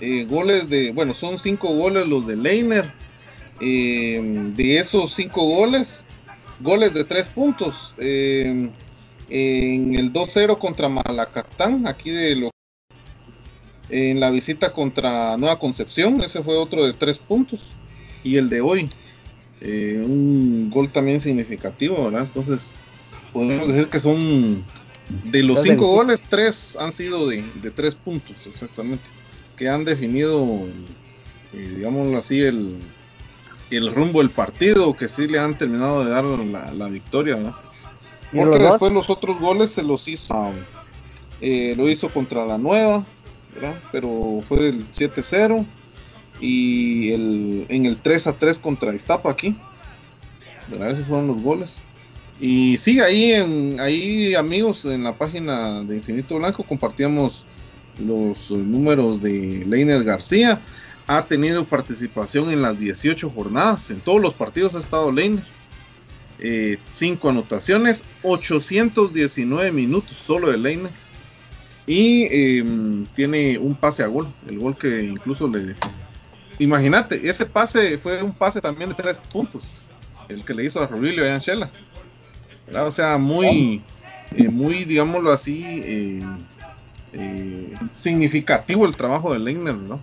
Eh, 0.00 0.26
goles 0.28 0.68
de, 0.68 0.92
bueno, 0.92 1.14
son 1.14 1.38
cinco 1.38 1.68
goles 1.68 2.06
los 2.06 2.26
de 2.26 2.36
Leiner. 2.36 2.92
Eh, 3.60 4.20
de 4.54 4.78
esos 4.78 5.14
cinco 5.14 5.42
goles, 5.44 6.04
goles 6.60 6.92
de 6.94 7.04
tres 7.04 7.28
puntos. 7.28 7.94
En 7.98 9.94
el 9.94 10.12
2-0 10.12 10.58
contra 10.58 10.88
Malacatán, 10.88 11.86
aquí 11.86 12.10
de 12.10 12.36
lo 12.36 12.50
en 13.90 14.18
la 14.18 14.30
visita 14.30 14.72
contra 14.72 15.36
Nueva 15.36 15.58
Concepción, 15.58 16.20
ese 16.22 16.42
fue 16.42 16.56
otro 16.56 16.86
de 16.86 16.92
tres 16.92 17.18
puntos. 17.18 17.70
Y 18.22 18.36
el 18.36 18.48
de 18.48 18.60
hoy, 18.60 18.90
un 19.62 20.70
gol 20.70 20.90
también 20.90 21.20
significativo, 21.20 22.04
¿verdad? 22.04 22.22
Entonces, 22.22 22.74
podemos 23.32 23.68
decir 23.68 23.88
que 23.88 24.00
son 24.00 24.64
de 25.08 25.42
los 25.42 25.62
cinco 25.62 25.86
goles, 25.86 26.22
tres 26.22 26.76
han 26.80 26.92
sido 26.92 27.26
de, 27.28 27.44
de 27.62 27.70
tres 27.70 27.94
puntos, 27.94 28.36
exactamente, 28.46 29.04
que 29.56 29.68
han 29.68 29.84
definido, 29.84 30.44
eh, 31.52 31.74
digámoslo 31.76 32.18
así, 32.18 32.40
el, 32.40 32.78
el 33.70 33.94
rumbo 33.94 34.20
del 34.20 34.30
partido, 34.30 34.94
que 34.94 35.08
sí 35.08 35.26
le 35.28 35.38
han 35.38 35.56
terminado 35.56 36.04
de 36.04 36.10
dar 36.10 36.24
la, 36.24 36.72
la 36.72 36.88
victoria, 36.88 37.36
¿no? 37.36 37.54
¿Y 38.32 38.38
Porque 38.38 38.58
los 38.58 38.70
después 38.70 38.92
los 38.92 39.10
otros 39.10 39.38
goles 39.38 39.70
se 39.70 39.82
los 39.82 40.08
hizo, 40.08 40.52
eh, 41.40 41.74
lo 41.76 41.88
hizo 41.88 42.08
contra 42.08 42.44
la 42.46 42.58
nueva, 42.58 43.04
¿verdad? 43.54 43.74
Pero 43.92 44.40
fue 44.48 44.68
el 44.68 44.90
7-0 44.90 45.64
y 46.40 47.12
el, 47.12 47.66
en 47.68 47.86
el 47.86 48.02
3-3 48.02 48.60
contra 48.60 48.94
Iztapa 48.94 49.30
aquí, 49.30 49.56
¿verdad? 50.68 50.92
Esos 50.92 51.06
fueron 51.06 51.28
los 51.28 51.42
goles. 51.42 51.82
Y 52.40 52.76
sí, 52.78 53.00
ahí, 53.00 53.32
en, 53.32 53.78
ahí 53.80 54.34
amigos, 54.34 54.84
en 54.84 55.04
la 55.04 55.16
página 55.16 55.82
de 55.84 55.96
Infinito 55.96 56.36
Blanco 56.36 56.64
compartíamos 56.64 57.44
los 58.04 58.50
eh, 58.50 58.54
números 58.54 59.22
de 59.22 59.64
Leiner 59.66 60.02
García. 60.02 60.60
Ha 61.06 61.24
tenido 61.26 61.64
participación 61.64 62.50
en 62.50 62.62
las 62.62 62.78
18 62.78 63.30
jornadas, 63.30 63.90
en 63.90 64.00
todos 64.00 64.20
los 64.20 64.34
partidos 64.34 64.74
ha 64.74 64.78
estado 64.78 65.12
Leiner. 65.12 65.42
5 66.90 67.28
anotaciones, 67.28 68.04
819 68.22 69.72
minutos 69.72 70.18
solo 70.18 70.50
de 70.50 70.58
Leiner. 70.58 70.90
Y 71.86 72.58
em, 72.58 73.06
tiene 73.14 73.58
un 73.58 73.74
pase 73.74 74.02
a 74.02 74.06
gol, 74.06 74.32
el 74.46 74.58
gol 74.58 74.76
que 74.76 75.04
incluso 75.04 75.48
le... 75.48 75.74
Imagínate, 76.58 77.28
ese 77.28 77.46
pase 77.46 77.98
fue 77.98 78.22
un 78.22 78.32
pase 78.32 78.60
también 78.60 78.90
de 78.90 78.94
tres 78.94 79.18
puntos, 79.18 79.78
el 80.28 80.44
que 80.44 80.54
le 80.54 80.64
hizo 80.64 80.82
a 80.82 80.86
Rubilio 80.86 81.24
y 81.24 81.28
a 81.28 81.34
Anchela. 81.34 81.70
O 82.72 82.90
sea, 82.90 83.18
muy, 83.18 83.82
eh, 84.36 84.48
muy, 84.48 84.84
digámoslo 84.84 85.32
así, 85.32 85.64
eh, 85.84 86.22
eh, 87.12 87.74
significativo 87.92 88.86
el 88.86 88.96
trabajo 88.96 89.32
de 89.32 89.38
Leiner, 89.38 89.76
¿no? 89.76 90.00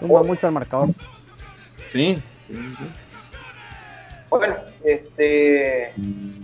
Suma 0.00 0.22
mucho 0.22 0.46
al 0.46 0.52
marcador. 0.52 0.88
Sí, 1.90 2.18
Bueno, 4.30 4.54
este, 4.84 5.92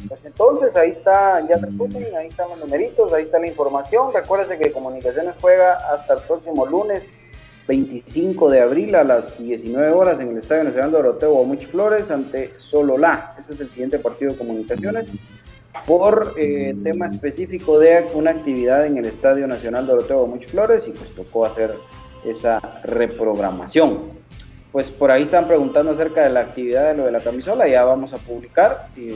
pues 0.09 0.21
entonces 0.25 0.75
ahí 0.77 0.91
está, 0.91 1.47
ya 1.47 1.57
resumen, 1.57 2.07
ahí 2.17 2.29
están 2.29 2.49
los 2.49 2.59
numeritos, 2.59 3.13
ahí 3.13 3.25
está 3.25 3.39
la 3.39 3.47
información. 3.47 4.13
Recuérdense 4.13 4.59
que 4.59 4.73
Comunicaciones 4.73 5.35
juega 5.41 5.75
hasta 5.95 6.15
el 6.15 6.21
próximo 6.23 6.67
lunes 6.67 7.05
25 7.67 8.51
de 8.51 8.61
abril 8.61 8.95
a 8.95 9.05
las 9.05 9.39
19 9.39 9.91
horas 9.91 10.21
en 10.21 10.29
el 10.29 10.39
Estadio 10.39 10.65
Nacional 10.65 10.93
Doroteo 10.93 11.45
Much 11.45 11.67
Flores 11.67 12.11
ante 12.11 12.53
Sololá. 12.59 13.35
Ese 13.39 13.55
es 13.55 13.61
el 13.61 13.71
siguiente 13.71 13.99
partido 13.99 14.33
de 14.33 14.39
Comunicaciones. 14.39 15.11
Por 15.87 16.35
eh, 16.39 16.75
tema 16.83 17.09
específico 17.09 17.79
de 17.79 18.07
una 18.15 18.31
actividad 18.31 18.87
en 18.87 18.97
el 18.97 19.07
Estadio 19.07 19.47
Nacional 19.47 19.87
Doroteo 19.87 20.27
Much 20.27 20.47
Flores 20.47 20.87
y 20.89 20.93
pues 20.93 21.15
tocó 21.15 21.45
hacer 21.47 21.75
esa 22.25 22.61
reprogramación 22.85 24.15
pues 24.75 24.91
por 24.91 25.13
ahí 25.13 25.23
están 25.23 25.47
preguntando 25.47 25.93
acerca 25.93 26.25
de 26.25 26.31
la 26.31 26.41
actividad 26.41 26.89
de 26.89 26.97
lo 26.97 27.05
de 27.05 27.13
la 27.13 27.21
camisola, 27.21 27.69
ya 27.69 27.85
vamos 27.85 28.13
a 28.13 28.17
publicar 28.17 28.89
eh, 28.97 29.15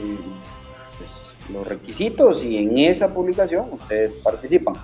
pues, 0.97 1.11
los 1.53 1.67
requisitos 1.67 2.41
y 2.45 2.59
en 2.59 2.77
esa 2.77 3.13
publicación 3.13 3.65
ustedes 3.69 4.15
participan. 4.15 4.75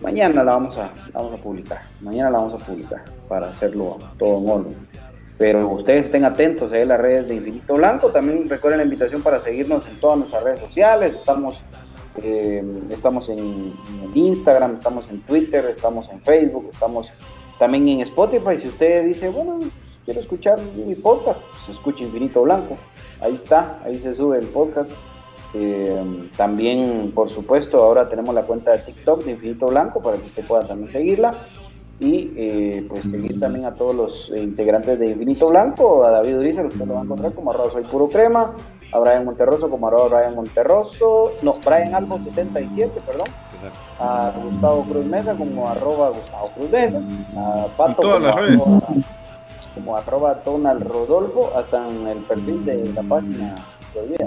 Mañana 0.00 0.44
la 0.44 0.52
vamos 0.52 0.76
a, 0.78 0.90
vamos 1.12 1.34
a 1.34 1.42
publicar, 1.42 1.80
mañana 2.00 2.30
la 2.30 2.38
vamos 2.38 2.62
a 2.62 2.66
publicar 2.66 3.02
para 3.28 3.48
hacerlo 3.48 3.98
todo 4.18 4.38
en 4.38 4.50
orden. 4.50 4.76
Pero 5.38 5.68
ustedes 5.68 6.06
estén 6.06 6.24
atentos 6.24 6.72
a 6.72 6.76
las 6.76 7.00
redes 7.00 7.28
de 7.28 7.36
Infinito 7.36 7.74
Blanco, 7.74 8.10
también 8.10 8.48
recuerden 8.48 8.78
la 8.78 8.84
invitación 8.84 9.22
para 9.22 9.38
seguirnos 9.38 9.86
en 9.86 9.98
todas 10.00 10.18
nuestras 10.18 10.44
redes 10.44 10.60
sociales, 10.60 11.14
estamos 11.14 11.62
eh, 12.22 12.64
estamos 12.90 13.28
en, 13.28 13.74
Instagram, 14.14 14.74
estamos 14.74 15.08
en 15.10 15.20
Twitter, 15.22 15.64
estamos 15.66 16.08
en 16.10 16.20
Facebook, 16.22 16.70
estamos 16.72 17.08
también 17.58 17.88
en 17.88 18.00
Spotify. 18.00 18.58
Si 18.58 18.68
usted 18.68 19.04
dice, 19.04 19.28
bueno, 19.28 19.58
quiero 20.04 20.20
escuchar 20.20 20.58
mi 20.74 20.94
podcast, 20.94 21.40
pues 21.40 21.76
escucha 21.76 22.04
Infinito 22.04 22.42
Blanco. 22.42 22.76
Ahí 23.20 23.34
está, 23.34 23.78
ahí 23.84 23.96
se 23.96 24.14
sube 24.14 24.38
el 24.38 24.46
podcast. 24.46 24.90
Eh, 25.58 26.28
también, 26.36 27.12
por 27.14 27.30
supuesto, 27.30 27.78
ahora 27.82 28.08
tenemos 28.08 28.34
la 28.34 28.42
cuenta 28.42 28.72
de 28.72 28.78
TikTok 28.78 29.24
de 29.24 29.32
Infinito 29.32 29.66
Blanco 29.66 30.02
para 30.02 30.18
que 30.18 30.26
usted 30.26 30.46
pueda 30.46 30.66
también 30.66 30.90
seguirla. 30.90 31.34
Y 31.98 32.30
eh, 32.36 32.86
pues 32.90 33.04
seguir 33.04 33.40
también 33.40 33.64
a 33.64 33.74
todos 33.74 33.94
los 33.94 34.32
integrantes 34.36 34.98
de 34.98 35.12
Infinito 35.12 35.48
Blanco, 35.48 36.04
a 36.04 36.10
David 36.10 36.36
Uriza, 36.36 36.62
usted 36.62 36.84
lo 36.84 36.92
va 36.92 37.00
a 37.00 37.04
encontrar 37.04 37.32
como 37.32 37.52
arroba 37.52 37.70
soy 37.70 37.84
puro 37.84 38.08
crema, 38.08 38.52
a 38.92 38.98
Brian 38.98 39.24
Monterroso 39.24 39.70
como 39.70 39.88
arroba 39.88 40.18
Brian 40.18 40.34
Monterroso, 40.34 41.32
no, 41.40 41.54
Brian 41.64 41.94
Albo 41.94 42.20
77, 42.20 43.00
perdón, 43.06 43.28
a 43.98 44.30
Gustavo 44.44 44.82
Cruz 44.82 45.08
Mesa 45.08 45.34
como 45.36 45.70
arroba 45.70 46.10
Gustavo 46.10 46.50
Cruz 46.54 46.70
Mesa, 46.70 47.00
a 47.34 47.66
Pato 47.78 48.02
todas 48.02 48.20
las 48.20 48.34
redes. 48.36 48.60
Arroba, 48.60 49.04
como 49.74 49.96
arroba 49.96 50.40
Donald 50.44 50.86
Rodolfo, 50.86 51.50
hasta 51.56 51.88
en 51.88 52.06
el 52.08 52.18
perfil 52.18 52.62
de 52.66 52.92
la 52.92 53.02
página 53.02 53.54
olvida. 53.98 54.26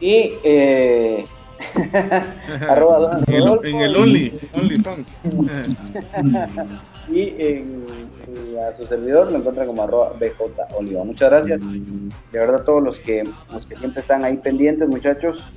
Y 0.00 0.32
eh, 0.44 1.24
arroba 2.68 2.98
Donald 2.98 3.28
En 3.28 3.34
el, 3.34 3.42
Rodolfo. 3.44 3.66
en 3.66 3.80
el 3.80 3.96
Only, 3.96 4.40
Only 4.54 4.76
Fan. 4.78 5.06
y 7.08 7.34
en, 7.38 7.84
en 8.26 8.58
a 8.58 8.74
su 8.74 8.86
servidor 8.86 9.30
lo 9.30 9.38
encuentran 9.38 9.66
como 9.66 9.82
arroba 9.82 10.12
BJ 10.18 10.34
Oliva. 10.76 11.04
Muchas 11.04 11.30
gracias. 11.30 11.62
De 11.62 12.38
verdad, 12.38 12.64
todos 12.64 12.82
los 12.82 12.98
que, 12.98 13.28
los 13.52 13.66
que 13.66 13.76
siempre 13.76 14.00
están 14.00 14.24
ahí 14.24 14.36
pendientes, 14.38 14.88
muchachos. 14.88 15.50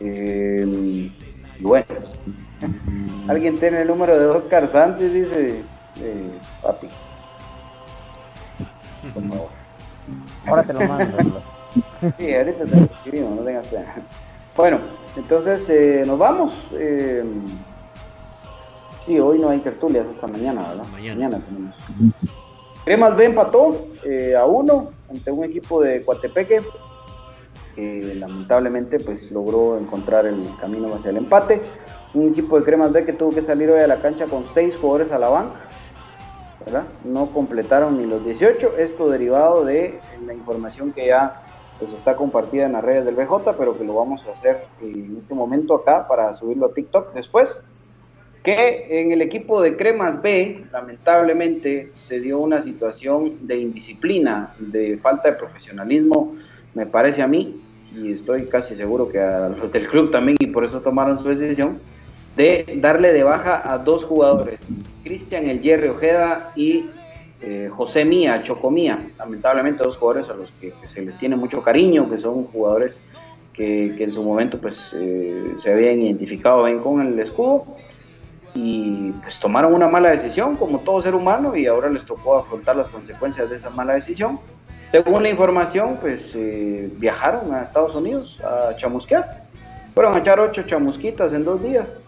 Eh, 0.00 0.64
y 1.58 1.62
bueno, 1.62 1.86
alguien 3.28 3.58
tiene 3.58 3.82
el 3.82 3.88
número 3.88 4.18
de 4.18 4.26
Oscar 4.26 4.68
Sánchez, 4.68 5.12
dice 5.12 5.62
eh, 6.00 6.38
papi. 6.62 6.88
Por 9.12 9.28
favor. 9.28 9.48
Ahora 10.46 10.62
te 10.64 10.72
lo 10.72 10.80
mando. 10.80 11.42
Sí, 12.18 12.34
ahorita 12.34 12.64
te 12.64 12.84
escribimos, 12.84 13.36
no 13.36 13.42
tengas 13.42 13.66
pena. 13.66 13.94
Bueno, 14.56 14.78
entonces 15.16 15.68
eh, 15.70 16.02
nos 16.06 16.18
vamos. 16.18 16.66
Eh, 16.72 17.24
sí, 19.06 19.18
hoy 19.18 19.38
no 19.38 19.50
hay 19.50 19.58
tertulias 19.58 20.06
hasta 20.08 20.26
mañana, 20.26 20.68
¿verdad? 20.68 20.84
Mañana. 20.92 21.40
tenemos. 21.40 21.74
Cremas 22.84 23.16
B 23.16 23.24
empató 23.24 23.86
eh, 24.04 24.36
a 24.36 24.44
uno 24.44 24.90
ante 25.10 25.30
un 25.30 25.44
equipo 25.44 25.80
de 25.80 26.02
Coatepeque 26.02 26.60
que 27.74 28.14
lamentablemente 28.14 29.00
pues 29.00 29.32
logró 29.32 29.78
encontrar 29.78 30.26
el 30.26 30.46
camino 30.60 30.94
hacia 30.94 31.10
el 31.10 31.16
empate. 31.16 31.60
Un 32.12 32.28
equipo 32.28 32.58
de 32.58 32.64
Cremas 32.64 32.92
B 32.92 33.04
que 33.04 33.12
tuvo 33.12 33.30
que 33.30 33.42
salir 33.42 33.68
hoy 33.70 33.80
a 33.80 33.86
la 33.86 33.96
cancha 33.96 34.26
con 34.26 34.46
seis 34.46 34.76
jugadores 34.76 35.10
a 35.12 35.18
la 35.18 35.28
banca. 35.28 35.54
¿verdad? 36.64 36.84
No 37.04 37.26
completaron 37.26 37.98
ni 37.98 38.06
los 38.06 38.24
18. 38.24 38.78
Esto 38.78 39.08
derivado 39.08 39.64
de 39.64 39.98
la 40.24 40.34
información 40.34 40.92
que 40.92 41.06
ya 41.06 41.40
pues, 41.78 41.92
está 41.92 42.16
compartida 42.16 42.66
en 42.66 42.72
las 42.72 42.84
redes 42.84 43.04
del 43.04 43.14
BJ, 43.14 43.52
pero 43.58 43.76
que 43.76 43.84
lo 43.84 43.94
vamos 43.94 44.24
a 44.26 44.32
hacer 44.32 44.66
en 44.80 45.16
este 45.16 45.34
momento 45.34 45.74
acá 45.74 46.06
para 46.06 46.32
subirlo 46.34 46.66
a 46.66 46.74
TikTok 46.74 47.12
después. 47.14 47.62
Que 48.42 49.00
en 49.00 49.10
el 49.10 49.22
equipo 49.22 49.62
de 49.62 49.74
Cremas 49.76 50.20
B, 50.20 50.66
lamentablemente, 50.70 51.88
se 51.92 52.20
dio 52.20 52.38
una 52.38 52.60
situación 52.60 53.46
de 53.46 53.56
indisciplina, 53.56 54.54
de 54.58 54.98
falta 54.98 55.30
de 55.30 55.36
profesionalismo, 55.36 56.36
me 56.74 56.84
parece 56.84 57.22
a 57.22 57.26
mí, 57.26 57.60
y 57.94 58.12
estoy 58.12 58.46
casi 58.46 58.76
seguro 58.76 59.08
que 59.08 59.20
a 59.20 59.48
los 59.48 59.72
del 59.72 59.88
club 59.88 60.10
también, 60.10 60.36
y 60.40 60.48
por 60.48 60.64
eso 60.64 60.80
tomaron 60.80 61.18
su 61.18 61.28
decisión, 61.28 61.78
de 62.36 62.78
darle 62.82 63.12
de 63.12 63.22
baja 63.22 63.62
a 63.64 63.78
dos 63.78 64.04
jugadores, 64.04 64.60
Cristian 65.04 65.46
El 65.46 65.90
Ojeda 65.90 66.50
y 66.56 66.86
eh, 67.42 67.68
José 67.70 68.04
Mía, 68.04 68.42
Chocomía, 68.42 68.98
lamentablemente 69.18 69.82
dos 69.82 69.96
jugadores 69.96 70.30
a 70.30 70.34
los 70.34 70.50
que, 70.56 70.72
se 70.86 71.02
les 71.02 71.18
tiene 71.18 71.36
mucho 71.36 71.62
cariño, 71.62 72.08
que 72.08 72.18
son 72.18 72.44
jugadores 72.44 73.02
que, 73.52 73.94
que 73.96 74.04
en 74.04 74.12
su 74.12 74.22
momento 74.22 74.58
pues 74.58 74.92
eh, 74.94 75.54
se 75.60 75.72
habían 75.72 76.00
identificado 76.00 76.64
bien 76.64 76.80
con 76.80 77.00
el 77.00 77.18
escudo 77.18 77.62
y 78.54 79.10
pues 79.22 79.38
tomaron 79.40 79.74
una 79.74 79.88
mala 79.88 80.10
decisión 80.10 80.56
como 80.56 80.78
todo 80.78 81.02
ser 81.02 81.14
humano 81.14 81.56
y 81.56 81.66
ahora 81.66 81.88
les 81.88 82.04
tocó 82.04 82.36
afrontar 82.36 82.76
las 82.76 82.88
consecuencias 82.88 83.50
de 83.50 83.56
esa 83.56 83.70
mala 83.70 83.94
decisión. 83.94 84.38
Según 84.92 85.24
la 85.24 85.28
información, 85.28 85.98
pues 86.00 86.32
eh, 86.36 86.88
viajaron 86.98 87.52
a 87.52 87.64
Estados 87.64 87.96
Unidos 87.96 88.40
a 88.42 88.76
chamusquear. 88.76 89.44
Fueron 89.92 90.14
a 90.14 90.20
echar 90.20 90.38
ocho 90.38 90.62
chamusquitas 90.62 91.32
en 91.32 91.44
dos 91.44 91.60
días 91.62 91.98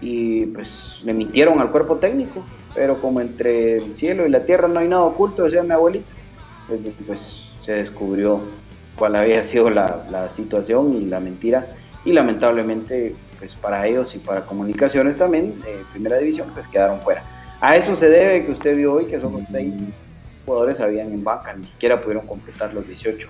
y 0.00 0.46
pues 0.46 0.98
le 1.04 1.14
mintieron 1.14 1.60
al 1.60 1.70
cuerpo 1.70 1.96
técnico, 1.96 2.44
pero 2.74 3.00
como 3.00 3.20
entre 3.20 3.78
el 3.78 3.96
cielo 3.96 4.26
y 4.26 4.30
la 4.30 4.44
tierra 4.44 4.68
no 4.68 4.80
hay 4.80 4.88
nada 4.88 5.02
oculto, 5.02 5.44
decía 5.44 5.62
mi 5.62 5.72
abuelita, 5.72 6.06
pues, 6.66 6.80
pues 7.06 7.50
se 7.62 7.72
descubrió 7.72 8.40
cuál 8.96 9.16
había 9.16 9.44
sido 9.44 9.70
la, 9.70 10.04
la, 10.10 10.28
situación 10.30 10.94
y 10.94 11.06
la 11.06 11.20
mentira 11.20 11.66
y 12.04 12.12
lamentablemente 12.12 13.14
pues 13.38 13.54
para 13.54 13.86
ellos 13.86 14.14
y 14.14 14.18
para 14.18 14.44
comunicaciones 14.46 15.16
también, 15.16 15.54
eh, 15.66 15.82
primera 15.92 16.18
división, 16.18 16.50
pues 16.54 16.66
quedaron 16.68 17.00
fuera. 17.00 17.22
A 17.60 17.76
eso 17.76 17.96
se 17.96 18.08
debe 18.08 18.44
que 18.44 18.52
usted 18.52 18.76
vio 18.76 18.94
hoy 18.94 19.06
que 19.06 19.20
son 19.20 19.32
los 19.32 19.42
seis 19.50 19.74
jugadores 20.44 20.80
habían 20.80 21.12
en 21.12 21.24
banca, 21.24 21.54
ni 21.54 21.66
siquiera 21.66 22.00
pudieron 22.00 22.26
completar 22.26 22.74
los 22.74 22.86
18 22.86 23.28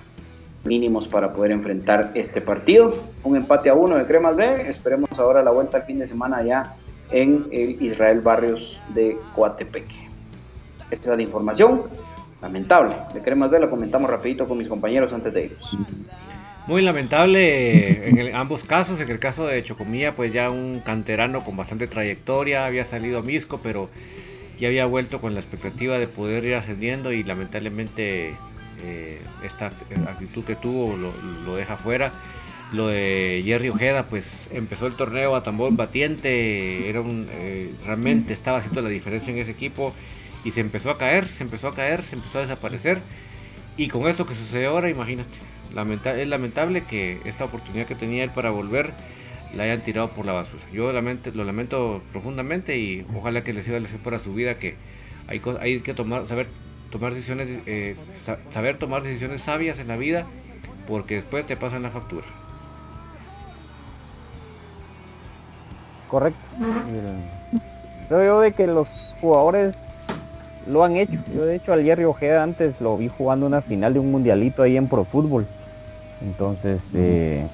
mínimos 0.65 1.07
para 1.07 1.33
poder 1.33 1.53
enfrentar 1.53 2.11
este 2.15 2.41
partido. 2.41 2.95
Un 3.23 3.37
empate 3.37 3.69
a 3.69 3.75
uno 3.75 3.97
de 3.97 4.07
Cremas 4.07 4.35
B. 4.35 4.69
Esperemos 4.69 5.11
ahora 5.19 5.43
la 5.43 5.51
vuelta 5.51 5.79
al 5.79 5.83
fin 5.85 5.99
de 5.99 6.09
semana 6.09 6.43
ya 6.43 6.75
en 7.11 7.47
el 7.53 7.83
Israel 7.83 8.21
Barrios 8.21 8.81
de 8.95 9.17
Coatepeque. 9.35 10.09
Esta 10.91 11.11
es 11.11 11.17
la 11.17 11.23
información 11.23 11.83
lamentable 12.41 12.97
de 13.13 13.23
Cremas 13.23 13.51
B. 13.51 13.61
La 13.61 13.69
comentamos 13.69 14.11
rapidito 14.11 14.47
con 14.47 14.59
mis 14.59 14.69
compañeros 14.69 15.13
antes 15.13 15.33
de 15.33 15.47
irnos. 15.47 15.79
Muy 16.67 16.83
lamentable 16.83 18.09
en 18.09 18.19
el, 18.19 18.35
ambos 18.35 18.65
casos. 18.65 19.01
En 19.01 19.11
el 19.11 19.19
caso 19.19 19.47
de 19.47 19.63
Chocomía, 19.63 20.17
pues 20.17 20.33
ya 20.33 20.51
un 20.51 20.81
canterano 20.81 21.45
con 21.45 21.57
bastante 21.57 21.87
trayectoria. 21.87 22.65
Había 22.65 22.85
salido 22.85 23.19
a 23.19 23.23
Misco, 23.23 23.61
pero 23.63 23.91
ya 24.59 24.69
había 24.69 24.87
vuelto 24.87 25.21
con 25.21 25.35
la 25.35 25.41
expectativa 25.41 25.99
de 25.99 26.07
poder 26.07 26.45
ir 26.47 26.55
ascendiendo 26.55 27.13
y 27.13 27.23
lamentablemente 27.23 28.35
eh, 28.83 29.21
esta 29.45 29.67
actitud 29.67 30.45
que 30.45 30.57
tuvo 30.57 30.97
lo, 30.97 31.13
lo, 31.45 31.57
deja 31.57 31.77
fuera. 31.77 32.13
Lo 32.75 32.89
de 32.89 33.43
Jerry 33.45 33.69
Ojeda, 33.69 34.09
pues 34.09 34.49
empezó 34.51 34.87
el 34.87 34.95
torneo 34.95 35.37
a 35.37 35.45
tambor 35.45 35.75
batiente, 35.77 36.89
era 36.89 37.01
un, 37.01 37.29
eh, 37.31 37.73
realmente 37.85 38.33
estaba 38.33 38.59
haciendo 38.59 38.83
la 38.83 38.89
diferencia 38.89 39.33
en 39.33 39.39
ese 39.39 39.53
equipo 39.53 39.95
y 40.45 40.51
se 40.51 40.61
empezó 40.61 40.91
a 40.91 40.99
caer, 40.99 41.29
se 41.29 41.45
empezó 41.45 41.69
a 41.69 41.75
caer, 41.75 42.03
se 42.03 42.17
empezó 42.17 42.39
a 42.39 42.43
desaparecer. 42.43 43.01
Y 43.77 43.89
con 43.89 44.09
esto 44.09 44.27
que 44.27 44.35
sucede 44.35 44.67
ahora, 44.67 44.91
imagínate, 44.91 45.31
es 46.21 46.29
lamentable 46.29 46.85
que 46.85 47.21
esta 47.25 47.45
oportunidad 47.45 47.87
que 47.87 47.95
tenía 47.95 48.25
él 48.25 48.31
para 48.31 48.51
volver 48.51 48.93
la 49.57 49.65
hayan 49.65 49.81
tirado 49.83 50.11
por 50.11 50.27
la 50.27 50.33
basura. 50.33 50.63
Yo 50.73 50.93
lamento, 50.93 51.31
lo 51.33 51.45
lamento 51.45 52.03
profundamente 52.13 52.77
y 52.77 53.07
ojalá 53.15 53.45
que 53.45 53.53
les 53.53 53.65
sirva 53.65 53.79
lección 53.79 54.03
para 54.03 54.19
su 54.19 54.35
vida 54.35 54.59
que 54.59 54.75
hay, 55.29 55.41
hay 55.61 55.81
que 55.81 55.95
tomar, 55.95 56.27
saber 56.27 56.49
tomar 56.91 57.15
decisiones, 57.15 57.49
eh, 57.67 57.97
saber 58.51 58.79
tomar 58.79 59.03
decisiones 59.03 59.43
sabias 59.43 59.79
en 59.79 59.89
la 59.89 59.97
vida 59.97 60.27
porque 60.87 61.17
después 61.17 61.47
te 61.47 61.57
pasan 61.57 61.83
la 61.83 61.91
factura. 61.91 62.27
Correcto. 66.15 66.39
Creo 68.07 68.25
yo 68.25 68.41
de 68.41 68.53
que 68.53 68.69
los 68.69 68.87
jugadores 69.21 69.75
lo 70.65 70.85
han 70.85 70.95
hecho. 70.95 71.19
Yo 71.35 71.45
de 71.45 71.57
hecho 71.57 71.73
al 71.73 71.83
Jerry 71.83 72.05
Ojeda 72.05 72.45
antes 72.45 72.81
lo 72.81 72.97
vi 72.97 73.09
jugando 73.09 73.47
una 73.47 73.63
final 73.63 73.95
de 73.95 73.99
un 73.99 74.13
mundialito 74.13 74.63
ahí 74.63 74.77
en 74.77 74.87
Pro 74.87 75.05
Fútbol. 75.05 75.45
Entonces, 76.23 76.89
eh, 76.95 77.49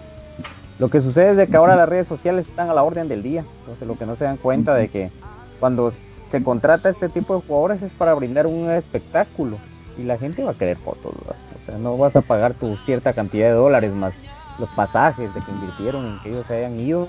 lo 0.78 0.90
que 0.90 1.00
sucede 1.00 1.30
es 1.30 1.36
de 1.38 1.46
que 1.46 1.56
ahora 1.56 1.74
las 1.74 1.88
redes 1.88 2.06
sociales 2.06 2.46
están 2.46 2.68
a 2.68 2.74
la 2.74 2.82
orden 2.82 3.08
del 3.08 3.22
día. 3.22 3.46
Entonces, 3.60 3.88
lo 3.88 3.96
que 3.96 4.04
no 4.04 4.14
se 4.16 4.24
dan 4.24 4.36
cuenta 4.36 4.74
de 4.74 4.88
que 4.88 5.10
cuando 5.58 5.90
se 6.30 6.42
contrata 6.42 6.90
este 6.90 7.08
tipo 7.08 7.36
de 7.36 7.40
jugadores 7.40 7.80
es 7.80 7.92
para 7.92 8.12
brindar 8.12 8.46
un 8.46 8.70
espectáculo 8.70 9.56
y 9.96 10.02
la 10.02 10.18
gente 10.18 10.44
va 10.44 10.50
a 10.50 10.54
querer 10.54 10.76
fotos. 10.76 11.14
O 11.14 11.64
sea, 11.64 11.78
no 11.78 11.96
vas 11.96 12.14
a 12.14 12.20
pagar 12.20 12.52
tu 12.52 12.76
cierta 12.84 13.14
cantidad 13.14 13.48
de 13.48 13.54
dólares 13.54 13.94
más 13.94 14.12
los 14.58 14.68
pasajes 14.68 15.34
de 15.34 15.40
que 15.40 15.50
invirtieron 15.50 16.06
en 16.06 16.20
que 16.20 16.28
ellos 16.28 16.46
se 16.46 16.56
hayan 16.56 16.78
ido 16.78 17.08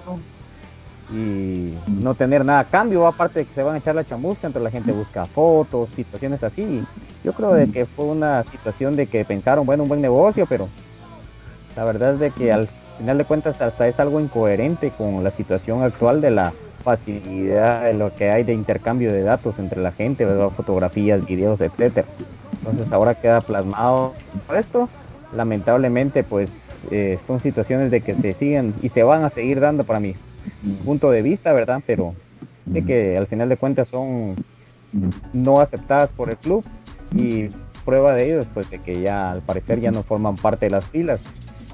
y 1.11 1.73
no 2.01 2.15
tener 2.15 2.45
nada 2.45 2.61
a 2.61 2.65
cambio, 2.65 3.05
aparte 3.05 3.39
de 3.39 3.45
que 3.45 3.53
se 3.53 3.63
van 3.63 3.75
a 3.75 3.77
echar 3.79 3.95
la 3.95 4.05
chamusca, 4.05 4.47
entonces 4.47 4.63
la 4.63 4.71
gente 4.71 4.91
busca 4.91 5.25
fotos, 5.25 5.89
situaciones 5.95 6.43
así. 6.43 6.83
Yo 7.23 7.33
creo 7.33 7.53
de 7.53 7.69
que 7.69 7.85
fue 7.85 8.05
una 8.05 8.43
situación 8.45 8.95
de 8.95 9.07
que 9.07 9.25
pensaron, 9.25 9.65
bueno, 9.65 9.83
un 9.83 9.89
buen 9.89 10.01
negocio, 10.01 10.45
pero 10.47 10.69
la 11.75 11.83
verdad 11.83 12.13
es 12.13 12.19
de 12.19 12.31
que 12.31 12.51
al 12.53 12.69
final 12.97 13.17
de 13.17 13.25
cuentas 13.25 13.61
hasta 13.61 13.87
es 13.87 13.99
algo 13.99 14.19
incoherente 14.19 14.91
con 14.91 15.23
la 15.23 15.31
situación 15.31 15.83
actual 15.83 16.21
de 16.21 16.31
la 16.31 16.53
facilidad 16.83 17.83
de 17.83 17.93
lo 17.93 18.15
que 18.15 18.31
hay 18.31 18.43
de 18.43 18.53
intercambio 18.53 19.11
de 19.11 19.21
datos 19.21 19.59
entre 19.59 19.81
la 19.81 19.91
gente, 19.91 20.25
fotografías, 20.55 21.25
videos, 21.25 21.59
etcétera. 21.61 22.07
Entonces 22.59 22.91
ahora 22.91 23.15
queda 23.15 23.41
plasmado 23.41 24.13
esto. 24.57 24.89
Lamentablemente, 25.35 26.23
pues 26.23 26.79
eh, 26.89 27.17
son 27.25 27.39
situaciones 27.39 27.91
de 27.91 28.01
que 28.01 28.15
se 28.15 28.33
siguen 28.33 28.73
y 28.81 28.89
se 28.89 29.03
van 29.03 29.23
a 29.23 29.29
seguir 29.29 29.59
dando 29.59 29.83
para 29.83 29.99
mí 29.99 30.15
punto 30.85 31.11
de 31.11 31.21
vista, 31.21 31.53
¿verdad? 31.53 31.81
Pero 31.85 32.15
de 32.65 32.83
que 32.83 33.17
al 33.17 33.27
final 33.27 33.49
de 33.49 33.57
cuentas 33.57 33.87
son 33.87 34.35
no 35.33 35.59
aceptadas 35.59 36.11
por 36.11 36.29
el 36.29 36.37
club 36.37 36.65
y 37.15 37.49
prueba 37.85 38.13
de 38.13 38.25
ello 38.25 38.39
es 38.39 38.45
pues 38.53 38.69
de 38.69 38.79
que 38.79 39.01
ya 39.01 39.31
al 39.31 39.41
parecer 39.41 39.79
ya 39.79 39.91
no 39.91 40.03
forman 40.03 40.35
parte 40.35 40.65
de 40.65 40.71
las 40.71 40.89
filas. 40.89 41.23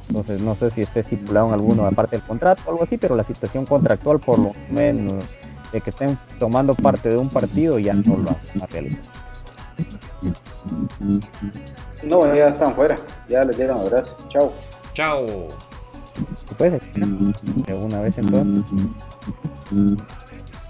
Entonces 0.08 0.42
no 0.42 0.56
sé 0.56 0.72
si 0.72 0.82
esté 0.82 1.02
estipulado 1.02 1.48
en 1.48 1.54
alguno 1.54 1.86
aparte 1.86 2.18
del 2.18 2.26
contrato 2.26 2.62
o 2.66 2.72
algo 2.72 2.84
así, 2.84 2.98
pero 2.98 3.16
la 3.16 3.24
situación 3.24 3.66
contractual 3.66 4.20
por 4.20 4.40
lo 4.40 4.54
menos 4.72 5.26
de 5.72 5.82
que 5.82 5.90
estén 5.90 6.18
tomando 6.40 6.74
parte 6.76 7.10
de 7.10 7.18
un 7.18 7.30
partido 7.30 7.78
ya 7.78 7.94
no 7.94 8.18
lo 8.18 8.30
han 8.30 8.70
realizado. 8.70 9.04
No, 12.04 12.34
ya 12.34 12.48
están 12.50 12.74
fuera, 12.74 12.96
ya 13.28 13.44
les 13.44 13.58
llegan 13.58 13.78
gracias. 13.86 14.16
Chao. 14.30 14.54
Chao. 14.94 15.67
Puede 16.58 16.80
de 16.80 17.74
una 17.74 18.02
vez 18.02 18.18
entonces. 18.18 18.64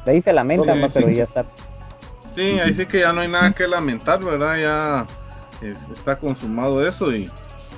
De 0.06 0.11
ahí 0.11 0.22
se 0.22 0.34
lamenta, 0.34 0.74
pero 0.94 1.10
ya 1.10 1.24
está. 1.24 1.45
Sí, 2.24 2.60
ahí 2.60 2.74
sí 2.74 2.86
que 2.86 2.99
ya 2.99 3.14
no 3.14 3.22
hay 3.22 3.28
nada 3.28 3.52
que 3.52 3.68
lamentar, 3.68 4.24
¿verdad? 4.24 4.57
Ya 4.57 5.07
está 5.91 6.18
consumado 6.19 6.88
eso 6.88 7.14
y 7.14 7.30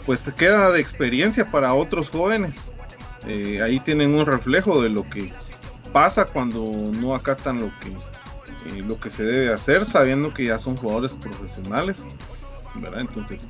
pues 0.06 0.24
te 0.24 0.34
queda 0.34 0.72
de 0.72 0.82
experiencia 0.82 1.50
para 1.50 1.74
otros 1.74 2.10
jóvenes. 2.10 2.74
Eh, 3.28 3.62
ahí 3.62 3.80
tienen 3.80 4.14
un 4.14 4.26
reflejo 4.26 4.82
de 4.82 4.90
lo 4.90 5.04
que 5.04 5.32
pasa 5.94 6.26
cuando 6.26 6.66
no 7.00 7.16
acatan 7.16 7.60
lo 7.60 7.72
que 7.80 7.96
eh, 8.66 8.84
lo 8.86 9.00
que 9.00 9.10
se 9.10 9.24
debe 9.24 9.54
hacer, 9.54 9.86
sabiendo 9.86 10.34
que 10.34 10.46
ya 10.46 10.60
son 10.60 10.76
jugadores 10.76 11.14
profesionales, 11.14 12.04
¿verdad? 12.76 13.02
Entonces, 13.02 13.48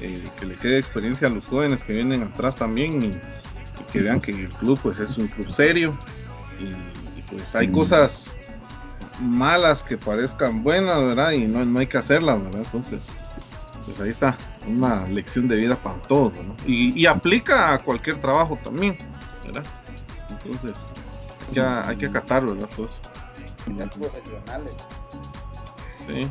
eh, 0.00 0.20
que 0.38 0.46
le 0.46 0.56
quede 0.56 0.78
experiencia 0.78 1.28
a 1.28 1.30
los 1.30 1.46
jóvenes 1.46 1.84
que 1.84 1.92
vienen 1.92 2.24
atrás 2.24 2.56
también 2.56 3.02
y, 3.02 3.12
que 3.84 4.00
vean 4.02 4.20
que 4.20 4.32
el 4.32 4.48
club 4.48 4.78
pues 4.82 4.98
es 4.98 5.18
un 5.18 5.28
club 5.28 5.48
serio 5.50 5.92
y, 6.60 7.22
pues 7.30 7.54
hay 7.54 7.68
cosas 7.68 8.32
malas 9.20 9.82
que 9.82 9.98
parezcan 9.98 10.62
buenas, 10.62 10.98
¿verdad? 10.98 11.32
Y 11.32 11.46
no, 11.46 11.64
no 11.64 11.78
hay 11.78 11.86
que 11.86 11.98
hacerlas, 11.98 12.42
¿verdad? 12.42 12.62
Entonces, 12.64 13.16
pues 13.84 14.00
ahí 14.00 14.10
está, 14.10 14.36
una 14.66 15.06
lección 15.08 15.48
de 15.48 15.56
vida 15.56 15.76
para 15.76 15.96
todos, 16.02 16.32
¿no? 16.34 16.54
Y, 16.66 17.06
aplica 17.06 17.74
a 17.74 17.78
cualquier 17.78 18.20
trabajo 18.20 18.58
también, 18.62 18.96
¿verdad? 19.44 19.64
Entonces, 20.30 20.92
ya 21.52 21.86
hay 21.88 21.96
que 21.96 22.06
acatar, 22.06 22.44
¿verdad? 22.44 22.68
Todo 22.74 22.86
eso. 22.86 23.00
profesionales. 23.98 24.72
Sí. 26.08 26.30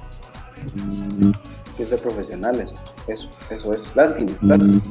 que 1.77 1.85
ser 1.85 2.01
profesionales, 2.01 2.71
eso, 3.07 3.29
eso 3.49 3.73
es, 3.73 3.95
lástima, 3.95 4.31
lástima. 4.41 4.81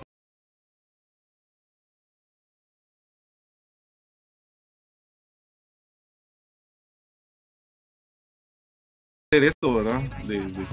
Esto, 9.45 9.75
¿verdad? 9.75 10.01
De, 10.27 10.39
de, 10.41 10.65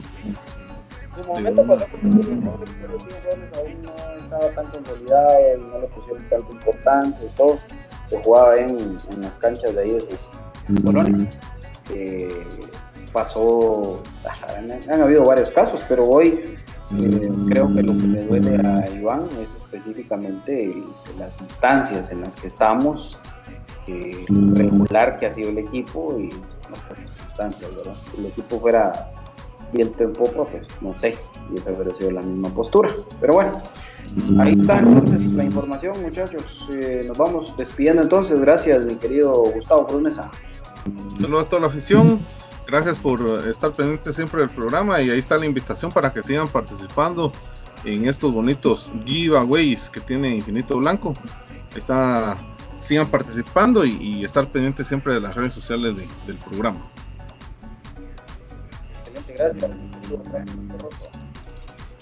de 1.16 1.24
momento 1.28 1.68
pasó 1.68 1.86
por 1.86 2.00
pero 2.00 2.10
aún 2.10 3.82
no 3.84 4.24
estaba 4.24 4.50
tan 4.56 4.66
consolidado 4.68 5.30
y 5.56 5.62
no 5.62 5.80
le 5.80 5.88
pusieron 5.88 6.30
tanto 6.30 6.52
importancia 6.52 7.20
y 7.24 7.38
todo. 7.38 7.60
Se 8.10 8.18
jugaba 8.24 8.58
en, 8.58 8.98
en 9.12 9.22
las 9.22 9.32
canchas 9.34 9.76
de 9.76 9.82
ahí 9.82 9.92
de 9.92 10.76
su 10.76 10.84
colonia. 10.84 11.30
Eh, 11.94 12.44
pasó, 13.12 14.02
han, 14.58 14.72
han, 14.90 15.02
habido 15.02 15.24
varios 15.24 15.52
casos, 15.52 15.82
pero 15.88 16.08
hoy 16.08 16.56
eh, 17.00 17.32
creo 17.48 17.74
que 17.74 17.84
lo 17.84 17.94
que 17.98 18.08
le 18.08 18.26
duele 18.26 18.68
a 18.68 18.90
Iván 18.90 19.22
es 19.40 19.64
específicamente 19.64 20.74
las 21.18 21.40
instancias 21.40 22.12
en 22.12 22.22
las 22.22 22.36
que 22.36 22.48
estamos, 22.48 23.18
regular 23.88 25.20
que 25.20 25.26
ha 25.28 25.34
sido 25.34 25.50
el 25.50 25.58
equipo 25.58 26.18
y 26.20 26.30
si 26.30 28.20
el 28.20 28.26
equipo 28.28 28.60
fuera 28.60 29.12
viento 29.72 30.04
en 30.04 30.14
popa, 30.14 30.46
pues 30.46 30.68
no 30.82 30.94
sé, 30.94 31.18
y 31.52 31.58
esa 31.58 31.72
hubiera 31.72 31.94
sido 31.96 32.12
la 32.12 32.22
misma 32.22 32.50
postura. 32.50 32.90
Pero 33.20 33.34
bueno, 33.34 33.52
ahí 34.40 34.54
está 34.54 34.78
entonces 34.78 35.34
la 35.34 35.44
información, 35.44 35.94
muchachos. 36.02 36.44
Eh, 36.72 37.04
nos 37.08 37.18
vamos 37.18 37.56
despidiendo 37.58 38.04
entonces. 38.04 38.40
Gracias, 38.40 38.86
mi 38.86 38.96
querido 38.96 39.34
Gustavo 39.34 39.88
Cruz 39.88 40.02
Mesa. 40.02 40.30
Saludos 41.20 41.46
a 41.46 41.50
toda 41.50 41.62
la 41.64 41.68
afición. 41.68 42.20
Gracias 42.68 42.98
por 42.98 43.48
estar 43.48 43.72
pendiente 43.72 44.14
siempre 44.14 44.42
del 44.42 44.50
programa 44.50 45.02
y 45.02 45.10
ahí 45.10 45.20
está 45.20 45.38
la 45.38 45.46
invitación 45.46 45.92
para 45.92 46.14
que 46.14 46.24
sigan 46.24 46.48
participando 46.48 47.32
en 47.84 48.08
estos 48.08 48.34
bonitos 48.34 48.92
giveaways 49.06 49.90
que 49.90 50.00
tiene 50.00 50.30
Infinito 50.30 50.78
Blanco. 50.78 51.14
Ahí 51.74 51.80
está 51.80 52.38
sigan 52.84 53.08
participando 53.08 53.86
y, 53.86 54.24
estar 54.24 54.48
pendientes 54.50 54.88
siempre 54.88 55.14
de 55.16 55.22
las 55.22 55.36
redes 55.36 55.54
sociales 55.54 55.96
del 56.28 56.36
programa. 56.38 56.80
gracias. 59.36 59.72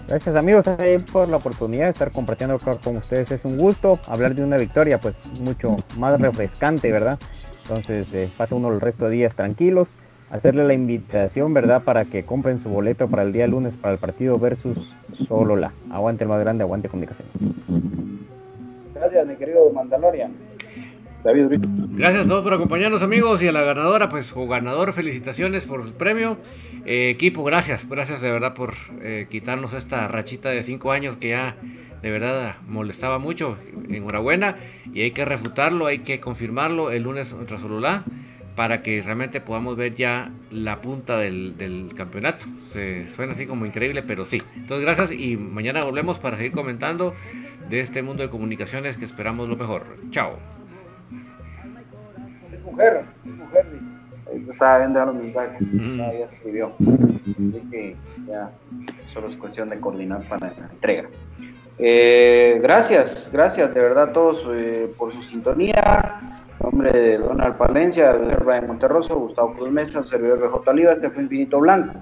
Gracias 0.07 0.35
amigos 0.35 0.65
por 1.13 1.29
la 1.29 1.37
oportunidad 1.37 1.85
de 1.85 1.91
estar 1.91 2.11
compartiendo 2.11 2.57
con 2.83 2.97
ustedes. 2.97 3.31
Es 3.31 3.45
un 3.45 3.57
gusto 3.57 3.97
hablar 4.07 4.35
de 4.35 4.43
una 4.43 4.57
victoria, 4.57 4.99
pues 4.99 5.15
mucho 5.39 5.77
más 5.97 6.19
refrescante, 6.19 6.91
¿verdad? 6.91 7.17
Entonces 7.63 8.13
eh, 8.13 8.29
pasa 8.35 8.55
uno 8.55 8.73
el 8.73 8.81
resto 8.81 9.05
de 9.05 9.11
días 9.11 9.35
tranquilos. 9.35 9.89
Hacerle 10.29 10.65
la 10.65 10.73
invitación, 10.73 11.53
¿verdad? 11.53 11.83
Para 11.83 12.05
que 12.05 12.25
compren 12.25 12.59
su 12.59 12.69
boleto 12.69 13.07
para 13.07 13.23
el 13.23 13.31
día 13.31 13.47
lunes 13.47 13.77
para 13.77 13.93
el 13.93 13.99
partido 13.99 14.37
versus 14.37 14.93
solo 15.13 15.55
la. 15.55 15.71
Aguante 15.89 16.23
el 16.23 16.29
más 16.29 16.41
grande, 16.41 16.63
aguante 16.63 16.89
comunicación. 16.89 17.27
Gracias, 18.93 19.27
mi 19.27 19.35
querido 19.35 19.69
Mandalorian. 19.71 20.33
David 21.23 21.60
Gracias 21.91 22.26
a 22.26 22.27
todos 22.27 22.43
por 22.43 22.53
acompañarnos 22.53 23.03
amigos 23.03 23.41
y 23.43 23.48
a 23.48 23.52
la 23.52 23.61
ganadora, 23.61 24.10
pues 24.10 24.34
o 24.35 24.48
ganador, 24.48 24.93
felicitaciones 24.93 25.64
por 25.64 25.81
el 25.81 25.93
premio. 25.93 26.38
Eh, 26.85 27.10
equipo, 27.10 27.43
gracias, 27.43 27.88
gracias 27.88 28.22
de 28.22 28.31
verdad 28.31 28.56
por 28.56 28.73
eh, 29.02 29.27
quitarnos 29.30 29.73
esta 29.73 30.07
rachita 30.07 30.49
de 30.49 30.64
cinco 30.64 30.91
años 30.91 31.18
que 31.18 31.30
ya 31.30 31.57
de 32.02 32.10
verdad 32.10 32.56
molestaba 32.68 33.19
mucho. 33.19 33.57
Enhorabuena 33.89 34.56
y 34.93 35.02
hay 35.02 35.11
que 35.11 35.26
refutarlo, 35.26 35.85
hay 35.85 35.99
que 35.99 36.19
confirmarlo 36.19 36.91
el 36.91 37.03
lunes 37.03 37.34
contra 37.34 37.60
Solulá 37.60 38.03
para 38.56 38.81
que 38.81 39.02
realmente 39.02 39.41
podamos 39.41 39.77
ver 39.77 39.95
ya 39.95 40.31
la 40.52 40.81
punta 40.81 41.18
del, 41.18 41.56
del, 41.57 41.93
campeonato. 41.95 42.45
Se 42.73 43.10
suena 43.11 43.34
así 43.34 43.45
como 43.45 43.65
increíble, 43.65 44.02
pero 44.02 44.26
sí. 44.26 44.41
Entonces 44.56 44.85
gracias 44.85 45.11
y 45.11 45.38
mañana 45.38 45.84
volvemos 45.84 46.18
para 46.19 46.38
seguir 46.38 46.52
comentando 46.52 47.14
de 47.69 47.81
este 47.81 48.02
mundo 48.02 48.23
de 48.23 48.30
comunicaciones 48.30 48.98
que 48.98 49.06
esperamos 49.06 49.48
lo 49.48 49.56
mejor. 49.56 49.85
Chao 50.10 50.60
mujer, 52.72 53.06
es 53.26 53.31
mujer, 53.31 53.65
dice. 54.34 54.52
estaba 54.52 54.77
viendo 54.80 55.06
los 55.06 55.15
mensajes, 55.15 55.68
ya 55.98 56.26
escribió. 56.26 56.72
Así 56.80 57.68
que 57.69 57.95
ya 58.27 58.52
solo 59.07 59.27
es 59.27 59.35
cuestión 59.35 59.69
de 59.69 59.80
coordinar 59.80 60.27
para 60.27 60.52
la 60.52 60.68
entrega. 60.72 61.10
Eh, 61.77 62.60
gracias, 62.61 63.30
gracias 63.34 63.73
de 63.73 63.81
verdad 63.81 64.10
a 64.10 64.14
todos 64.14 64.45
eh, 64.52 64.93
por 64.98 65.14
su 65.14 65.23
sintonía. 65.23 66.43
nombre 66.61 66.91
de 66.91 67.18
Donald 67.18 67.56
Palencia, 67.57 68.14
Brian 68.14 68.68
Monterroso, 68.68 69.15
Gustavo 69.15 69.53
Cruz 69.53 69.72
Mesa, 69.72 70.03
servidor 70.03 70.39
de 70.39 70.48
J. 70.48 70.72
Oliva, 70.72 70.93
este 70.93 71.10
fue 71.10 71.23
Infinito 71.23 71.60
Blanco, 71.60 71.93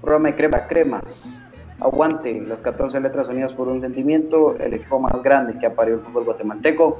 programa 0.00 0.28
de 0.28 0.36
Crema 0.36 0.66
Cremas. 0.66 1.42
Aguante, 1.78 2.40
las 2.40 2.62
14 2.62 2.98
letras 3.00 3.28
unidas 3.28 3.52
por 3.52 3.68
un 3.68 3.82
sentimiento, 3.82 4.56
el 4.58 4.72
equipo 4.72 4.98
más 4.98 5.22
grande 5.22 5.58
que 5.58 5.66
ha 5.66 5.74
parido 5.74 5.98
el 5.98 6.04
fútbol 6.04 6.24
guatemalteco. 6.24 6.98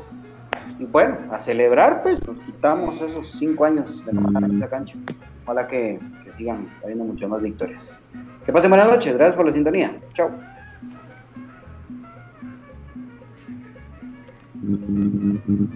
Y 0.78 0.84
bueno, 0.84 1.16
a 1.30 1.38
celebrar, 1.38 2.02
pues 2.02 2.26
nos 2.26 2.38
quitamos 2.44 3.00
esos 3.00 3.30
cinco 3.38 3.64
años 3.64 4.04
de 4.04 4.12
no 4.12 4.22
ganar 4.22 4.50
en 4.50 4.56
esa 4.58 4.68
cancha. 4.68 4.94
Ojalá 5.44 5.66
que, 5.68 5.98
que 6.24 6.32
sigan 6.32 6.68
habiendo 6.82 7.04
muchas 7.04 7.28
más 7.28 7.42
victorias. 7.42 8.00
Que 8.44 8.52
pasen 8.52 8.70
buenas 8.70 8.88
noches, 8.88 9.14
gracias 9.14 9.36
por 9.36 9.46
la 9.46 9.52
sintonía. 9.52 9.96
Chao. 10.14 10.30